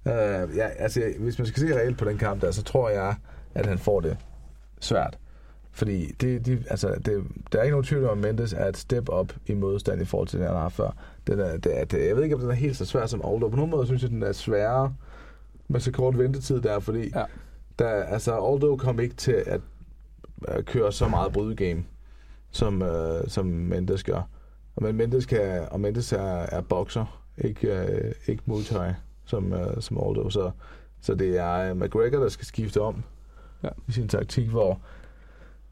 Uh, 0.05 0.55
ja, 0.57 0.67
altså, 0.67 1.01
hvis 1.19 1.37
man 1.37 1.47
skal 1.47 1.59
se 1.59 1.75
reelt 1.75 1.97
på 1.97 2.05
den 2.05 2.17
kamp 2.17 2.41
der, 2.41 2.51
så 2.51 2.63
tror 2.63 2.89
jeg, 2.89 3.15
at 3.55 3.65
han 3.65 3.77
får 3.77 3.99
det 3.99 4.17
svært. 4.79 5.17
Fordi 5.71 6.11
det, 6.11 6.45
de, 6.45 6.63
altså, 6.69 6.87
det, 7.05 7.23
der 7.51 7.59
er 7.59 7.63
ikke 7.63 7.71
nogen 7.71 7.85
tvivl 7.85 8.05
om, 8.05 8.11
at 8.11 8.17
Mendes 8.17 8.53
er 8.53 8.65
et 8.65 8.77
step 8.77 9.09
up 9.09 9.33
i 9.45 9.53
modstand 9.53 10.01
i 10.01 10.05
forhold 10.05 10.27
til 10.27 10.39
det, 10.39 10.47
han 10.47 10.55
har 10.55 10.61
haft 10.61 10.75
før. 10.75 10.95
Den 11.27 11.39
er, 11.39 11.57
det 11.57 11.79
er, 11.79 11.85
det, 11.85 12.07
jeg 12.07 12.15
ved 12.15 12.23
ikke, 12.23 12.35
om 12.35 12.41
den 12.41 12.49
er 12.49 12.55
helt 12.55 12.77
så 12.77 12.85
svær 12.85 13.05
som 13.05 13.21
Aldo. 13.25 13.49
På 13.49 13.55
nogle 13.55 13.71
måder 13.71 13.85
synes 13.85 14.01
jeg, 14.01 14.09
den 14.11 14.23
er 14.23 14.31
sværere 14.31 14.95
med 15.67 15.79
så 15.79 15.91
kort 15.91 16.17
ventetid 16.17 16.61
der, 16.61 16.79
fordi 16.79 17.11
Ja. 17.15 17.23
der, 17.79 17.87
altså, 17.89 18.31
Aldo 18.31 18.75
kom 18.75 18.99
ikke 18.99 19.15
til 19.15 19.43
at, 19.45 19.61
at 20.47 20.65
køre 20.65 20.91
så 20.91 21.07
meget 21.07 21.33
brydegame, 21.33 21.83
som, 22.51 22.81
uh, 22.81 23.27
som 23.27 23.45
Mendes 23.45 24.03
gør. 24.03 24.29
Og 24.75 24.83
men 24.83 24.95
Mendes, 24.95 25.25
kan, 25.25 25.61
og 25.71 25.79
Mendes 25.79 26.13
er, 26.13 26.19
er 26.25 26.61
bokser, 26.61 27.22
ikke, 27.37 27.81
uh, 27.81 28.11
ikke 28.27 28.43
Muay 28.45 28.61
som, 29.25 29.51
uh, 29.53 29.79
som 29.79 29.97
Aldo. 29.97 30.29
Så, 30.29 30.51
så 31.01 31.15
det 31.15 31.37
er 31.37 31.71
uh, 31.71 31.77
McGregor, 31.79 32.19
der 32.19 32.29
skal 32.29 32.45
skifte 32.45 32.81
om 32.81 33.03
Ja. 33.63 33.69
i 33.87 33.91
sin 33.91 34.07
taktik, 34.07 34.47
hvor 34.47 34.79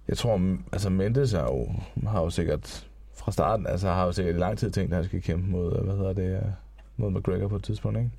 jeg 0.07 0.17
tror, 0.17 0.57
altså 0.71 0.89
Mendes 0.89 1.33
er 1.33 1.43
jo, 1.43 1.67
har 2.09 2.21
jo 2.21 2.29
sikkert 2.29 2.87
fra 3.13 3.31
starten, 3.31 3.67
altså 3.67 3.87
har 3.87 4.05
jo 4.05 4.11
sikkert 4.11 4.35
i 4.35 4.39
lang 4.39 4.57
tid 4.57 4.71
tænkt, 4.71 4.91
at 4.91 4.95
han 4.95 5.05
skal 5.05 5.21
kæmpe 5.21 5.49
mod, 5.49 5.77
øh, 5.77 5.83
hvad 5.83 5.97
hedder 5.97 6.13
det, 6.13 6.35
øh, 6.35 6.51
mod 6.97 7.11
McGregor 7.11 7.47
på 7.47 7.55
et 7.55 7.63
tidspunkt, 7.63 7.97
ikke? 7.97 8.11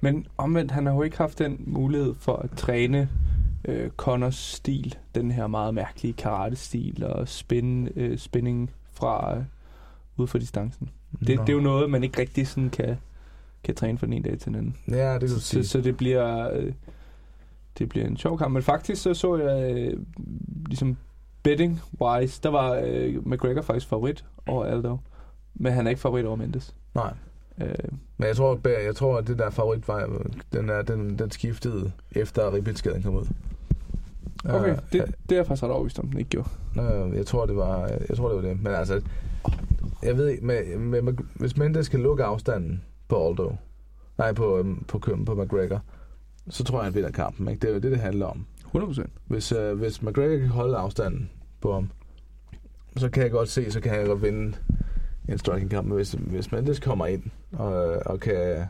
Men 0.00 0.26
omvendt, 0.38 0.70
han 0.70 0.86
har 0.86 0.94
jo 0.94 1.02
ikke 1.02 1.18
haft 1.18 1.38
den 1.38 1.64
mulighed 1.66 2.14
for 2.14 2.36
at 2.36 2.50
træne 2.56 3.08
øh, 3.64 3.90
Connors 3.90 4.36
stil. 4.36 4.94
Den 5.14 5.30
her 5.30 5.46
meget 5.46 5.74
mærkelige 5.74 6.12
karate-stil 6.12 7.04
og 7.04 7.28
spin, 7.28 7.88
øh, 7.96 8.18
spinning 8.18 8.70
fra 8.92 9.36
øh, 9.36 9.44
ud 10.16 10.26
for 10.26 10.38
distancen. 10.38 10.90
Det, 11.20 11.36
Nå. 11.36 11.42
det 11.42 11.48
er 11.48 11.52
jo 11.56 11.60
noget, 11.60 11.90
man 11.90 12.04
ikke 12.04 12.20
rigtig 12.20 12.46
sådan 12.48 12.70
kan, 12.70 12.96
kan 13.64 13.74
træne 13.74 13.98
fra 13.98 14.06
den 14.06 14.12
ene 14.14 14.24
dag 14.30 14.38
til 14.38 14.46
den 14.46 14.54
anden. 14.54 14.76
Ja, 14.88 15.12
det 15.12 15.20
kan 15.20 15.28
du 15.28 15.34
Så, 15.34 15.40
sige. 15.40 15.64
så 15.64 15.80
det 15.80 15.96
bliver 15.96 16.50
øh, 16.52 16.72
det 17.78 17.88
bliver 17.88 18.06
en 18.06 18.16
sjov 18.16 18.38
kamp. 18.38 18.52
Men 18.52 18.62
faktisk 18.62 19.02
så 19.02 19.14
så 19.14 19.36
jeg 19.36 19.76
øh, 19.76 19.98
ligesom 20.66 20.96
betting 21.42 21.80
wise, 22.00 22.40
der 22.42 22.48
var 22.48 22.82
øh, 22.84 23.26
McGregor 23.26 23.62
faktisk 23.62 23.86
favorit 23.88 24.24
over 24.46 24.64
Aldo. 24.64 24.96
Men 25.54 25.72
han 25.72 25.86
er 25.86 25.90
ikke 25.90 26.00
favorit 26.00 26.26
over 26.26 26.36
Mendes. 26.36 26.74
Nej. 26.94 27.12
Øh, 27.60 27.74
Men 28.16 28.28
jeg 28.28 28.36
tror, 28.36 28.60
jeg 28.86 28.96
tror 28.96 29.18
at 29.18 29.26
det 29.26 29.38
der 29.38 29.50
favoritvej, 29.50 30.04
den, 30.52 30.68
er, 30.68 30.82
den, 30.82 31.18
den 31.18 31.30
skiftede 31.30 31.92
efter 32.12 32.52
ribbenskaden 32.54 33.02
kom 33.02 33.14
ud. 33.14 33.26
okay, 34.44 34.70
Øh, 34.70 34.76
det, 34.92 35.14
det 35.28 35.32
er 35.32 35.36
jeg 35.36 35.46
faktisk 35.46 35.62
ret 35.62 35.70
overbevist 35.70 35.98
om, 35.98 36.08
den 36.08 36.18
ikke 36.18 36.30
gjorde. 36.30 36.48
Øh, 36.80 37.16
jeg 37.16 37.26
tror, 37.26 37.46
det 37.46 37.56
var, 37.56 37.86
jeg 38.08 38.16
tror, 38.16 38.28
det 38.28 38.36
var 38.42 38.48
det. 38.48 38.62
Men 38.62 38.74
altså, 38.74 39.02
jeg 40.02 40.16
ved 40.16 40.28
ikke, 40.28 40.46
med, 40.46 40.76
med, 40.78 41.02
med, 41.02 41.12
hvis 41.34 41.56
Mendes 41.56 41.86
skal 41.86 42.00
lukke 42.00 42.24
afstanden 42.24 42.84
på 43.08 43.28
Aldo, 43.28 43.56
nej, 44.18 44.32
på, 44.32 44.58
øhm, 44.58 44.84
på, 44.84 44.98
på, 44.98 45.18
på 45.26 45.42
McGregor, 45.42 45.80
så 46.48 46.64
tror 46.64 46.78
jeg, 46.78 46.84
han 46.84 46.94
vinder 46.94 47.10
kampen. 47.10 47.48
Ikke? 47.48 47.60
Det 47.60 47.70
er 47.70 47.74
jo 47.74 47.80
det, 47.80 47.92
det 47.92 48.00
handler 48.00 48.26
om. 48.26 48.46
100%. 48.76 49.02
Hvis, 49.26 49.52
øh, 49.52 49.78
hvis 49.78 50.02
McGregor 50.02 50.38
kan 50.38 50.48
holde 50.48 50.76
afstanden 50.76 51.30
på 51.60 51.72
ham, 51.72 51.90
så 52.96 53.10
kan 53.10 53.22
jeg 53.22 53.30
godt 53.30 53.48
se, 53.48 53.70
så 53.70 53.80
kan 53.80 53.92
han 53.92 54.06
godt 54.06 54.22
vinde 54.22 54.56
en 55.28 55.38
striking-kamp. 55.38 55.86
Men 55.86 55.96
hvis, 55.96 56.12
hvis 56.12 56.52
Mendes 56.52 56.80
kommer 56.80 57.06
ind 57.06 57.22
og, 57.52 57.72
og 58.06 58.20
kan, 58.20 58.66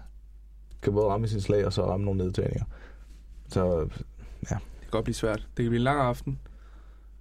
kan 0.82 0.92
både 0.92 1.06
ramme 1.06 1.28
sin 1.28 1.40
slag 1.40 1.66
og 1.66 1.72
så 1.72 1.86
ramme 1.86 2.04
nogle 2.04 2.24
nedtagninger, 2.24 2.64
så 3.48 3.88
Det 4.40 4.48
kan 4.48 4.58
godt 4.90 5.04
blive 5.04 5.14
svært. 5.14 5.38
Det 5.56 5.64
kan 5.64 5.70
blive 5.70 5.76
en 5.76 5.84
lang 5.84 6.00
aften. 6.00 6.38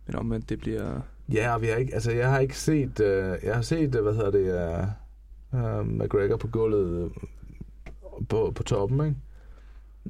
Men 0.07 0.15
omvendt, 0.15 0.49
det 0.49 0.59
bliver... 0.59 1.01
Ja, 1.31 1.53
og 1.53 1.61
vi 1.61 1.67
har 1.67 1.75
ikke, 1.75 1.93
altså 1.93 2.11
jeg 2.11 2.29
har 2.29 2.39
ikke 2.39 2.57
set, 2.59 2.99
øh, 2.99 3.37
jeg 3.43 3.55
har 3.55 3.61
set, 3.61 3.95
øh, 3.95 4.03
hvad 4.03 4.13
hedder 4.13 4.31
det, 4.31 4.87
øh, 5.53 5.79
øh, 5.79 5.87
McGregor 5.87 6.37
på 6.37 6.47
gulvet 6.47 7.03
øh, 7.03 7.11
på, 8.29 8.51
på 8.55 8.63
toppen, 8.63 9.05
ikke? 9.05 9.15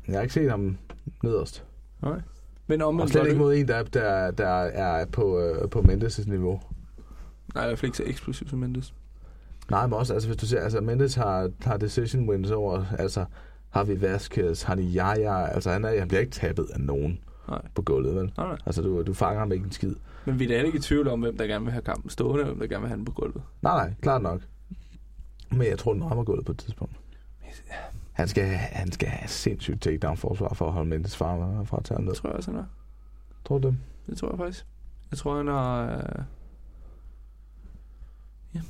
Jeg 0.08 0.16
har 0.16 0.22
ikke 0.22 0.34
set 0.34 0.50
ham 0.50 0.78
nederst. 1.24 1.66
Nej. 2.02 2.22
Men 2.68 2.82
Og 2.82 2.88
omvendt... 2.88 3.12
slet 3.12 3.26
ikke 3.28 3.38
mod 3.38 3.56
en, 3.56 3.68
der, 3.68 3.84
der, 3.84 4.32
der 4.32 4.48
er 4.64 5.06
på, 5.06 5.40
øh, 5.40 5.70
på 5.70 5.80
Mendes' 5.80 6.30
niveau. 6.30 6.62
Nej, 7.56 7.64
i 7.64 7.68
hvert 7.68 7.80
fald 7.80 7.90
ikke 7.90 7.98
så 7.98 8.04
eksplosiv 8.06 8.48
som 8.48 8.60
Mendes. 8.60 8.94
Nej, 9.72 9.88
men 9.88 9.94
også, 9.94 10.14
altså 10.14 10.30
hvis 10.30 10.38
du 10.38 10.46
ser, 10.46 10.60
altså 10.60 10.82
Mendes 10.82 11.16
har, 11.16 11.52
har 11.62 11.78
decision 11.78 12.30
wins 12.30 12.52
over, 12.52 12.86
altså 13.00 13.26
har 13.70 13.84
vi 13.84 14.02
Vasquez, 14.02 14.62
har 14.62 14.76
de 14.76 14.84
Jaja, 14.84 15.48
altså 15.48 15.72
han, 15.72 15.86
er, 15.86 16.00
han 16.00 16.08
bliver 16.08 16.22
ikke 16.22 16.32
tabet 16.32 16.68
af 16.74 16.80
nogen 16.80 17.20
Nej. 17.48 17.62
på 17.76 17.82
gulvet, 17.82 18.16
vel? 18.16 18.32
Nej, 18.38 18.48
nej. 18.48 18.58
Altså 18.66 18.82
du, 18.82 19.02
du 19.02 19.14
fanger 19.14 19.40
ham 19.40 19.52
ikke 19.52 19.66
en 19.66 19.72
skid. 19.72 19.96
Men 20.26 20.40
vi 20.40 20.44
er 20.44 20.48
da 20.48 20.64
ikke 20.64 20.78
i 20.78 20.82
tvivl 20.82 21.08
om, 21.08 21.20
hvem 21.20 21.38
der 21.38 21.48
gerne 21.48 21.66
vil 21.66 21.72
have 21.72 21.82
kampen 21.82 22.10
stående, 22.10 22.44
og 22.44 22.46
hvem 22.46 22.60
der 22.60 22.68
gerne 22.68 22.82
vil 22.82 22.88
have 22.88 22.98
den 22.98 23.06
på 23.06 23.12
gulvet. 23.12 23.42
Nej, 23.62 23.76
nej, 23.76 23.94
klart 24.02 24.22
nok. 24.22 24.42
Men 25.52 25.68
jeg 25.68 25.80
tror, 25.80 25.94
den 25.94 26.04
rammer 26.04 26.24
gulvet 26.24 26.46
på 26.46 26.52
et 26.52 26.58
tidspunkt. 26.58 26.96
Han 28.14 28.28
skal, 28.28 28.46
han 28.56 28.92
skal 28.92 29.08
have 29.08 29.28
sindssygt 29.28 29.82
takedown-forsvar 29.82 30.54
for 30.54 30.68
at 30.68 30.74
holde 30.74 30.90
Mendes 30.90 31.18
far 31.18 31.64
fra 31.66 31.78
at 31.78 31.84
tage 31.84 31.96
ham 31.96 32.04
ned. 32.04 32.12
Det 32.12 32.22
tror 32.22 32.30
jeg 32.30 32.38
også, 32.38 32.52
han 32.52 32.60
er. 32.60 32.66
Tror 33.46 33.58
du 33.58 33.68
det? 33.68 33.78
Det 34.08 34.18
tror 34.18 34.30
jeg 34.30 34.38
faktisk. 34.38 34.66
Jeg 35.12 35.18
tror, 35.18 35.38
han 35.38 35.48
har... 35.48 35.96
Øh... 35.98 36.24
Ja. 38.56 38.62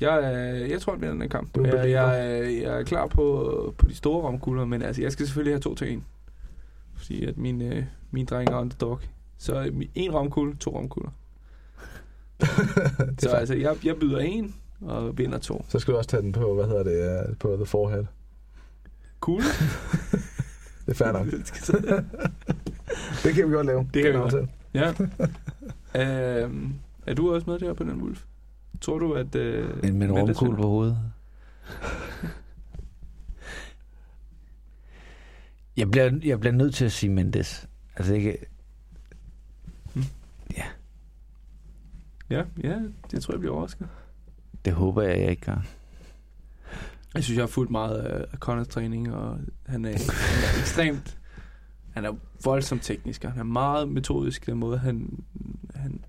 Jeg, 0.00 0.34
øh, 0.34 0.70
jeg 0.70 0.80
tror, 0.80 0.92
han 0.92 1.00
vinder 1.00 1.14
den 1.14 1.28
kamp. 1.28 1.56
Jeg, 1.56 1.90
jeg, 1.90 2.40
øh, 2.42 2.56
jeg 2.56 2.80
er 2.80 2.82
klar 2.82 3.06
på, 3.06 3.74
på 3.78 3.86
de 3.86 3.94
store 3.94 4.22
romkugler, 4.22 4.64
men 4.64 4.82
altså, 4.82 5.02
jeg 5.02 5.12
skal 5.12 5.26
selvfølgelig 5.26 5.54
have 5.54 5.60
to 5.60 5.74
til 5.74 5.92
en. 5.92 6.04
Fordi 7.04 7.24
at 7.24 7.36
min, 7.36 7.62
øh, 7.62 7.84
min 8.10 8.26
dreng 8.26 8.50
er 8.50 8.56
underdog. 8.56 9.00
Så 9.38 9.60
øh, 9.60 9.82
en 9.94 10.14
romkugle, 10.14 10.56
to 10.56 10.76
romkugler. 10.76 11.10
Så 13.18 13.30
altså, 13.30 13.54
jeg, 13.54 13.76
jeg 13.84 13.96
byder 13.96 14.18
en 14.18 14.54
og 14.80 15.18
vinder 15.18 15.38
to. 15.38 15.64
Så 15.68 15.78
skal 15.78 15.92
du 15.92 15.98
også 15.98 16.10
tage 16.10 16.22
den 16.22 16.32
på, 16.32 16.54
hvad 16.54 16.64
hedder 16.64 16.82
det, 16.82 17.28
øh, 17.28 17.36
på 17.36 17.56
The 17.56 17.66
Forehead. 17.66 18.04
Cool. 19.20 19.42
Det 20.86 20.90
er 20.90 20.94
fair 20.94 21.12
nok. 21.12 21.26
det 23.24 23.34
kan 23.34 23.48
vi 23.48 23.54
godt 23.54 23.66
lave. 23.66 23.88
Det 23.94 24.02
kan 24.02 24.12
vi 24.12 24.16
en 24.16 24.22
godt. 24.22 24.50
Ja. 24.74 24.92
øhm, 26.44 26.74
er 27.06 27.14
du 27.14 27.34
også 27.34 27.50
med 27.50 27.58
der 27.58 27.72
på 27.72 27.84
den, 27.84 28.02
Wolf? 28.02 28.22
Tror 28.80 28.98
du, 28.98 29.12
at... 29.12 29.34
Øh, 29.34 29.82
Men 29.82 29.98
med 29.98 30.08
en 30.08 30.16
vinder? 30.16 30.34
på 30.34 30.66
hovedet. 30.66 30.98
Jeg 35.76 35.90
bliver, 35.90 36.18
jeg 36.24 36.40
bliver 36.40 36.52
nødt 36.52 36.74
til 36.74 36.84
at 36.84 36.92
sige 36.92 37.10
Mendes. 37.10 37.68
Altså 37.96 38.14
ikke... 38.14 38.38
Ja, 42.30 42.44
ja, 42.62 42.80
det 43.10 43.22
tror 43.22 43.34
jeg 43.34 43.40
bliver 43.40 43.54
overrasket. 43.54 43.88
Det 44.64 44.72
håber 44.72 45.02
jeg, 45.02 45.20
jeg 45.20 45.30
ikke 45.30 45.42
gør. 45.42 45.66
Jeg 47.14 47.24
synes, 47.24 47.36
jeg 47.36 47.42
har 47.42 47.48
fulgt 47.48 47.70
meget 47.70 47.96
af 48.32 48.38
Connors 48.38 48.68
træning, 48.68 49.14
og 49.14 49.38
han 49.66 49.84
er, 49.84 49.88
han 49.88 50.44
er 50.44 50.60
ekstremt... 50.60 51.18
Han 51.90 52.04
er 52.04 52.12
voldsomt 52.44 52.82
teknisk, 52.82 53.24
og 53.24 53.30
han 53.30 53.40
er 53.40 53.44
meget 53.44 53.88
metodisk, 53.88 54.46
den 54.46 54.58
måde, 54.58 54.78
han, 54.78 55.24
han, 55.74 56.04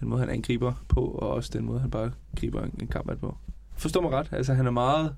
den 0.00 0.08
måde, 0.08 0.20
han 0.20 0.30
angriber 0.30 0.84
på, 0.88 1.00
og 1.00 1.30
også 1.30 1.50
den 1.52 1.64
måde, 1.64 1.80
han 1.80 1.90
bare 1.90 2.12
griber 2.36 2.62
en, 2.62 2.74
en 2.80 2.86
kamp 2.86 3.18
på. 3.20 3.36
Forstår 3.76 4.00
mig 4.00 4.10
ret, 4.10 4.28
altså 4.32 4.54
han 4.54 4.66
er 4.66 4.70
meget 4.70 5.16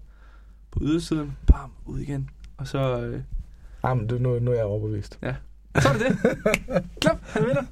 på 0.70 0.78
ydersiden, 0.82 1.36
bam, 1.46 1.72
ud 1.84 1.98
igen, 1.98 2.30
og 2.56 2.68
så... 2.68 3.00
Øh, 3.00 3.22
Jamen, 3.88 4.06
du, 4.06 4.18
nu, 4.18 4.38
nu 4.38 4.50
er 4.50 4.54
jeg 4.54 4.64
overbevist. 4.64 5.18
så 5.78 5.88
er 5.88 5.92
det 5.92 6.00
det. 6.02 6.18
Klap, 7.00 7.18
han 7.22 7.42
vinder. 7.46 7.62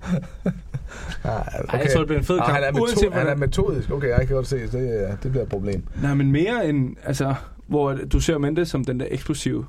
Ah, 1.24 1.46
Ej, 1.68 1.80
jeg 1.80 1.90
tror, 1.92 1.98
det 2.00 2.06
bliver 2.06 2.18
en 2.18 2.24
fed 2.24 2.38
Ah, 2.38 2.46
kamp. 2.46 2.54
han, 2.58 2.62
er 2.76 2.80
uanset 2.80 3.08
meto- 3.08 3.14
han 3.18 3.26
er 3.26 3.34
metodisk. 3.36 3.90
Okay, 3.90 4.08
jeg 4.08 4.26
kan 4.26 4.36
godt 4.36 4.46
se, 4.46 4.56
det, 4.66 5.08
er- 5.10 5.16
det 5.16 5.30
bliver 5.30 5.42
et 5.44 5.48
problem. 5.50 5.84
Nej, 6.02 6.14
men 6.14 6.32
mere 6.32 6.68
end, 6.68 6.96
altså, 7.02 7.34
hvor 7.66 7.92
du 7.94 8.20
ser 8.20 8.38
Mendes 8.38 8.68
som 8.68 8.84
den 8.84 9.00
der 9.00 9.06
eksplosive 9.10 9.66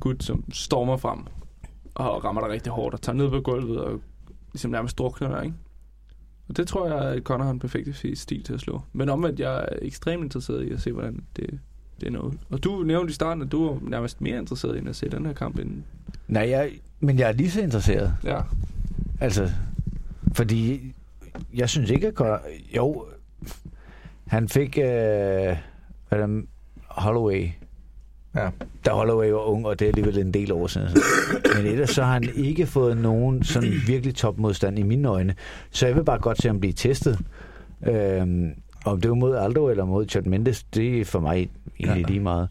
gut, 0.00 0.22
som 0.22 0.44
stormer 0.52 0.96
frem 0.96 1.18
og 1.94 2.24
rammer 2.24 2.40
dig 2.42 2.50
rigtig 2.50 2.72
hårdt 2.72 2.94
og 2.94 3.02
tager 3.02 3.16
ned 3.16 3.30
på 3.30 3.40
gulvet 3.40 3.80
og 3.80 4.00
ligesom 4.52 4.70
nærmest 4.70 4.98
drukner 4.98 5.28
dig, 5.36 5.44
ikke? 5.44 5.56
Og 6.48 6.56
det 6.56 6.68
tror 6.68 6.86
jeg, 6.88 6.98
at 7.14 7.22
Conor 7.22 7.44
har 7.44 7.50
en 7.52 7.58
perfekt 7.58 7.96
stil 8.18 8.42
til 8.44 8.54
at 8.54 8.60
slå. 8.60 8.80
Men 8.92 9.08
omvendt, 9.08 9.40
jeg 9.40 9.56
er 9.58 9.66
ekstremt 9.82 10.24
interesseret 10.24 10.64
i 10.64 10.70
at 10.72 10.80
se, 10.80 10.92
hvordan 10.92 11.20
det, 11.36 11.58
det 12.00 12.06
er 12.06 12.10
noget. 12.10 12.38
Og 12.50 12.64
du 12.64 12.82
nævnte 12.82 13.10
i 13.10 13.14
starten, 13.14 13.42
at 13.42 13.52
du 13.52 13.68
er 13.68 13.78
nærmest 13.82 14.20
mere 14.20 14.38
interesseret 14.38 14.84
i 14.84 14.88
at 14.88 14.96
se 14.96 15.08
den 15.08 15.26
her 15.26 15.32
kamp 15.32 15.58
end... 15.58 15.82
Nej, 16.28 16.48
jeg, 16.48 16.70
men 17.00 17.18
jeg 17.18 17.28
er 17.28 17.32
lige 17.32 17.50
så 17.50 17.60
interesseret. 17.60 18.14
Ja. 18.24 18.40
Altså, 19.20 19.50
fordi 20.32 20.94
jeg 21.54 21.68
synes 21.68 21.90
ikke, 21.90 22.06
at 22.06 22.14
Conor... 22.14 22.40
Jo, 22.76 23.04
han 24.26 24.48
fik... 24.48 24.78
Øh, 24.78 24.84
hvad 24.84 26.18
er 26.18 26.26
det, 26.26 26.44
Holloway. 26.88 27.48
Ja. 28.34 28.48
Da 28.84 28.90
Holloway 28.90 29.30
var 29.30 29.38
ung, 29.38 29.66
og 29.66 29.78
det 29.78 29.84
er 29.84 29.88
alligevel 29.88 30.18
en 30.18 30.34
del 30.34 30.52
år 30.52 30.66
siden. 30.66 30.88
Men 31.56 31.66
ellers 31.66 31.90
så 31.90 32.02
har 32.02 32.12
han 32.12 32.28
ikke 32.34 32.66
fået 32.66 32.96
nogen 32.96 33.44
sådan 33.44 33.72
virkelig 33.86 34.14
topmodstand 34.14 34.78
i 34.78 34.82
mine 34.82 35.08
øjne. 35.08 35.34
Så 35.70 35.86
jeg 35.86 35.96
vil 35.96 36.04
bare 36.04 36.18
godt 36.18 36.42
se 36.42 36.48
ham 36.48 36.60
blive 36.60 36.72
testet. 36.72 37.18
Øhm, 37.82 38.52
om 38.84 39.00
det 39.00 39.10
var 39.10 39.14
mod 39.16 39.36
Aldo 39.36 39.68
eller 39.68 39.84
mod 39.84 40.08
Chad 40.08 40.22
Mendes, 40.22 40.62
det 40.62 41.00
er 41.00 41.04
for 41.04 41.20
mig 41.20 41.50
egentlig 41.80 42.02
Ja. 42.02 42.08
lige 42.08 42.20
meget. 42.20 42.48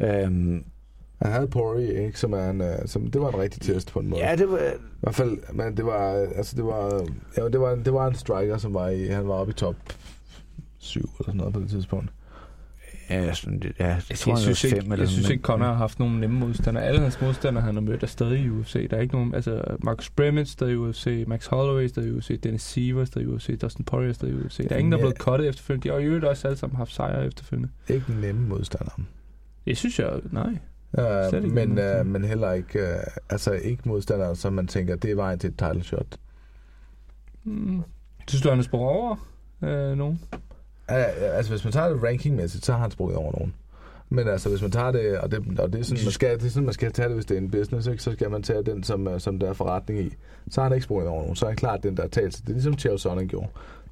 Ja. 0.00 0.24
Øhm, 0.24 0.64
Han 1.22 1.32
havde 1.32 1.48
Poirier, 1.48 2.06
ikke, 2.06 2.18
som 2.20 2.32
er 2.32 2.50
en, 2.50 2.60
øh, 2.60 2.74
som, 2.86 3.06
det 3.06 3.20
var 3.20 3.28
en 3.32 3.38
rigtig 3.38 3.60
test 3.62 3.92
på 3.92 3.98
en 3.98 4.08
måde. 4.08 4.22
ja, 4.28 4.36
det 4.36 4.48
var... 4.50 4.58
I 4.58 4.70
hvert 5.00 5.14
fald, 5.14 5.38
men 5.52 5.76
det 5.76 5.86
var, 5.86 6.10
altså 6.36 6.56
det 6.56 6.64
var, 6.64 7.06
ja, 7.36 7.48
det 7.48 7.60
var, 7.60 7.74
det 7.74 7.92
var 7.92 8.08
en 8.08 8.14
striker, 8.14 8.58
som 8.58 8.74
var 8.74 8.88
i, 8.88 9.06
han 9.06 9.28
var 9.28 9.34
oppe 9.34 9.50
i 9.50 9.54
top 9.54 9.74
7 10.78 11.00
eller 11.00 11.10
sådan 11.24 11.36
noget 11.36 11.54
på 11.54 11.60
det 11.60 11.70
tidspunkt. 11.70 12.10
Ja, 13.10 13.34
sådan, 13.34 13.62
ja, 13.62 13.86
jeg 13.86 14.02
Jeg, 14.10 14.18
tror, 14.18 14.32
jeg 14.32 14.38
synes, 14.38 14.64
var 14.64 14.68
ikke, 14.68 14.82
fem 14.82 14.92
eller 14.92 15.04
jeg 15.04 15.08
synes 15.08 15.28
ikke, 15.28 15.42
Conor 15.42 15.66
har 15.66 15.74
haft 15.74 15.98
nogen 15.98 16.20
nemme 16.20 16.38
modstandere. 16.38 16.84
Alle 16.84 17.00
hans 17.00 17.20
modstandere, 17.20 17.64
han 17.64 17.74
har 17.74 17.80
mødt, 17.80 18.02
er 18.02 18.06
stadig 18.06 18.40
i 18.40 18.50
UFC. 18.50 18.88
Der 18.90 18.96
er 18.96 19.00
ikke 19.00 19.14
nogen... 19.14 19.34
Altså, 19.34 19.62
Marcus 19.78 20.10
Bremen 20.10 20.46
stadig 20.46 20.72
i 20.72 20.76
UFC, 20.76 21.24
Max 21.26 21.46
Holloway 21.46 21.86
stadig 21.86 22.08
i 22.08 22.12
UFC, 22.12 22.40
Dennis 22.40 22.62
Seaver 22.62 23.04
stadig 23.04 23.28
i 23.28 23.30
UFC, 23.30 23.58
Dustin 23.60 23.84
Poirier 23.84 24.12
stadig 24.12 24.34
i 24.34 24.38
UFC. 24.38 24.68
Der 24.68 24.74
er 24.74 24.78
ingen, 24.78 24.92
der 24.92 24.98
er 24.98 25.02
blevet 25.02 25.16
cuttet 25.16 25.48
efterfølgende. 25.48 25.88
De 25.88 25.94
har 25.94 26.00
jo 26.00 26.06
øvrigt 26.06 26.24
også 26.24 26.48
alle 26.48 26.58
sammen 26.58 26.76
haft 26.76 26.92
sejre 26.92 27.26
efterfølgende. 27.26 27.68
Ikke 27.88 28.12
nemme 28.20 28.48
modstander. 28.48 29.00
Det 29.66 29.76
synes 29.76 29.98
jeg... 29.98 30.20
Nej. 30.32 30.58
Slet 30.94 31.44
ikke 31.44 31.54
men, 31.54 31.78
øh, 31.78 32.06
men 32.06 32.24
heller 32.24 32.52
ikke, 32.52 32.78
øh, 32.78 32.98
altså 33.30 33.52
ikke 33.52 33.82
modstandere, 33.88 34.36
som 34.36 34.52
man 34.52 34.66
tænker, 34.66 34.96
det 34.96 35.10
er 35.10 35.14
vejen 35.14 35.38
til 35.38 35.50
et 35.50 35.58
title 35.58 35.84
shot. 35.84 36.16
Mm. 37.44 37.82
Synes 38.28 38.42
du, 38.42 38.50
han 38.50 38.58
er 38.58 38.68
over 38.72 39.16
øh, 39.62 39.96
nogen? 39.96 40.20
Ja, 40.90 41.02
altså 41.36 41.52
hvis 41.52 41.64
man 41.64 41.72
tager 41.72 41.88
det 41.88 42.02
rankingmæssigt, 42.02 42.64
så 42.64 42.72
har 42.72 42.78
han 42.78 42.90
sprunget 42.90 43.16
over 43.18 43.32
nogen. 43.32 43.54
Men 44.10 44.28
altså, 44.28 44.48
hvis 44.48 44.62
man 44.62 44.70
tager 44.70 44.90
det, 44.90 45.18
og 45.18 45.30
det, 45.30 45.60
og 45.60 45.72
det, 45.72 45.78
er, 45.78 45.84
sådan, 45.84 46.04
man 46.04 46.12
skal, 46.12 46.38
det 46.38 46.46
er 46.46 46.50
sådan, 46.50 46.64
man 46.64 46.74
skal 46.74 46.92
tage 46.92 47.08
det, 47.08 47.14
hvis 47.14 47.26
det 47.26 47.34
er 47.34 47.40
en 47.40 47.50
business, 47.50 47.86
ikke? 47.86 48.02
så 48.02 48.12
skal 48.12 48.30
man 48.30 48.42
tage 48.42 48.62
den, 48.62 48.82
som, 48.82 49.08
øh, 49.08 49.20
som 49.20 49.38
der 49.38 49.48
er 49.48 49.52
forretning 49.52 50.00
i. 50.00 50.14
Så 50.50 50.60
har 50.60 50.68
han 50.68 50.74
ikke 50.74 50.84
sprunget 50.84 51.08
over 51.08 51.22
nogen. 51.22 51.36
Så 51.36 51.46
er 51.46 51.50
han 51.50 51.56
klart 51.56 51.82
den, 51.82 51.96
der 51.96 52.02
er 52.02 52.08
talt 52.08 52.34
sig. 52.34 52.42
Det 52.42 52.50
er 52.50 52.54
ligesom 52.54 52.78
Chael 52.78 52.98
Sonnen 52.98 53.28
gjorde. 53.28 53.48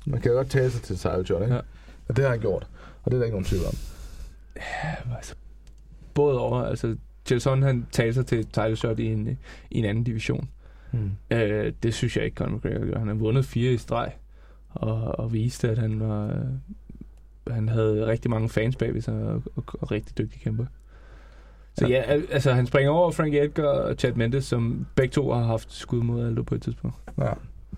Man 0.06 0.20
kan 0.20 0.30
jo 0.30 0.36
godt 0.36 0.50
tale 0.50 0.70
sig 0.70 0.82
til 0.82 0.96
title 0.96 1.26
shot, 1.26 1.42
ikke? 1.42 1.54
Ja. 1.54 1.60
Og 2.08 2.16
det 2.16 2.24
har 2.24 2.30
han 2.30 2.40
gjort. 2.40 2.66
Og 3.02 3.10
det 3.10 3.16
er 3.16 3.18
der 3.18 3.24
ikke 3.24 3.34
nogen 3.34 3.44
tvivl 3.44 3.64
om. 3.66 3.74
Ja, 4.56 5.16
altså, 5.16 5.34
både 6.14 6.40
over. 6.40 6.62
Altså, 6.62 6.96
Jelson, 7.30 7.62
han 7.62 7.86
talte 7.92 8.14
sig 8.14 8.26
til 8.26 8.46
title 8.46 8.76
shot 8.76 8.98
i 8.98 9.06
en, 9.06 9.38
i 9.70 9.78
en 9.78 9.84
anden 9.84 10.04
division. 10.04 10.48
Hmm. 10.90 11.10
Øh, 11.30 11.72
det 11.82 11.94
synes 11.94 12.16
jeg 12.16 12.24
ikke, 12.24 12.34
Conor 12.34 12.56
McGregor 12.56 12.86
gør. 12.86 12.98
Han 12.98 13.08
har 13.08 13.14
vundet 13.14 13.44
fire 13.44 13.72
i 13.72 13.76
streg, 13.76 14.12
og, 14.70 15.18
og 15.18 15.32
viste, 15.32 15.70
at 15.70 15.78
han 15.78 16.00
var... 16.00 16.46
Han 17.50 17.68
havde 17.68 18.06
rigtig 18.06 18.30
mange 18.30 18.48
fans 18.48 18.76
bag 18.76 18.94
ved 18.94 19.00
sig, 19.00 19.14
og, 19.14 19.42
og, 19.56 19.64
og 19.80 19.90
rigtig 19.92 20.18
dygtig 20.18 20.40
kæmper. 20.40 20.66
Så 21.74 21.86
Ja. 21.86 21.94
ja, 21.94 22.02
al- 22.02 22.26
altså 22.30 22.52
han 22.52 22.66
springer 22.66 22.90
over 22.90 23.10
Frank 23.10 23.34
Edgar 23.34 23.62
og 23.68 23.94
Chad 23.94 24.12
Mendes, 24.12 24.44
som 24.44 24.86
begge 24.94 25.12
to 25.12 25.32
har 25.32 25.42
haft 25.44 25.72
skud 25.72 26.02
mod 26.02 26.26
Aldo 26.26 26.42
på 26.42 26.54
et 26.54 26.62
tidspunkt. 26.62 26.96
Ja. 27.18 27.32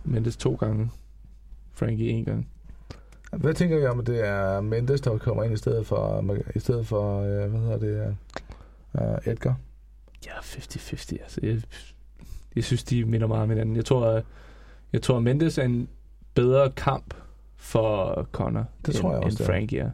Mendes 0.04 0.36
to 0.36 0.54
gange, 0.54 0.90
Frankie 1.72 2.08
en 2.10 2.24
gang. 2.24 2.48
Hvad 3.32 3.54
tænker 3.54 3.78
I 3.78 3.86
om, 3.86 4.00
at 4.00 4.06
det 4.06 4.26
er 4.28 4.60
Mendes, 4.60 5.00
der 5.00 5.18
kommer 5.18 5.42
ind 5.44 5.52
i 5.54 5.56
stedet 5.56 5.86
for, 5.86 6.34
i 6.54 6.58
stedet 6.58 6.86
for 6.86 7.20
øh, 7.20 7.50
hvad 7.50 7.60
hedder 7.60 7.78
det, 7.78 8.16
uh, 8.94 9.32
Edgar? 9.32 9.56
Ja, 10.26 10.38
50-50. 10.38 11.22
Altså, 11.22 11.40
jeg, 11.42 11.62
jeg 12.56 12.64
synes, 12.64 12.84
de 12.84 13.04
minder 13.04 13.26
meget 13.26 13.42
om 13.42 13.48
hinanden. 13.48 13.76
Jeg 13.76 13.84
tror, 13.84 14.22
jeg 14.92 15.02
tror, 15.02 15.20
Mendes 15.20 15.58
er 15.58 15.62
en 15.62 15.88
bedre 16.34 16.70
kamp 16.70 17.14
for 17.59 18.26
Conor, 18.32 18.64
Det 18.86 18.94
end, 18.94 19.02
tror 19.02 19.12
jeg 19.12 19.20
også, 19.22 19.42
end. 19.42 19.46
Frank 19.46 19.72
er. 19.72 19.90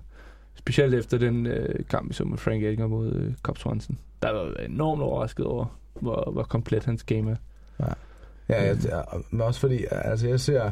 Specielt 0.55 0.95
efter 0.95 1.19
den 1.19 1.47
øh, 1.47 1.85
kamp, 1.91 2.09
vi 2.09 2.15
så 2.15 2.25
med 2.25 2.39
Frank 2.39 2.63
Edgar 2.63 2.87
mod 2.87 3.13
øh, 3.13 3.35
Cobb 3.43 3.59
Swanson. 3.59 3.99
Der 4.23 4.31
var 4.33 4.53
jeg 4.59 4.67
enormt 4.69 5.03
overrasket 5.03 5.47
over, 5.47 5.79
hvor, 6.01 6.31
hvor 6.33 6.43
komplet 6.43 6.85
hans 6.85 7.03
game 7.05 7.31
er. 7.31 7.37
Ja, 8.49 8.63
jeg, 8.67 8.77
ja, 8.85 9.01
men 9.31 9.41
også 9.41 9.61
fordi, 9.61 9.85
altså 9.91 10.29
jeg 10.29 10.41
ser, 10.41 10.71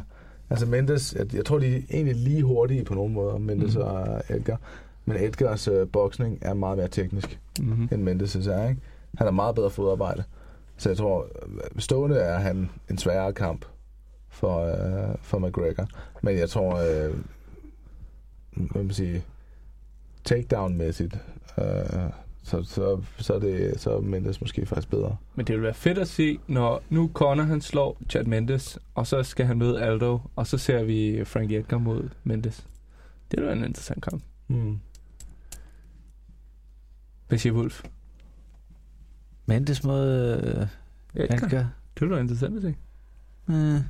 altså 0.49 0.65
Mendes, 0.65 1.15
jeg, 1.19 1.35
jeg 1.35 1.45
tror, 1.45 1.59
de 1.59 1.75
er 1.75 1.81
egentlig 1.91 2.15
lige 2.15 2.43
hurtige 2.43 2.85
på 2.85 2.93
nogle 2.93 3.13
måder, 3.13 3.37
Mendes 3.37 3.75
mm. 3.75 3.81
og 3.81 4.21
Edgar. 4.29 4.59
Men 5.05 5.17
Edgars 5.17 5.67
øh, 5.67 5.87
boksning 5.87 6.39
er 6.41 6.53
meget 6.53 6.77
mere 6.77 6.87
teknisk, 6.87 7.39
Mm-hmm. 7.61 7.89
end 7.91 8.09
Mendes' 8.09 8.49
er, 8.49 8.69
ikke? 8.69 8.81
Han 9.17 9.27
har 9.27 9.31
meget 9.31 9.55
bedre 9.55 9.69
fodarbejde. 9.69 10.23
Så 10.77 10.89
jeg 10.89 10.97
tror, 10.97 11.27
øh, 11.45 11.59
stående 11.79 12.17
er 12.17 12.39
han 12.39 12.69
en 12.89 12.97
sværere 12.97 13.33
kamp 13.33 13.65
for, 14.33 14.59
øh, 14.65 15.15
for 15.21 15.39
McGregor. 15.39 15.87
Men 16.21 16.37
jeg 16.37 16.49
tror, 16.49 16.75
øh, 16.75 17.15
hvad 18.71 18.83
man 18.83 18.93
sige, 18.93 19.23
takedown-mæssigt, 20.25 21.17
øh, 21.57 22.09
så, 22.43 22.63
så, 22.63 23.01
så, 23.17 23.33
er 23.33 23.39
det, 23.39 23.79
så 23.79 23.95
er 23.95 24.01
Mendes 24.01 24.41
måske 24.41 24.65
faktisk 24.65 24.89
bedre. 24.89 25.17
Men 25.35 25.47
det 25.47 25.55
vil 25.55 25.63
være 25.63 25.73
fedt 25.73 25.97
at 25.97 26.07
se, 26.07 26.39
når 26.47 26.83
nu 26.89 27.11
Conor 27.13 27.43
han 27.43 27.61
slår 27.61 27.97
Chad 28.09 28.23
Mendes, 28.23 28.79
og 28.95 29.07
så 29.07 29.23
skal 29.23 29.45
han 29.45 29.57
møde 29.57 29.81
Aldo, 29.81 30.19
og 30.35 30.47
så 30.47 30.57
ser 30.57 30.83
vi 30.83 31.25
Frank 31.25 31.51
Edgar 31.51 31.77
mod 31.77 32.09
Mendes. 32.23 32.67
Det 33.31 33.39
vil 33.39 33.45
være 33.45 33.57
en 33.57 33.63
interessant 33.63 34.03
kamp. 34.03 34.23
Mm. 34.47 34.79
Hvad 37.27 37.37
siger 37.37 37.53
Wolf? 37.53 37.83
Mendes 39.45 39.83
mod 39.83 40.09
øh, 40.09 40.67
Edgar? 41.23 41.45
Edgar. 41.45 41.69
Det 41.93 42.01
vil 42.01 42.09
være 42.09 42.21
interessant 42.21 42.55
at 42.55 42.61
se. 42.61 42.75
Øh. 43.49 43.81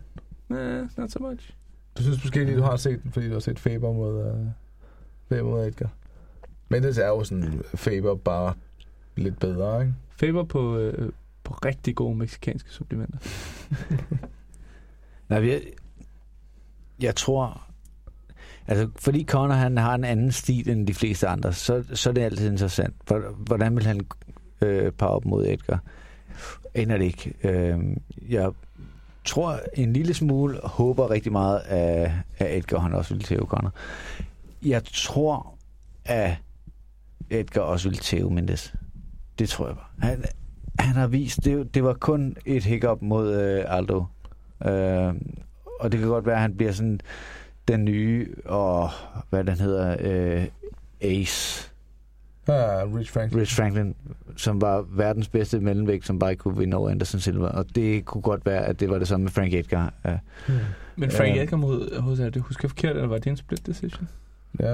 Nah, 0.50 0.88
not 0.98 1.12
so 1.12 1.20
much. 1.20 1.50
Du 1.98 2.02
synes 2.04 2.24
måske 2.24 2.46
lige, 2.46 2.58
du 2.58 2.64
har 2.64 2.76
set 2.76 3.04
den, 3.04 3.12
fordi 3.12 3.28
du 3.28 3.34
har 3.34 3.40
set 3.40 3.60
Faber 3.60 3.94
mod, 3.94 4.32
uh, 4.34 4.48
Faber 5.30 5.50
mod 5.50 5.68
Edgar. 5.68 5.90
Men 6.70 6.84
det 6.84 6.98
er 6.98 7.08
jo 7.08 7.24
sådan 7.24 7.62
Faber 7.76 8.16
bare 8.16 8.54
lidt 9.16 9.40
bedre, 9.40 9.82
ikke? 9.82 9.94
Faber 10.20 10.44
på, 10.44 10.78
øh, 10.78 11.12
på 11.44 11.54
rigtig 11.54 11.96
gode 11.96 12.16
meksikanske 12.16 12.70
supplementer. 12.70 13.18
Nej, 15.30 15.48
jeg, 15.48 15.62
jeg 17.02 17.16
tror... 17.16 17.64
Altså, 18.68 18.90
fordi 18.96 19.26
Conor 19.26 19.54
han 19.56 19.78
har 19.78 19.96
en 19.96 20.04
anden 20.04 20.32
stil 20.32 20.70
end 20.70 20.88
de 20.88 20.94
fleste 20.94 21.28
andre, 21.28 21.54
så, 21.54 21.84
så 21.94 22.10
er 22.10 22.14
det 22.14 22.22
altid 22.22 22.52
interessant. 22.52 22.94
Hvor- 23.08 23.36
Hvordan 23.46 23.76
vil 23.76 23.86
han 23.86 24.02
øh, 24.62 24.92
parre 24.92 25.10
op 25.10 25.26
mod 25.26 25.46
Edgar? 25.48 25.84
Aner 26.74 26.98
det 26.98 27.06
ikke. 27.06 27.34
Øh, 27.44 27.80
jeg 28.30 28.52
tror 29.26 29.60
en 29.74 29.94
lille 29.94 30.14
smule, 30.14 30.60
håber 30.64 31.10
rigtig 31.10 31.32
meget, 31.32 31.60
at, 31.60 32.12
at 32.38 32.58
Edgar 32.58 32.80
han 32.80 32.94
også 32.94 33.14
vil 33.14 33.24
tæve 33.24 33.46
Conor. 33.46 33.74
Jeg 34.66 34.82
tror, 34.84 35.56
at 36.06 36.36
Edgar 37.30 37.62
også 37.62 37.90
vil 37.90 37.98
tæve 37.98 38.30
Mendes. 38.32 38.74
Det 39.40 39.50
tror 39.50 39.68
jeg 39.68 39.76
bare. 39.76 40.10
Han, 40.10 40.24
han 40.80 40.96
har 40.96 41.08
vist, 41.08 41.46
det, 41.46 41.76
det 41.76 41.84
var 41.84 41.94
kun 41.94 42.38
et 42.46 42.64
hiccup 42.64 43.02
mod 43.02 43.36
øh, 43.36 43.78
Aldo. 43.78 44.06
Øh, 44.66 45.14
og 45.80 45.92
det 45.92 46.00
kan 46.00 46.10
godt 46.10 46.26
være, 46.26 46.36
at 46.36 46.42
han 46.42 46.58
bliver 46.58 46.72
sådan 46.72 47.00
den 47.68 47.86
nye, 47.86 48.36
og 48.46 48.90
hvad 49.30 49.44
den 49.44 49.60
hedder, 49.60 49.96
øh, 50.00 50.48
Ace, 51.02 51.73
Ja, 52.48 52.84
Rich 52.98 53.12
Franklin. 53.12 53.42
Rich 53.42 53.56
Franklin, 53.56 53.96
som 54.38 54.62
var 54.62 54.86
verdens 54.90 55.30
bedste 55.30 55.60
mellemvægt, 55.60 56.06
som 56.06 56.20
bare 56.20 56.32
ikke 56.32 56.42
kunne 56.42 56.58
vinde 56.58 56.78
over 56.78 56.90
Anderson 56.90 57.20
Silva. 57.20 57.48
Og 57.48 57.76
det 57.76 58.06
kunne 58.06 58.22
godt 58.22 58.46
være, 58.46 58.66
at 58.66 58.80
det 58.80 58.90
var 58.90 58.98
det 59.00 59.08
samme 59.08 59.24
med 59.24 59.32
Frank 59.32 59.54
Edgar. 59.54 59.94
Ja. 60.06 60.18
Hmm. 60.48 60.58
Men 60.96 61.12
Frank 61.12 61.36
Ja. 61.36 61.44
Edgar 61.44 61.58
mod 61.58 62.00
Jose, 62.08 62.30
det 62.30 62.42
husker 62.42 62.62
jeg 62.64 62.70
forkert, 62.70 62.96
eller 62.96 63.08
var 63.08 63.18
det 63.18 63.28
en 63.28 63.38
split 63.38 63.66
decision? 63.66 64.08
Ja, 64.60 64.74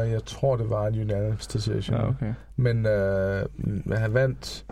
jeg 0.00 0.24
tror, 0.24 0.56
det 0.56 0.70
var 0.70 0.86
en 0.86 1.00
unanimous 1.00 1.46
decision. 1.46 1.96
Ja, 1.96 2.08
okay. 2.08 2.32
Men, 2.56 2.86
øh, 2.86 3.46
men 3.58 3.98
han 3.98 4.14
vandt 4.14 4.66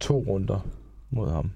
to 0.00 0.24
runder 0.28 0.66
mod 1.10 1.30
ham, 1.30 1.50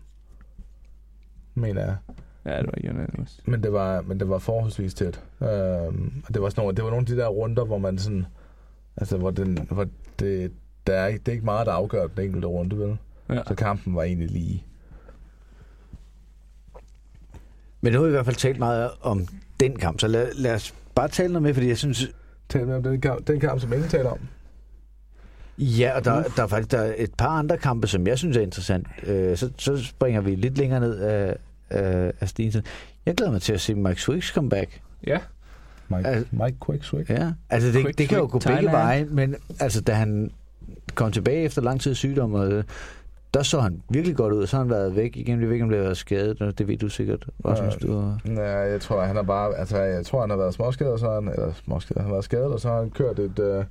mener 1.55 1.80
jeg. 1.84 1.96
Ja, 2.44 2.59
det 2.59 2.66
var 2.66 2.90
unanimous. 2.90 3.40
Men 3.44 3.62
det 3.62 3.72
var, 3.72 4.03
men 4.03 4.20
det 4.20 4.28
var 4.28 4.38
forholdsvis 4.38 4.94
tæt. 4.94 5.22
Og 5.38 6.34
det 6.34 6.42
var, 6.42 6.48
sådan 6.48 6.62
nogle, 6.62 6.76
det 6.76 6.84
var 6.84 6.90
nogle 6.90 7.03
af 7.03 7.07
de 7.07 7.16
der 7.16 7.28
runder, 7.28 7.64
hvor 7.64 7.78
man 7.78 7.98
sådan... 7.98 8.26
Altså, 9.01 9.16
hvor, 9.16 9.30
den, 9.30 9.59
hvor 9.70 9.86
det, 10.18 10.53
der 10.86 10.92
er, 10.94 11.07
ikke- 11.07 11.18
det 11.18 11.28
er 11.28 11.32
ikke 11.32 11.44
meget, 11.44 11.66
der 11.66 11.72
afgør 11.72 12.07
den 12.07 12.24
enkelte 12.24 12.46
runde, 12.48 12.78
vel? 12.78 12.96
Ja. 13.28 13.40
Så 13.48 13.55
kampen 13.55 13.94
var 13.94 14.03
egentlig 14.03 14.30
lige. 14.30 14.64
Men 17.80 17.92
nu 17.92 17.98
har 17.98 18.05
vi 18.05 18.09
i 18.11 18.12
hvert 18.12 18.24
fald 18.24 18.36
talt 18.36 18.59
meget 18.59 18.90
om 19.01 19.26
den 19.61 19.76
kamp, 19.78 20.01
så 20.01 20.09
lad, 20.09 20.32
lad 20.34 20.55
os 20.55 20.74
bare 20.94 21.09
tale 21.09 21.32
noget 21.32 21.42
med, 21.42 21.55
fordi 21.55 21.68
jeg 21.68 21.78
synes... 21.78 22.11
Tal 22.48 22.66
med 22.66 22.76
om 22.76 22.82
den 22.82 23.01
kamp, 23.01 23.26
den 23.26 23.40
kamp, 23.40 23.61
som 23.61 23.72
ingen 23.72 23.88
taler 23.88 24.11
om. 24.11 24.18
Ja, 25.59 25.92
og 25.96 26.05
der, 26.05 26.22
der 26.22 26.42
er 26.42 26.46
faktisk 26.46 26.70
der 26.70 26.78
er 26.78 26.94
et 26.98 27.14
par 27.18 27.28
andre 27.38 27.59
kampe, 27.59 27.86
som 27.86 28.07
jeg 28.07 28.18
synes 28.18 28.36
er 28.36 28.40
interessant. 28.40 28.86
Øh, 29.07 29.36
så, 29.36 29.51
så 29.59 29.84
springer 29.84 30.20
vi 30.20 30.34
lidt 30.34 30.59
længere 30.59 30.80
ned 30.80 30.98
af, 30.98 31.36
af, 31.70 32.12
af 32.20 32.28
stien. 32.28 32.53
Jeg 33.07 33.14
glæder 33.14 33.32
mig 33.32 33.42
til 33.42 33.53
at 33.53 33.61
se 33.61 33.74
Mike 33.74 34.01
Swiggs 34.03 34.26
comeback. 34.28 34.80
Ja, 35.07 35.18
Mike, 35.91 36.24
Mike 36.30 36.57
Quickswick. 36.66 37.11
Ja, 37.11 37.32
altså 37.51 37.68
det, 37.72 37.82
Quick 37.84 37.99
det 37.99 38.09
kan 38.09 38.18
jo 38.18 38.24
gå 38.24 38.38
begge 38.38 38.41
Thailand. 38.49 38.76
veje, 38.76 39.05
men 39.05 39.34
altså 39.61 39.80
da 39.80 39.93
han 39.93 40.30
kom 40.95 41.12
tilbage 41.12 41.43
efter 41.45 41.62
lang 41.62 41.80
tid 41.80 41.95
sygdom, 41.95 42.34
og, 42.34 42.53
øh, 42.53 42.64
der 43.34 43.43
så 43.43 43.61
han 43.61 43.82
virkelig 43.91 44.16
godt 44.16 44.32
ud, 44.32 44.43
og 44.43 44.49
så 44.49 44.57
har 44.57 44.64
han 44.64 44.70
været 44.70 44.97
væk 44.97 45.16
igen. 45.16 45.41
Jeg 45.41 45.47
ved 45.49 45.55
ikke, 45.55 45.64
om 45.64 45.68
det 45.70 45.78
har 45.78 45.84
været 45.84 45.97
skadet, 45.97 46.59
det 46.59 46.68
ved 46.68 46.76
du 46.76 46.88
sikkert, 46.88 47.26
Rasmus. 47.45 47.76
Ja. 47.82 47.86
Du... 47.88 48.12
Ja, 48.26 48.59
jeg 48.59 48.80
tror, 48.80 49.03
han 49.05 49.16
har 49.16 49.22
bare, 49.22 49.55
altså, 49.57 49.78
jeg 49.78 50.07
tror, 50.07 50.20
han 50.20 50.30
har 50.30 50.36
været 50.36 50.55
småskadet, 50.55 50.93
og 50.93 50.99
så 50.99 51.07
har 51.07 51.14
han, 51.14 51.28
eller 51.28 51.53
småskadet, 51.64 51.97
han 52.03 52.07
har 52.07 52.12
været 52.14 52.24
skadet, 52.24 52.47
og 52.47 52.61
så 52.61 52.68
har 52.68 52.78
han 52.78 52.91
kørt 52.91 53.18
et, 53.18 53.38
øh, 53.38 53.64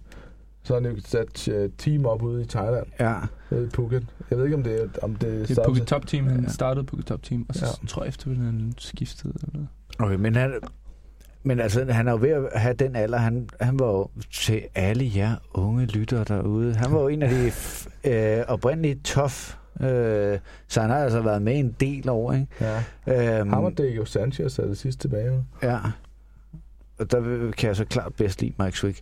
så 0.64 0.74
har 0.74 0.82
han 0.82 0.92
jo 0.92 1.02
sat 1.06 1.48
øh, 1.48 1.70
team 1.78 2.06
op 2.06 2.22
ude 2.22 2.42
i 2.42 2.46
Thailand, 2.46 2.86
Ja, 3.00 3.16
i 3.52 3.66
Phuket. 3.74 4.06
Jeg 4.30 4.38
ved 4.38 4.46
ikke, 4.46 4.58
om 4.58 4.64
det 4.64 4.82
er, 4.82 4.88
om 5.02 5.16
det 5.16 5.50
det 5.50 5.58
er 5.58 5.64
Phuket 5.64 5.88
Top 5.88 6.08
Team. 6.08 6.28
Han 6.28 6.44
Ja. 6.44 6.50
startede 6.50 6.86
Phuket 6.86 7.06
Top 7.06 7.24
Team, 7.24 7.46
og 7.50 7.56
så 7.56 7.66
Ja. 7.82 7.88
tror 7.88 8.04
jeg 8.04 8.08
efterfølgende, 8.10 8.46
han 8.46 8.74
skiftede. 8.78 9.34
Eller 9.36 9.50
noget. 9.54 9.68
okay, 10.00 10.16
men 10.16 10.36
han, 10.36 10.54
men 11.44 11.60
altså, 11.60 11.86
han 11.92 12.08
er 12.08 12.12
jo 12.12 12.18
ved 12.22 12.30
at 12.54 12.62
have 12.62 12.74
den 12.74 12.96
alder. 12.96 13.18
Han, 13.18 13.50
han 13.62 13.80
var 13.80 13.86
jo 13.92 14.10
til 14.32 14.62
alle 14.76 15.12
jer 15.16 15.36
unge 15.54 15.86
lyttere 15.86 16.24
derude. 16.24 16.76
Han 16.76 16.94
var 16.94 17.00
jo 17.02 17.08
en 17.08 17.24
af 17.24 17.30
de 17.30 17.48
f- 17.48 18.10
øh, 18.10 18.44
oprindelige 18.48 18.96
tough. 19.04 19.34
Øh, 19.82 20.40
så 20.68 20.82
han 20.82 20.90
har 20.90 20.98
altså 20.98 21.22
været 21.22 21.42
med 21.42 21.60
en 21.60 21.76
del 21.80 22.10
over, 22.10 22.34
ikke? 22.34 22.48
Ja. 23.08 23.40
Øhm, 23.40 23.50
Ham 23.50 23.64
og 23.64 24.08
Sanchez 24.08 24.60
er 24.60 24.66
det 24.68 24.78
sidste 24.78 25.02
tilbage. 25.02 25.44
Ja. 25.64 25.78
Og 27.00 27.12
der 27.12 27.52
kan 27.52 27.68
jeg 27.68 27.76
så 27.76 27.86
klart 27.86 28.14
bedst 28.14 28.42
lide 28.42 28.54
Mike 28.64 28.78
Swig. 28.78 28.96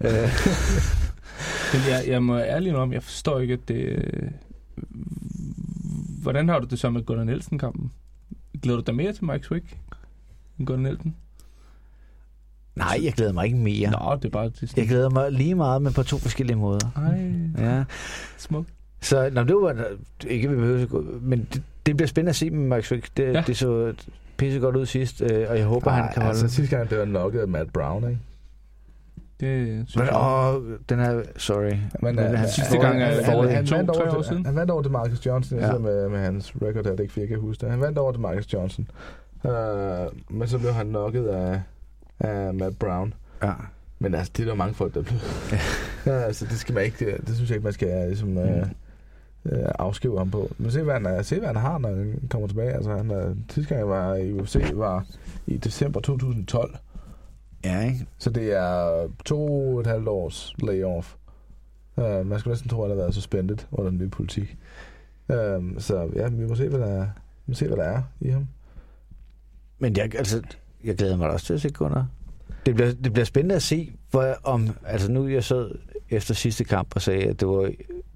Øh, 0.00 0.10
Men 1.72 1.80
jeg, 1.88 2.04
jeg 2.08 2.22
må 2.22 2.38
ærligt 2.38 2.74
om, 2.74 2.92
jeg 2.92 3.02
forstår 3.02 3.40
ikke, 3.40 3.54
at 3.54 3.68
det... 3.68 4.04
Hvordan 6.22 6.48
har 6.48 6.58
du 6.58 6.66
det 6.66 6.78
så 6.78 6.90
med 6.90 7.02
Gunnar 7.02 7.24
Nielsen-kampen? 7.24 7.92
Glæder 8.62 8.78
du 8.78 8.84
dig 8.86 8.94
mere 8.94 9.12
til 9.12 9.24
Mike 9.24 9.44
Swig 9.44 9.62
end 10.58 10.66
Gunnar 10.66 10.82
Nielsen? 10.82 11.16
Nej, 12.76 13.00
jeg 13.04 13.12
glæder 13.12 13.32
mig 13.32 13.44
ikke 13.46 13.58
mere. 13.58 13.90
Nå, 13.90 14.16
det 14.16 14.24
er 14.24 14.30
bare... 14.30 14.44
Det 14.44 14.62
er 14.62 14.66
Jeg 14.76 14.88
glæder 14.88 15.10
mig 15.10 15.32
lige 15.32 15.54
meget, 15.54 15.82
men 15.82 15.92
på 15.92 16.02
to 16.02 16.18
forskellige 16.18 16.56
måder. 16.56 16.90
Ej, 16.96 17.66
Ja. 17.66 17.84
smuk. 18.36 18.66
Så 19.00 19.30
nå, 19.32 19.42
det 19.44 19.54
var 19.56 19.84
ikke, 20.26 20.48
vi 20.50 20.56
behøver 20.56 21.02
men 21.20 21.48
det, 21.54 21.62
det 21.86 21.96
bliver 21.96 22.08
spændende 22.08 22.30
at 22.30 22.36
se 22.36 22.50
med 22.50 22.76
Mike 22.76 22.86
Swig. 22.88 23.02
Det, 23.16 23.32
Ja. 23.34 23.42
det 23.46 23.56
så 23.56 23.94
pisse 24.36 24.58
godt 24.60 24.76
ud 24.76 24.86
sidst, 24.86 25.22
øh, 25.22 25.46
og 25.50 25.58
jeg 25.58 25.66
håber, 25.66 25.90
Ej, 25.90 25.96
han 26.00 26.12
kan 26.14 26.22
holde... 26.22 26.40
altså, 26.40 26.56
sidste 26.56 26.76
gang, 26.76 26.90
det 26.90 26.98
var 26.98 27.04
nokket 27.04 27.40
af 27.40 27.48
Matt 27.48 27.72
Brown, 27.72 28.08
ikke? 28.08 28.18
Det 29.40 29.66
synes 29.88 29.96
Men, 29.96 30.06
jeg. 30.06 30.16
åh, 30.16 30.62
den 30.88 31.00
er... 31.00 31.22
Sorry. 31.36 31.64
Men, 31.70 31.78
Men 32.02 32.18
øh, 32.18 32.30
han- 32.30 32.48
sidste 32.48 32.78
gang 32.78 33.02
er- 33.02 33.06
han, 33.06 33.34
er- 33.36 33.42
han, 33.42 33.54
han, 33.54 33.66
to, 33.66 33.76
vandt 33.76 33.92
tre 33.94 34.02
over 34.08 34.18
år 34.18 34.22
siden. 34.22 34.46
han 34.46 34.56
vandt 34.56 34.70
over 34.70 34.82
til 34.82 34.90
Marcus 34.92 35.26
Johnson, 35.26 35.58
Ja. 35.58 35.78
med, 35.78 36.08
med 36.08 36.18
hans 36.18 36.52
record 36.62 36.84
her, 36.84 36.92
det 36.92 37.00
ikke 37.00 37.12
fordi, 37.12 37.20
jeg 37.20 37.28
kan 37.28 37.38
huske 37.40 37.60
det. 37.60 37.70
Han 37.70 37.80
vandt 37.80 37.98
over 37.98 38.12
til 38.12 38.20
Marcus 38.20 38.52
Johnson, 38.52 38.88
uh, 39.44 39.50
men 40.28 40.48
så 40.48 40.58
blev 40.58 40.72
han 40.72 40.86
nokket 40.86 41.26
af, 41.26 41.62
af 42.20 42.54
Matt 42.54 42.78
Brown. 42.78 43.14
Ja. 43.42 43.52
Men 43.98 44.14
altså, 44.14 44.32
det 44.36 44.42
er 44.42 44.46
der 44.46 44.54
mange 44.54 44.74
folk, 44.74 44.94
der 44.94 45.00
er 45.00 45.04
blevet. 45.04 45.22
ja, 46.06 46.12
altså, 46.12 46.44
det 46.44 46.58
skal 46.58 46.74
man 46.74 46.84
ikke, 46.84 47.06
det, 47.06 47.26
det 47.26 47.36
synes 47.36 47.50
jeg 47.50 47.56
ikke, 47.56 47.64
man 47.64 47.72
skal 47.72 48.06
ligesom, 48.06 48.36
uh, 48.36 48.68
uh, 49.44 49.68
afskrive 49.78 50.18
ham 50.18 50.30
på. 50.30 50.50
Men 50.58 50.70
se, 50.70 50.82
hvad 50.82 50.94
han, 50.94 51.06
er, 51.06 51.22
se, 51.22 51.38
hvad 51.38 51.48
han 51.48 51.56
har, 51.56 51.78
når 51.78 51.88
han 51.88 52.28
kommer 52.30 52.48
tilbage. 52.48 52.72
Altså, 52.72 52.96
han 52.96 53.10
er, 53.10 53.34
sidste 53.50 53.68
gang, 53.74 53.78
jeg 53.78 53.88
var 53.88 54.14
i 54.14 54.32
UFC, 54.32 54.70
var 54.74 55.06
i 55.46 55.56
december 55.56 56.00
2012. 56.00 56.76
Ja, 57.64 57.86
ikke? 57.86 58.06
Så 58.18 58.30
det 58.30 58.52
er 58.52 59.08
to 59.24 59.74
og 59.74 59.80
et 59.80 59.86
halvt 59.86 60.08
års 60.08 60.54
layoff. 60.62 61.14
Uh, 61.96 62.26
man 62.26 62.38
skulle 62.38 62.52
næsten 62.52 62.70
tro, 62.70 62.82
at 62.82 62.88
han 62.88 62.96
har 62.96 63.02
været 63.02 63.14
suspended 63.14 63.56
under 63.72 63.90
den 63.90 63.98
nye 63.98 64.08
politik. 64.08 64.56
Uh, 65.28 65.36
så 65.78 66.10
ja, 66.14 66.28
vi 66.28 66.46
må 66.46 66.54
se, 66.54 66.68
hvad 66.68 66.80
der 66.80 66.86
er, 66.86 67.06
vi 67.46 67.50
må 67.50 67.54
se, 67.54 67.66
hvad 67.66 67.76
der 67.76 67.84
er 67.84 68.02
i 68.20 68.28
ham. 68.28 68.48
Men 69.78 69.96
jeg, 69.96 70.14
altså, 70.14 70.42
jeg 70.84 70.94
glæder 70.94 71.16
mig 71.16 71.28
da 71.28 71.32
også 71.32 71.46
til 71.46 71.54
at 71.54 71.60
se 71.60 71.68
Gunnar. 71.68 72.06
Det 72.66 72.74
bliver, 72.74 72.92
det 73.04 73.12
bliver 73.12 73.24
spændende 73.24 73.54
at 73.54 73.62
se, 73.62 73.92
hvor, 74.10 74.34
om... 74.42 74.68
Altså 74.86 75.10
nu 75.12 75.28
jeg 75.28 75.44
sad 75.44 75.70
efter 76.10 76.34
sidste 76.34 76.64
kamp 76.64 76.88
og 76.94 77.02
sagde, 77.02 77.24
at 77.24 77.40
det 77.40 77.48
var, 77.48 77.70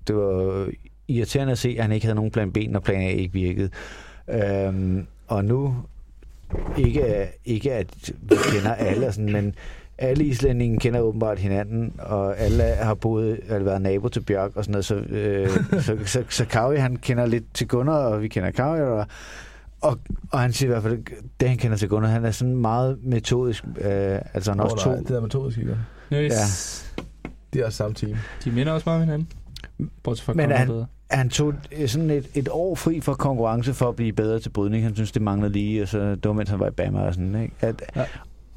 det 0.06 0.16
var 0.16 0.68
irriterende 1.08 1.52
at 1.52 1.58
se, 1.58 1.74
at 1.78 1.82
han 1.82 1.92
ikke 1.92 2.06
havde 2.06 2.16
nogen 2.16 2.30
plan 2.30 2.52
B, 2.52 2.56
når 2.68 2.80
plan 2.80 3.00
A 3.00 3.10
ikke 3.10 3.32
virkede. 3.32 3.70
Øhm, 4.28 5.06
og 5.26 5.44
nu, 5.44 5.74
ikke, 6.78 7.26
ikke 7.44 7.72
at 7.72 8.12
vi 8.22 8.36
kender 8.52 8.74
alle, 8.74 9.12
sådan, 9.12 9.32
men 9.32 9.54
alle 9.98 10.24
islændinge 10.24 10.78
kender 10.78 11.00
åbenbart 11.00 11.38
hinanden, 11.38 11.92
og 11.98 12.38
alle 12.38 12.62
har 12.62 12.94
boet, 12.94 13.40
eller 13.44 13.64
været 13.64 13.82
nabo 13.82 14.08
til 14.08 14.20
Bjørk 14.20 14.56
og 14.56 14.64
sådan 14.64 14.72
noget, 14.72 14.84
så, 14.84 14.94
øh, 14.94 15.50
så, 15.80 15.98
så, 16.04 16.24
så 16.28 16.44
Kavi, 16.44 16.76
han 16.76 16.96
kender 16.96 17.26
lidt 17.26 17.44
til 17.54 17.68
Gunnar, 17.68 17.98
og 17.98 18.22
vi 18.22 18.28
kender 18.28 18.50
Kavi, 18.50 18.80
og, 18.80 19.06
og, 19.80 19.98
og 20.32 20.40
han 20.40 20.52
siger 20.52 20.68
i 20.68 20.72
hvert 20.72 20.82
fald, 20.82 20.98
det 21.40 21.48
han 21.48 21.58
kender 21.58 21.76
til 21.76 21.88
Gunnar, 21.88 22.08
han 22.08 22.24
er 22.24 22.30
sådan 22.30 22.56
meget 22.56 22.98
metodisk, 23.02 23.64
øh, 23.64 24.18
altså 24.34 24.50
han 24.50 24.60
Åh, 24.60 24.64
også 24.64 24.76
nej, 24.88 24.96
to, 24.96 25.00
Det 25.02 25.08
der 25.08 25.20
metodisk, 25.20 25.58
ikke? 25.58 25.76
Yes. 26.12 26.94
De 27.54 27.60
er 27.60 27.64
også 27.66 27.76
samme 27.76 27.94
team. 27.94 28.16
De 28.44 28.50
minder 28.50 28.72
også 28.72 28.84
meget 28.86 28.96
om 28.96 29.00
hinanden. 29.06 29.28
Bortset 30.02 30.24
fra 30.24 30.32
Men 30.32 30.50
han- 30.50 30.66
bedre. 30.68 30.86
han 31.10 31.28
tog 31.28 31.54
sådan 31.86 32.10
et, 32.10 32.26
et 32.34 32.48
år 32.50 32.74
fri 32.74 33.00
fra 33.00 33.14
konkurrence 33.14 33.74
for 33.74 33.88
at 33.88 33.96
blive 33.96 34.12
bedre 34.12 34.38
til 34.38 34.50
brydning. 34.50 34.84
Han 34.84 34.94
synes, 34.94 35.12
det 35.12 35.22
manglede 35.22 35.52
lige, 35.52 35.82
og 35.82 35.88
så 35.88 35.98
det 36.14 36.24
var, 36.24 36.32
mens 36.32 36.50
han 36.50 36.58
var 36.60 36.66
i 36.68 36.70
Bama 36.70 37.00
og 37.00 37.14
sådan, 37.14 37.42
ikke? 37.42 37.54
At, 37.60 37.82
Ja. 37.96 38.00
ja. 38.00 38.06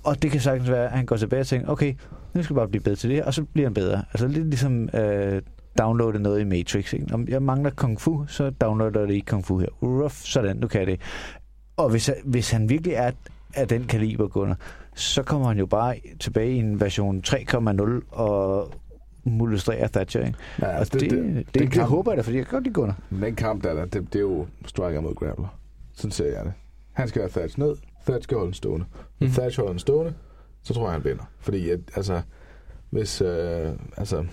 Og 0.03 0.21
det 0.21 0.31
kan 0.31 0.41
sagtens 0.41 0.69
være, 0.69 0.85
at 0.85 0.91
han 0.91 1.05
går 1.05 1.17
tilbage 1.17 1.39
og 1.39 1.47
tænker, 1.47 1.69
okay, 1.69 1.93
nu 2.33 2.43
skal 2.43 2.53
jeg 2.53 2.59
bare 2.59 2.67
blive 2.67 2.83
bedre 2.83 2.95
til 2.95 3.09
det 3.09 3.17
her, 3.17 3.25
og 3.25 3.33
så 3.33 3.43
bliver 3.43 3.67
han 3.67 3.73
bedre. 3.73 4.03
Altså 4.13 4.27
lidt 4.27 4.45
ligesom 4.47 4.89
øh, 4.93 5.41
downloade 5.77 6.19
noget 6.19 6.41
i 6.41 6.43
Matrix. 6.43 6.93
Ikke? 6.93 7.13
Om 7.13 7.27
jeg 7.27 7.41
mangler 7.41 7.69
kung 7.69 8.01
fu, 8.01 8.25
så 8.27 8.49
downloader 8.49 8.99
jeg 8.99 9.09
det 9.09 9.15
i 9.15 9.19
kung 9.19 9.45
fu 9.45 9.57
her. 9.59 9.67
Ruff, 9.81 10.15
sådan, 10.23 10.57
nu 10.57 10.67
kan 10.67 10.79
jeg 10.79 10.87
det. 10.87 10.99
Og 11.77 11.89
hvis, 11.89 12.09
hvis 12.23 12.51
han 12.51 12.69
virkelig 12.69 12.93
er 12.93 13.11
af 13.53 13.67
den 13.67 13.83
kaliber, 13.83 14.27
Gunnar, 14.27 14.57
så 14.95 15.23
kommer 15.23 15.47
han 15.47 15.57
jo 15.57 15.65
bare 15.65 15.95
tilbage 16.19 16.51
i 16.51 16.57
en 16.57 16.81
version 16.81 17.23
3,0 17.27 17.81
og 18.11 18.71
mulestrerer 19.23 19.87
Thatcher. 19.87 20.25
Ikke? 20.25 20.37
Ja, 20.61 20.65
Altså, 20.67 20.99
det, 20.99 21.09
det, 21.09 21.11
det, 21.11 21.35
det, 21.35 21.53
det, 21.53 21.61
det 21.61 21.71
kamp, 21.71 21.89
håber 21.89 22.11
jeg 22.11 22.17
da, 22.17 22.21
fordi 22.21 22.37
jeg 22.37 22.45
kan 22.45 22.51
godt 22.51 22.63
lide 22.63 22.73
Gunnar. 22.73 22.99
Den 23.09 23.35
kamp, 23.35 23.63
der 23.63 23.69
er 23.69 23.73
der, 23.73 23.85
det, 23.85 24.13
det 24.13 24.15
er 24.15 24.23
jo 24.23 24.47
striker 24.65 25.01
mod 25.01 25.15
grappler. 25.15 25.57
Sådan 25.93 26.11
ser 26.11 26.25
jeg 26.37 26.45
det. 26.45 26.53
Han 26.93 27.07
skal 27.07 27.21
have 27.21 27.29
Thatch 27.29 27.59
ned, 27.59 27.75
Thatch 28.07 28.23
skal 28.23 28.37
holde 28.37 28.47
den 28.47 28.53
stående. 28.53 28.85
Mhm. 29.21 29.31
Thatch 29.31 29.57
holder 29.59 29.73
den 29.73 29.79
stående, 29.79 30.13
så 30.63 30.73
tror 30.73 30.83
jeg, 30.83 30.91
han 30.91 31.03
vinder. 31.03 31.23
Fordi, 31.39 31.69
at, 31.69 31.79
altså, 31.95 32.21
hvis, 32.89 33.21
øh, 33.21 33.69
altså, 33.97 34.25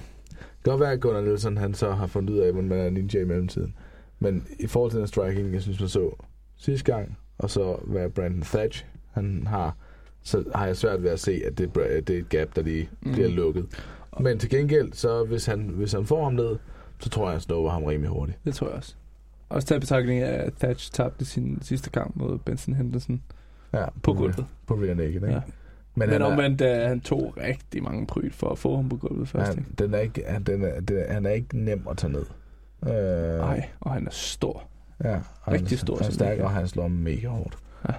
godt 0.62 0.80
være, 0.80 0.92
at 0.92 1.00
Gunnar 1.00 1.20
Nielsen, 1.20 1.56
han 1.56 1.74
så 1.74 1.90
har 1.92 2.06
fundet 2.06 2.30
ud 2.34 2.38
af, 2.38 2.52
hvordan 2.52 2.68
man 2.68 2.78
er 2.78 2.90
ninja 2.90 3.20
i 3.20 3.24
mellemtiden. 3.24 3.74
Men 4.18 4.46
i 4.60 4.66
forhold 4.66 4.90
til 4.90 4.98
den 5.00 5.06
striking, 5.08 5.52
jeg 5.54 5.62
synes, 5.62 5.80
man 5.80 5.88
så 5.88 6.10
sidste 6.56 6.92
gang, 6.92 7.18
og 7.38 7.50
så 7.50 7.76
hvad 7.84 8.10
Brandon 8.10 8.42
Thatch, 8.42 8.84
han 9.12 9.44
har, 9.46 9.76
så 10.22 10.44
har 10.54 10.66
jeg 10.66 10.76
svært 10.76 11.02
ved 11.02 11.10
at 11.10 11.20
se, 11.20 11.42
at 11.46 11.58
det, 11.58 11.76
er- 11.76 12.00
det 12.00 12.14
er 12.16 12.20
et 12.20 12.28
gap, 12.28 12.56
der 12.56 12.62
lige 12.62 12.88
Mm. 13.00 13.12
bliver 13.12 13.28
lukket. 13.28 13.66
Men 14.20 14.38
til 14.38 14.50
gengæld, 14.50 14.92
så 14.92 15.24
hvis 15.24 15.46
han, 15.46 15.60
hvis 15.60 15.92
han 15.92 16.06
får 16.06 16.24
ham 16.24 16.32
ned, 16.32 16.56
så 17.00 17.08
tror 17.10 17.24
jeg, 17.24 17.32
han 17.32 17.40
snupper 17.40 17.70
ham 17.70 17.84
rimelig 17.84 18.10
hurtigt. 18.10 18.38
Det 18.44 18.54
tror 18.54 18.66
jeg 18.68 18.76
også. 18.76 18.94
Også 19.48 19.68
taget 19.68 19.80
betragtning 19.80 20.20
af, 20.22 20.44
at 20.46 20.52
Thatch 20.60 20.92
tabte 20.92 21.24
sin 21.24 21.58
sidste 21.62 21.90
kamp 21.90 22.16
mod 22.16 22.38
Benson 22.38 22.74
Henderson 22.74 23.22
Ja, 23.72 23.84
på 24.02 24.12
gulvet. 24.14 24.46
På 24.66 24.74
rear 24.74 24.94
naked, 24.94 25.14
ikke? 25.14 25.26
Ja. 25.26 25.40
Men, 25.98 26.08
Men, 26.08 26.08
han 26.08 26.20
Men 26.20 26.28
er, 26.28 26.32
omvendt, 26.32 26.60
uh, 26.60 26.88
han 26.88 27.00
tog 27.00 27.34
rigtig 27.42 27.82
mange 27.82 28.06
pryl 28.06 28.32
for 28.32 28.48
at 28.48 28.58
få 28.58 28.76
ham 28.76 28.88
på 28.88 28.96
gulvet 28.96 29.28
først. 29.28 29.48
han, 29.48 29.58
ikke? 29.58 29.70
den 29.78 29.94
er 29.94 29.98
ikke, 29.98 30.22
han, 30.26 30.42
den 30.42 30.64
er, 30.64 30.80
den 30.80 30.96
er, 30.96 31.12
han 31.12 31.26
er 31.26 31.30
ikke 31.30 31.58
nem 31.58 31.86
at 31.90 31.96
tage 31.96 32.12
ned. 32.12 32.24
Øh, 32.88 33.38
Nej, 33.38 33.68
og 33.80 33.92
han 33.92 34.06
er 34.06 34.10
stor. 34.10 34.62
Ja, 35.04 35.14
og 35.42 35.52
Rigtig 35.52 35.68
han, 35.68 35.78
stor 35.78 35.96
Han 35.96 36.06
er 36.06 36.10
stærk, 36.10 36.38
og 36.38 36.50
han 36.50 36.68
slår 36.68 36.88
mega 36.88 37.28
hårdt. 37.28 37.56
Ja. 37.88 37.94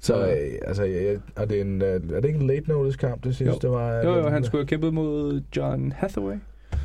Så, 0.00 0.26
øh, 0.26 0.36
altså, 0.66 0.82
jeg, 0.84 1.18
og 1.36 1.48
det 1.50 1.56
er, 1.56 1.62
en, 1.62 1.82
øh, 1.82 1.88
er 1.88 2.20
det 2.20 2.24
ikke 2.24 2.40
en 2.40 2.46
late 2.46 2.68
notice 2.68 2.98
kamp, 2.98 3.24
det 3.24 3.34
synes 3.34 3.48
Jo. 3.52 3.58
det 3.62 3.70
var? 3.70 3.94
Jo, 3.94 4.16
jo, 4.16 4.28
han 4.28 4.44
skulle 4.44 4.60
have 4.62 4.68
kæmpet 4.68 4.94
mod 4.94 5.42
John 5.56 5.92
Hathaway, 5.96 6.34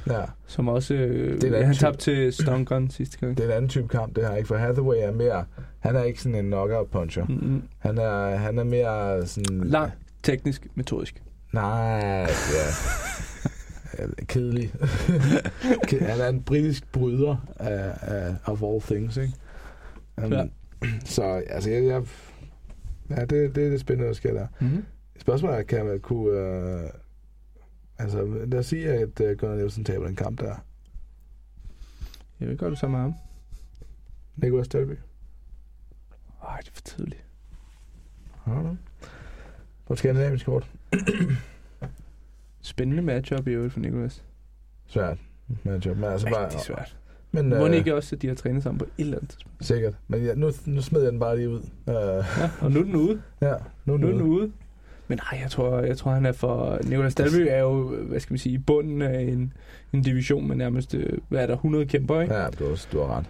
Ja, 0.08 0.22
som 0.48 0.68
også... 0.68 0.94
Øh, 0.94 1.42
Det 1.42 1.60
er 1.62 1.66
han 1.66 1.76
tabte 1.76 2.00
til 2.00 2.34
Stone 2.34 2.66
Gun 2.66 2.90
sidste 2.90 3.18
gang. 3.20 3.38
det 3.38 3.44
er 3.44 3.48
en 3.48 3.56
anden 3.56 3.70
type 3.70 3.88
kamp, 3.88 4.16
det 4.16 4.28
her, 4.28 4.36
ikke? 4.36 4.48
For 4.48 4.56
Hathaway 4.56 4.96
er 5.00 5.12
mere, 5.12 5.46
han 5.80 5.96
er 5.96 6.04
ikke 6.04 6.22
sådan 6.22 6.36
en 6.36 6.46
knockout 6.46 6.88
puncher. 6.88 7.26
Mm-hmm. 7.26 7.64
Han 7.80 7.98
er, 7.98 8.36
han 8.36 8.58
er 8.60 8.64
mere 8.64 9.26
sådan... 9.28 9.60
Lang, 9.64 9.92
teknisk, 10.24 10.68
metodisk. 10.76 11.24
Nej, 11.54 12.00
ja. 12.28 12.28
Ja, 14.00 14.06
Kedelig. 14.28 14.74
Ke- 15.90 16.04
han 16.04 16.20
er 16.22 16.28
en 16.30 16.44
britisk 16.44 16.92
bryder 16.92 17.36
af, 17.56 17.94
af 18.02 18.36
of 18.46 18.64
all 18.64 18.82
things, 18.82 19.18
ikke? 19.18 19.34
Um, 20.24 20.32
Ja. 20.34 20.46
Så 21.06 21.24
altså, 21.24 21.70
jeg, 21.70 21.84
jeg, 21.84 22.04
ja, 23.10 23.22
det, 23.26 23.56
det 23.56 23.66
er 23.66 23.70
det 23.70 23.80
spændende, 23.80 24.08
der 24.08 24.14
sker 24.14 24.34
der. 24.34 24.48
Mm-hmm. 24.62 24.86
Spørgsmålet 25.20 25.58
er, 25.60 25.64
kan 25.64 25.86
man 25.86 26.00
kunne... 26.00 26.40
Øh, 26.40 26.90
altså, 27.98 28.26
lad 28.26 28.60
os 28.60 28.66
sige, 28.66 28.90
at 28.94 29.20
uh, 29.20 29.32
Gunnar 29.38 29.56
Nielsen 29.56 29.84
taber 29.86 30.06
den 30.06 30.16
kamp 30.16 30.40
der. 30.40 30.56
Jeg 32.40 32.48
ved 32.50 32.58
godt, 32.58 32.72
du 32.72 32.76
så 32.76 32.88
med 32.88 33.00
ham. 33.00 33.14
Nicolas 34.36 34.66
Stelby. 34.66 34.96
Ej, 36.48 36.58
det 36.58 36.68
er 36.68 36.72
for 36.74 36.82
tidligt. 36.82 37.26
Har 38.44 38.62
du? 38.62 38.78
På 39.88 39.94
et 39.94 40.00
skandinavisk 40.00 40.46
kort. 40.46 40.70
Spændende 42.62 43.04
matchup 43.04 43.48
i 43.48 43.52
øvrigt 43.52 43.74
for 43.74 43.80
Nicolas. 43.80 44.24
Svært 44.88 45.18
matchup. 45.64 45.98
Men 45.98 46.04
altså 46.06 46.30
bare, 46.30 46.46
Rigtig 46.46 46.60
svært. 46.62 46.96
Men, 47.32 47.50
Må 47.50 47.68
øh, 47.68 47.74
ikke 47.76 47.96
også, 47.96 48.16
at 48.16 48.22
de 48.22 48.28
har 48.28 48.36
trænet 48.36 48.64
sammen 48.64 48.80
på 48.80 48.86
et 48.86 49.04
eller 49.04 49.18
andet 49.18 49.30
tidspunkt? 49.30 49.66
Sikkert. 49.66 49.94
Men 50.08 50.24
ja, 50.24 50.34
nu, 50.36 50.52
nu 50.66 50.82
smed 50.82 51.02
jeg 51.02 51.12
den 51.12 51.20
bare 51.20 51.38
lige 51.38 51.50
ud. 51.50 51.60
Uh, 51.60 51.94
Ja, 51.94 52.50
og 52.62 52.72
nu 52.72 52.80
er 52.80 52.84
den 52.84 52.96
ude. 52.96 53.22
ja, 53.42 53.54
nu, 53.86 53.98
Nu 53.98 53.98
nu, 53.98 54.08
er 54.08 54.12
den 54.12 54.22
ude. 54.22 54.52
Men 55.08 55.20
nej, 55.32 55.40
jeg 55.42 55.52
tror, 55.52 55.80
jeg 55.80 55.98
tror 55.98 56.12
han 56.12 56.26
er 56.26 56.32
for... 56.32 56.80
Nicolas 56.84 57.16
Dalby 57.16 57.48
er 57.50 57.60
jo, 57.60 57.96
hvad 57.96 58.20
skal 58.20 58.34
man 58.34 58.38
sige, 58.40 58.54
i 58.56 58.58
bunden 58.58 59.02
af 59.02 59.22
en, 59.22 59.54
en 59.94 60.02
division 60.02 60.48
med 60.48 60.56
nærmest, 60.56 60.96
øh, 60.96 61.18
hvad 61.30 61.42
er 61.42 61.48
der, 61.48 61.54
100 61.54 61.86
kæmper, 61.86 62.22
ikke? 62.22 62.34
Ja, 62.34 62.48
du 62.60 62.76
du 62.92 63.00
har 63.00 63.18
ret. 63.18 63.26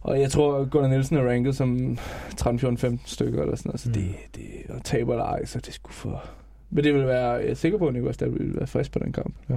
Og 0.00 0.20
jeg 0.20 0.30
tror, 0.30 0.64
Gunnar 0.64 0.88
Nielsen 0.88 1.16
er 1.16 1.28
ranket 1.30 1.56
som 1.56 1.98
13, 2.36 2.58
14, 2.58 2.78
15 2.78 3.00
stykker 3.06 3.42
eller 3.42 3.56
sådan 3.56 3.68
noget, 3.68 3.80
så 3.80 3.88
Mm. 3.88 3.92
det, 3.94 4.14
det 4.36 4.44
og 4.76 4.84
taber 4.84 5.12
eller 5.12 5.24
ej, 5.24 5.44
så 5.44 5.60
det 5.60 5.74
skulle 5.74 5.94
for... 5.94 6.24
Men 6.70 6.84
det 6.84 6.94
vil 6.94 7.06
være, 7.06 7.30
jeg 7.30 7.50
er 7.50 7.54
sikker 7.54 7.78
på, 7.78 7.86
at 7.86 7.94
Nicolas 7.94 8.16
Dalby 8.16 8.38
vil 8.42 8.56
være 8.56 8.66
frisk 8.66 8.92
på 8.92 8.98
den 8.98 9.12
kamp. 9.12 9.34
Ja. 9.48 9.54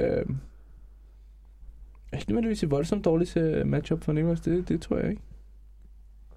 Øhm, 0.00 0.36
er 2.12 2.16
ikke 2.16 2.30
nødvendigvis 2.30 2.62
et 2.62 2.70
voldsomt 2.70 3.04
dårligt 3.04 3.36
øh, 3.36 3.66
matchup 3.66 4.04
for 4.04 4.12
Nicolas, 4.12 4.40
det, 4.40 4.68
det 4.68 4.80
tror 4.82 4.96
jeg 4.98 5.10
ikke. 5.10 5.22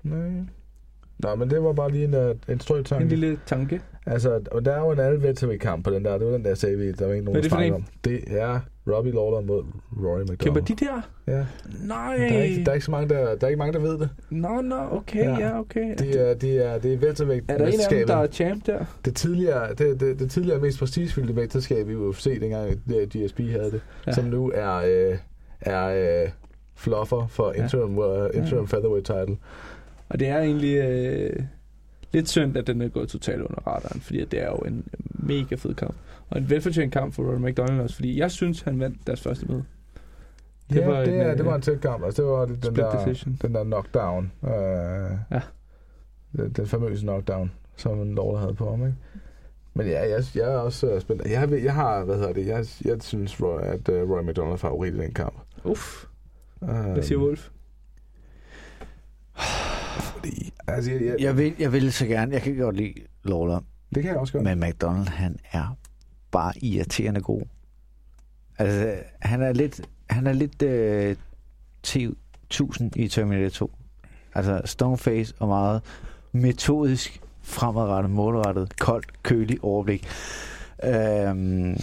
Nej. 0.04 0.32
Nå, 1.20 1.36
men 1.36 1.50
det 1.50 1.64
var 1.64 1.74
bare 1.74 1.92
lige 1.92 2.04
en, 2.06 2.14
uh, 2.30 2.36
en 2.54 2.60
strøg 2.60 2.80
En 2.80 2.86
tanke. 2.86 3.08
lille 3.16 3.40
tanke. 3.46 3.82
Altså, 4.06 4.40
og 4.52 4.66
der 4.66 4.72
er 4.72 4.80
jo 4.80 4.92
en 4.92 5.00
alle 5.00 5.58
kamp 5.58 5.84
på 5.84 5.90
den 5.92 6.06
der. 6.06 6.18
Det 6.18 6.28
var 6.28 6.34
den 6.34 6.46
der, 6.46 6.56
sagde 6.56 6.78
vi, 6.78 6.92
der 6.92 7.06
var 7.06 7.14
ikke 7.14 7.26
nogen, 7.26 7.46
er 7.46 7.50
der 7.50 7.58
en? 7.58 7.74
om. 7.74 7.86
Det 8.04 8.24
er 8.40 8.60
Robbie 8.88 9.12
Lawler 9.14 9.42
mod 9.42 9.64
Rory 10.04 10.20
McDonald. 10.22 10.38
Kæmper 10.38 10.62
de 10.62 10.76
der? 10.76 11.02
Ja. 11.28 11.46
Nej. 11.88 12.18
Der 12.18 12.24
er, 12.26 12.44
ikke, 12.44 12.64
der, 12.66 12.72
er 12.72 12.74
ikke 12.74 12.86
så 12.86 12.92
mange, 12.92 13.10
der, 13.10 13.36
der 13.36 13.46
er 13.46 13.50
ikke 13.50 13.58
mange, 13.58 13.74
der 13.74 13.80
ved 13.80 14.00
det. 14.00 14.10
Nå, 14.30 14.62
nå, 14.62 14.76
okay, 14.92 15.24
Ja. 15.24 15.38
ja, 15.40 15.60
okay. 15.60 15.96
Det 15.98 16.30
er, 16.30 16.34
det 16.34 16.66
er, 16.66 16.78
det 16.78 16.94
er 16.94 16.98
weltervægt 16.98 17.52
er 17.52 17.58
der 17.58 17.66
en 17.68 17.74
af 17.80 17.90
dem, 17.90 18.08
der 18.08 18.16
er 18.16 18.28
champ 18.28 18.66
der? 18.66 18.86
det 19.06 19.16
tidligere, 19.16 19.74
det, 19.74 20.00
det, 20.00 20.20
det 20.20 20.32
tidligere 20.32 20.60
mest 20.60 20.80
prestigefyldte 20.80 21.34
mesterskab 21.34 21.90
i 21.90 21.96
UFC, 21.96 22.40
dengang 22.40 22.80
øh, 22.96 23.08
GSP 23.08 23.40
havde 23.40 23.72
det, 23.72 23.74
Ja. 23.74 23.80
ja. 24.08 24.12
som 24.12 24.26
nu 24.26 24.52
er, 24.56 24.76
øh, 24.76 25.18
er 25.62 26.24
øh, 26.24 26.30
fluffer 26.76 27.28
for 27.28 27.54
Ja. 27.56 27.64
interim, 27.64 27.98
uh, 27.98 28.06
interim 28.34 28.62
Ja. 28.64 28.66
featherweight 28.68 29.06
title. 29.06 29.38
Og 30.10 30.20
det 30.20 30.28
er 30.28 30.38
egentlig 30.40 30.76
øh, 30.78 31.40
lidt 32.16 32.30
synd, 32.30 32.58
at 32.58 32.68
den 32.68 32.82
er 32.82 32.88
gået 32.88 33.10
totalt 33.10 33.42
under 33.42 33.68
radaren, 33.68 34.02
fordi 34.02 34.26
det 34.26 34.42
er 34.42 34.48
jo 34.50 34.56
en 34.58 34.88
mega 35.10 35.56
fed 35.56 35.76
kamp. 35.76 35.96
Og 36.30 36.38
en 36.38 36.50
velfortjent 36.50 36.94
kamp 36.94 37.14
for 37.14 37.24
Rory 37.24 37.50
McDonald 37.50 37.82
også, 37.82 37.96
fordi 37.96 38.20
jeg 38.20 38.32
synes, 38.32 38.62
han 38.62 38.80
vandt 38.80 39.08
deres 39.08 39.22
første 39.22 39.46
møde. 39.46 39.64
Det, 40.70 40.76
Det 40.76 40.82
ja, 40.82 40.88
var 40.88 41.00
det, 41.00 41.14
en, 41.14 41.22
er, 41.22 41.32
øh, 41.32 41.38
det 41.38 41.46
var 41.46 41.56
en 41.56 41.62
tæt 41.62 41.82
kamp. 41.82 42.04
Altså, 42.06 42.22
det 42.22 42.32
var 42.32 42.46
den 42.46 42.56
split 42.64 42.78
der, 42.78 43.06
decision. 43.06 43.38
den 43.42 43.56
der 43.56 43.64
knockdown. 43.64 44.32
Øh, 44.44 44.52
Ja. 45.32 45.42
Den, 46.38 46.52
den 46.52 46.68
famøse 46.68 47.02
knockdown, 47.02 47.52
som 47.78 48.16
der 48.16 48.38
havde 48.38 48.54
på 48.54 48.70
ham, 48.70 48.82
ikke? 48.86 48.98
Men 49.74 49.88
ja, 49.88 50.10
jeg, 50.10 50.24
jeg 50.36 50.54
er 50.54 50.58
også 50.58 50.88
øh, 50.88 51.02
spændt. 51.02 51.22
Jeg, 51.26 51.64
jeg 51.64 51.74
har, 51.74 52.04
hvad 52.04 52.16
hedder 52.16 52.34
det, 52.34 52.48
jeg, 52.48 52.66
jeg 52.86 52.98
synes, 53.02 53.42
Roy, 53.42 53.62
at 53.62 53.90
uh, 53.90 53.96
Roy 54.12 54.22
McDonald 54.24 54.54
er 54.54 54.58
favorit 54.58 54.94
i 54.94 54.98
den 54.98 55.14
kamp. 55.14 55.36
Uff, 55.64 56.06
Uh, 56.62 56.70
hvad 56.70 57.04
siger 57.04 57.20
Wolf? 57.20 57.50
Fordi, 60.00 60.54
altså, 60.68 60.92
jeg, 60.92 61.02
jeg, 61.02 61.16
Jeg 61.20 61.38
vil, 61.38 61.56
jeg 61.60 61.74
vil 61.74 61.94
så 61.94 62.06
gerne, 62.06 62.34
jeg 62.34 62.42
kan 62.42 62.58
godt 62.58 62.76
lide 62.76 62.94
Lawler, 63.24 63.60
det 63.96 64.04
kan 64.04 64.12
jeg 64.12 64.20
også 64.20 64.34
godt. 64.34 64.44
men 64.44 64.60
McDonald, 64.60 65.08
han 65.08 65.40
er 65.52 65.78
bare 66.32 66.54
irriterende 66.62 67.22
god. 67.22 67.42
Altså, 68.58 68.96
han 69.20 69.42
er 69.42 69.54
lidt, 69.54 69.82
han 70.10 70.28
er 70.28 70.34
lidt 70.34 70.62
øh, 70.62 71.16
10.000 71.88 72.90
i 72.96 73.08
Terminator 73.08 73.50
2. 73.50 73.72
Altså, 74.36 74.62
stoneface 74.66 75.34
og 75.40 75.48
meget 75.48 75.82
metodisk, 76.32 77.22
fremadrettet, 77.42 78.12
målrettet, 78.12 78.80
koldt, 78.80 79.24
kølig 79.24 79.64
overblik. 79.64 80.08
Øhm, 80.84 81.78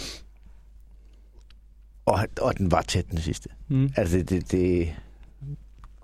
og, 2.07 2.19
og 2.41 2.59
den 2.59 2.71
var 2.71 2.83
tæt 2.83 3.11
den 3.11 3.19
sidste. 3.19 3.49
Mm. 3.69 3.91
Altså, 3.97 4.19
det, 4.19 4.31
det, 4.31 4.53
det, 4.53 4.95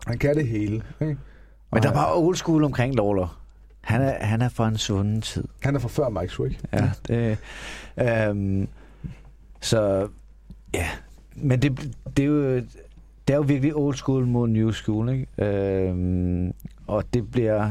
Han 0.07 0.19
kan 0.19 0.37
det 0.37 0.49
hele. 0.49 0.83
Ikke? 1.01 1.17
Men 1.73 1.83
der 1.83 1.89
han, 1.89 1.97
var 1.97 2.15
old 2.17 2.37
school 2.37 2.65
omkring 2.65 2.95
Lawler. 2.95 3.41
Han 3.81 4.01
er, 4.03 4.25
han 4.25 4.43
er 4.43 4.49
fra 4.49 4.69
en 4.69 4.79
svunden 4.79 5.21
tid. 5.23 5.45
han 5.63 5.75
er 5.75 5.79
fra 5.79 5.89
før 5.89 6.09
Mike 6.09 6.33
Swick. 6.33 6.61
Ja, 6.73 6.91
det, 7.09 7.39
øhm, 8.29 8.69
så 9.61 10.09
ja, 10.75 10.87
men 11.35 11.63
det, 11.63 11.97
det, 12.17 12.23
er 12.23 12.27
jo, 12.27 12.55
det 12.57 12.67
er 13.29 13.35
jo 13.35 13.41
virkelig 13.43 13.75
old 13.77 13.95
school 13.95 14.27
mod 14.27 14.49
new 14.49 14.71
school, 14.71 15.09
ikke? 15.09 15.27
Øhm, 15.89 16.55
og 16.87 17.05
det 17.15 17.31
bliver, 17.31 17.71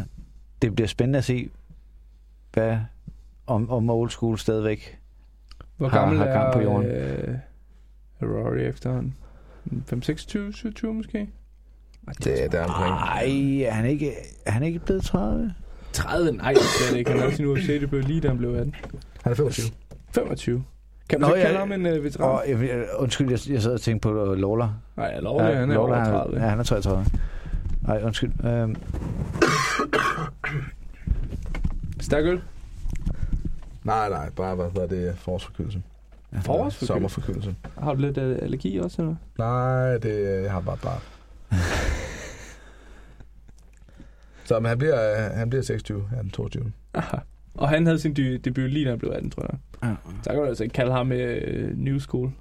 det 0.61 0.75
bliver 0.75 0.87
spændende 0.87 1.17
at 1.17 1.23
se, 1.25 1.49
hvad, 2.53 2.77
om, 3.47 3.69
om 3.69 3.89
old 3.89 4.09
school 4.09 4.37
stadigvæk. 4.37 4.99
Hvor 5.77 5.87
Har- 5.89 5.99
gammel 5.99 6.17
har 6.17 6.25
gang 6.25 6.53
på 6.53 6.59
jorden. 6.59 6.91
er 6.91 7.29
øh, 7.29 7.35
er 8.19 8.25
Rory 8.25 8.57
efterhånden? 8.57 9.15
5, 9.85 10.01
26, 10.01 10.53
27 10.53 10.93
måske? 10.93 11.29
Det 12.23 12.43
er 12.43 12.49
der 12.49 12.63
omkring. 12.63 12.89
Nej, 12.95 13.65
er 13.67 13.71
han 13.71 13.85
ikke, 13.85 14.11
er 14.45 14.51
han 14.51 14.63
ikke 14.63 14.79
blevet 14.79 15.03
30? 15.03 15.53
30? 15.93 16.31
Nej, 16.31 16.53
det 16.53 16.61
er 16.61 16.91
det 16.91 16.97
ikke. 16.97 17.11
Han 17.11 17.19
havde 17.19 17.35
sin 17.35 17.45
UFC-debut 17.45 18.03
lige 18.07 18.21
da 18.21 18.27
han 18.27 18.37
blev 18.37 18.55
18. 18.55 18.75
Han 19.23 19.31
er 19.31 19.35
25. 19.35 19.65
25. 20.15 20.63
Kan 21.09 21.21
man 21.21 21.29
Nå, 21.29 21.35
så 21.35 21.41
kalde 21.41 21.53
ja. 21.53 21.59
ham 21.59 21.71
en 21.71 21.85
uh, 21.85 22.03
veteran? 22.03 22.29
Og, 22.29 22.43
jeg, 22.47 22.61
jeg- 22.61 22.85
undskyld, 22.97 23.29
jeg, 23.29 23.39
jeg 23.53 23.61
sad 23.61 23.73
og 23.73 23.81
tænkte 23.81 24.09
på 24.09 24.31
uh, 24.31 24.37
Lawler. 24.37 24.69
Nej, 24.97 25.05
jeg 25.05 25.21
lover 25.23 25.47
det, 25.47 25.55
han 25.55 25.69
er 25.71 25.73
Lawler, 25.73 25.95
over 25.95 26.03
han 26.03 26.13
30. 26.13 26.39
Ja, 26.41 26.47
han 26.49 26.59
er 26.59 26.63
33. 26.63 27.05
Nej, 27.87 28.01
undskyld. 28.03 28.45
Øhm, 28.45 28.75
Stærk 31.99 32.25
øl? 32.25 32.41
Nej, 33.83 34.09
nej, 34.09 34.29
bare 34.29 34.55
hvad 34.55 34.65
hedder 34.65 34.87
det, 34.87 35.13
forårsforkyldelse. 35.17 35.81
Forårsforkyldelse? 36.41 36.85
Sommerforkyldelse. 36.85 37.55
Har 37.79 37.93
du 37.93 37.99
lidt 38.01 38.17
uh, 38.17 38.23
allergi 38.23 38.77
også, 38.79 39.01
eller? 39.01 39.15
Nej, 39.37 39.97
det, 39.97 40.43
jeg 40.43 40.51
har 40.51 40.59
bare 40.59 40.77
bare. 40.83 40.99
Så 44.47 44.59
men 44.59 44.69
han 44.69 44.77
bliver, 44.77 45.25
øh, 45.25 45.31
han 45.37 45.49
bliver 45.49 45.63
26, 45.63 46.03
han 46.09 46.25
er 46.27 46.31
22. 46.31 46.71
Aha. 46.93 47.17
Og 47.53 47.69
han 47.69 47.85
havde 47.85 47.99
sin 47.99 48.13
dy- 48.13 48.39
debut 48.45 48.69
lige 48.71 48.85
da 48.85 48.89
han 48.89 48.99
blev 48.99 49.11
18, 49.11 49.29
tror 49.29 49.45
jeg. 49.51 49.59
ja. 49.89 49.95
Så 50.23 50.29
kan 50.29 50.39
du 50.39 50.45
altså 50.45 50.63
ikke 50.63 50.73
kalde 50.73 50.91
ham 50.91 51.11
uh, 51.11 51.17
New 51.77 51.99
School. 51.99 52.31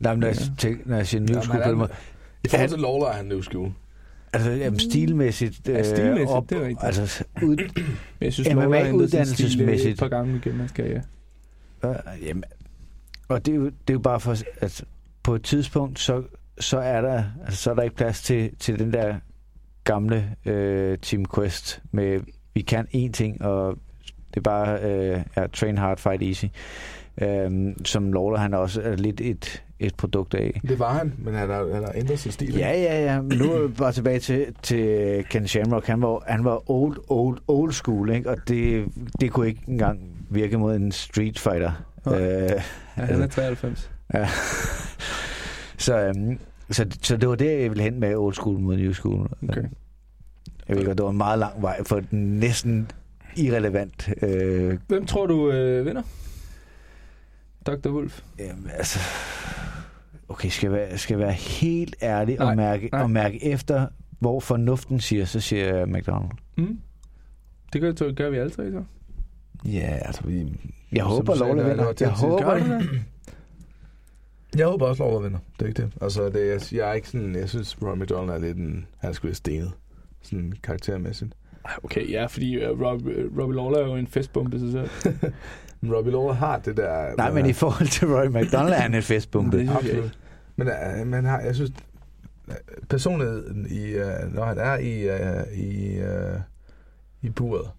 Nej, 0.00 0.12
men 0.12 0.20
når, 0.20 0.26
jeg, 0.26 0.36
Ja. 0.40 0.44
tænker, 0.58 0.82
når 0.86 0.96
jeg 0.96 1.06
siger 1.06 1.20
new 1.20 1.28
Jamen, 1.30 1.42
school, 1.42 1.62
han 1.62 1.62
på 1.62 1.66
er- 1.68 1.70
den 1.70 1.78
måde, 1.78 1.90
I 2.44 2.48
forhold 2.48 2.68
til 2.68 2.78
Lawler 2.78 3.06
er 3.06 3.12
han 3.12 3.24
new 3.26 3.40
school. 3.40 3.72
altså 4.32 4.50
jamen, 4.50 4.78
stilmæssigt, 4.80 5.68
Ja, 5.68 5.78
øh, 5.78 5.84
stilmæssigt, 5.84 6.30
op, 6.30 6.50
det 6.50 6.58
er 6.58 6.62
rigtigt. 6.62 6.84
altså, 6.84 7.24
ud, 7.42 7.56
Men 8.18 8.24
jeg 8.24 8.32
synes, 8.32 8.54
MMA 8.54 8.78
har 8.78 8.88
øh, 8.88 8.94
uddannelsesmæssigt. 8.94 9.92
Et 9.92 9.98
par 9.98 10.08
gange 10.08 10.36
igen, 10.36 10.56
man 10.58 10.68
skal, 10.68 11.02
ja. 11.82 11.88
øh, 11.90 11.96
jamen, 12.26 12.44
og 13.28 13.46
det 13.46 13.52
er, 13.52 13.56
jo, 13.56 13.64
det 13.64 13.72
er 13.88 13.92
jo 13.92 13.98
bare 13.98 14.20
for, 14.20 14.36
at 14.60 14.84
på 15.22 15.34
et 15.34 15.42
tidspunkt, 15.42 15.98
så, 15.98 16.22
så 16.60 16.78
er 16.78 17.00
der 17.00 17.24
altså, 17.44 17.62
så 17.62 17.70
er 17.70 17.74
der 17.74 17.82
ikke 17.82 17.96
plads 17.96 18.22
til, 18.22 18.50
til 18.58 18.78
den 18.78 18.92
der 18.92 19.16
gamle 19.84 20.34
øh, 20.46 20.98
Team 20.98 21.24
Quest 21.34 21.82
med, 21.92 22.20
vi 22.54 22.60
kan 22.60 22.86
én 22.94 23.12
ting, 23.12 23.42
og 23.42 23.78
det 24.30 24.36
er 24.36 24.40
bare 24.40 24.82
øh, 24.82 25.22
ja, 25.36 25.46
train 25.46 25.78
hard, 25.78 25.98
fight 25.98 26.22
easy. 26.22 26.44
Øhm, 27.22 27.84
som 27.84 28.12
Lawler, 28.12 28.38
han 28.38 28.54
også 28.54 28.82
er 28.82 28.96
lidt 28.96 29.20
et, 29.20 29.62
et 29.78 29.94
produkt 29.94 30.34
af. 30.34 30.60
Det 30.68 30.78
var 30.78 30.92
han, 30.92 31.14
men 31.18 31.34
han 31.34 31.50
har, 31.50 31.74
han 31.74 31.82
har 31.82 31.92
ændret 31.94 32.18
sin 32.18 32.32
stil. 32.32 32.54
Ja, 32.54 32.70
ja, 32.70 33.04
ja. 33.04 33.20
Men 33.20 33.38
nu 33.38 33.52
er 33.52 33.66
vi 33.66 33.74
bare 33.74 33.92
tilbage 33.92 34.18
til, 34.18 34.46
til 34.62 35.24
Ken 35.30 35.48
Shamrock. 35.48 35.86
Han 35.86 36.02
var, 36.02 36.22
han 36.26 36.44
var 36.44 36.70
old, 36.70 36.96
old, 37.08 37.38
old 37.48 37.72
school, 37.72 38.10
ikke? 38.10 38.30
Og 38.30 38.36
det, 38.48 38.84
det 39.20 39.32
kunne 39.32 39.48
ikke 39.48 39.62
engang 39.68 40.00
virke 40.30 40.58
mod 40.58 40.76
en 40.76 40.92
street 40.92 41.38
fighter. 41.38 41.72
Nej. 42.06 42.20
Øh, 42.20 42.50
ja 42.50 42.62
han 42.94 43.22
er 43.22 43.26
93. 43.26 43.90
ja. 44.14 44.28
så, 45.86 45.98
øhm, 45.98 46.38
så, 46.70 46.86
så 47.02 47.16
det 47.16 47.28
var 47.28 47.34
det, 47.34 47.60
jeg 47.60 47.70
ville 47.70 47.82
hen 47.82 48.00
med 48.00 48.16
old 48.16 48.34
school 48.34 48.58
mod 48.60 48.76
new 48.76 48.92
school. 48.92 49.28
Okay. 49.48 49.62
Jeg 50.68 50.76
ved 50.76 50.84
godt, 50.86 50.98
det 50.98 51.04
var 51.04 51.10
en 51.10 51.16
meget 51.16 51.38
lang 51.38 51.62
vej 51.62 51.84
for 51.84 52.00
den 52.00 52.38
næsten 52.38 52.90
irrelevant. 53.36 54.08
Øh, 54.22 54.78
Hvem 54.88 55.06
tror 55.06 55.26
du 55.26 55.50
øh, 55.50 55.86
vinder? 55.86 56.02
Dr. 57.66 57.88
Wolf. 57.90 58.22
jamen, 58.38 58.70
altså, 58.74 58.98
okay, 60.28 60.48
skal 60.48 60.66
jeg 60.70 60.72
være, 60.78 60.98
skal 60.98 61.14
jeg 61.14 61.26
være 61.26 61.32
helt 61.32 61.96
ærlig 62.02 62.36
Nej, 62.38 62.50
og 62.50 62.56
mærke, 62.56 62.88
nej. 62.92 63.02
og 63.02 63.10
mærke 63.10 63.44
efter, 63.44 63.86
hvor 64.18 64.40
fornuften 64.40 65.00
siger, 65.00 65.24
så 65.24 65.40
siger 65.40 65.74
jeg 65.76 65.88
McDonald. 65.88 66.30
Mm. 66.56 66.78
Det 67.72 67.80
gør, 67.80 67.92
det 67.92 68.16
gør 68.16 68.30
vi 68.30 68.36
alle 68.36 68.50
tre, 68.50 68.70
så. 68.70 68.82
Ja, 69.64 69.98
altså 70.02 70.22
vi... 70.24 70.52
Jeg 70.92 71.04
håber, 71.04 71.34
var 71.38 71.74
til- 71.74 71.84
Jeg 71.86 71.96
til- 71.96 72.06
håber 72.28 72.54
det. 72.54 72.88
Jeg 74.56 74.66
håber 74.66 74.86
også, 74.86 75.02
Lola 75.02 75.24
vinder. 75.24 75.38
Det 75.58 75.62
er 75.62 75.66
ikke 75.66 75.82
det. 75.82 75.92
Altså, 76.00 76.28
det, 76.28 76.48
jeg, 76.48 76.78
jeg 76.78 76.90
er 76.90 76.92
ikke 76.92 77.08
sådan... 77.08 77.34
Jeg 77.34 77.48
synes, 77.48 77.82
Roy 77.82 77.96
McDonald 77.96 78.30
er 78.30 78.46
lidt 78.46 78.56
en... 78.56 78.86
Han 78.98 79.10
er 79.10 79.18
lidt 79.22 79.36
stenet. 79.36 79.72
Sådan 80.22 80.52
karaktermæssigt. 80.62 81.34
Okay, 81.84 82.10
ja, 82.10 82.26
fordi 82.26 82.66
uh, 82.66 82.80
Rob, 82.80 83.00
uh, 83.06 83.40
Robbie 83.40 83.56
Lawler 83.56 83.78
er 83.78 83.86
jo 83.86 83.94
en 83.94 84.06
festbombe 84.06 84.58
sig 84.58 84.72
selv. 84.72 84.88
Men 85.80 85.94
Robbie 85.94 86.12
Lawler 86.12 86.32
har 86.32 86.58
det 86.58 86.76
der... 86.76 87.16
Nej, 87.16 87.32
men 87.32 87.46
i 87.46 87.52
forhold 87.52 87.88
til 87.88 88.08
Roy 88.08 88.26
McDonald 88.26 88.72
er 88.72 88.80
han 88.80 88.94
en 88.94 89.02
festbombe. 89.02 89.58
Det 89.58 89.70
synes 89.70 89.94
jeg. 89.94 90.10
Men, 90.56 90.68
uh, 91.00 91.06
men 91.06 91.24
har, 91.24 91.40
jeg 91.40 91.54
synes, 91.54 91.70
personligheden 92.88 93.66
i, 93.70 93.94
uh, 93.94 94.34
når 94.34 94.44
han 94.44 94.58
er 94.58 94.76
i, 94.76 95.08
uh, 95.08 95.58
i, 95.58 95.98
uh, 95.98 96.40
i 97.22 97.30
buret, 97.30 97.70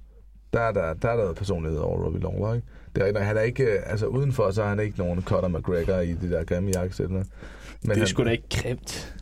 der 0.54 0.60
er 0.62 0.72
der, 0.72 0.94
der 0.94 1.10
er 1.10 1.16
der 1.16 1.34
personlighed 1.34 1.80
over 1.80 2.06
Robbie 2.06 2.22
Lawler, 2.22 2.54
ikke? 2.54 2.68
Det 2.96 3.04
er, 3.18 3.20
han 3.24 3.38
er 3.38 3.42
ikke, 3.42 3.64
øh, 3.64 3.80
altså 3.86 4.06
udenfor, 4.06 4.52
så 4.52 4.64
er 4.64 4.68
han 4.70 4.80
ikke 4.80 4.98
nogen 4.98 5.24
Conor 5.24 5.48
McGregor 5.48 6.00
i 6.00 6.14
det 6.14 6.32
der 6.32 6.44
grimme 6.44 6.72
jakkesæt. 6.76 7.10
Men 7.10 7.26
det 7.82 7.92
er 7.92 7.98
han- 7.98 8.08
sgu 8.08 8.24
da 8.24 8.30
ikke 8.30 8.50
grimt. 8.50 9.16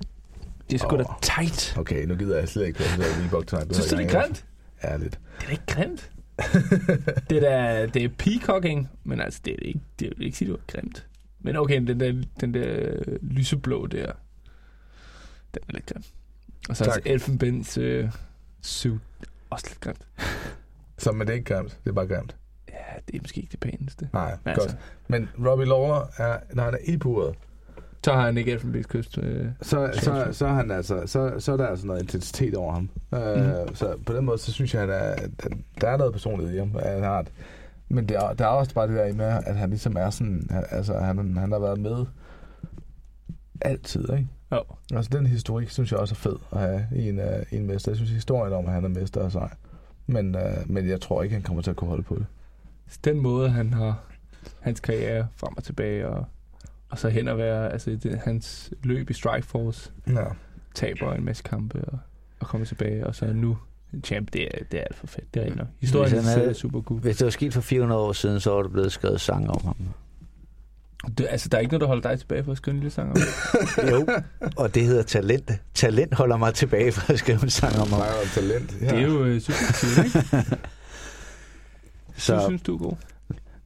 Det 0.69 0.73
er 0.75 0.79
sgu 0.79 0.97
da 0.97 1.03
Åh. 1.03 1.15
tight. 1.21 1.75
Okay, 1.77 2.05
nu 2.05 2.15
gider 2.15 2.37
jeg 2.39 2.49
slet 2.49 2.67
ikke 2.67 2.83
høre 2.83 2.97
det 2.97 3.15
der 3.15 3.23
Reebok 3.23 3.47
tonight. 3.47 3.75
Synes 3.75 3.89
du, 3.91 3.97
det 3.97 4.05
er 4.05 4.21
grimt? 4.21 4.45
Ærligt. 4.83 5.19
Det 5.39 5.43
er 5.43 5.45
da 5.45 5.51
ikke 5.51 5.63
grimt. 5.67 6.09
det, 7.29 7.37
er 7.37 7.41
da, 7.41 7.85
det 7.85 8.03
er 8.03 8.09
peacocking, 8.17 8.89
men 9.03 9.21
altså, 9.21 9.39
det 9.45 9.53
er 9.53 9.57
ikke, 9.67 9.79
det 9.99 10.13
vil 10.17 10.25
ikke 10.25 10.37
sige, 10.37 10.51
det 10.51 10.59
var 10.59 10.79
grimt. 10.79 11.07
Men 11.41 11.55
okay, 11.55 11.81
den 11.87 11.99
der, 11.99 12.23
den 12.41 12.53
der 12.53 12.95
lyseblå 13.21 13.87
der, 13.87 14.05
den 15.53 15.61
er 15.69 15.73
lidt 15.73 15.85
grim. 15.85 16.03
Og 16.69 16.77
så 16.77 16.83
Tak. 16.85 16.95
altså 16.95 17.13
Elfenbens 17.13 17.77
øh, 17.77 18.09
suit, 18.61 18.99
også 19.49 19.65
lidt 19.69 19.79
grimt. 19.79 20.01
Så 20.97 21.11
men 21.11 21.27
det 21.27 21.29
er 21.29 21.37
ikke 21.37 21.53
grimt, 21.55 21.77
det 21.83 21.89
er 21.89 21.93
bare 21.93 22.07
grimt. 22.07 22.35
Ja, 22.73 22.99
det 23.07 23.15
er 23.15 23.19
måske 23.21 23.41
ikke 23.41 23.51
det 23.51 23.59
pæneste. 23.59 24.09
Nej, 24.13 24.31
Men 24.43 24.55
godt. 24.55 24.63
altså, 24.63 24.77
Men 25.07 25.29
Robbie 25.47 25.67
Lawler, 25.67 26.09
er, 26.17 26.39
når 26.53 26.63
han 26.63 26.73
er 26.73 26.77
i 26.93 26.97
buret, 26.97 27.35
så 28.03 28.13
har 28.13 28.21
han 28.21 28.37
ikke 28.37 28.51
Elfenbens 28.51 28.85
kyst. 28.85 29.17
Øh, 29.17 29.47
så, 29.61 29.89
så, 29.93 30.27
så, 30.31 30.47
han 30.47 30.71
altså, 30.71 31.03
så, 31.05 31.39
så 31.39 31.53
er 31.53 31.57
der 31.57 31.67
altså 31.67 31.87
noget 31.87 32.01
intensitet 32.01 32.55
over 32.55 32.73
ham. 32.73 32.89
Mm. 33.11 33.17
Uh, 33.17 33.75
så 33.75 33.97
på 34.05 34.13
den 34.13 34.25
måde, 34.25 34.37
så 34.37 34.51
synes 34.51 34.73
jeg, 34.73 34.83
at, 34.83 34.89
at, 34.89 35.29
at 35.39 35.51
der 35.81 35.89
er 35.89 35.97
noget 35.97 36.13
personlighed 36.13 36.55
i 36.55 36.57
ham. 36.57 36.75
Han 36.83 37.03
har 37.03 37.19
et, 37.19 37.31
men 37.89 38.09
det 38.09 38.17
er, 38.17 38.33
der 38.33 38.45
er 38.45 38.49
også 38.49 38.73
bare 38.73 38.87
det 38.87 38.95
der 38.95 39.05
i 39.05 39.11
med, 39.11 39.25
at 39.25 39.55
han 39.55 39.69
ligesom 39.69 39.95
er 39.97 40.09
sådan, 40.09 40.49
altså 40.71 40.99
han, 40.99 41.37
han 41.37 41.51
har 41.51 41.59
været 41.59 41.79
med 41.79 42.05
altid, 43.61 44.13
ikke? 44.13 44.27
jo. 44.51 44.63
Altså 44.93 45.09
den 45.13 45.25
historik, 45.25 45.69
synes 45.69 45.91
jeg 45.91 45.99
også 45.99 46.13
er 46.13 46.29
fed 46.29 46.35
at 46.51 46.59
have 46.59 46.87
i 46.95 47.09
en, 47.09 47.19
uh, 47.19 47.25
i 47.51 47.55
en 47.55 47.67
mester. 47.67 47.91
Jeg 47.91 47.95
synes, 47.95 48.11
historien 48.11 48.53
om, 48.53 48.65
at 48.65 48.71
han 48.71 48.83
er 48.83 48.89
mester 48.89 49.21
er 49.21 49.29
sej. 49.29 49.49
Men, 50.07 50.35
uh, 50.35 50.71
men 50.71 50.89
jeg 50.89 51.01
tror 51.01 51.23
ikke, 51.23 51.33
han 51.33 51.43
kommer 51.43 51.61
til 51.61 51.69
at 51.69 51.75
kunne 51.75 51.89
holde 51.89 52.03
på 52.03 52.15
det. 52.15 52.25
Den 53.05 53.19
måde, 53.19 53.49
han 53.49 53.73
har 53.73 53.99
hans 54.59 54.79
karriere 54.79 55.27
frem 55.35 55.57
og 55.57 55.63
tilbage, 55.63 56.07
og, 56.07 56.25
og 56.89 56.99
så 56.99 57.09
hen 57.09 57.27
at 57.27 57.37
være, 57.37 57.71
altså 57.73 57.89
det, 58.03 58.19
hans 58.25 58.73
løb 58.83 59.09
i 59.09 59.13
Strikeforce, 59.13 59.91
Ja. 60.07 60.23
taber 60.75 61.13
en 61.13 61.25
masse 61.25 61.43
kampe 61.43 61.81
og, 61.87 61.99
og 62.39 62.47
kommer 62.47 62.67
tilbage, 62.67 63.07
og 63.07 63.15
så 63.15 63.25
nu 63.25 63.57
en 63.93 64.03
champ, 64.03 64.33
det 64.33 64.41
er, 64.43 64.63
det 64.71 64.79
er 64.79 64.83
alt 64.83 64.95
for 64.95 65.07
fedt. 65.07 65.33
Det 65.33 65.39
er 65.39 65.43
rigtigt 65.43 65.59
nok. 65.59 65.67
Historien 65.81 66.11
Hvis 66.11 66.23
han 66.23 66.23
selv 66.31 66.39
er 66.41 66.43
havde- 66.45 66.53
super 66.53 66.81
god. 66.81 66.99
Hvis 66.99 67.17
det 67.17 67.25
var 67.25 67.31
sket 67.31 67.53
for 67.53 67.61
400 67.61 68.01
år 68.01 68.11
siden, 68.13 68.39
så 68.39 68.51
var 68.51 68.61
der 68.61 68.69
blevet 68.69 68.91
skrevet 68.91 69.21
sang 69.21 69.49
om 69.49 69.61
ham. 69.65 69.75
Det, 71.17 71.27
altså, 71.29 71.49
der 71.49 71.57
er 71.57 71.61
ikke 71.61 71.71
noget, 71.71 71.81
der 71.81 71.87
holder 71.87 72.09
dig 72.09 72.19
tilbage 72.19 72.43
for 72.43 72.51
at 72.51 72.57
skrive 72.57 72.73
en 72.73 72.79
lille 72.79 72.91
sang 72.91 73.09
om. 73.11 73.17
Jo, 73.91 74.07
og 74.57 74.75
det 74.75 74.83
hedder 74.85 75.03
talent. 75.03 75.51
Talent 75.73 76.13
holder 76.13 76.37
mig 76.37 76.53
tilbage 76.53 76.91
fra 76.91 77.13
at 77.13 77.19
skrive 77.19 77.43
en 77.43 77.49
sang 77.49 77.75
om 77.79 77.87
ham. 77.89 78.01
Om 78.01 78.07
talent. 78.33 78.75
Ja. 78.81 78.87
Det 78.87 78.97
er 78.97 79.01
jo 79.01 79.23
øh, 79.25 79.41
super 79.41 80.03
ikke? 80.03 80.57
Så 82.15 82.25
Så 82.39 82.45
synes 82.47 82.61
du 82.61 82.73
er 82.73 82.77
god. 82.77 82.93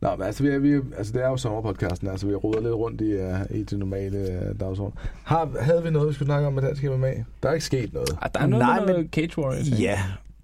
Nå, 0.02 0.16
men 0.16 0.26
altså, 0.26 0.44
vi 0.44 0.50
er, 0.50 0.60
vi, 0.60 0.72
er- 0.74 0.82
altså, 0.98 1.14
det 1.14 1.24
er 1.24 1.28
jo 1.30 1.38
sommerpodcasten, 1.38 2.08
altså 2.08 2.28
vi 2.28 2.36
ruder 2.36 2.62
lidt 2.62 2.74
rundt 2.74 3.02
i, 3.02 3.14
uh, 3.16 3.58
i 3.60 3.64
det 3.64 3.80
normale 3.80 4.42
uh, 4.52 4.60
dagsorden. 4.60 4.98
Har, 5.24 5.50
havde 5.62 5.84
vi 5.84 5.90
noget, 5.90 6.10
vi 6.10 6.14
skulle 6.14 6.28
snakke 6.28 6.48
om 6.48 6.54
med 6.54 6.62
dansk 6.64 6.84
MMA? 6.84 7.14
Der 7.44 7.50
er 7.50 7.54
ikke 7.54 7.66
sket 7.66 7.94
noget. 7.94 8.10
Ah, 8.22 8.30
der 8.34 8.40
er 8.40 8.48
noget 8.48 8.66
Nej, 8.66 8.80
med 8.80 8.88
noget 8.88 9.10
Cage 9.12 9.38
Warriors. 9.42 9.80
ja, 9.82 10.00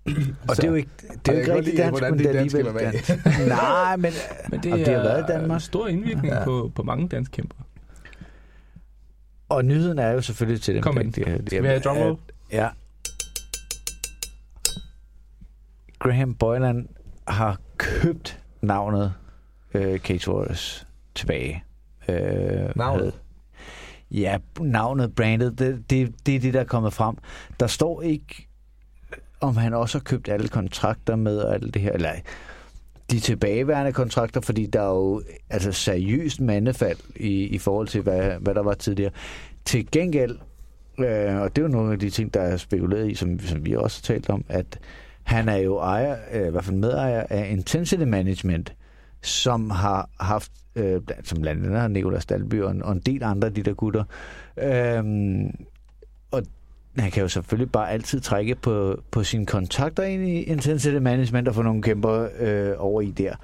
og 0.50 0.56
Så- 0.56 0.62
det 0.62 0.64
er 0.64 0.68
jo 0.68 0.74
ikke, 0.76 0.90
det 1.26 1.28
er 1.28 1.34
jo 1.34 1.40
ikke 1.40 1.54
rigtigt 1.54 1.66
lide, 1.76 1.78
dansk, 1.84 1.92
hvordan 1.92 2.12
men 2.12 2.20
det 2.20 2.26
er 2.30 2.34
er 2.34 2.40
alligevel 2.40 2.66
dansk 2.80 3.08
dansk. 3.08 3.26
Nej, 3.48 3.96
men, 3.96 4.12
Men 4.50 4.60
det, 4.64 4.74
og 4.74 4.80
det 4.80 4.88
har 4.88 4.94
er 4.96 5.04
været 5.04 5.30
i 5.30 5.32
Danmark. 5.32 5.62
stor 5.62 5.88
indvirkning 5.88 6.34
Ja. 6.34 6.44
på, 6.44 6.72
på 6.76 6.84
mange 6.84 7.08
danske 7.08 7.32
kæmper. 7.32 7.56
Og 9.50 9.66
nyheden 9.66 10.00
er 10.00 10.10
jo 10.12 10.22
selvfølgelig 10.22 10.62
til 10.62 10.74
dem. 10.76 10.84
Kom 10.84 10.96
der- 10.96 11.02
ind. 11.02 11.14
det- 11.14 11.26
det- 11.28 11.44
Skal 11.48 11.64
vi 11.64 11.68
have 11.68 11.80
drumroll? 11.80 12.18
Ja. 12.52 12.70
Graham 16.00 16.36
Boylan 16.36 16.88
har 17.28 17.60
købt 17.78 18.40
navnet 18.62 19.14
øh, 19.74 20.00
Cage 20.00 20.32
Warriors 20.32 20.88
tilbage. 21.16 21.64
Øh, 22.10 22.16
Navnet? 22.76 23.00
havde- 23.04 23.12
Ja, 24.12 24.38
navnet, 24.60 25.16
brandet, 25.16 25.60
det, 25.60 25.90
det, 25.90 26.14
det 26.26 26.36
er 26.36 26.40
det, 26.40 26.54
der 26.54 26.60
er 26.60 26.64
kommet 26.64 26.94
frem. 26.94 27.16
Der 27.60 27.68
står 27.68 28.02
ikke, 28.02 28.48
om 29.42 29.58
han 29.58 29.74
også 29.74 29.98
har 29.98 30.04
købt 30.04 30.30
alle 30.30 30.48
kontrakter 30.48 31.16
med 31.16 31.38
og 31.40 31.54
alt 31.54 31.74
det 31.74 31.82
her, 31.82 31.92
eller 31.92 32.12
de 33.12 33.20
tilbageværende 33.20 33.94
kontrakter, 33.94 34.42
fordi 34.42 34.66
der 34.66 34.82
er 34.82 34.90
jo 34.90 35.22
altså 35.50 35.72
seriøst 35.72 36.42
mandefald 36.42 36.98
i, 37.16 37.44
i 37.44 37.58
forhold 37.58 37.88
til, 37.88 38.02
hvad, 38.02 38.32
hvad 38.40 38.56
der 38.56 38.64
var 38.64 38.74
tidligere. 38.74 39.12
Til 39.66 39.92
gengæld, 39.92 40.38
øh, 41.00 41.36
og 41.36 41.56
det 41.56 41.58
er 41.58 41.62
jo 41.62 41.68
nogle 41.68 41.94
af 41.94 42.00
de 42.00 42.10
ting, 42.10 42.34
der 42.34 42.42
er 42.42 42.58
spekuleret 42.58 43.12
i, 43.12 43.16
som, 43.16 43.40
som 43.40 43.66
vi 43.66 43.76
også 43.76 44.02
har 44.02 44.14
talt 44.14 44.30
om, 44.30 44.46
at 44.50 44.80
han 45.24 45.50
er 45.50 45.58
jo 45.58 45.78
ejer, 45.78 46.18
øh, 46.34 46.48
i 46.48 46.50
hvert 46.50 46.64
fald 46.64 46.78
medejer 46.78 47.24
af 47.30 47.50
Intensity 47.52 48.04
Management, 48.04 48.74
som 49.22 49.70
har 49.70 50.10
haft, 50.20 50.52
øh, 50.76 51.02
som 51.24 51.42
blandt 51.42 51.66
andet 51.66 51.80
har 51.80 51.88
Nicolas 51.88 52.26
Dalby 52.26 52.62
og 52.62 52.72
en, 52.72 52.84
og 52.84 52.92
en 52.92 53.00
del 53.00 53.24
andre 53.24 53.48
af 53.48 53.54
de 53.54 53.64
der 53.64 53.74
gutter. 53.74 54.04
Øhm, 54.58 55.66
og 56.32 56.44
han 56.98 57.12
kan 57.12 57.22
jo 57.22 57.28
selvfølgelig 57.28 57.72
bare 57.72 57.92
altid 57.92 58.22
trække 58.22 58.56
på, 58.56 58.98
på 59.12 59.24
sine 59.24 59.46
kontakter 59.46 60.04
ind 60.04 60.28
i 60.28 60.42
Intensity 60.42 60.96
Management 60.96 61.48
og 61.48 61.56
få 61.56 61.62
nogle 61.62 61.82
kæmper 61.82 62.28
øh, 62.40 62.74
over 62.78 63.02
i 63.02 63.12
der. 63.12 63.36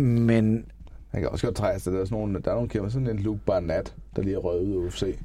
Men 0.00 0.64
Han 1.10 1.20
kan 1.20 1.30
også 1.30 1.46
godt 1.46 1.56
trække 1.56 1.80
sig. 1.80 1.92
Der 1.92 2.00
er, 2.00 2.04
sådan 2.04 2.18
nogle, 2.18 2.42
der 2.42 2.50
er 2.50 2.54
nogle 2.54 2.68
kæmper, 2.68 2.90
sådan 2.90 3.08
en 3.08 3.18
Luke 3.18 3.40
Barnett, 3.46 3.94
der 4.16 4.22
lige 4.22 4.34
er 4.34 4.38
røget 4.38 4.62
ud 4.62 4.72
af 4.72 4.86
UFC. 4.86 5.18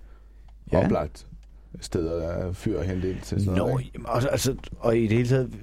Ja. 0.71 0.85
Oplagt 0.85 1.27
steder, 1.79 2.19
der 2.19 2.27
er 2.27 2.51
fyr 2.51 2.79
at 2.79 2.85
hente 2.85 3.09
ind 3.09 3.21
til 3.21 3.39
sådan 3.39 3.59
Nå, 3.59 3.67
noget. 3.67 3.85
og, 4.05 4.31
altså, 4.31 4.55
og 4.79 4.97
i 4.97 5.01
det 5.01 5.17
hele 5.17 5.29
taget, 5.29 5.53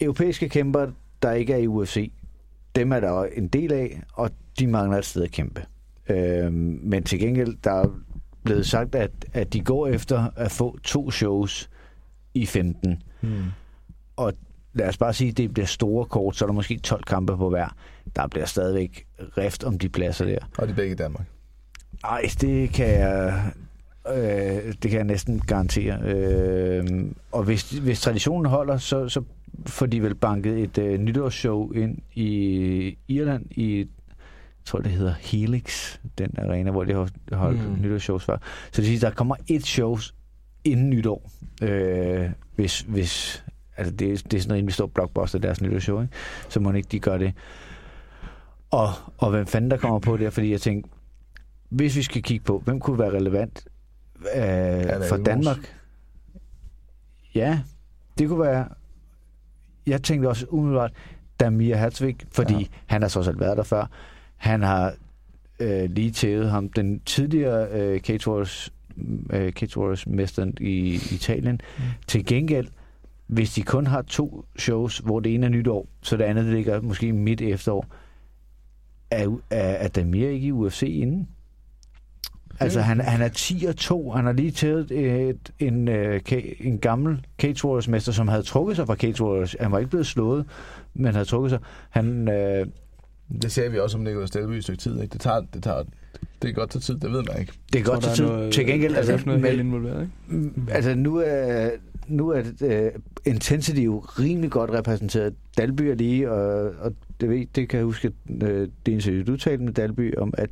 europæiske 0.00 0.48
kæmper, 0.48 0.86
der 1.22 1.32
ikke 1.32 1.52
er 1.52 1.58
i 1.58 1.66
UFC, 1.66 2.12
dem 2.74 2.92
er 2.92 3.00
der 3.00 3.24
en 3.24 3.48
del 3.48 3.72
af, 3.72 4.02
og 4.12 4.30
de 4.58 4.66
mangler 4.66 4.98
et 4.98 5.04
sted 5.04 5.22
at 5.22 5.30
kæmpe. 5.30 5.66
Øhm, 6.08 6.80
men 6.82 7.02
til 7.02 7.18
gengæld, 7.18 7.56
der 7.64 7.72
er 7.72 7.88
blevet 8.44 8.66
sagt, 8.66 8.94
at, 8.94 9.10
at 9.32 9.52
de 9.52 9.60
går 9.60 9.86
efter 9.86 10.30
at 10.36 10.52
få 10.52 10.78
to 10.84 11.10
shows 11.10 11.70
i 12.34 12.46
15. 12.46 13.02
Hmm. 13.20 13.44
Og 14.16 14.32
lad 14.72 14.88
os 14.88 14.98
bare 14.98 15.12
sige, 15.12 15.30
at 15.30 15.36
det 15.36 15.52
bliver 15.52 15.66
store 15.66 16.04
kort, 16.04 16.36
så 16.36 16.44
er 16.44 16.46
der 16.46 16.54
måske 16.54 16.78
12 16.78 17.02
kampe 17.04 17.36
på 17.36 17.48
hver. 17.48 17.76
Der 18.16 18.26
bliver 18.26 18.46
stadigvæk 18.46 19.06
rift 19.18 19.64
om 19.64 19.78
de 19.78 19.88
pladser 19.88 20.24
der. 20.24 20.38
Og 20.58 20.66
de 20.66 20.72
er 20.72 20.76
begge 20.76 20.92
i 20.92 20.96
Danmark. 20.96 21.26
Ej, 22.04 22.22
det 22.40 22.70
kan 22.70 22.88
jeg, 22.88 23.52
øh, 24.16 24.72
det 24.82 24.90
kan 24.90 24.92
jeg 24.92 25.04
næsten 25.04 25.40
garantere. 25.40 25.98
Øh, 26.04 26.84
og 27.32 27.42
hvis, 27.44 27.70
hvis 27.70 28.00
traditionen 28.00 28.46
holder, 28.46 28.76
så, 28.76 29.08
så 29.08 29.22
får 29.66 29.86
de 29.86 30.00
vil 30.00 30.14
banket 30.14 30.58
et 30.58 30.78
øh, 30.78 30.98
nytårsshow 31.00 31.72
ind 31.72 31.98
i 32.14 32.98
Irland 33.08 33.46
i, 33.50 33.78
jeg 33.78 33.86
tror 34.64 34.78
det 34.80 34.92
hedder 34.92 35.14
Helix, 35.20 35.98
den 36.18 36.34
arena, 36.38 36.70
hvor 36.70 36.84
de 36.84 36.92
har 36.92 37.08
holdt 37.36 37.68
Mm. 37.70 37.82
nytårsshows 37.82 38.24
før. 38.24 38.36
Så 38.72 38.82
det 38.82 38.84
siger, 38.86 39.00
der 39.00 39.10
kommer 39.10 39.36
et 39.48 39.66
show 39.66 39.98
inden 40.64 40.90
nytår, 40.90 41.30
øh, 41.62 42.30
hvis, 42.56 42.80
hvis 42.80 43.44
altså 43.76 43.94
det, 43.94 44.00
det 44.00 44.08
er 44.08 44.16
sådan 44.40 44.48
noget 44.48 44.58
rimelig 44.58 44.74
stort 44.74 44.92
blockbuster, 44.92 45.38
deres 45.38 45.60
nytårsshow, 45.60 46.02
ikke? 46.02 46.14
så 46.48 46.60
må 46.60 46.72
ikke 46.72 46.88
de 46.92 46.98
gør 47.00 47.18
det. 47.18 47.32
Og, 48.70 48.88
og 49.18 49.30
hvem 49.30 49.46
fanden 49.46 49.70
der 49.70 49.76
kommer 49.76 49.98
på 49.98 50.16
det, 50.16 50.32
fordi 50.32 50.50
jeg 50.50 50.60
tænkte, 50.60 50.90
hvis 51.68 51.96
vi 51.96 52.02
skal 52.02 52.22
kigge 52.22 52.44
på, 52.44 52.62
hvem 52.64 52.80
kunne 52.80 52.98
være 52.98 53.10
relevant 53.10 53.64
øh, 54.36 55.04
for. 55.08 55.16
Danmark? 55.16 55.74
Ja, 57.34 57.60
det 58.18 58.28
kunne 58.28 58.40
være... 58.40 58.68
Jeg 59.86 60.02
tænkte 60.02 60.28
også 60.28 60.46
umiddelbart, 60.48 60.92
Damir 61.40 61.76
Hertzvig, 61.76 62.16
fordi 62.32 62.54
Ja. 62.54 62.64
han 62.86 63.02
har 63.02 63.08
så 63.08 63.18
også 63.18 63.32
været 63.32 63.56
der 63.56 63.62
før. 63.62 63.86
Han 64.36 64.62
har 64.62 64.94
øh, 65.60 65.90
lige 65.90 66.10
tævet 66.10 66.50
ham, 66.50 66.68
den 66.68 67.00
tidligere 67.00 67.68
øh, 67.70 68.00
Wars, 68.26 68.72
øh, 69.32 69.52
mesteren 70.06 70.54
i 70.60 70.94
Italien. 70.94 71.60
Mm. 71.78 71.82
Til 72.06 72.26
gengæld, 72.26 72.68
hvis 73.26 73.52
de 73.54 73.62
kun 73.62 73.86
har 73.86 74.02
to 74.02 74.44
shows, 74.58 74.98
hvor 74.98 75.20
det 75.20 75.34
ene 75.34 75.46
er 75.46 75.50
nytår, 75.50 75.88
så 76.02 76.16
det 76.16 76.24
andet 76.24 76.44
det 76.44 76.54
ligger 76.54 76.80
måske 76.80 77.12
midt 77.12 77.40
efterår, 77.40 77.86
er, 79.10 79.28
er, 79.50 79.58
er 79.60 79.88
Damir 79.88 80.28
ikke 80.28 80.46
i 80.46 80.52
UFC 80.52 80.82
inden? 80.82 81.28
Altså, 82.60 82.80
han, 82.80 83.00
han 83.00 83.22
er 83.22 83.28
10 83.28 83.64
og 83.68 83.76
2. 83.76 84.10
Han 84.10 84.24
har 84.24 84.32
lige 84.32 84.50
taget 84.50 84.90
et, 84.90 85.50
en, 85.58 85.88
øh, 85.88 86.20
en 86.60 86.78
gammel 86.78 87.26
Cage 87.38 87.64
Warriors-mester, 87.68 88.12
som 88.12 88.28
havde 88.28 88.42
trukket 88.42 88.76
sig 88.76 88.86
fra 88.86 88.94
Cage 88.94 89.24
Warriors. 89.24 89.56
Han 89.60 89.72
var 89.72 89.78
ikke 89.78 89.90
blevet 89.90 90.06
slået, 90.06 90.44
men 90.94 91.12
havde 91.12 91.24
trukket 91.24 91.50
sig. 91.50 91.58
Han, 91.90 92.28
øh, 92.28 92.66
Det 93.42 93.52
sagde 93.52 93.70
vi 93.70 93.78
også 93.78 93.98
om 93.98 94.04
Nikolaj 94.04 94.26
Stelby 94.26 94.52
i 94.52 94.56
et 94.56 94.62
stykke 94.62 94.80
tid. 94.82 95.00
Ikke? 95.02 95.12
Det, 95.12 95.20
tager, 95.20 95.40
det, 95.54 95.62
tager, 95.62 95.82
det 96.42 96.48
er 96.50 96.54
godt 96.54 96.70
til 96.70 96.80
tid, 96.80 96.94
det 96.94 97.12
ved 97.12 97.22
man 97.28 97.40
ikke. 97.40 97.52
det 97.72 97.80
er 97.80 97.84
godt 97.84 98.02
til 98.04 98.12
tid. 98.12 98.52
Til 98.52 98.66
gengæld, 98.66 98.96
altså, 98.96 99.12
altså, 99.12 99.26
noget 99.26 99.40
men- 99.40 99.50
helt 99.50 99.60
involveret, 99.60 100.00
ikke? 100.02 100.12
Mm, 100.44 100.68
Altså, 100.70 100.94
nu 100.94 101.16
er, 101.16 101.70
nu 102.08 102.28
er 102.28 102.42
uh, 102.64 103.00
Intensity 103.26 103.80
jo 103.80 103.98
rimelig 103.98 104.50
godt 104.50 104.70
repræsenteret. 104.70 105.34
Dalby 105.58 105.82
er 105.82 105.94
lige, 105.94 106.30
og, 106.30 106.72
og 106.80 106.92
det, 107.20 107.30
ved, 107.30 107.46
det 107.54 107.68
kan 107.68 107.76
jeg 107.78 107.84
huske, 107.84 108.12
uh, 108.28 108.40
det 108.48 108.68
interview, 108.86 109.24
du 109.26 109.36
talte 109.36 109.64
med 109.64 109.72
Dalby 109.72 110.16
om, 110.18 110.34
at 110.38 110.50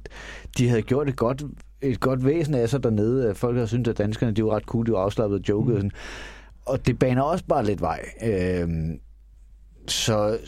de 0.58 0.68
havde 0.68 0.82
gjort 0.82 1.08
et 1.08 1.16
godt, 1.16 1.42
et 1.82 2.00
godt 2.00 2.24
væsen 2.24 2.54
af 2.54 2.68
sig 2.68 2.82
dernede. 2.82 3.30
At 3.30 3.36
Folk 3.36 3.56
havde 3.56 3.68
syntes, 3.68 3.90
at 3.90 3.98
danskerne 3.98 4.32
de 4.32 4.44
var 4.44 4.56
ret 4.56 4.64
cool, 4.64 4.86
de 4.86 4.92
var 4.92 4.98
afslappet 4.98 5.38
og 5.38 5.48
jokede. 5.48 5.82
Mm. 5.82 5.90
Og 6.66 6.86
det 6.86 6.98
baner 6.98 7.22
også 7.22 7.44
bare 7.44 7.64
lidt 7.64 7.80
vej. 7.80 8.04
Uh, 8.22 8.70
så 9.86 10.38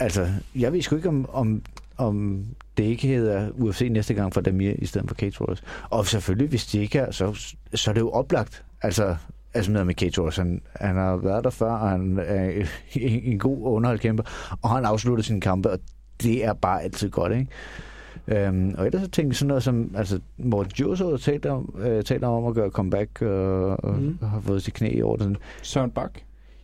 altså, 0.00 0.28
jeg 0.54 0.72
ved 0.72 0.82
sgu 0.82 0.96
ikke, 0.96 1.08
om, 1.08 1.28
om, 1.32 1.62
om 1.96 2.44
det 2.76 2.84
ikke 2.84 3.08
hedder 3.08 3.50
UFC 3.50 3.88
næste 3.90 4.14
gang 4.14 4.34
for 4.34 4.40
Damir 4.40 4.72
i 4.78 4.86
stedet 4.86 5.08
for 5.08 5.14
Cage 5.14 5.40
Warriors. 5.40 5.62
Og 5.90 6.06
selvfølgelig, 6.06 6.48
hvis 6.48 6.66
de 6.66 6.80
ikke 6.80 6.98
er, 6.98 7.10
så, 7.10 7.54
så 7.74 7.90
er 7.90 7.92
det 7.92 8.00
jo 8.00 8.10
oplagt. 8.10 8.64
Altså, 8.82 9.16
altså 9.54 9.72
med 9.72 9.84
med 9.84 9.94
Cage 9.94 10.20
Warriors, 10.20 10.36
han, 10.36 10.62
han 10.74 10.96
har 10.96 11.16
været 11.16 11.44
der 11.44 11.50
før, 11.50 11.72
og 11.72 11.90
han 11.90 12.18
er 12.18 12.50
en, 12.92 13.22
en 13.22 13.38
god 13.38 13.58
underholdkæmper, 13.62 14.56
og 14.62 14.70
han 14.70 14.84
afslutter 14.84 15.24
sine 15.24 15.40
kampe, 15.40 15.70
og 15.70 15.78
det 16.22 16.44
er 16.44 16.52
bare 16.52 16.82
altid 16.82 17.10
godt, 17.10 17.32
ikke? 17.32 17.46
Øhm, 18.28 18.74
og 18.78 18.86
ellers 18.86 19.02
så 19.02 19.08
tænkte 19.10 19.28
jeg 19.28 19.36
sådan 19.36 19.48
noget 19.48 19.62
som, 19.62 19.90
altså 19.96 20.20
Morten 20.38 20.72
Djurså 20.72 21.18
om, 21.48 21.74
øh, 21.78 22.02
talt 22.04 22.24
om 22.24 22.46
at 22.46 22.54
gøre 22.54 22.70
comeback, 22.70 23.22
og, 23.22 23.84
og 23.84 23.94
Mhm. 23.94 24.02
mm. 24.20 24.26
har 24.28 24.40
fået 24.40 24.62
sit 24.62 24.74
knæ 24.74 24.90
i 24.96 25.02
orden. 25.02 25.36
Søren 25.62 25.90
Bak 25.90 26.10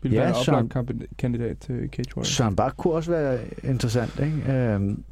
vil 0.03 0.13
Ja, 0.13 0.19
være 0.21 0.29
en 0.29 0.35
Søren- 0.35 1.07
kandidat 1.19 1.59
til 1.59 1.89
Cage 1.93 2.17
Warriors. 2.17 2.29
Søren 2.29 2.57
Bak 2.57 2.75
kunne 2.77 2.95
også 2.95 3.11
være 3.11 3.39
interessant, 3.65 4.21
ikke? 4.21 4.53
Øhm, 4.53 5.03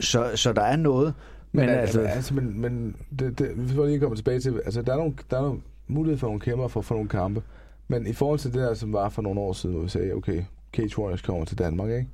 så, 0.00 0.30
så 0.34 0.52
der 0.52 0.62
er 0.62 0.76
noget, 0.76 1.14
men, 1.52 1.66
Men, 1.66 1.74
altså... 1.74 2.00
altså, 2.00 2.14
altså, 2.16 2.34
men, 2.34 2.60
men 2.60 2.96
det, 3.18 3.38
det, 3.38 3.68
vi 3.68 3.74
får 3.74 3.86
lige 3.86 3.98
komme 4.00 4.16
tilbage 4.16 4.40
til, 4.40 4.60
altså 4.64 4.82
der 4.82 4.92
er 4.92 4.96
nogle, 4.96 5.14
der 5.30 5.36
er 5.36 5.42
nogle 5.42 5.60
mulighed 5.88 6.18
for 6.18 6.26
nogle 6.26 6.40
kæmper 6.40 6.68
for 6.68 6.80
at 6.80 6.84
få 6.84 6.94
nogle 6.94 7.08
kampe, 7.08 7.42
men 7.88 8.06
i 8.06 8.12
forhold 8.12 8.38
til 8.38 8.52
det 8.52 8.60
der, 8.60 8.74
som 8.74 8.92
var 8.92 9.08
for 9.08 9.22
nogle 9.22 9.40
år 9.40 9.52
siden, 9.52 9.74
hvor 9.74 9.82
vi 9.82 9.88
sagde, 9.90 10.12
okay, 10.12 10.42
Cage 10.72 10.98
Warriors 10.98 11.22
kommer 11.22 11.44
til 11.44 11.58
Danmark, 11.58 11.90
ikke? 11.90 12.06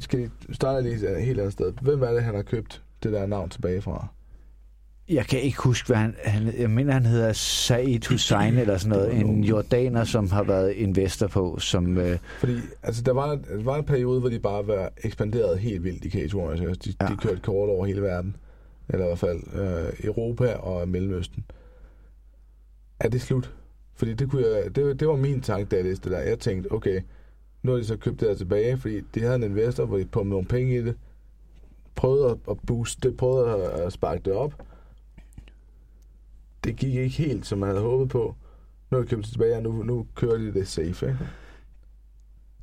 Skal 0.00 0.20
vi 0.20 0.28
starte 0.52 0.82
lige 0.82 1.16
et 1.16 1.24
helt 1.24 1.38
andet 1.38 1.52
sted. 1.52 1.72
Hvem 1.82 2.02
er 2.02 2.10
det, 2.12 2.22
han 2.22 2.34
har 2.34 2.42
købt 2.42 2.82
det 3.02 3.12
der 3.12 3.26
navn 3.26 3.48
tilbage 3.48 3.80
fra? 3.82 4.06
Jeg 5.08 5.26
kan 5.26 5.40
ikke 5.40 5.58
huske, 5.62 5.86
hvad 5.86 5.96
han, 5.96 6.14
han 6.24 6.54
jeg 6.58 6.70
mener, 6.70 6.92
han 6.92 7.06
hedder 7.06 7.32
Said 7.32 8.08
Hussein 8.10 8.58
eller 8.58 8.78
sådan 8.78 8.98
noget. 8.98 9.20
En 9.20 9.44
jordaner, 9.44 10.04
som 10.04 10.30
har 10.30 10.42
været 10.42 10.72
investor 10.72 11.26
på, 11.26 11.58
som... 11.58 11.98
Øh, 11.98 12.18
Fordi 12.38 12.56
altså, 12.82 13.02
der, 13.02 13.12
var, 13.12 13.28
der 13.34 13.62
var 13.62 13.76
en 13.76 13.84
periode, 13.84 14.20
hvor 14.20 14.28
de 14.28 14.38
bare 14.38 14.66
var 14.66 14.92
ekspanderet 15.04 15.58
helt 15.58 15.84
vildt 15.84 16.04
i 16.04 16.10
Cage 16.10 16.36
Warriors. 16.36 16.60
ikke? 16.60 16.72
De. 16.72 16.94
Ja. 17.00 17.06
de 17.06 17.16
kørte 17.16 17.40
kort 17.40 17.68
over 17.68 17.86
hele 17.86 18.02
verden. 18.02 18.36
Eller 18.88 19.04
i 19.04 19.08
hvert 19.08 19.18
fald 19.18 19.40
øh, 19.54 20.06
Europa 20.06 20.52
og 20.52 20.88
Mellemøsten. 20.88 21.44
Er 23.00 23.08
det 23.08 23.22
slut? 23.22 23.54
Fordi 23.94 24.14
det, 24.14 24.30
kunne 24.30 24.42
jeg, 24.46 24.76
det, 24.76 25.00
det 25.00 25.08
var 25.08 25.16
min 25.16 25.40
tanke, 25.40 25.64
da 25.64 25.76
jeg 25.76 25.84
læste 25.84 26.10
det 26.10 26.18
der. 26.18 26.22
Jeg 26.22 26.38
tænkte, 26.38 26.72
okay, 26.72 27.00
nu 27.64 27.70
har 27.72 27.78
de 27.78 27.84
så 27.84 27.96
købt 27.96 28.20
det 28.20 28.28
her 28.28 28.34
tilbage, 28.36 28.76
fordi 28.78 29.00
de 29.00 29.20
havde 29.20 29.34
en 29.34 29.42
investor, 29.42 29.84
hvor 29.86 29.96
de 29.98 30.04
pumpede 30.04 30.30
nogle 30.30 30.46
penge 30.46 30.78
i 30.78 30.82
det. 30.82 30.96
Prøvede 31.94 32.38
at, 32.50 32.56
booste 32.66 33.08
det, 33.08 33.16
prøvede 33.16 33.72
at, 33.72 33.92
sparke 33.92 34.22
det 34.24 34.32
op. 34.32 34.54
Det 36.64 36.76
gik 36.76 36.94
ikke 36.94 37.16
helt, 37.16 37.46
som 37.46 37.58
man 37.58 37.68
havde 37.68 37.82
håbet 37.82 38.08
på. 38.08 38.34
Nu 38.90 38.96
har 38.96 39.02
de 39.04 39.08
købt 39.08 39.22
det 39.24 39.32
tilbage, 39.32 39.56
og 39.56 39.62
nu, 39.62 39.82
nu 39.82 40.06
kører 40.14 40.38
de 40.38 40.54
det 40.54 40.68
safe. 40.68 41.06
Ikke? 41.06 41.18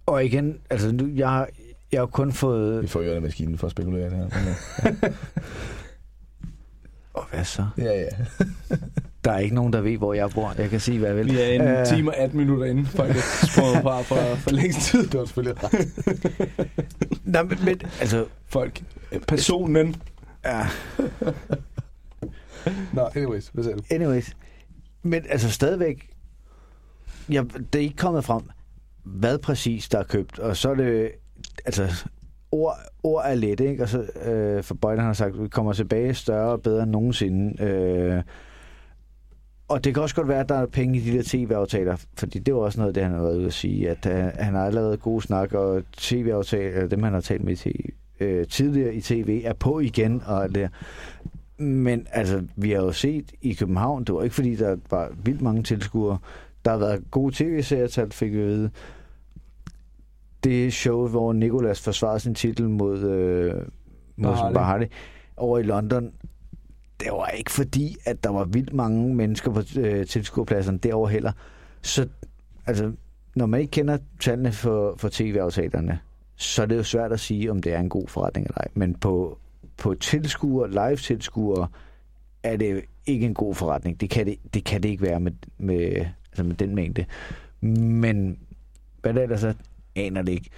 og 0.05 0.25
igen, 0.25 0.61
altså 0.69 0.91
nu, 0.91 1.07
jeg, 1.15 1.29
har- 1.29 1.49
jeg 1.91 2.01
har 2.01 2.05
kun 2.05 2.31
fået... 2.31 2.81
Vi 2.81 2.87
får 2.87 3.01
jo 3.01 3.19
maskinen 3.19 3.57
for 3.57 3.67
at 3.67 3.71
spekulere 3.71 4.09
det 4.09 4.17
her. 4.17 4.25
Øh, 4.87 5.13
Og 7.13 7.25
hvad 7.29 7.43
så? 7.45 7.67
ja, 7.77 8.01
ja. 8.01 8.09
Der 9.23 9.31
er 9.31 9.37
ikke 9.39 9.55
nogen, 9.55 9.73
der 9.73 9.81
ved, 9.81 9.97
hvor 9.97 10.13
jeg 10.13 10.29
bor. 10.29 10.53
Jeg 10.57 10.69
kan 10.69 10.79
sige, 10.79 10.99
hvad 10.99 11.07
jeg 11.07 11.17
vil. 11.17 11.31
Vi 11.31 11.39
er 11.41 11.47
en 11.47 11.61
Øh, 11.61 11.85
time 11.85 12.11
og 12.11 12.17
18 12.17 12.37
minutter 12.39 12.65
inden. 12.65 12.85
Folk 12.85 13.09
er 13.09 13.47
sprunget 13.47 13.81
fra 13.83 14.01
for, 14.01 14.35
for 14.35 14.51
længst 14.61 14.81
tid. 14.81 15.07
Det 15.07 15.19
var 15.19 15.25
selvfølgelig 15.25 15.63
ret. 15.63 15.87
Nej, 17.25 17.43
men, 17.43 17.57
men 17.65 17.81
altså... 17.99 18.25
Folk. 18.47 18.81
Personen. 19.27 19.95
Ja, 20.45 20.67
Nå, 22.93 23.09
anyways, 23.15 23.47
hvad 23.53 23.63
sagde 23.63 23.77
du? 23.77 23.83
anyways. 23.91 24.35
Men 25.03 25.23
altså 25.29 25.51
stadigvæk... 25.51 26.09
Jeg, 27.29 27.45
det 27.73 27.79
er 27.79 27.83
ikke 27.83 27.95
kommet 27.97 28.25
frem, 28.25 28.41
hvad 29.03 29.37
præcis 29.37 29.89
der 29.89 29.99
er 29.99 30.03
købt. 30.03 30.39
Og 30.39 30.57
så 30.57 30.69
er 30.69 30.75
det... 30.75 31.11
Altså, 31.65 32.05
ord, 32.51 32.77
ord 33.03 33.23
er 33.25 33.35
let, 33.35 33.59
ikke? 33.59 33.83
Og 33.83 33.89
så, 33.89 34.01
øh, 34.25 34.63
for 34.63 34.75
Bøjlen 34.75 35.05
har 35.05 35.13
sagt, 35.13 35.43
vi 35.43 35.47
kommer 35.47 35.73
tilbage 35.73 36.13
større 36.13 36.51
og 36.51 36.61
bedre 36.61 36.83
end 36.83 36.91
nogensinde. 36.91 37.63
Øh, 37.63 38.23
og 39.71 39.83
det 39.83 39.93
kan 39.93 40.03
også 40.03 40.15
godt 40.15 40.27
være, 40.27 40.39
at 40.39 40.49
der 40.49 40.55
er 40.55 40.65
penge 40.65 40.99
i 40.99 41.01
de 41.01 41.17
der 41.17 41.23
tv-aftaler, 41.25 41.97
fordi 42.17 42.39
det 42.39 42.53
var 42.53 42.59
også 42.59 42.79
noget, 42.79 42.95
det 42.95 43.03
han 43.03 43.11
har 43.11 43.21
været 43.21 43.37
ude 43.37 43.45
at 43.45 43.53
sige, 43.53 43.89
at 43.89 44.05
øh, 44.05 44.13
han 44.15 44.53
har 44.53 44.65
allerede 44.65 44.97
gode 44.97 45.21
snak, 45.21 45.53
og 45.53 45.83
tv-aftaler, 45.97 46.75
eller 46.75 46.87
dem 46.87 47.03
han 47.03 47.13
har 47.13 47.21
talt 47.21 47.43
med 47.43 47.65
i 47.65 47.89
øh, 48.19 48.47
tidligere 48.47 48.95
i 48.95 49.01
tv, 49.01 49.41
er 49.45 49.53
på 49.53 49.79
igen, 49.79 50.21
og 50.25 50.43
alt 50.43 50.55
det. 50.55 50.69
Men 51.57 52.07
altså, 52.11 52.43
vi 52.55 52.71
har 52.71 52.77
jo 52.77 52.91
set 52.91 53.31
i 53.41 53.53
København, 53.53 54.03
det 54.03 54.15
var 54.15 54.23
ikke 54.23 54.35
fordi, 54.35 54.55
der 54.55 54.77
var 54.89 55.11
vildt 55.23 55.41
mange 55.41 55.63
tilskuere. 55.63 56.17
Der 56.65 56.71
har 56.71 56.77
været 56.77 57.03
gode 57.11 57.35
tv-serietal, 57.35 58.11
fik 58.11 58.31
vi 58.31 58.39
at 58.39 58.47
vide. 58.47 58.69
Det 60.43 60.73
show, 60.73 61.07
hvor 61.07 61.33
Nikolas 61.33 61.81
forsvarede 61.81 62.19
sin 62.19 62.35
titel 62.35 62.69
mod, 62.69 62.99
øh, 62.99 63.53
mod 64.15 64.33
Bahali. 64.33 64.53
Bahali 64.53 64.87
over 65.37 65.59
i 65.59 65.63
London, 65.63 66.11
det 67.01 67.11
var 67.11 67.27
ikke 67.27 67.51
fordi, 67.51 67.95
at 68.05 68.23
der 68.23 68.29
var 68.29 68.43
vildt 68.43 68.73
mange 68.73 69.15
mennesker 69.15 69.51
på 69.51 69.61
øh, 69.79 70.05
tilskuerpladserne 70.05 70.77
derover 70.77 71.07
heller. 71.07 71.31
Så 71.81 72.07
altså, 72.67 72.91
når 73.35 73.45
man 73.45 73.59
ikke 73.59 73.71
kender 73.71 73.97
tallene 74.19 74.51
for, 74.51 74.95
for 74.97 75.09
tv-aftalerne, 75.11 75.99
så 76.35 76.61
er 76.61 76.65
det 76.65 76.77
jo 76.77 76.83
svært 76.83 77.11
at 77.11 77.19
sige, 77.19 77.51
om 77.51 77.61
det 77.61 77.73
er 77.73 77.79
en 77.79 77.89
god 77.89 78.07
forretning 78.07 78.45
eller 78.45 78.57
ej. 78.57 78.67
Men 78.73 78.95
på, 78.95 79.37
på 79.77 79.93
tilskuer, 79.93 80.67
live-tilskuere, 80.67 81.67
er 82.43 82.57
det 82.57 82.81
ikke 83.05 83.25
en 83.25 83.33
god 83.33 83.55
forretning. 83.55 84.01
Det 84.01 84.09
kan 84.09 84.25
det, 84.25 84.35
det, 84.53 84.63
kan 84.63 84.83
det 84.83 84.89
ikke 84.89 85.03
være 85.03 85.19
med, 85.19 85.31
med, 85.57 86.05
altså 86.31 86.43
med 86.43 86.55
den 86.55 86.75
mængde. 86.75 87.05
Men 87.61 88.39
hvad 89.01 89.13
det 89.13 89.23
ellers 89.23 89.43
er, 89.43 89.53
aner 89.95 90.21
det 90.21 90.31
ikke. 90.31 90.49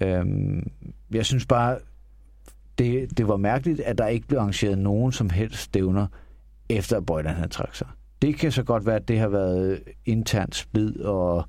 Øhm, 0.00 0.70
jeg 1.10 1.26
synes 1.26 1.46
bare, 1.46 1.78
det, 2.80 3.18
det 3.18 3.28
var 3.28 3.36
mærkeligt, 3.36 3.80
at 3.80 3.98
der 3.98 4.06
ikke 4.06 4.26
blev 4.26 4.38
arrangeret 4.38 4.78
nogen 4.78 5.12
som 5.12 5.30
helst 5.30 5.58
stævner, 5.58 6.06
efter 6.68 6.96
at 6.96 7.06
Bøjland 7.06 7.50
trak 7.50 7.74
sig. 7.74 7.86
Det 8.22 8.36
kan 8.36 8.52
så 8.52 8.62
godt 8.62 8.86
være, 8.86 8.96
at 8.96 9.08
det 9.08 9.18
har 9.18 9.28
været 9.28 9.80
internt 10.06 10.54
splid 10.54 11.00
og, 11.00 11.44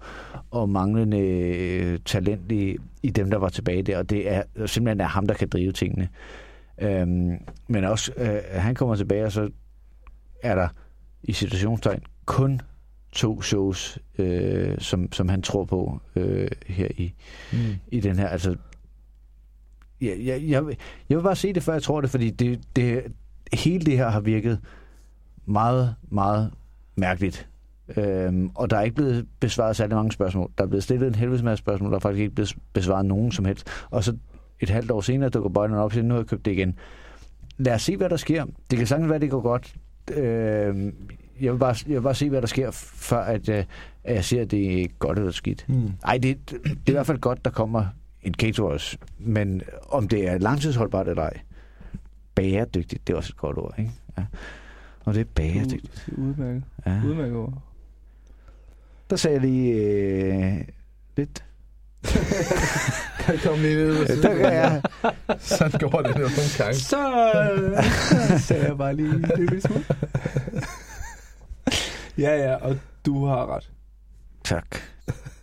og 0.51 0.69
manglende 0.69 1.19
øh, 1.19 1.99
talent 2.05 2.51
i, 2.51 2.77
i 3.03 3.09
dem, 3.09 3.29
der 3.29 3.37
var 3.37 3.49
tilbage 3.49 3.83
der, 3.83 3.97
og 3.97 4.09
det 4.09 4.31
er 4.31 4.43
simpelthen 4.65 5.01
er 5.01 5.05
ham, 5.05 5.27
der 5.27 5.33
kan 5.33 5.49
drive 5.49 5.71
tingene. 5.71 6.09
Øhm, 6.81 7.37
men 7.67 7.83
også, 7.83 8.11
øh, 8.17 8.39
han 8.51 8.75
kommer 8.75 8.95
tilbage, 8.95 9.25
og 9.25 9.31
så 9.31 9.49
er 10.43 10.55
der 10.55 10.67
i 11.23 11.33
situationstegn 11.33 12.01
kun 12.25 12.61
to 13.11 13.41
shows, 13.41 13.99
øh, 14.17 14.77
som, 14.79 15.11
som 15.11 15.29
han 15.29 15.41
tror 15.41 15.65
på 15.65 15.99
øh, 16.15 16.47
her 16.67 16.87
i, 16.97 17.13
Mm. 17.53 17.59
i 17.87 17.99
den 17.99 18.15
her. 18.19 18.27
Altså, 18.27 18.55
jeg, 20.01 20.17
jeg, 20.25 20.43
jeg, 20.49 20.67
vil- 20.67 20.77
jeg 21.09 21.17
vil 21.17 21.23
bare 21.23 21.35
se 21.35 21.53
det, 21.53 21.63
før 21.63 21.73
jeg 21.73 21.83
tror 21.83 22.01
det, 22.01 22.09
fordi 22.09 22.29
det, 22.29 22.59
det, 22.75 23.03
hele 23.53 23.85
det 23.85 23.97
her 23.97 24.09
har 24.09 24.19
virket 24.19 24.59
meget, 25.45 25.95
meget 26.09 26.51
mærkeligt. 26.95 27.47
Øhm, 27.97 28.49
og 28.55 28.69
der 28.69 28.77
er 28.77 28.81
ikke 28.81 28.95
blevet 28.95 29.27
besvaret 29.39 29.75
særlig 29.75 29.95
mange 29.95 30.11
spørgsmål. 30.11 30.51
Der 30.57 30.63
er 30.63 30.67
blevet 30.67 30.83
stillet 30.83 31.07
en 31.07 31.15
helvedes 31.15 31.43
masse 31.43 31.61
spørgsmål, 31.61 31.89
der 31.91 31.95
er 31.95 31.99
faktisk 31.99 32.21
ikke 32.21 32.35
blevet 32.35 32.55
besvaret 32.73 33.05
nogen 33.05 33.31
som 33.31 33.45
helst. 33.45 33.67
Og 33.89 34.03
så 34.03 34.17
et 34.59 34.69
halvt 34.69 34.91
år 34.91 35.01
senere 35.01 35.29
dukker 35.29 35.49
Bøjlen 35.49 35.77
op 35.77 35.83
og 35.85 35.91
siger, 35.91 36.03
nu 36.03 36.13
har 36.13 36.21
jeg 36.21 36.27
købt 36.27 36.45
det 36.45 36.51
igen. 36.51 36.75
Lad 37.57 37.73
os 37.73 37.81
se, 37.81 37.97
hvad 37.97 38.09
der 38.09 38.17
sker. 38.17 38.45
Det 38.71 38.77
kan 38.77 38.87
sagtens 38.87 39.09
være, 39.09 39.19
det 39.19 39.29
går 39.29 39.41
godt. 39.41 39.75
Øhm, 40.13 40.95
jeg, 41.41 41.53
vil 41.53 41.59
bare, 41.59 41.75
jeg 41.87 41.95
vil 41.95 42.01
bare 42.01 42.15
se, 42.15 42.29
hvad 42.29 42.41
der 42.41 42.47
sker, 42.47 42.71
før 42.71 43.19
at, 43.21 43.49
øh, 43.49 43.63
at 44.03 44.15
jeg 44.15 44.25
siger, 44.25 44.41
at 44.41 44.51
det 44.51 44.81
er 44.83 44.87
godt 44.99 45.17
eller 45.19 45.31
skidt. 45.31 45.65
Mm. 45.69 45.91
Ej, 46.05 46.17
det, 46.17 46.37
det 46.51 46.61
er 46.65 46.69
i 46.87 46.91
hvert 46.91 47.05
fald 47.05 47.19
godt, 47.19 47.45
der 47.45 47.51
kommer 47.51 47.85
en 48.23 48.33
Wars. 48.59 48.97
Men 49.17 49.61
om 49.89 50.07
det 50.07 50.29
er 50.29 50.37
langtidsholdbart 50.37 51.07
eller 51.07 51.23
ej, 51.23 51.39
bæredygtigt, 52.35 53.07
det 53.07 53.13
er 53.13 53.17
også 53.17 53.31
et 53.33 53.37
godt 53.37 53.57
ord, 53.57 53.75
ikke? 53.77 53.91
Ja. 54.17 54.23
Og 55.05 55.13
det 55.13 55.21
er 55.21 55.25
bæredygtigt. 55.35 56.09
Udmærket. 56.17 56.63
Ja. 56.85 57.01
Udmærket 57.05 57.35
ord. 57.35 57.61
der 59.09 59.15
sagde 59.15 59.33
jeg 59.33 59.41
lige 59.41 59.73
øh, 59.73 60.61
lidt. 61.17 61.43
Kan 63.19 63.39
komme 63.43 63.61
lige 63.61 63.75
ned? 63.75 64.21
Der 64.21 64.35
kan 64.35 64.53
jeg. 64.53 64.81
Sådan 65.39 65.79
går 65.79 66.01
det 66.01 66.15
nogle 66.15 66.31
gange. 66.57 66.75
Så 66.75 66.97
øh, 67.53 68.39
sagde 68.47 68.65
jeg 68.65 68.77
bare 68.77 68.95
lige 68.95 69.09
en 69.09 69.31
lille 69.37 69.61
smule. 69.61 69.85
ja, 72.25 72.49
ja, 72.49 72.55
og 72.55 72.77
du 73.05 73.25
har 73.25 73.55
ret. 73.55 73.71
Tak 74.43 74.77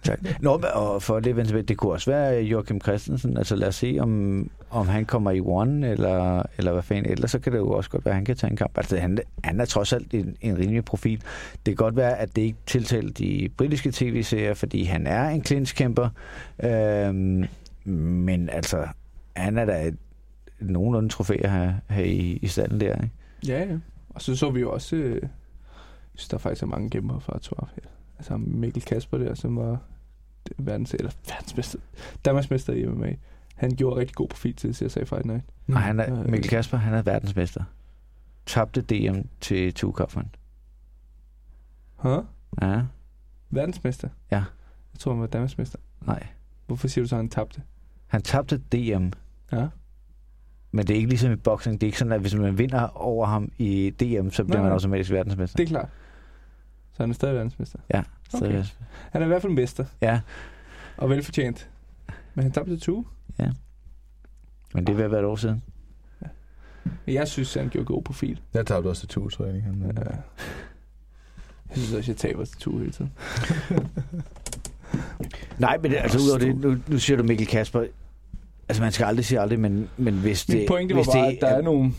tak. 0.08 0.40
Nå, 0.40 0.62
og 0.74 1.02
for 1.02 1.20
det 1.20 1.36
vende 1.36 1.62
det 1.62 1.76
kunne 1.76 1.92
også 1.92 2.10
være 2.10 2.42
Joachim 2.42 2.80
Christensen. 2.80 3.36
Altså 3.36 3.56
lad 3.56 3.68
os 3.68 3.74
se, 3.74 3.96
om, 4.00 4.50
om 4.70 4.88
han 4.88 5.04
kommer 5.04 5.30
i 5.30 5.40
One, 5.40 5.88
eller, 5.88 6.42
eller 6.58 6.72
hvad 6.72 6.82
fanden. 6.82 7.12
Ellers 7.12 7.30
så 7.30 7.38
kan 7.38 7.52
det 7.52 7.58
jo 7.58 7.70
også 7.70 7.90
godt 7.90 8.04
være, 8.04 8.12
at 8.12 8.16
han 8.16 8.24
kan 8.24 8.36
tage 8.36 8.50
en 8.50 8.56
kamp. 8.56 8.78
Altså 8.78 8.96
han, 8.96 9.18
han 9.44 9.60
er 9.60 9.64
trods 9.64 9.92
alt 9.92 10.14
en, 10.14 10.36
en 10.40 10.58
rimelig 10.58 10.84
profil. 10.84 11.22
Det 11.66 11.76
kan 11.76 11.84
godt 11.84 11.96
være, 11.96 12.18
at 12.18 12.36
det 12.36 12.42
ikke 12.42 12.58
tiltaler 12.66 13.12
de 13.12 13.48
britiske 13.56 13.90
tv-serier, 13.92 14.54
fordi 14.54 14.84
han 14.84 15.06
er 15.06 15.28
en 15.28 15.40
klinskæmper. 15.40 16.08
Øhm, 16.62 17.44
men 17.84 18.48
altså, 18.48 18.86
han 19.36 19.58
er 19.58 19.64
da 19.64 19.86
et, 19.86 19.96
nogenlunde 20.60 21.08
trofæer 21.08 21.48
her, 21.48 21.74
her 21.90 22.04
i, 22.04 22.38
i 22.42 22.46
standen 22.46 22.80
der. 22.80 22.94
Ikke? 22.94 23.10
Ja, 23.46 23.64
ja. 23.64 23.78
Og 24.08 24.22
så 24.22 24.36
så 24.36 24.50
vi 24.50 24.60
jo 24.60 24.72
også, 24.72 24.96
øh, 24.96 25.14
jeg 25.22 25.30
synes, 26.14 26.28
der 26.28 26.38
faktisk 26.38 26.62
er 26.62 26.66
mange 26.66 26.90
kæmper 26.90 27.18
fra 27.18 27.38
Torf 27.38 27.68
her. 27.74 27.90
Altså 28.18 28.36
Mikkel 28.36 28.82
Kasper 28.82 29.18
der, 29.18 29.34
som 29.34 29.56
var 29.56 29.78
verdens, 30.58 30.94
eller 30.94 31.10
verdensmester, 31.28 31.78
Danmarksmester 32.24 32.72
i 32.72 32.86
MMA. 32.86 33.14
Han 33.54 33.70
gjorde 33.70 34.00
rigtig 34.00 34.14
god 34.16 34.28
profil 34.28 34.54
til 34.54 34.74
CSA 34.74 35.02
Fight 35.04 35.24
Night. 35.24 35.44
Og 35.68 35.80
han 35.82 36.00
er, 36.00 36.20
Øh. 36.20 36.30
Mikkel 36.30 36.50
Kasper, 36.50 36.76
han 36.78 36.94
er 36.94 37.02
verdensmester. 37.02 37.64
Tabte 38.46 38.80
DM 38.80 39.20
til 39.40 39.74
Tukaffen. 39.74 40.34
Huh? 41.96 42.24
Ja, 42.62 42.82
Verdensmester? 43.50 44.08
Ja. 44.30 44.36
Jeg 44.92 44.98
tror, 44.98 45.12
han 45.12 45.20
var 45.20 45.26
Danmarksmester. 45.26 45.78
nej. 46.06 46.26
Hvorfor 46.66 46.88
siger 46.88 47.04
du 47.04 47.08
så, 47.08 47.14
at 47.16 47.18
han 47.18 47.28
tabte? 47.28 47.62
Han 48.06 48.22
tabte 48.22 48.56
DM, 48.58 49.08
Ja. 49.52 49.68
men 50.72 50.86
det 50.86 50.90
er 50.90 50.96
ikke 50.96 51.08
ligesom 51.08 51.32
i 51.32 51.36
boksning. 51.36 51.80
Det 51.80 51.86
er 51.86 51.88
ikke 51.88 51.98
sådan, 51.98 52.12
at 52.12 52.20
hvis 52.20 52.34
man 52.34 52.58
vinder 52.58 52.80
over 52.96 53.26
ham 53.26 53.52
i 53.58 53.90
DM, 53.90 54.30
så 54.30 54.44
bliver 54.44 54.56
Nej, 54.56 54.62
man 54.62 54.62
nej. 54.68 54.72
automatisk 54.72 55.10
verdensmester. 55.10 55.56
Det 55.56 55.64
er 55.64 55.68
klart. 55.68 55.88
Så 56.98 57.02
han 57.02 57.10
er 57.10 57.14
stadig 57.14 57.34
verdensmester. 57.34 57.78
Ja, 57.94 58.02
Okay. 58.34 58.62
så, 58.64 58.72
Han 59.10 59.22
er 59.22 59.26
i 59.26 59.28
hvert 59.28 59.42
fald 59.42 59.52
mester, 59.52 59.84
ja, 60.00 60.20
og 60.96 61.10
velfortjent. 61.10 61.68
Men 62.34 62.42
han 62.42 62.52
tabte 62.52 62.72
til 62.72 62.80
Tue. 62.80 63.04
men 64.74 64.86
det 64.86 64.92
er 64.92 64.96
ved 64.96 65.04
at 65.04 65.10
være 65.10 65.20
et 65.20 65.26
år 65.26 65.36
siden. 65.36 65.62
Men 67.06 67.14
Jeg 67.14 67.28
synes, 67.28 67.54
han 67.54 67.68
gjorde 67.68 67.84
god 67.86 68.02
profil. 68.02 68.40
Jeg 68.54 68.66
tabte 68.66 68.86
også 68.88 69.00
til 69.00 69.08
to, 69.08 69.28
tror 69.28 69.44
jeg. 69.44 69.54
Ikke? 69.56 69.66
Han, 69.66 69.92
Ja. 69.96 70.02
Jeg 71.70 71.76
synes 71.76 71.92
også, 71.92 72.10
jeg 72.10 72.16
taber 72.16 72.44
til 72.44 72.56
Tue 72.58 72.78
hele 72.80 72.92
tiden. 72.92 73.12
Nej, 75.58 75.78
men 75.82 75.90
det, 75.90 75.96
altså 75.96 76.18
udover 76.18 76.38
det, 76.38 76.56
nu, 76.56 76.76
nu 76.88 76.98
siger 76.98 77.16
du 77.16 77.22
Mikkel 77.22 77.46
Kasper. 77.46 77.84
Altså 78.68 78.82
man 78.82 78.92
skal 78.92 79.04
aldrig 79.04 79.24
sige 79.24 79.40
aldrig, 79.40 79.60
men, 79.60 79.88
men 79.96 80.14
hvis 80.14 80.44
det... 80.46 80.56
Min 80.58 80.68
pointe 80.68 80.94
var 80.94 81.02
hvis 81.02 81.08
bare, 81.14 81.26
det, 81.30 81.34
at 81.36 81.40
der 81.40 81.48
er 81.48 81.62
nogle 81.62 81.92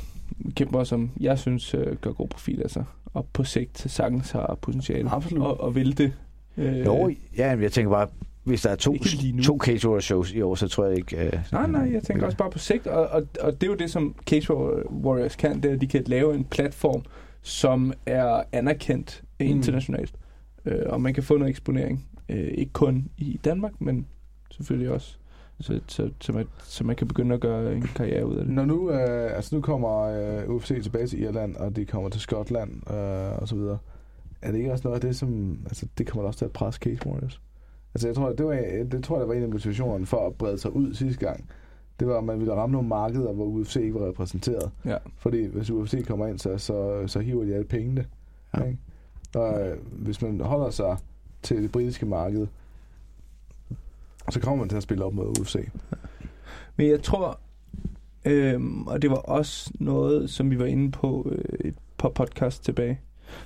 kæmper, 0.55 0.83
som 0.83 1.11
jeg 1.19 1.39
synes 1.39 1.73
øh, 1.73 1.95
gør 1.95 2.11
god 2.11 2.27
profil, 2.27 2.61
altså. 2.61 2.83
Og 3.13 3.27
på 3.33 3.43
sigt 3.43 3.79
sagtens 3.91 4.31
har 4.31 4.57
potentiale. 4.61 5.09
Absolut. 5.09 5.45
Og, 5.45 5.61
og 5.61 5.75
vil 5.75 5.97
det. 5.97 6.13
Øh, 6.57 6.85
Jo, 6.85 7.11
ja, 7.37 7.55
men 7.55 7.63
jeg 7.63 7.71
tænker 7.71 7.91
bare, 7.91 8.07
hvis 8.43 8.61
der 8.61 8.69
er 8.69 8.75
to, 8.75 8.95
to 9.43 9.57
Cage 9.57 9.87
Warrior 9.87 9.99
shows 9.99 10.31
i 10.33 10.41
år, 10.41 10.55
så 10.55 10.67
tror 10.67 10.85
jeg 10.85 10.97
ikke... 10.97 11.17
Uh, 11.33 11.39
Nej, 11.51 11.67
nej, 11.67 11.93
jeg 11.93 12.03
tænker 12.03 12.25
også 12.25 12.37
bare 12.37 12.49
på 12.49 12.59
sigt, 12.59 12.87
og, 12.87 13.07
og, 13.07 13.27
og 13.41 13.61
det 13.61 13.67
er 13.67 13.71
jo 13.71 13.75
det, 13.77 13.91
som 13.91 14.15
Cage 14.27 14.53
Warriors 15.03 15.35
kan, 15.35 15.55
det 15.63 15.69
er, 15.71 15.75
at 15.75 15.81
de 15.81 15.87
kan 15.87 16.03
lave 16.07 16.35
en 16.35 16.43
platform, 16.43 17.01
som 17.41 17.93
er 18.05 18.43
anerkendt 18.51 19.23
Mm. 19.41 19.45
internationalt. 19.45 20.13
Øh, 20.65 20.81
og 20.85 21.01
man 21.01 21.13
kan 21.13 21.23
få 21.23 21.37
noget 21.37 21.49
eksponering, 21.49 22.05
øh, 22.29 22.47
ikke 22.47 22.73
kun 22.73 23.09
i 23.17 23.39
Danmark, 23.45 23.71
men 23.79 24.05
selvfølgelig 24.51 24.91
også, 24.91 25.17
så, 25.61 25.79
så, 25.87 26.09
så, 26.21 26.33
man, 26.33 26.47
så 26.63 26.83
man 26.83 26.95
kan 26.95 27.07
begynde 27.07 27.35
at 27.35 27.41
gøre 27.41 27.75
en 27.75 27.81
karriere 27.81 28.25
ud 28.25 28.35
af 28.35 28.45
det. 28.45 28.53
Når 28.53 28.65
nu, 28.65 28.91
øh, 28.91 29.35
altså 29.35 29.55
nu 29.55 29.61
kommer 29.61 29.99
øh, 29.99 30.49
UFC 30.49 30.83
tilbage 30.83 31.07
til 31.07 31.21
Irland, 31.21 31.55
og 31.55 31.75
de 31.75 31.85
kommer 31.85 32.09
til 32.09 32.21
Skotland 32.21 32.71
øh, 32.93 33.41
og 33.41 33.47
så 33.47 33.55
videre, 33.55 33.77
er 34.41 34.51
det 34.51 34.57
ikke 34.57 34.71
også 34.71 34.87
noget 34.87 34.95
af 34.95 35.01
det, 35.01 35.15
som, 35.15 35.59
altså 35.65 35.87
det 35.97 36.07
kommer 36.07 36.27
også 36.27 36.37
til 36.37 36.45
at 36.45 36.51
presse 36.51 36.79
Cage 36.79 36.99
Warriors? 37.05 37.41
Altså 37.93 38.07
jeg 38.07 38.15
tror, 38.15 38.31
det, 38.31 38.45
var, 38.45 38.53
det 38.91 39.03
tror 39.03 39.15
jeg, 39.15 39.21
der 39.21 39.27
var 39.27 39.33
en 39.33 39.43
af 39.43 39.49
motivationerne 39.49 40.05
for 40.05 40.27
at 40.27 40.35
brede 40.35 40.57
sig 40.57 40.75
ud 40.75 40.93
sidste 40.93 41.25
gang. 41.25 41.49
Det 41.99 42.07
var, 42.07 42.17
at 42.17 42.23
man 42.23 42.39
ville 42.39 42.53
ramme 42.53 42.73
nogle 42.73 42.87
markeder, 42.87 43.33
hvor 43.33 43.45
UFC 43.45 43.75
ikke 43.75 43.93
var 43.93 44.07
repræsenteret. 44.07 44.71
Ja. 44.85 44.97
Fordi 45.17 45.45
hvis 45.45 45.71
UFC 45.71 46.07
kommer 46.07 46.27
ind, 46.27 46.39
så, 46.39 46.57
så, 46.57 47.03
så 47.07 47.19
hiver 47.19 47.43
de 47.43 47.53
alle 47.53 47.65
pengene. 47.65 48.05
Ja. 48.57 48.63
Ikke? 48.63 48.77
Og 49.35 49.67
øh, 49.67 49.77
hvis 49.91 50.21
man 50.21 50.41
holder 50.41 50.69
sig 50.69 50.97
til 51.41 51.63
det 51.63 51.71
britiske 51.71 52.05
marked, 52.05 52.47
så 54.31 54.39
kommer 54.39 54.63
man 54.63 54.69
til 54.69 54.77
at 54.77 54.83
spille 54.83 55.05
op 55.05 55.13
mod 55.13 55.39
UFC. 55.41 55.55
Men 56.75 56.87
jeg 56.87 57.03
tror, 57.03 57.39
øhm, 58.25 58.87
og 58.87 59.01
det 59.01 59.09
var 59.09 59.15
også 59.15 59.71
noget, 59.79 60.29
som 60.29 60.51
vi 60.51 60.59
var 60.59 60.65
inde 60.65 60.91
på 60.91 61.31
øh, 61.35 61.59
et 61.69 61.75
par 61.97 62.09
podcast 62.09 62.63
tilbage, 62.65 62.99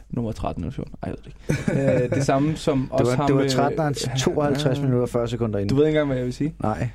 nummer 0.09 0.31
13 0.31 0.63
eller 0.63 0.71
14, 0.71 0.93
ej, 1.03 1.09
jeg 1.09 1.17
ved 1.17 1.31
det 1.31 1.85
ikke. 1.87 2.03
øh, 2.05 2.09
det 2.17 2.25
samme 2.25 2.55
som 2.55 2.81
Det 2.81 2.91
også 2.91 3.11
var, 3.11 3.15
ham 3.15 3.27
det 3.27 3.35
var 3.35 3.41
med- 3.41 3.49
13 3.49 3.79
og 3.79 3.95
52 4.19 4.77
Ja. 4.77 4.81
minutter 4.83 5.01
og 5.01 5.09
40 5.09 5.27
sekunder 5.27 5.59
inden. 5.59 5.69
Du 5.69 5.75
ved 5.75 5.85
ikke 5.87 5.89
engang, 5.97 6.07
hvad 6.07 6.17
jeg 6.17 6.25
vil 6.25 6.33
sige. 6.33 6.55
Nej. 6.63 6.89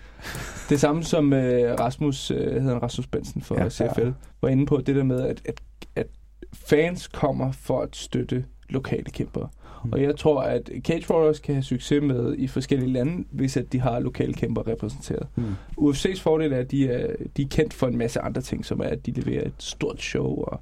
Det 0.69 0.81
samme 0.81 1.05
som 1.05 1.32
øh, 1.32 1.74
Rasmus, 1.81 2.31
øh, 2.31 2.36
hedder 2.39 2.73
han 2.73 2.82
Rasmus 2.82 3.06
Bensen 3.06 3.43
for 3.43 3.55
Ja. 3.55 3.62
ja, 3.62 3.70
CFL, 3.70 4.10
var 4.43 4.48
inde 4.48 4.66
på 4.66 4.77
det 4.86 4.97
der 4.97 5.02
med, 5.05 5.20
at, 5.23 5.43
at, 5.44 5.60
at 5.97 6.06
fans 6.55 7.09
kommer 7.09 7.52
for 7.52 7.81
at 7.81 7.97
støtte 7.97 8.44
lokale 8.69 9.05
kæmpere. 9.05 9.48
Mm. 9.85 9.93
Og 9.93 10.03
jeg 10.03 10.17
tror, 10.17 10.43
at 10.43 10.71
Cage 10.85 11.11
Warriors 11.11 11.39
kan 11.41 11.55
have 11.55 11.63
succes 11.63 12.03
med 12.03 12.35
i 12.39 12.47
forskellige 12.47 12.93
lande, 12.93 13.25
hvis 13.31 13.57
at 13.57 13.73
de 13.73 13.81
har 13.81 13.99
lokale 14.01 14.35
kæmpere 14.35 14.73
repræsenteret. 14.73 15.27
Hmm. 15.35 15.55
UFC's 15.81 16.21
fordel 16.21 16.53
er, 16.53 16.57
at 16.59 16.71
de 16.71 16.89
er, 16.89 17.15
de 17.37 17.43
er 17.43 17.47
kendt 17.51 17.75
for 17.75 17.87
en 17.87 17.97
masse 17.99 18.21
andre 18.21 18.41
ting, 18.41 18.65
som 18.65 18.81
er, 18.81 18.85
at 18.85 19.07
de 19.07 19.11
leverer 19.11 19.47
et 19.47 19.53
stort 19.59 20.03
show, 20.03 20.27
og 20.27 20.61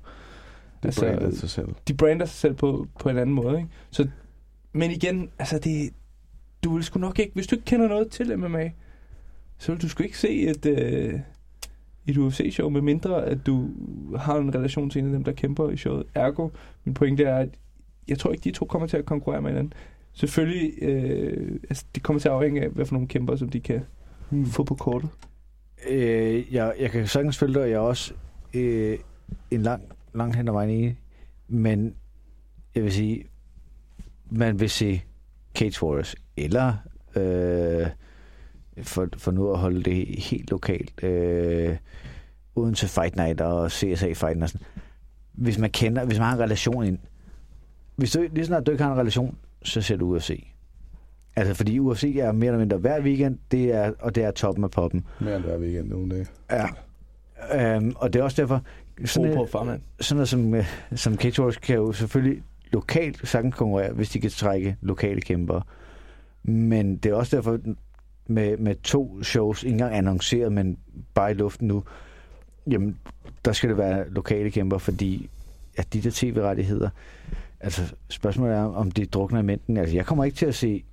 Altså, 0.83 1.05
altså, 1.07 1.21
brander 1.21 1.37
sig 1.37 1.51
selv. 1.51 1.69
de 1.89 1.95
brander 1.95 2.27
sig 2.27 2.37
selv 2.37 2.55
på, 2.55 2.87
på 3.01 3.09
en 3.09 3.19
anden 3.19 3.35
måde. 3.35 3.57
Ikke? 3.57 3.69
Så, 3.91 4.09
men 4.73 4.91
igen, 4.91 5.31
altså 5.39 5.59
det, 5.59 5.91
du 6.65 6.75
vil 6.75 6.85
sgu 6.85 7.01
nok 7.01 7.19
ikke, 7.19 7.35
hvis 7.35 7.47
du 7.47 7.55
ikke 7.55 7.65
kender 7.65 7.89
noget 7.89 8.11
til 8.11 8.39
MMA, 8.39 8.71
så 9.59 9.73
vil 9.73 9.83
du 9.83 9.89
sgu 9.89 10.03
ikke 10.03 10.19
se 10.19 10.41
et, 10.41 10.67
øh, 10.67 11.21
et 12.07 12.17
UFC-show, 12.17 12.69
med 12.69 12.81
mindre 12.81 13.25
at 13.25 13.47
du 13.47 13.71
har 14.17 14.37
en 14.37 14.55
relation 14.55 14.91
til 14.91 14.99
en 14.99 15.07
af 15.07 15.13
dem, 15.13 15.25
der 15.25 15.33
kæmper 15.33 15.71
i 15.71 15.77
showet. 15.77 16.07
Ergo, 16.15 16.49
min 16.85 16.95
pointe 16.95 17.25
er, 17.25 17.37
at 17.37 17.49
jeg 18.09 18.19
tror 18.19 18.33
ikke, 18.33 18.45
de 18.45 18.51
to 18.51 18.65
kommer 18.67 18.89
til 18.89 18.97
at 18.97 19.05
konkurrere 19.07 19.43
med 19.43 19.51
hinanden. 19.51 19.73
Selvfølgelig, 20.13 20.83
øh, 20.83 21.59
altså, 21.71 21.85
det 21.95 22.03
kommer 22.03 22.21
til 22.21 22.29
at 22.29 22.35
afhænge 22.35 22.63
af, 22.63 22.69
hvad 22.69 22.87
for 22.87 22.93
nogle 22.95 23.09
kæmper, 23.09 23.37
som 23.37 23.49
de 23.49 23.61
kan 23.61 23.81
Hmm. 24.31 24.47
få 24.47 24.65
på 24.65 24.75
kortet. 24.75 25.11
Øh, 25.89 26.55
jeg, 26.55 26.75
jeg 26.81 26.91
kan 26.91 27.07
sagtens 27.07 27.39
følge 27.39 27.55
dig, 27.55 27.63
og 27.63 27.71
jeg 27.71 27.77
er 27.77 27.81
også 27.81 28.15
øh, 28.55 28.99
en 29.51 29.63
lang, 29.63 29.83
lang 30.15 30.37
hen 30.37 30.49
ad 30.49 30.53
vejen 30.53 30.71
enig. 30.71 30.99
Men 31.49 31.95
jeg 32.75 32.83
vil 32.83 32.93
sige, 32.93 33.25
man 34.31 34.61
vil 34.61 34.71
se 34.71 35.03
Cage 35.55 35.83
Warriors, 35.87 36.15
eller 36.37 36.75
øh, 37.17 37.87
for, 38.83 39.09
for 39.17 39.31
nu 39.31 39.53
at 39.53 39.59
holde 39.59 39.83
det 39.83 40.07
helt 40.19 40.51
lokalt, 40.51 41.05
øh, 41.05 41.77
uden 42.55 42.75
til 42.75 42.89
Fight 42.89 43.17
Night 43.17 43.41
og 43.41 43.71
CSA 43.71 44.07
Fight 44.13 44.51
sådan. 44.51 44.67
Hvis 45.33 45.59
man 45.59 45.71
kender, 45.71 46.05
hvis 46.05 46.19
man 46.19 46.27
har 46.27 46.35
en 46.35 46.41
relation 46.43 46.85
ind, 46.85 46.99
hvis 47.97 48.13
du, 48.13 48.27
lige 48.33 48.47
snart 48.47 48.67
du 48.67 48.71
ikke 48.71 48.85
har 48.85 48.93
en 48.93 48.99
relation, 48.99 49.39
så 49.63 49.81
ser 49.81 49.97
du 49.97 50.17
UFC. 50.17 50.47
Altså, 51.37 51.55
fordi 51.55 51.79
UFC 51.79 52.17
er 52.21 52.33
mere 52.33 52.47
eller 52.47 52.59
mindre 52.59 52.77
hver 52.77 53.01
weekend, 53.01 53.39
det 53.51 53.73
er, 53.75 53.93
og 53.99 54.15
det 54.15 54.25
er 54.25 54.31
toppen 54.31 54.65
af 54.65 54.71
poppen. 54.71 55.05
Mere 55.21 55.37
end 55.37 55.45
hver 55.45 55.59
weekend 55.59 55.89
nogle 55.89 56.11
dage. 56.11 56.27
Ja. 56.51 56.67
Øhm, 57.77 57.93
og 57.97 58.13
det 58.13 58.21
er 58.21 58.25
også 58.25 58.43
derfor, 58.43 58.63
sådan, 59.05 59.31
på, 59.31 59.35
noget, 59.35 59.51
farmand. 59.51 59.81
sådan 60.01 60.17
noget 60.17 60.29
som, 60.29 60.55
øh, 60.55 60.67
som 60.95 61.17
Cage 61.17 61.43
Warriors 61.43 61.57
kan 61.57 61.77
jo 61.77 61.93
selvfølgelig 61.93 62.43
lokalt 62.73 63.29
sagtens 63.29 63.55
konkurrere, 63.55 63.93
hvis 63.93 64.11
de 64.11 64.21
kan 64.21 64.31
trække 64.31 64.77
lokale 64.81 65.21
kæmpere. 65.21 65.63
Men 66.43 66.97
det 66.97 67.11
er 67.11 67.15
også 67.15 67.37
derfor, 67.37 67.59
med, 68.27 68.57
med 68.57 68.75
to 68.75 69.23
shows, 69.23 69.63
ikke 69.63 69.73
engang 69.73 69.95
annonceret, 69.95 70.53
men 70.53 70.79
bare 71.15 71.31
i 71.31 71.35
luften 71.35 71.69
nu, 71.69 71.83
jamen, 72.71 72.99
der 73.45 73.53
skal 73.53 73.69
det 73.69 73.79
være 73.79 74.11
lokale 74.11 74.51
kæmper, 74.51 74.79
fordi 74.79 75.31
at 75.77 75.93
de 75.93 76.01
der 76.03 76.11
tv-rettigheder, 76.13 76.91
altså 77.61 77.95
spørgsmålet 78.09 78.57
er, 78.57 78.63
om 78.63 78.91
de 78.91 79.07
drukner 79.07 79.41
i 79.41 79.43
mængden. 79.43 79.77
Altså, 79.77 79.95
jeg 79.97 80.07
kommer 80.07 80.25
ikke 80.25 80.37
til 80.37 80.47
at 80.47 80.55
se 80.55 80.85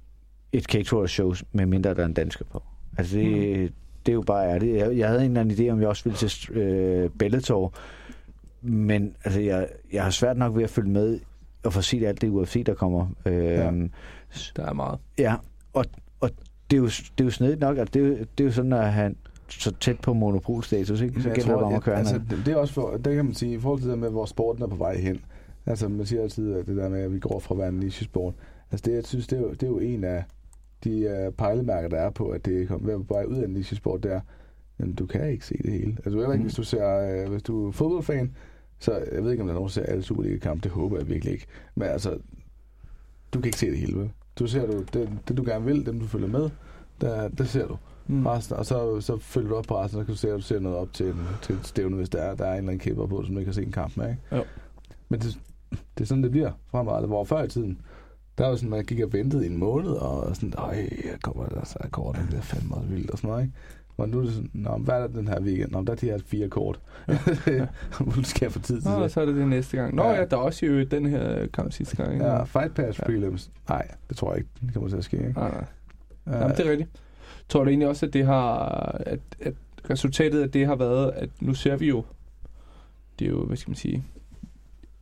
et 0.52 0.64
Cage 0.64 0.94
Warriors 0.94 1.12
show, 1.12 1.34
med 1.52 1.66
mindre 1.66 1.94
der 1.94 2.02
er 2.02 2.06
en 2.06 2.14
dansker 2.14 2.46
på. 2.52 2.64
Altså, 2.98 3.18
det, 3.18 3.60
mm. 3.62 3.70
det 4.06 4.12
er 4.12 4.14
jo 4.14 4.22
bare 4.22 4.48
ærligt. 4.50 4.78
Jeg, 4.78 4.98
jeg 4.98 5.08
havde 5.08 5.26
en 5.26 5.38
eller 5.38 5.42
anden 5.42 5.58
idé, 5.68 5.72
om 5.72 5.80
jeg 5.82 5.88
også 5.88 6.04
ville 6.04 6.18
til 6.18 6.54
øh, 6.54 7.10
Bellator, 7.20 7.74
men 8.62 9.16
altså, 9.24 9.40
jeg, 9.42 9.68
jeg 9.94 10.04
har 10.04 10.10
svært 10.10 10.38
nok 10.38 10.56
ved 10.56 10.64
at 10.64 10.70
følge 10.70 10.90
med 10.90 11.20
og 11.64 11.74
få 11.74 11.82
set 11.82 12.04
alt 12.06 12.22
det 12.22 12.30
UFC, 12.30 12.66
der 12.66 12.74
kommer. 12.74 13.08
Øh, 13.26 13.34
Ja. 13.36 13.72
Der 14.56 14.66
er 14.66 14.74
meget. 14.74 15.00
ja, 15.18 15.36
og, 15.74 15.86
og 16.20 16.30
det 16.72 16.78
er 16.78 16.82
jo, 16.82 16.86
det 16.88 17.20
er 17.20 17.24
jo 17.24 17.30
snedigt 17.30 17.60
nok, 17.60 17.78
at 17.78 17.94
det, 17.94 18.02
er 18.04 18.08
jo- 18.08 18.18
det 18.38 18.40
er 18.40 18.44
jo 18.46 18.52
sådan, 18.52 18.74
at 18.74 18.94
han 18.94 19.16
så 19.50 19.72
tæt 19.80 20.00
på 20.00 20.14
monopolstatus, 20.14 21.02
ikke? 21.02 21.22
Så 21.22 21.30
jeg 21.30 21.36
gælder 21.36 21.50
det 21.52 21.54
tror, 21.54 21.56
bare 21.62 21.66
om 21.68 21.74
at 21.74 21.84
køre 21.84 21.98
altså, 21.98 22.22
det, 22.30 22.40
det 22.46 22.54
er 22.54 22.56
også 22.58 22.74
for, 22.74 22.98
det 22.98 23.16
kan 23.16 23.26
man 23.26 23.34
sige, 23.34 23.54
i 23.54 23.60
forhold 23.60 23.82
til 23.82 23.90
det 23.90 23.98
med, 24.00 24.10
hvor 24.10 24.26
sporten 24.26 24.64
er 24.64 24.68
på 24.68 24.76
vej 24.76 24.98
hen. 24.98 25.20
Altså, 25.66 25.88
man 25.88 26.06
siger 26.06 26.22
altid 26.22 26.54
at 26.54 26.66
det 26.66 26.78
der 26.78 26.90
med, 26.90 27.02
at 27.02 27.14
vi 27.14 27.20
går 27.20 27.40
fra 27.40 27.56
at 27.56 27.60
være 27.60 27.70
en 27.70 27.76
niche-sport. 27.80 28.34
Altså 28.72 28.84
det, 28.90 28.96
jeg 28.96 29.06
synes, 29.06 29.28
det 29.28 29.38
er 29.38 29.42
jo, 29.42 29.52
det 29.52 29.64
er 29.64 29.68
jo 29.68 29.80
en 29.80 30.04
af 30.04 30.24
de 30.84 31.26
uh, 31.28 31.34
pejlemærker, 31.34 31.90
der 31.90 31.98
er 31.98 32.10
på, 32.10 32.30
at 32.30 32.46
det 32.46 32.68
kommer 32.68 32.86
ved 32.88 32.94
at 32.94 33.10
vej 33.10 33.24
ud 33.26 33.36
af 33.38 33.46
en 33.46 33.54
nichesport, 33.54 34.04
der 34.04 34.20
men 34.78 34.94
du 34.96 35.06
kan 35.06 35.30
ikke 35.32 35.46
se 35.46 35.58
det 35.64 35.72
hele. 35.72 35.92
Altså 35.92 36.10
heller 36.10 36.32
ikke, 36.32 36.38
Mm. 36.38 36.44
hvis 36.44 36.56
du 36.56 36.64
ser, 36.64 37.24
uh, 37.26 37.32
hvis 37.32 37.44
du 37.44 37.68
er 37.68 37.72
fodboldfan, 37.72 38.36
så 38.80 39.04
jeg 39.12 39.24
ved 39.24 39.32
ikke, 39.32 39.42
om 39.42 39.48
der 39.48 39.54
er 39.54 39.56
nogen, 39.56 39.68
der 39.68 39.74
ser 39.74 39.84
alle 39.84 40.04
Superliga-kampe. 40.04 40.64
Det 40.64 40.72
håber 40.72 40.98
jeg 40.98 41.08
virkelig 41.10 41.34
ikke. 41.34 41.46
Men 41.76 41.88
altså, 41.88 42.18
du 43.34 43.40
kan 43.40 43.46
ikke 43.46 43.58
se 43.60 43.70
det 43.70 43.78
hele, 43.78 44.00
vel? 44.00 44.12
Du 44.40 44.48
ser 44.48 44.66
du, 44.66 44.84
det, 44.94 45.10
det 45.28 45.38
du 45.38 45.44
gerne 45.44 45.66
vil, 45.66 45.86
dem 45.86 46.00
du 46.00 46.08
følger 46.08 46.28
med, 46.28 46.50
der, 47.02 47.28
der 47.28 47.44
ser 47.44 47.68
du. 47.68 47.78
Mm. 48.08 48.26
Resten, 48.26 48.58
og 48.58 48.66
så, 48.66 49.02
så 49.02 49.18
følger 49.18 49.50
du 49.50 49.56
op 49.56 49.66
på 49.68 49.80
resten, 49.80 50.00
så 50.00 50.06
kan 50.06 50.14
du 50.14 50.18
se, 50.18 50.30
at 50.30 50.36
du 50.38 50.42
ser 50.42 50.60
noget 50.60 50.78
op 50.78 50.94
til, 50.94 51.16
til 51.42 51.60
stævne, 51.64 51.96
hvis 51.96 52.10
der 52.10 52.22
er, 52.22 52.36
der 52.36 52.46
er 52.46 52.52
en 52.52 52.58
eller 52.58 52.70
anden 52.72 52.80
kæmper 52.80 53.06
på, 53.08 53.24
som 53.24 53.34
du 53.36 53.40
ikke 53.40 53.50
har 53.50 53.54
set 53.54 53.66
en 53.66 53.72
kamp 53.72 53.98
med. 53.98 54.10
Ikke? 54.10 54.22
Jo. 54.36 54.44
Men 55.10 55.20
det, 55.20 55.40
det 55.98 56.04
er 56.04 56.08
sådan, 56.08 56.24
det 56.24 56.32
bliver 56.32 56.52
fremadrettet. 56.72 57.10
Hvor 57.10 57.24
før 57.24 57.44
i 57.44 57.48
tiden, 57.48 57.78
der 58.38 58.48
var 58.48 58.56
sådan, 58.56 58.70
man 58.70 58.86
gik 58.86 59.00
og 59.00 59.14
ventede 59.14 59.44
i 59.46 59.50
en 59.50 59.58
måned, 59.58 59.92
og 59.92 60.36
sådan, 60.36 60.54
ej, 60.58 60.90
jeg 61.04 61.22
kommer 61.24 61.46
der 61.46 61.66
så 61.66 61.78
kort, 61.92 62.20
det 62.32 62.38
er 62.38 62.42
fandme 62.42 62.76
også 62.76 62.88
vildt, 62.88 63.12
og 63.12 63.18
sådan 63.18 63.30
noget, 63.30 63.44
ikke? 63.44 63.56
Og 63.98 64.10
nu 64.10 64.20
er 64.20 64.24
det 64.24 64.34
sådan, 64.34 64.50
Nå, 64.54 64.78
hvad 64.78 64.96
er 64.96 65.00
der 65.00 65.08
den 65.08 65.28
her 65.28 65.42
weekend? 65.42 65.72
Nå, 65.72 65.82
der 65.84 65.92
er 65.92 65.96
de 65.96 66.06
her 66.06 66.18
fire 66.26 66.50
kort. 66.50 66.80
Hvad 67.06 68.24
skal 68.24 68.46
jeg 68.46 68.52
få 68.52 68.60
tid 68.60 68.82
til 68.82 68.92
Nå, 68.92 69.04
det? 69.04 69.12
så 69.12 69.22
er 69.22 69.26
det 69.26 69.36
det 69.36 69.48
næste 69.48 69.78
gang. 69.78 69.96
Nå 69.96 70.04
Ja. 70.04 70.12
ja, 70.12 70.26
der 70.26 70.38
er 70.38 70.42
også 70.42 70.66
jo 70.66 70.84
den 70.84 71.06
her 71.06 71.48
kamp 71.48 71.72
sidste 71.72 71.96
gang. 71.96 72.14
ikke? 72.14 72.26
Ja, 72.26 72.44
Fight 72.44 72.74
Pass 72.76 73.00
Ja. 73.00 73.06
prelims. 73.06 73.52
Nej, 73.70 73.88
det 74.10 74.18
tror 74.18 74.32
jeg 74.32 74.38
ikke, 74.38 74.50
det 74.62 74.74
kommer 74.74 74.90
til 74.90 74.98
at 74.98 75.04
ske, 75.04 75.18
ikke? 75.18 75.32
Nej, 75.40 75.52
nej. 75.52 75.66
Ja, 76.28 76.38
Jamen, 76.42 76.58
det 76.58 76.66
er 76.68 76.72
rigtigt. 76.72 76.90
Tror 77.50 77.64
du 77.64 77.70
egentlig 77.70 77.88
også, 77.88 78.06
at 78.06 78.14
det 78.14 78.26
har, 78.26 78.56
at, 79.06 79.20
at 79.42 79.54
resultatet 79.90 80.42
af 80.42 80.52
det 80.52 80.66
har 80.68 80.76
været, 80.76 81.12
at 81.16 81.30
nu 81.42 81.54
ser 81.54 81.76
vi 81.76 81.88
jo, 81.90 82.04
det 83.20 83.26
er 83.26 83.30
jo, 83.30 83.46
hvad 83.46 83.58
skal 83.58 83.70
man 83.72 83.76
sige, 83.78 84.04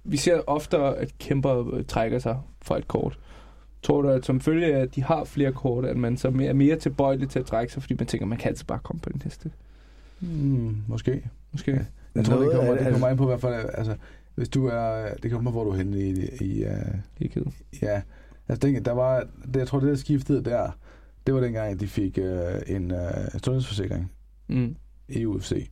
vi 0.03 0.17
ser 0.17 0.41
oftere, 0.47 0.97
at 0.97 1.17
kæmper 1.19 1.73
øh, 1.73 1.85
trækker 1.85 2.19
sig 2.19 2.39
fra 2.61 2.77
et 2.77 2.87
kort. 2.87 3.19
Tror 3.83 4.01
du, 4.01 4.09
at 4.09 4.25
som 4.25 4.39
følge 4.41 4.75
af, 4.75 4.79
at 4.79 4.95
de 4.95 5.03
har 5.03 5.23
flere 5.23 5.51
kort, 5.51 5.85
at 5.85 5.97
man 5.97 6.17
så 6.17 6.29
mere- 6.29 6.49
er 6.49 6.53
mere 6.53 6.75
tilbøjelig 6.75 7.29
til 7.29 7.39
at 7.39 7.45
trække 7.45 7.73
sig, 7.73 7.83
fordi 7.83 7.93
man 7.99 8.07
tænker, 8.07 8.25
man 8.25 8.37
kan 8.37 8.49
altid 8.49 8.65
bare 8.65 8.79
komme 8.83 8.99
på 8.99 9.09
den 9.09 9.21
næste? 9.25 9.51
Mm, 10.19 10.75
måske. 10.87 11.29
Måske. 11.51 11.71
Ja. 11.71 11.79
Jeg 12.15 12.25
tror, 12.25 12.37
det 12.41 12.51
kommer, 12.51 12.73
det 12.77 12.91
kommer 12.91 13.09
ind 13.09 13.17
på, 13.17 13.25
hvad 13.25 13.37
for, 13.39 13.47
altså, 13.49 13.95
hvis 14.35 14.49
du 14.49 14.65
er, 14.67 15.13
det 15.23 15.31
kommer 15.31 15.51
på, 15.51 15.53
hvor 15.53 15.63
du 15.63 15.69
er 15.69 15.75
henne 15.77 15.99
i, 15.99 16.25
i 16.41 16.63
uh, 16.65 16.71
Ikke 17.19 17.43
ja, 17.81 18.01
altså, 18.47 18.67
den, 18.67 18.85
der 18.85 18.91
var, 18.91 19.27
det, 19.45 19.55
jeg 19.55 19.67
tror, 19.67 19.79
det 19.79 19.89
der 19.89 19.95
skiftede 19.95 20.43
der, 20.43 20.71
det 21.27 21.33
var 21.33 21.39
dengang, 21.41 21.71
at 21.71 21.79
de 21.79 21.87
fik 21.87 22.17
uh, 22.21 22.75
en 22.75 22.91
uh, 22.91 22.97
sundhedsforsikring 23.43 24.11
Mm. 24.47 24.75
i 25.09 25.25
UFC. 25.25 25.69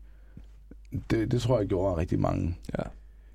Det, 1.11 1.31
det 1.31 1.41
tror 1.41 1.59
jeg 1.59 1.67
gjorde 1.67 1.97
rigtig 1.97 2.19
mange 2.19 2.57
Ja. 2.77 2.83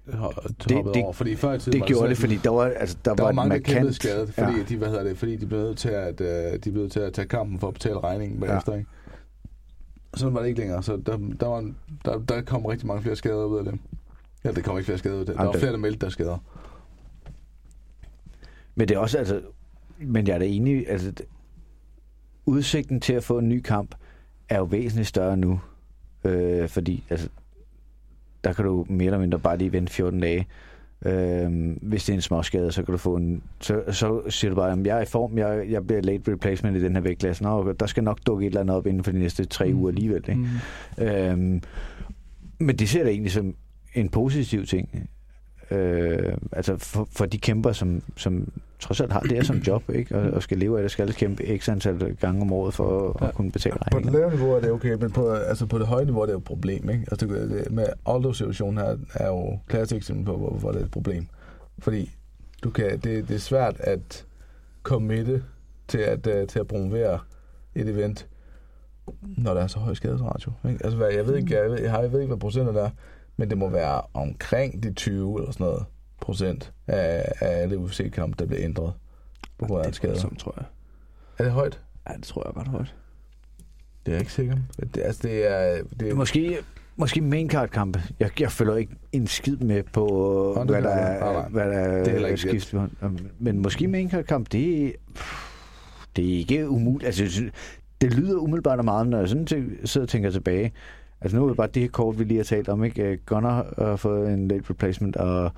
Ho- 0.08 0.42
Det- 0.48 0.68
det- 0.94 1.02
over, 1.04 1.12
fordi 1.12 1.34
før 1.36 1.52
i 1.52 1.58
tiden 1.58 1.78
Det 1.80 1.86
gjorde 1.86 1.98
sådan, 1.98 2.10
det, 2.10 2.18
fordi 2.18 2.36
der 2.36 2.50
var, 2.50 2.64
altså, 2.64 2.96
der 3.04 3.14
der 3.14 3.22
var 3.22 3.28
var 3.28 3.32
mange, 3.34 3.50
der 3.50 3.58
kæmpede 3.58 3.80
markant... 3.84 3.94
skadet, 3.94 4.34
fordi, 4.34 4.58
Ja. 4.58 4.62
de, 4.68 4.76
hvad 4.76 4.88
hedder 4.88 5.02
det, 5.04 5.18
fordi 5.18 5.36
de 5.36 5.46
blev 5.46 5.60
nødt 5.60 5.78
til 5.78 5.88
at, 5.88 6.20
uh, 6.20 6.26
de 6.64 6.72
blev 6.72 6.90
til 6.90 7.00
at 7.00 7.12
tage 7.12 7.28
kampen 7.28 7.58
for 7.60 7.68
at 7.68 7.74
betale 7.74 8.00
regningen 8.00 8.40
bagefter, 8.40 8.74
ikke? 8.74 8.90
Sådan 10.16 10.34
var 10.34 10.40
det 10.40 10.48
ikke 10.48 10.60
længere, 10.60 10.82
så 10.82 10.96
der, 11.06 11.16
der, 11.40 11.46
var, 11.46 11.72
der, 12.04 12.18
der 12.18 12.42
kom 12.42 12.66
rigtig 12.66 12.86
mange 12.86 13.02
flere 13.02 13.16
skader 13.16 13.44
ud 13.44 13.58
af 13.58 13.64
dem. 13.64 13.78
Ja, 14.44 14.52
det 14.52 14.64
kom 14.64 14.76
ikke 14.76 14.84
flere 14.86 14.98
skader 14.98 15.14
ud 15.14 15.20
af 15.20 15.26
det. 15.26 15.34
Der 15.34 15.40
Jamen, 15.42 15.46
var 15.46 15.52
det- 15.52 15.60
flere, 15.60 15.72
der 15.72 15.78
meldte 15.78 15.98
der 16.06 16.10
skader. 16.12 16.38
Men 18.74 18.88
det 18.88 18.94
er 18.94 18.98
også, 18.98 19.18
altså... 19.18 19.40
Men 19.98 20.26
jeg 20.26 20.34
er 20.34 20.38
da 20.38 20.46
enig, 20.46 20.88
altså... 20.90 21.10
det- 21.10 21.26
Udsigten 22.46 23.00
til 23.00 23.12
at 23.12 23.24
få 23.24 23.38
en 23.38 23.48
ny 23.48 23.60
kamp 23.62 23.94
er 24.48 24.58
jo 24.58 24.64
væsentligt 24.64 25.08
større 25.08 25.36
nu. 25.36 25.60
Øh, 26.24 26.68
fordi, 26.68 27.04
altså... 27.10 27.28
Der 28.44 28.52
kan 28.52 28.64
du 28.64 28.86
mere 28.88 29.06
eller 29.06 29.18
mindre 29.18 29.38
bare 29.38 29.58
lige 29.58 29.72
vente 29.72 29.92
14 29.92 30.20
dage. 30.20 30.46
Øh, 31.06 31.76
hvis 31.82 32.04
det 32.04 32.12
er 32.12 32.14
en 32.14 32.20
småskade, 32.20 32.72
så 32.72 32.82
kan 32.82 32.92
du 32.92 32.98
få 32.98 33.16
en... 33.16 33.42
Så, 33.60 33.82
så 33.90 34.22
siger 34.30 34.48
du 34.50 34.54
bare, 34.56 34.72
at 34.72 34.86
jeg 34.86 34.96
er 34.98 35.02
i 35.02 35.06
form, 35.06 35.38
jeg, 35.38 35.66
jeg 35.70 35.86
bliver 35.86 36.02
late 36.02 36.32
replacement 36.32 36.76
i 36.76 36.82
den 36.82 36.94
her 36.94 37.00
vægtklasse. 37.00 37.42
Nå, 37.42 37.72
der 37.72 37.86
skal 37.86 38.04
nok 38.04 38.18
dukke 38.26 38.46
et 38.46 38.50
eller 38.50 38.60
andet 38.60 38.76
op 38.76 38.86
inden 38.86 39.04
for 39.04 39.12
de 39.12 39.18
næste 39.18 39.44
tre 39.44 39.72
Mm. 39.72 39.78
uger 39.78 39.88
alligevel. 39.88 40.24
Ikke? 40.28 40.40
Mm. 40.98 41.04
Øhm, 41.04 41.62
men 42.58 42.76
det 42.76 42.88
ser 42.88 43.00
jeg 43.02 43.10
egentlig 43.10 43.32
som 43.32 43.54
en 43.94 44.08
positiv 44.08 44.66
ting. 44.66 45.08
Øh, 45.70 46.32
altså 46.52 46.76
for, 46.76 47.08
for 47.16 47.26
de 47.26 47.38
kæmper, 47.38 47.72
som, 47.72 48.02
som 48.16 48.48
trods 48.84 49.00
alt 49.00 49.12
har 49.12 49.20
det 49.20 49.46
som 49.46 49.56
job, 49.56 49.82
ikke? 49.94 50.16
Og, 50.18 50.30
og 50.30 50.42
skal 50.42 50.58
leve 50.58 50.76
af 50.78 50.82
det, 50.82 50.90
skal 50.90 51.12
kæmpe 51.12 51.58
x 51.58 51.68
antal 51.68 52.16
gange 52.20 52.42
om 52.42 52.52
året 52.52 52.74
for 52.74 53.08
at, 53.10 53.20
Ja. 53.22 53.28
at 53.28 53.34
kunne 53.34 53.52
betale 53.52 53.72
På 53.74 53.78
det 53.84 53.94
regningen. 53.94 54.12
lave 54.20 54.30
niveau 54.30 54.50
er 54.52 54.60
det 54.60 54.70
okay, 54.70 54.92
men 54.92 55.10
på, 55.12 55.30
altså 55.30 55.66
på 55.66 55.78
det 55.78 55.86
høje 55.86 56.04
niveau 56.04 56.20
er 56.22 56.26
det 56.26 56.32
jo 56.32 56.38
et 56.38 56.44
problem. 56.44 56.90
Ikke? 56.90 57.06
Altså 57.10 57.26
det, 57.26 57.72
med 57.72 57.86
Aldo-situationen 58.06 58.78
her 58.78 58.96
er 59.14 59.28
jo 59.28 59.58
klassisk 59.68 59.96
eksempel 59.96 60.24
på, 60.24 60.36
hvorfor 60.36 60.72
det 60.72 60.80
er 60.80 60.84
et 60.84 60.90
problem. 60.90 61.26
Fordi 61.78 62.10
du 62.64 62.70
kan, 62.70 62.90
det, 62.98 63.28
det 63.28 63.34
er 63.34 63.38
svært 63.38 63.76
at 63.80 64.26
committe 64.82 65.42
til 65.88 65.98
at, 65.98 66.26
uh, 66.26 66.46
til 66.48 66.58
at 66.58 66.66
promovere 66.66 67.18
et 67.74 67.88
event, 67.88 68.26
når 69.22 69.54
der 69.54 69.60
er 69.60 69.66
så 69.66 69.78
høj 69.78 69.94
skadesratio. 69.94 70.52
Ikke? 70.68 70.84
Altså, 70.84 70.96
hvad, 70.96 71.08
jeg, 71.12 71.26
ved 71.26 71.36
ikke, 71.36 71.54
jeg, 71.54 71.70
ved, 71.70 71.80
jeg, 71.80 71.90
har, 71.90 72.00
jeg 72.00 72.12
ved 72.12 72.20
ikke, 72.20 72.28
hvad 72.30 72.40
procenter 72.40 72.72
der 72.72 72.84
er, 72.84 72.90
men 73.36 73.50
det 73.50 73.58
må 73.58 73.68
være 73.68 74.00
omkring 74.14 74.82
de 74.82 74.92
20 74.92 75.38
eller 75.38 75.52
sådan 75.52 75.64
noget 75.66 75.84
procent 76.24 76.72
af, 76.86 77.32
af 77.40 77.62
alle 77.62 77.78
UFC-kampe, 77.78 78.36
der 78.38 78.46
bliver 78.46 78.64
ændret 78.64 78.92
på 79.58 79.66
grund 79.66 79.80
af 79.80 79.84
det 79.84 79.90
er 79.92 79.94
skader. 79.94 80.12
voldsomt, 80.14 80.38
tror 80.38 80.54
jeg. 80.56 80.64
Er 81.38 81.44
det 81.44 81.52
højt? 81.52 81.80
Ja, 82.08 82.14
det 82.14 82.22
tror 82.24 82.42
jeg 82.46 82.52
er 82.56 82.60
ret 82.60 82.68
højt. 82.68 82.94
Det 84.06 84.12
er 84.12 84.16
jeg 84.16 84.20
ikke 84.20 84.32
sikker. 84.32 84.56
Det, 84.94 85.02
altså, 85.02 85.20
det 85.28 85.50
er... 85.52 85.82
Det 86.00 86.08
er 86.10 86.14
Måske, 86.14 86.58
måske 86.96 87.20
main 87.20 87.50
card 87.50 87.68
kampe. 87.68 88.02
Jeg, 88.20 88.40
jeg 88.40 88.52
følger 88.52 88.76
ikke 88.76 88.96
en 89.12 89.26
skid 89.26 89.56
med 89.56 89.82
på, 89.82 90.54
det 90.60 90.66
hvad, 90.70 90.82
der 90.82 90.88
er, 90.88 91.32
nej. 91.32 91.48
hvad 91.48 91.66
der 91.70 92.04
Det 92.04 92.22
er 92.22 92.26
er 92.26 92.36
skift. 92.36 92.74
Men 93.38 93.62
måske 93.62 93.88
main 93.88 94.10
card 94.10 94.24
kamp, 94.24 94.52
det, 94.52 94.86
er- 94.86 94.92
det 96.16 96.34
er 96.34 96.38
ikke 96.38 96.68
umuligt. 96.68 97.06
Altså, 97.06 97.50
det 98.00 98.14
lyder 98.14 98.38
umiddelbart 98.38 98.78
af 98.78 98.84
meget, 98.84 99.06
når 99.08 99.18
jeg 99.18 99.28
sådan 99.28 99.46
sidder 99.84 100.04
og 100.04 100.08
tænker 100.08 100.30
tilbage. 100.30 100.72
Altså 101.20 101.36
nu 101.36 101.44
er 101.44 101.48
det 101.48 101.56
bare 101.56 101.66
det 101.74 101.82
her 101.82 101.88
kort, 101.88 102.18
vi 102.18 102.24
lige 102.24 102.36
har 102.38 102.44
talt 102.44 102.68
om. 102.68 102.84
Ikke? 102.84 103.02
Øh, 103.02 103.18
Gunnar 103.26 103.74
har 103.78 103.96
fået 103.96 104.32
en 104.32 104.48
late 104.48 104.64
replacement, 104.70 105.16
og 105.16 105.52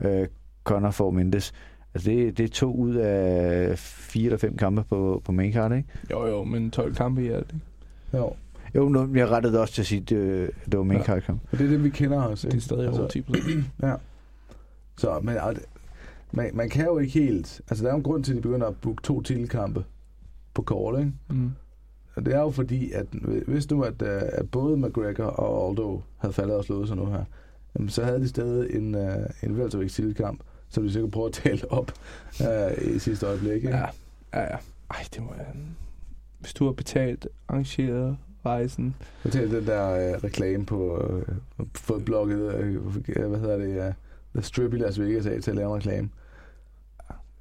øh, 0.00 0.26
Connor 0.64 0.90
får 0.90 1.10
Mendes. 1.10 1.52
Altså 1.94 2.10
det, 2.10 2.38
det 2.38 2.44
er 2.44 2.48
to 2.48 2.74
ud 2.74 2.94
af 2.94 3.78
fire 3.78 4.24
eller 4.24 4.38
fem 4.38 4.56
kampe 4.56 4.84
på, 4.88 5.22
på 5.24 5.32
main 5.32 5.52
card, 5.52 5.72
ikke? 5.76 5.88
Jo, 6.10 6.26
jo, 6.26 6.44
men 6.44 6.70
12 6.70 6.94
kampe 6.94 7.24
i 7.24 7.28
alt, 7.28 7.52
ikke? 7.54 7.66
Jo. 8.14 8.32
Jo, 8.74 8.88
nu, 8.88 9.14
jeg 9.14 9.28
rettede 9.30 9.52
det 9.52 9.60
også 9.60 9.74
til 9.74 9.82
at 9.82 9.86
sige, 9.86 10.00
at 10.00 10.08
det, 10.08 10.50
det 10.70 10.78
var 10.78 10.84
main 10.84 10.98
Ja. 10.98 11.04
card 11.04 11.22
kamp. 11.22 11.40
Og 11.52 11.58
det 11.58 11.64
er 11.66 11.70
det, 11.70 11.84
vi 11.84 11.90
kender 11.90 12.22
os. 12.24 12.40
Det 12.40 12.54
er 12.54 12.60
stadig 12.60 12.88
over 12.90 13.08
10 13.08 13.20
procent. 13.22 13.64
Ja. 13.82 13.94
Så, 14.98 15.20
men 15.22 15.34
det- 15.36 15.64
man, 16.32 16.50
man 16.54 16.68
kan 16.68 16.84
jo 16.84 16.98
ikke 16.98 17.12
helt... 17.12 17.60
Altså, 17.70 17.84
der 17.84 17.90
er 17.90 17.94
jo 17.94 17.96
en 17.96 18.02
grund 18.02 18.24
til, 18.24 18.32
at 18.32 18.36
de 18.36 18.42
begynder 18.42 18.66
at 18.66 18.76
booke 18.76 19.02
to 19.02 19.22
titelkampe 19.22 19.84
på 20.54 20.62
kort, 20.62 20.98
ikke? 20.98 21.12
Mm. 21.30 21.50
Og 22.16 22.26
det 22.26 22.34
er 22.34 22.40
jo 22.40 22.50
fordi, 22.50 22.92
at 22.92 23.06
hvis 23.46 23.70
nu, 23.70 23.82
at, 23.82 24.02
øh, 24.02 24.22
at 24.32 24.50
både 24.50 24.76
McGregor 24.76 25.24
og 25.24 25.68
Aldo 25.70 26.00
havde 26.16 26.32
faldet 26.34 26.56
og 26.56 26.64
slået 26.64 26.88
sig 26.88 26.96
nu 26.96 27.06
her, 27.06 27.24
jamen, 27.76 27.88
så 27.88 28.04
havde 28.04 28.20
de 28.20 28.28
stadig 28.28 28.74
en, 28.74 28.94
uh, 28.94 29.02
en 29.42 29.58
weltervægt 29.58 29.92
titelkamp, 29.92 30.40
som 30.68 30.82
de 30.84 30.92
sikkert 30.92 31.10
prøver 31.10 31.26
at 31.26 31.32
tale 31.32 31.72
op 31.72 31.92
uh, 32.40 32.94
i 32.94 32.98
sidste 32.98 33.26
øjeblik, 33.26 33.52
ikke? 33.52 33.68
Ja, 33.68 33.86
ja, 34.34 34.40
ja. 34.40 34.56
Ej, 34.90 35.04
det 35.14 35.22
må 35.22 35.34
jeg... 35.36 35.46
Hvis 36.38 36.54
du 36.54 36.64
har 36.64 36.72
betalt, 36.72 37.28
arrangeret 37.48 38.16
rejsen, 38.46 38.94
Fortæl 39.18 39.50
den 39.50 39.66
der 39.66 40.14
uh, 40.16 40.24
reklame 40.24 40.66
på 40.66 41.08
fået 41.74 42.04
blokket, 42.04 42.54
uh, 42.54 42.94
hvad 43.28 43.40
hedder 43.40 43.56
det, 43.56 43.88
uh, 43.88 43.94
The 44.34 44.42
Strip 44.42 44.74
i 44.74 44.76
Las 44.76 45.00
Vegas 45.00 45.26
af 45.26 45.42
til 45.42 45.50
at 45.50 45.56
lave 45.56 45.68
en 45.68 45.76
reklame. 45.76 46.08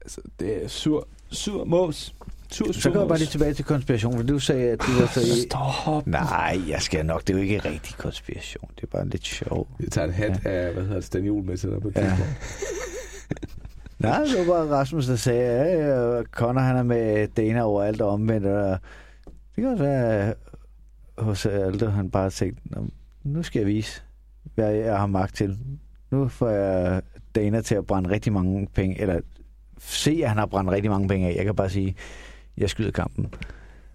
altså, 0.01 0.21
det 0.39 0.63
er 0.63 0.67
sur, 0.67 1.07
sur 1.29 1.63
mås. 1.63 2.15
Sur 2.55 2.71
Så 2.71 2.91
går 2.91 2.99
jeg 2.99 3.07
bare 3.07 3.17
lige 3.17 3.27
tilbage 3.27 3.53
til 3.53 3.65
konspiration, 3.65 4.15
for 4.17 4.23
du 4.23 4.39
sagde, 4.39 4.69
at 4.69 4.79
du 4.81 4.91
var 4.99 5.07
så 5.07 5.19
i... 5.19 5.41
Stop. 5.49 6.07
Nej, 6.07 6.61
jeg 6.69 6.81
skal 6.81 7.05
nok. 7.05 7.21
Det 7.27 7.29
er 7.33 7.37
jo 7.37 7.43
ikke 7.43 7.59
rigtig 7.59 7.95
konspiration. 7.97 8.69
Det 8.75 8.83
er 8.83 8.87
bare 8.87 9.07
lidt 9.07 9.25
sjovt. 9.25 9.69
Jeg 9.79 9.91
tager 9.91 10.07
en 10.07 10.13
hat 10.13 10.41
ja. 10.45 10.49
af, 10.49 10.73
hvad 10.73 10.83
hedder 10.83 10.95
det, 10.95 11.03
Stan 11.03 11.23
Juhl 11.25 11.45
med 11.45 11.57
til 11.57 11.69
dig 11.69 11.81
på 11.81 11.87
et 11.87 11.95
Ja. 11.95 12.17
Nej, 13.99 14.19
det 14.23 14.47
var 14.47 14.53
bare 14.53 14.79
Rasmus, 14.79 15.05
der 15.05 15.15
sagde, 15.15 15.41
at 15.43 16.25
Connor 16.31 16.61
han 16.61 16.75
er 16.77 16.83
med 16.83 17.27
Dana 17.27 17.63
overalt 17.63 18.01
og 18.01 18.09
omvendt. 18.09 18.45
Og 18.47 18.77
det 19.55 19.63
kan 19.63 19.65
også 19.65 19.83
være, 19.83 20.29
at 20.29 20.35
hos 21.17 21.45
Aldo 21.45 21.85
han 21.87 22.09
bare 22.11 22.29
tænkte, 22.29 22.61
"Nå, 22.65 22.85
nu 23.23 23.43
skal 23.43 23.59
jeg 23.59 23.67
vise, 23.67 24.01
hvad 24.55 24.71
jeg 24.73 24.97
har 24.97 25.07
magt 25.07 25.35
til. 25.35 25.57
Nu 26.11 26.27
får 26.27 26.49
jeg 26.49 27.01
Dana 27.35 27.61
til 27.61 27.75
at 27.75 27.85
brænde 27.85 28.09
rigtig 28.09 28.33
mange 28.33 28.67
penge, 28.73 29.01
eller 29.01 29.19
se, 29.79 30.19
at 30.23 30.29
han 30.29 30.37
har 30.37 30.45
brændt 30.45 30.71
rigtig 30.71 30.91
mange 30.91 31.07
penge 31.07 31.27
af. 31.27 31.35
Jeg 31.35 31.45
kan 31.45 31.55
bare 31.55 31.69
sige, 31.69 31.95
jeg 32.57 32.69
skyder 32.69 32.91
kampen. 32.91 33.25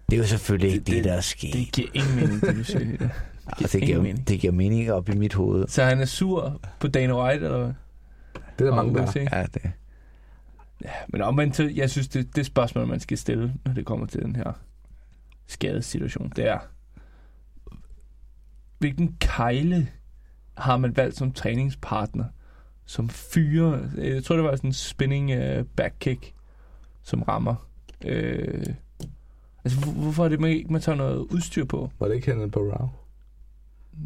Det 0.09 0.17
er 0.17 0.17
jo 0.17 0.27
selvfølgelig 0.27 0.71
ikke 0.71 0.83
det, 0.85 0.95
det, 0.95 1.03
der 1.03 1.13
er 1.13 1.21
sket. 1.21 1.53
Det 1.53 1.69
giver 1.73 1.87
ingen 1.93 2.15
mening, 2.15 2.41
det 2.41 2.55
du 2.55 2.63
siger. 2.63 2.97
Det. 2.97 3.09
Ah, 3.47 3.59
det, 3.71 3.81
giver, 3.81 4.01
mening. 4.01 4.27
det 4.27 4.39
giver 4.39 4.53
mening 4.53 4.91
op 4.91 5.09
i 5.09 5.15
mit 5.15 5.33
hoved. 5.33 5.67
Så 5.67 5.83
han 5.83 5.99
er 5.99 6.05
sur 6.05 6.61
på 6.79 6.87
Dana 6.87 7.23
White, 7.25 7.45
eller 7.45 7.57
hvad? 7.57 7.73
Det 8.59 8.67
er 8.67 8.69
der 8.69 8.75
mange, 8.75 8.93
der? 8.95 9.27
Ja, 9.37 9.45
det. 9.53 9.71
Ja, 10.83 10.89
men 11.09 11.21
omvendt, 11.21 11.55
så- 11.55 11.71
jeg 11.75 11.89
synes, 11.89 12.07
det, 12.07 12.35
det 12.35 12.45
spørgsmål, 12.45 12.87
man 12.87 12.99
skal 12.99 13.17
stille, 13.17 13.53
når 13.65 13.73
det 13.73 13.85
kommer 13.85 14.05
til 14.05 14.21
den 14.21 14.35
her 14.35 14.51
skadessituation, 15.47 16.31
det 16.35 16.47
er, 16.47 16.59
hvilken 18.79 19.15
kejle 19.19 19.87
har 20.57 20.77
man 20.77 20.97
valgt 20.97 21.17
som 21.17 21.31
træningspartner, 21.31 22.25
som 22.85 23.09
fyrer, 23.09 23.79
jeg 23.97 24.23
tror, 24.23 24.35
det 24.35 24.43
var 24.45 24.55
sådan 24.55 24.69
en 24.69 24.73
spinning 24.73 25.31
uh, 25.31 25.65
back 25.75 25.93
kick, 25.99 26.33
som 27.03 27.21
rammer. 27.21 27.67
Øh, 28.05 28.65
altså, 29.63 29.79
hvor- 29.79 29.93
hvorfor 30.01 30.25
er 30.25 30.29
det, 30.29 30.39
man 30.39 30.49
ikke 30.49 30.73
man 30.73 30.81
tager 30.81 30.95
noget 30.95 31.17
udstyr 31.17 31.65
på? 31.65 31.89
Var 31.99 32.07
det 32.07 32.15
ikke 32.15 32.31
Henrik 32.31 32.51
Barrow? 32.51 32.89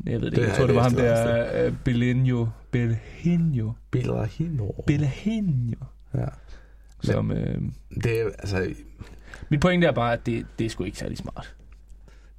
Jeg 0.06 0.22
ved 0.22 0.22
det, 0.22 0.32
Det 0.32 0.38
ikke. 0.38 0.50
Jeg 0.50 0.58
tror, 0.58 0.68
det 0.68 0.76
var 0.76 0.84
ham 0.84 0.94
der, 0.94 1.68
uh, 1.68 1.74
Belenio. 1.84 2.48
Belenio. 2.72 3.74
Belahino. 3.92 4.72
Belenio. 4.88 5.78
Ja. 6.14 6.26
Som, 7.04 7.32
øh, 7.32 7.62
Det 8.04 8.22
er, 8.22 8.26
altså, 8.40 8.68
mit 9.50 9.60
pointe 9.60 9.88
er 9.88 9.92
bare, 9.92 10.14
at 10.14 10.26
det, 10.26 10.46
det 10.60 10.66
er 10.66 10.70
sgu 10.70 10.84
ikke 10.84 10.98
særlig 10.98 11.18
smart. 11.18 11.56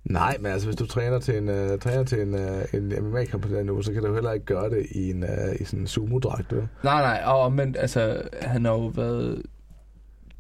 nej, 0.05 0.37
men 0.41 0.53
altså, 0.53 0.69
hvis 0.69 0.77
du 0.77 0.87
træner 0.87 1.19
til 1.19 1.37
en, 1.39 1.49
uh, 1.49 1.79
træner 1.79 2.05
til 2.05 2.21
en, 2.23 2.35
uh, 2.35 2.75
en 2.75 3.05
MMA-kamp 3.05 3.43
på 3.43 3.49
den 3.49 3.71
uge, 3.71 3.85
så 3.85 3.93
kan 3.93 4.03
du 4.03 4.15
heller 4.15 4.33
ikke 4.33 4.47
gøre 4.47 4.71
det 4.71 4.87
i 4.91 5.11
en 5.11 5.23
uh, 5.23 5.61
i 5.61 5.65
sådan 5.65 5.81
en 5.81 5.87
sumo-dragt? 5.87 6.53
Nej, 6.53 6.63
nej, 6.85 7.23
og 7.25 7.53
men 7.53 7.77
altså, 7.79 8.23
han 8.43 8.65
har 8.65 8.73
jo 8.73 8.87
været 8.87 9.43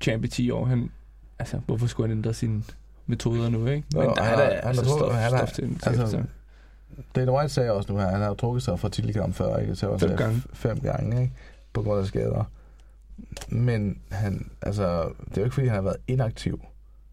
champ 0.00 0.24
i 0.24 0.28
10 0.28 0.50
år. 0.50 0.64
Han, 0.64 0.90
altså, 1.38 1.60
hvorfor 1.66 1.86
skulle 1.86 2.08
han 2.08 2.18
ændre 2.18 2.34
sine 2.34 2.62
metoder 3.06 3.48
nu, 3.48 3.66
ikke? 3.66 3.86
Men 3.94 4.02
der 4.02 4.08
er 4.08 4.22
har- 4.22 4.36
der 4.36 4.44
han 4.44 4.52
har 4.54 4.60
altså 4.68 4.82
trukket- 4.84 4.98
stof, 5.06 5.12
han 5.12 5.32
har- 5.32 5.38
stof 5.38 5.52
til 5.52 5.64
en 5.64 5.80
altså, 5.86 6.02
altså, 6.02 6.22
Dana 7.14 7.32
White 7.32 7.54
sagde 7.54 7.72
også 7.72 7.92
nu 7.92 7.98
her, 7.98 8.06
han 8.08 8.20
har 8.20 8.28
jo 8.28 8.34
trukket 8.34 8.62
sig 8.62 8.80
fra 8.80 8.88
titelkamp 8.88 9.34
før, 9.34 9.56
ikke? 9.56 9.74
Så 9.74 9.98
Fem 9.98 10.16
gange. 10.16 10.42
Fem 10.52 10.80
gange, 10.80 11.20
ikke? 11.22 11.32
På 11.72 11.82
grund 11.82 12.00
af 12.00 12.06
skader. 12.06 12.44
Men 13.48 13.98
han, 14.10 14.50
altså, 14.62 15.02
det 15.28 15.36
er 15.36 15.40
jo 15.40 15.44
ikke, 15.44 15.54
fordi 15.54 15.66
han 15.66 15.74
har 15.74 15.82
været 15.82 15.96
inaktiv. 16.08 16.60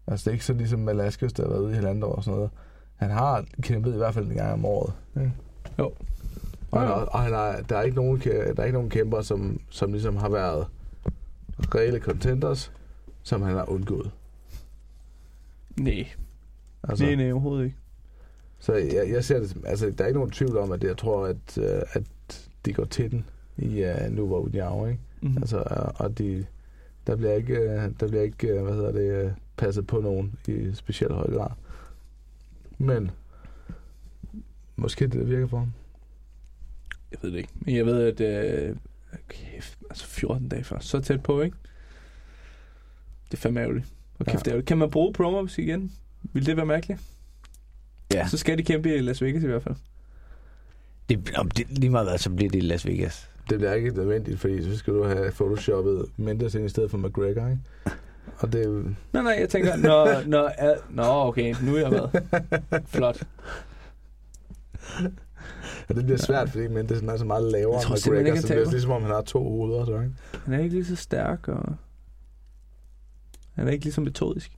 Altså, 0.06 0.24
det 0.24 0.28
er 0.28 0.32
ikke 0.32 0.44
sådan 0.44 0.58
ligesom 0.58 0.86
Velasquez, 0.86 1.32
der 1.32 1.42
har 1.42 1.50
været 1.50 1.60
ude 1.62 1.72
i 1.72 1.74
halvandet 1.74 2.04
år 2.04 2.12
og 2.12 2.24
sådan 2.24 2.36
noget. 2.36 2.50
Han 2.96 3.10
har 3.10 3.44
kæmpet 3.60 3.94
i 3.94 3.96
hvert 3.96 4.14
fald 4.14 4.26
en 4.26 4.34
gang 4.36 4.52
om 4.52 4.64
året. 4.64 4.92
Ikke? 5.16 5.32
Jo. 5.78 5.92
Og, 6.70 6.80
han, 6.80 6.90
og 6.90 7.20
han 7.22 7.32
har, 7.32 7.60
der, 7.68 7.76
er 7.76 7.82
ikke 7.82 7.96
nogen, 7.96 8.20
der 8.20 8.52
er 8.58 8.64
ikke 8.64 8.74
nogen 8.76 8.90
kæmper, 8.90 9.22
som, 9.22 9.60
som 9.70 9.92
ligesom 9.92 10.16
har 10.16 10.28
været 10.28 10.66
reelle 11.74 11.98
contenders, 12.00 12.72
som 13.24 13.42
han 13.42 13.56
har 13.56 13.70
undgået. 13.70 14.10
nej, 15.76 16.06
Altså, 16.88 17.04
nej, 17.04 17.14
nej, 17.14 17.32
overhovedet 17.32 17.64
ikke. 17.64 17.76
Så 18.58 18.74
jeg, 18.74 19.10
jeg 19.10 19.24
ser 19.24 19.38
det, 19.40 19.50
som- 19.50 19.64
altså, 19.66 19.90
der 19.90 20.04
er 20.04 20.08
ikke 20.08 20.18
nogen 20.18 20.30
tvivl 20.32 20.56
om, 20.56 20.72
at 20.72 20.84
jeg 20.84 20.96
tror, 20.96 21.26
at, 21.26 21.58
øh, 21.58 21.82
at 21.92 22.02
de 22.66 22.72
går 22.72 22.84
til 22.84 23.10
den 23.10 23.24
i 23.58 23.84
uh, 23.84 24.12
Nuvo 24.12 24.40
Uniao, 24.44 24.86
ikke? 24.86 25.00
Mm-hmm. 25.20 25.36
Altså, 25.38 25.58
øh, 25.58 26.00
og 26.00 26.18
de, 26.18 26.46
der 27.06 27.16
bliver 27.16 27.32
ikke, 27.32 27.54
øh, 27.56 27.90
der 28.00 28.08
bliver 28.08 28.22
ikke 28.22 28.48
øh, 28.48 28.62
hvad 28.62 28.74
hedder 28.74 28.92
det, 28.92 29.24
øh, 29.24 29.32
passet 29.56 29.86
på 29.86 30.00
nogen 30.00 30.38
i 30.48 30.70
specielt 30.74 31.14
høj 31.14 31.30
grad. 31.32 31.50
Men 32.78 33.10
måske 34.76 35.04
det, 35.06 35.12
der 35.20 35.24
virker 35.24 35.46
for 35.46 35.58
ham. 35.58 35.72
Jeg 37.12 37.18
ved 37.22 37.30
det 37.32 37.38
ikke. 37.38 37.50
Men 37.54 37.76
jeg 37.76 37.86
ved, 37.86 38.20
at... 38.20 38.20
Øh, 38.70 38.76
kæft, 39.28 39.78
altså 39.90 40.06
14 40.06 40.48
dage 40.48 40.64
før. 40.64 40.78
Så 40.78 41.00
tæt 41.00 41.22
på, 41.22 41.40
ikke? 41.40 41.56
Det 43.34 43.40
er 43.40 43.42
fandme 43.42 43.60
ærgerligt. 43.60 43.86
Og 44.18 44.26
kæft, 44.26 44.34
Ja. 44.34 44.40
ja. 44.44 44.50
ærgerligt. 44.50 44.66
Kan 44.68 44.78
man 44.78 44.90
bruge 44.90 45.12
promos 45.12 45.58
igen? 45.58 45.92
Vil 46.32 46.46
det 46.46 46.56
være 46.56 46.66
mærkeligt? 46.66 47.00
Ja, 48.14 48.28
Så 48.28 48.38
skal 48.38 48.58
de 48.58 48.62
kæmpe 48.62 48.94
i 48.96 49.00
Las 49.00 49.22
Vegas 49.22 49.42
i 49.42 49.46
hvert 49.46 49.62
fald. 49.62 49.74
det, 51.08 51.32
om 51.36 51.50
det, 51.50 51.78
lige 51.78 51.90
meget 51.90 52.08
hvad, 52.08 52.18
så 52.18 52.30
bliver 52.30 52.50
det 52.50 52.58
i 52.58 52.60
Las 52.60 52.86
Vegas. 52.86 53.30
Det 53.50 53.58
bliver 53.58 53.72
ikke 53.74 53.90
nødvendigt, 53.90 54.40
fordi 54.40 54.64
så 54.64 54.76
skal 54.76 54.92
du 54.94 55.04
have 55.04 55.30
photoshoppet 55.32 56.06
Mendes 56.16 56.54
ind 56.54 56.64
i 56.64 56.68
stedet 56.68 56.90
for 56.90 56.98
McGregor, 56.98 57.46
ikke? 57.48 57.58
Og 58.38 58.52
det 58.52 58.60
er 58.60 58.68
jo- 58.68 58.82
Nej, 59.12 59.22
nej, 59.22 59.36
jeg 59.40 59.48
tænker, 59.48 59.76
når, 59.76 60.26
når, 60.26 60.50
er, 60.58 60.74
nå, 60.90 61.02
okay, 61.04 61.54
nu 61.62 61.74
er 61.76 61.80
jeg 61.80 61.90
med. 61.90 62.08
Flot. 62.86 63.22
og 65.88 65.94
det 65.94 66.04
bliver 66.04 66.18
svært, 66.18 66.50
fordi 66.50 66.68
Mendes 66.68 67.02
er 67.02 67.16
så 67.16 67.24
meget 67.24 67.52
lavere 67.52 67.74
Jeg 67.78 67.82
tror 67.82 67.94
end 67.94 68.02
McGregor, 68.04 68.26
ikke, 68.26 68.40
så 68.40 68.48
det 68.54 68.66
er 68.66 68.70
ligesom 68.70 68.90
om 68.90 69.02
han 69.02 69.10
har 69.10 69.22
to 69.22 69.42
hoveder, 69.48 69.84
så, 69.84 69.92
ikke? 70.00 70.12
Han 70.44 70.54
er 70.54 70.58
ikke 70.58 70.74
lige 70.74 70.84
så 70.84 70.96
stærk, 70.96 71.48
og... 71.48 71.76
Han 73.54 73.68
er 73.68 73.72
ikke 73.72 73.84
lige 73.84 73.92
så 73.94 74.00
metodisk. 74.00 74.56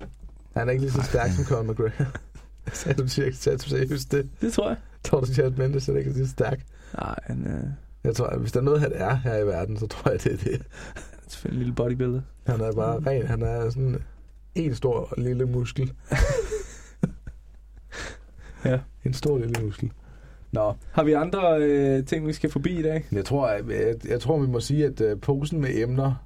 Han 0.56 0.68
er 0.68 0.73
ikke 0.73 0.82
lige 0.82 0.93
så 0.93 1.02
stærk 1.02 1.31
som 1.31 1.44
Conor 1.44 1.73
McGregor. 1.73 2.06
Sagde 2.73 3.02
du 3.02 3.09
til 3.09 3.23
at 3.23 3.60
seriøst 3.62 4.12
det? 4.12 4.31
Det 4.40 4.52
tror 4.52 4.68
jeg. 4.68 4.77
Tror 5.05 5.20
du, 5.20 5.43
at 5.43 5.59
Mendes 5.59 5.89
er 5.89 5.97
ikke 5.97 6.10
lige 6.10 6.27
så 6.27 6.31
stærk? 6.31 6.60
Nej, 6.94 7.14
han 7.23 7.47
er, 7.47 7.73
Jeg 8.05 8.16
tror, 8.16 8.27
at 8.27 8.40
hvis 8.40 8.52
der 8.52 8.60
er 8.60 8.64
noget, 8.64 8.81
han 8.81 8.93
er 8.94 9.14
her 9.14 9.36
i 9.36 9.47
verden, 9.47 9.78
så 9.78 9.86
tror 9.86 10.10
jeg, 10.10 10.24
det 10.24 10.32
er 10.32 10.36
det. 10.36 10.62
han 10.94 11.20
er 11.27 11.31
selvfølgelig 11.31 11.59
en 11.59 11.64
lille 11.64 11.74
bodybuilder. 11.74 12.20
Han 12.47 12.60
er 12.60 12.73
bare 12.73 13.01
ren. 13.06 13.27
Han 13.27 13.43
er 13.43 13.70
sådan 13.70 14.02
en 14.55 14.74
stor 14.74 15.14
lille 15.18 15.47
muskel. 15.47 15.93
Ja. 18.64 18.78
En 19.05 19.12
stor 19.14 19.39
lille 19.39 19.62
muskel. 19.64 19.93
Nå, 20.52 20.74
Har 20.93 21.02
vi 21.05 21.12
andre 21.12 21.59
øh, 21.60 22.05
ting, 22.05 22.27
vi 22.27 22.32
skal 22.32 22.51
forbi 22.51 22.78
i 22.78 22.82
dag? 22.82 23.06
jeg 23.12 23.24
tror, 23.24 23.47
at, 23.47 23.68
jeg, 23.68 23.94
jeg 24.09 24.20
tror, 24.20 24.39
vi 24.39 24.47
må 24.47 24.60
sige, 24.60 24.86
at 24.86 25.01
uh, 25.01 25.20
posen 25.20 25.60
med 25.60 25.70
emner 25.74 26.25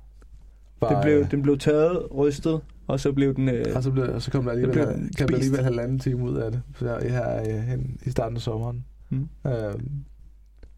var... 0.81 0.89
Den 0.90 1.02
blev, 1.02 1.27
den 1.31 1.43
blev 1.43 1.59
taget, 1.59 2.15
rystet, 2.15 2.61
og 2.86 3.01
så 3.01 3.12
blev 3.12 3.35
den... 3.35 3.48
Øh, 3.48 3.65
og 3.74 3.82
så, 3.82 3.90
blev, 3.90 4.05
og 4.15 4.23
så 4.23 4.31
kom 4.31 4.44
der 4.44 4.51
alligevel, 4.51 4.73
blev 4.74 4.86
den 4.86 5.11
kom 5.19 5.27
der 5.28 5.35
alligevel 5.35 5.62
halvanden 5.65 5.98
time 5.98 6.23
ud 6.24 6.36
af 6.36 6.51
det. 6.52 6.62
Så 6.78 6.98
her 7.02 7.40
øh, 7.40 7.47
hen 7.62 7.98
i 8.07 8.11
starten 8.11 8.36
af 8.36 8.43
sommeren. 8.43 8.85
mm. 9.11 9.28
Øh, 9.47 9.74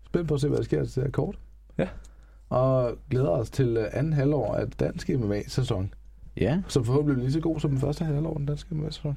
spændt 0.06 0.28
på 0.28 0.34
at 0.34 0.40
se, 0.40 0.48
hvad 0.48 0.58
der 0.58 0.64
sker 0.64 0.84
til 0.84 0.94
det 0.94 1.02
her 1.02 1.10
kort. 1.10 1.38
Ja. 1.78 1.88
Og 2.50 2.96
glæder 3.10 3.28
os 3.28 3.50
til 3.50 3.76
øh, 3.76 3.86
anden 3.92 4.12
halvår 4.12 4.54
af 4.54 4.70
dansk 4.70 5.08
MMA-sæson. 5.08 5.94
Ja, 6.36 6.62
Som 6.68 6.84
forhåbentlig 6.84 7.14
bliver 7.14 7.24
lige 7.24 7.32
så 7.32 7.40
god 7.40 7.60
som 7.60 7.70
den 7.70 7.80
første 7.80 8.04
halvår 8.04 8.30
af 8.30 8.36
den 8.36 8.46
danske 8.46 8.74
MMA-sæson. 8.74 9.16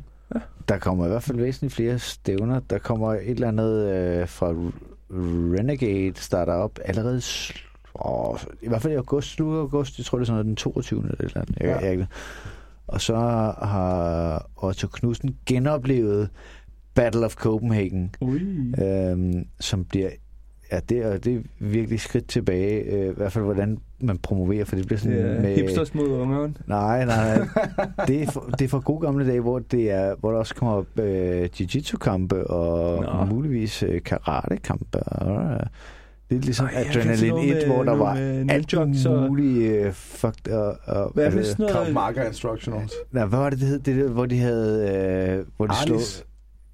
der 0.70 0.78
kommer 0.78 1.06
i 1.06 1.10
hvert 1.10 1.24
fald 1.24 1.38
væsentligt 1.38 1.74
flere 1.74 2.00
stævner. 2.00 2.60
Der 2.70 2.78
kommer 2.78 3.14
et 3.14 3.30
eller 3.30 3.48
andet 3.48 3.86
øh, 3.94 4.28
fra 4.28 4.54
Renegade, 5.12 6.14
starter 6.16 6.54
op 6.54 6.80
allerede 6.86 7.18
sl- 7.18 7.65
åh, 8.02 8.38
i 8.62 8.68
hvert 8.68 8.82
fald 8.82 8.94
i 8.94 8.96
august, 8.96 9.30
slut 9.30 9.58
august, 9.58 9.98
jeg 9.98 10.06
tror 10.06 10.18
det 10.18 10.24
er 10.24 10.26
sådan 10.26 10.36
noget 10.36 10.46
den 10.46 10.56
22. 10.56 11.00
eller 11.02 11.14
et 11.14 11.20
eller 11.22 11.42
andet. 11.42 11.58
Jeg, 11.60 11.80
Ja. 11.82 11.88
jeg, 11.98 12.06
og 12.88 13.02
så 13.02 13.16
har 13.62 14.50
Otto 14.56 14.88
Knudsen 14.88 15.36
genoplevet 15.46 16.30
Battle 16.94 17.26
of 17.26 17.36
Copenhagen, 17.36 18.16
Ui. 18.22 18.40
øhm, 18.84 19.46
som 19.60 19.86
bliver 19.86 20.10
ja, 20.72 20.80
det 20.90 20.98
er, 20.98 21.18
det 21.18 21.36
er 21.36 21.40
virkelig 21.60 22.00
skridt 22.00 22.28
tilbage, 22.28 22.80
øh, 22.84 23.10
i 23.12 23.14
hvert 23.18 23.32
fald 23.32 23.44
hvordan 23.46 23.78
man 24.00 24.18
promoverer, 24.18 24.66
for 24.66 24.76
det 24.76 24.86
bliver 24.86 25.00
sådan 25.00 25.18
Ja, 25.18 25.42
med... 25.42 25.56
hipsters 25.56 25.94
mod 25.96 26.08
ungeren. 26.10 26.58
Nej, 26.68 27.06
nej, 27.06 27.38
nej. 27.38 27.48
Det 28.08 28.22
er, 28.24 28.32
for, 28.32 28.42
det 28.60 28.66
er 28.66 28.70
for 28.70 28.80
gode 28.80 29.00
gamle 29.02 29.28
dage, 29.28 29.40
hvor, 29.42 29.60
det 29.60 29.92
er, 29.92 30.16
hvor 30.20 30.32
der 30.32 30.38
også 30.40 30.56
kommer 30.56 30.84
øh, 31.00 31.50
jiu-jitsu-kampe 31.60 32.48
og. 32.48 33.04
Nå. 33.04 33.36
muligvis 33.36 33.84
øh, 33.84 34.02
karate-kampe. 34.04 35.00
Og, 35.00 35.54
øh, 35.54 35.60
det 36.30 36.38
er 36.38 36.42
ligesom 36.42 36.66
Ej, 36.66 36.72
Adrenaline 36.90 37.30
noget 37.30 37.50
1, 37.50 37.68
med- 37.68 37.76
hvor 37.76 37.84
der 37.84 37.96
var 37.96 38.14
med 38.14 38.46
alt 38.52 39.30
muligt 39.30 39.72
øh, 39.72 39.94
fucked. 39.94 40.52
Og, 40.54 40.78
og, 40.86 41.12
Hvad 41.14 41.34
øh, 41.34 41.46
sådan 41.46 41.68
Krav 41.68 41.80
noget? 41.80 41.94
Maga 41.94 42.28
Instructionals. 42.28 42.94
nej, 43.12 43.26
hvad 43.26 43.40
var 43.40 43.50
det, 43.50 43.60
det 43.60 43.68
hed? 43.68 43.80
Det 43.80 43.96
der, 43.96 44.10
hvor 44.10 44.26
de 44.26 44.40
havde... 44.40 44.90
Øh, 45.40 45.46
hvor 45.58 45.68
de 45.68 45.74
slog, 45.86 45.96
Arnis. 45.96 46.26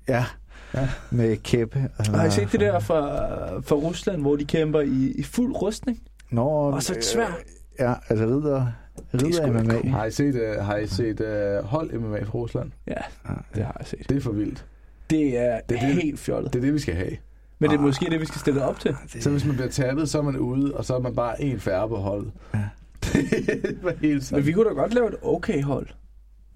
ja, 0.07 0.25
Ja. 0.73 0.89
med 1.11 1.37
kæppe. 1.37 1.89
Og 1.97 2.05
Har 2.05 2.25
I 2.25 2.31
set 2.31 2.51
det 2.51 2.59
der 2.59 2.79
fra, 2.79 2.99
fra 3.59 3.75
Rusland, 3.75 4.21
hvor 4.21 4.35
de 4.35 4.45
kæmper 4.45 4.81
i, 4.81 5.13
i 5.15 5.23
fuld 5.23 5.55
rustning? 5.61 5.99
Nå, 6.29 6.43
Og 6.49 6.83
så 6.83 6.93
et 6.97 7.05
sværd. 7.05 7.29
Øh, 7.29 7.85
ja, 7.85 7.93
altså 8.09 8.25
ridder, 8.25 8.67
ridder 9.13 9.47
MMA. 9.51 9.73
cool. 9.73 9.87
Har 9.87 10.05
I 10.05 10.11
set, 10.11 10.35
uh, 10.35 10.65
har 10.65 10.77
I 10.77 10.87
set 10.87 11.19
uh, 11.21 11.65
hold 11.65 11.93
MMA 11.93 12.23
fra 12.23 12.31
Rusland? 12.37 12.71
Ja, 12.87 12.93
det 13.55 13.63
har 13.63 13.75
jeg 13.79 13.87
set. 13.87 14.09
Det 14.09 14.17
er 14.17 14.21
for 14.21 14.31
vildt. 14.31 14.65
Det 15.09 15.37
er, 15.39 15.59
Det 15.69 15.77
er 15.77 15.85
det- 15.87 16.03
helt 16.03 16.19
fjollet. 16.19 16.53
Det 16.53 16.59
er 16.59 16.63
det, 16.63 16.73
vi 16.73 16.79
skal 16.79 16.93
have. 16.95 17.11
Men 17.61 17.69
det 17.69 17.77
er 17.77 17.81
måske 17.81 18.05
det, 18.09 18.21
vi 18.21 18.25
skal 18.25 18.39
stille 18.39 18.63
op 18.65 18.79
til. 18.79 18.95
Så 19.19 19.29
hvis 19.29 19.45
man 19.45 19.55
bliver 19.55 19.69
tabet, 19.69 20.09
så 20.09 20.17
er 20.17 20.21
man 20.21 20.37
ude, 20.37 20.75
og 20.75 20.85
så 20.85 20.95
er 20.95 20.99
man 20.99 21.15
bare 21.15 21.41
en 21.41 21.59
færre 21.59 21.89
på 21.89 21.95
holdet. 21.95 22.31
Ja. 22.53 22.59
det 23.63 23.79
var 23.81 23.93
helt 24.01 24.23
sådan. 24.23 24.37
Men 24.39 24.45
vi 24.47 24.51
kunne 24.51 24.69
da 24.69 24.73
godt 24.73 24.93
lave 24.93 25.07
et 25.07 25.15
okay 25.21 25.63
hold. 25.63 25.87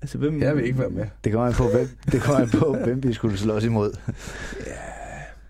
Altså, 0.01 0.17
hvem... 0.17 0.41
Jeg 0.41 0.55
vil 0.55 0.65
ikke 0.65 0.79
være 0.79 0.89
med. 0.89 1.05
Det 1.23 1.31
kommer 1.31 1.47
an 1.47 1.53
på, 1.53 1.63
hvem, 1.67 1.87
det 2.11 2.21
kommer 2.21 2.41
an 2.41 2.49
på, 2.49 2.77
hvem 2.83 3.03
vi 3.03 3.13
skulle 3.13 3.37
slås 3.37 3.63
imod. 3.63 3.97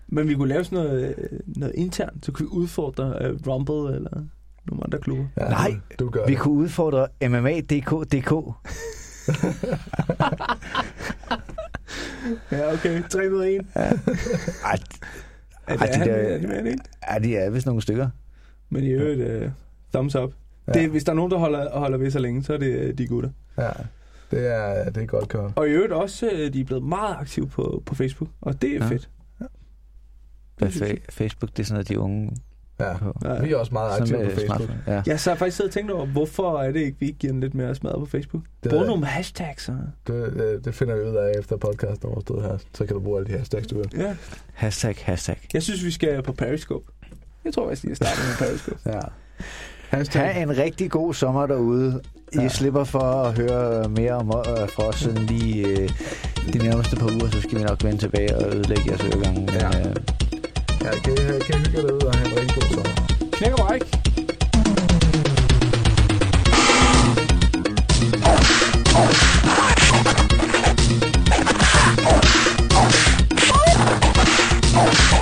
Men 0.08 0.28
vi 0.28 0.34
kunne 0.34 0.48
lave 0.48 0.64
sådan 0.64 0.78
noget, 0.84 1.14
øh, 1.18 1.38
noget 1.46 1.74
internt, 1.74 2.26
så 2.26 2.32
kunne 2.32 2.48
vi 2.48 2.50
udfordre 2.56 3.04
uh, 3.06 3.46
Rumble 3.46 3.96
eller 3.96 4.10
nogle 4.66 4.84
andre 4.84 4.98
klubber. 4.98 5.24
Ja, 5.36 5.48
Nej, 5.48 5.74
du, 5.98 6.10
gør 6.10 6.26
Vi 6.26 6.32
det. 6.32 6.40
kunne 6.40 6.54
udfordre 6.54 7.06
MMA.dk.dk. 7.22 8.32
Ja, 12.52 12.72
okay. 12.72 13.02
3 13.08 13.28
mod 13.28 13.44
1. 13.44 13.60
Ej, 13.74 14.78
Er 15.66 15.76
Ej, 15.78 15.86
det 15.86 15.94
de 15.94 15.94
er 15.94 15.98
han, 15.98 16.08
der- 16.08 16.14
er 16.34 16.38
de 16.38 16.46
med, 16.46 16.64
ikke? 16.72 16.82
ja, 17.12 17.18
de 17.18 17.36
er 17.36 17.50
vist 17.50 17.66
nogle 17.66 17.82
stykker. 17.82 18.08
Men 18.70 18.84
i 18.84 18.88
øvrigt, 18.88 19.44
uh, 19.44 19.50
thumbs 19.92 20.14
up. 20.16 20.32
Ja. 20.68 20.72
Det, 20.72 20.90
hvis 20.90 21.04
der 21.04 21.12
er 21.12 21.16
nogen, 21.16 21.30
der 21.30 21.38
holder, 21.38 21.78
holder 21.78 21.98
ved 21.98 22.10
så 22.10 22.18
længe, 22.18 22.42
så 22.44 22.52
er 22.54 22.58
det 22.58 22.66
øh, 22.66 22.98
de 22.98 23.06
gutter. 23.06 23.30
Ja, 23.58 23.70
det 24.30 24.46
er, 24.54 24.90
det 24.90 25.02
er 25.02 25.06
godt 25.06 25.28
kørt. 25.28 25.52
Og 25.56 25.68
i 25.68 25.70
øvrigt 25.70 25.92
også, 25.92 26.30
øh, 26.32 26.52
de 26.52 26.60
er 26.60 26.64
blevet 26.64 26.82
meget 26.84 27.16
aktive 27.18 27.46
på, 27.48 27.82
på 27.86 27.94
Facebook, 27.94 28.30
og 28.40 28.62
det 28.62 28.70
er 28.70 28.74
Ja. 28.74 28.84
ja. 28.84 28.90
fedt. 28.90 29.08
Hvad 30.58 30.68
Det 30.70 30.82
fa- 30.82 31.04
Facebook, 31.10 31.50
det 31.56 31.58
er 31.62 31.64
sådan 31.66 31.74
noget, 31.74 31.88
de 31.88 31.98
unge 31.98 32.36
Ja. 32.80 32.92
Ja. 33.24 33.42
Vi 33.42 33.52
er 33.52 33.56
også 33.56 33.72
meget 33.72 34.00
aktive 34.00 34.18
på 34.18 34.30
Facebook. 34.30 34.46
smartphone. 34.46 34.82
Ja. 34.86 35.02
Jeg 35.06 35.20
så 35.20 35.30
har 35.30 35.36
faktisk 35.36 35.56
siddet 35.56 35.70
og 35.70 35.74
tænkt 35.74 35.90
over, 35.90 36.06
hvorfor 36.06 36.58
er 36.58 36.72
det 36.72 36.80
ikke, 36.80 36.96
vi 37.00 37.06
ikke 37.06 37.18
giver 37.18 37.32
den 37.32 37.40
lidt 37.40 37.54
mere 37.54 37.74
smadret 37.74 37.98
på 37.98 38.06
Facebook? 38.06 38.42
Det, 38.62 38.70
Brug 38.70 38.80
jeg 38.80 38.86
nogle 38.88 39.06
hashtags. 39.06 39.68
Og... 39.68 39.74
Det, 40.06 40.32
det, 40.36 40.64
det 40.64 40.74
finder 40.74 40.94
vi 40.96 41.00
ud 41.02 41.16
af 41.16 41.32
efter 41.38 41.56
podcasten 41.56 42.08
overstået 42.08 42.42
her. 42.42 42.58
Så 42.74 42.86
kan 42.86 42.94
du 42.94 43.00
bruge 43.00 43.18
alle 43.18 43.32
de 43.32 43.38
hashtags, 43.38 43.66
du 43.66 43.76
vil. 43.76 43.86
Ja. 43.96 44.16
Hashtag, 44.54 44.94
hashtag. 45.02 45.38
Jeg 45.54 45.62
synes, 45.62 45.84
vi 45.84 45.90
skal 45.90 46.22
på 46.22 46.32
Periscope. 46.32 46.86
Jeg 47.44 47.54
tror 47.54 47.68
faktisk, 47.68 47.84
jeg 47.84 47.96
starter 47.96 48.22
med 48.40 48.48
Periscope. 48.48 48.78
Ja. 48.86 49.00
Hashtag. 49.90 50.34
Ha' 50.34 50.42
en 50.42 50.58
rigtig 50.58 50.90
god 50.90 51.14
sommer 51.14 51.46
derude. 51.46 52.00
I 52.32 52.36
Ja. 52.36 52.42
ja. 52.42 52.48
slipper 52.48 52.84
for 52.84 52.98
at 53.00 53.38
høre 53.38 53.88
mere 53.88 54.12
om, 54.12 54.28
øh, 54.28 54.68
fra 54.68 54.82
os 54.88 54.96
sådan 54.96 55.22
lige 55.26 55.66
øh, 55.68 55.88
de 56.52 56.58
nærmeste 56.58 56.96
par 56.96 57.06
uger, 57.06 57.30
så 57.30 57.40
skal 57.40 57.58
vi 57.58 57.62
nok 57.64 57.84
vende 57.84 57.98
tilbage 57.98 58.36
og 58.36 58.54
ødelægge 58.54 58.82
jeres 58.86 59.04
øregange. 59.04 59.48
Ja. 59.52 59.88
øh, 59.90 59.96
Ja, 60.86 60.92
kan, 60.92 61.16
kan 61.16 61.60
I 61.60 61.66
hygge 61.66 61.82
derude 61.82 62.06
og 62.06 62.14
have 62.14 62.28
en 62.28 62.36
rigtig 62.36 62.54
god 62.54 62.68
sommer. 62.74 62.92
Knæk 63.32 63.52
mig 63.58 63.74
ikke. 63.74 63.86
Oh! 74.78 75.15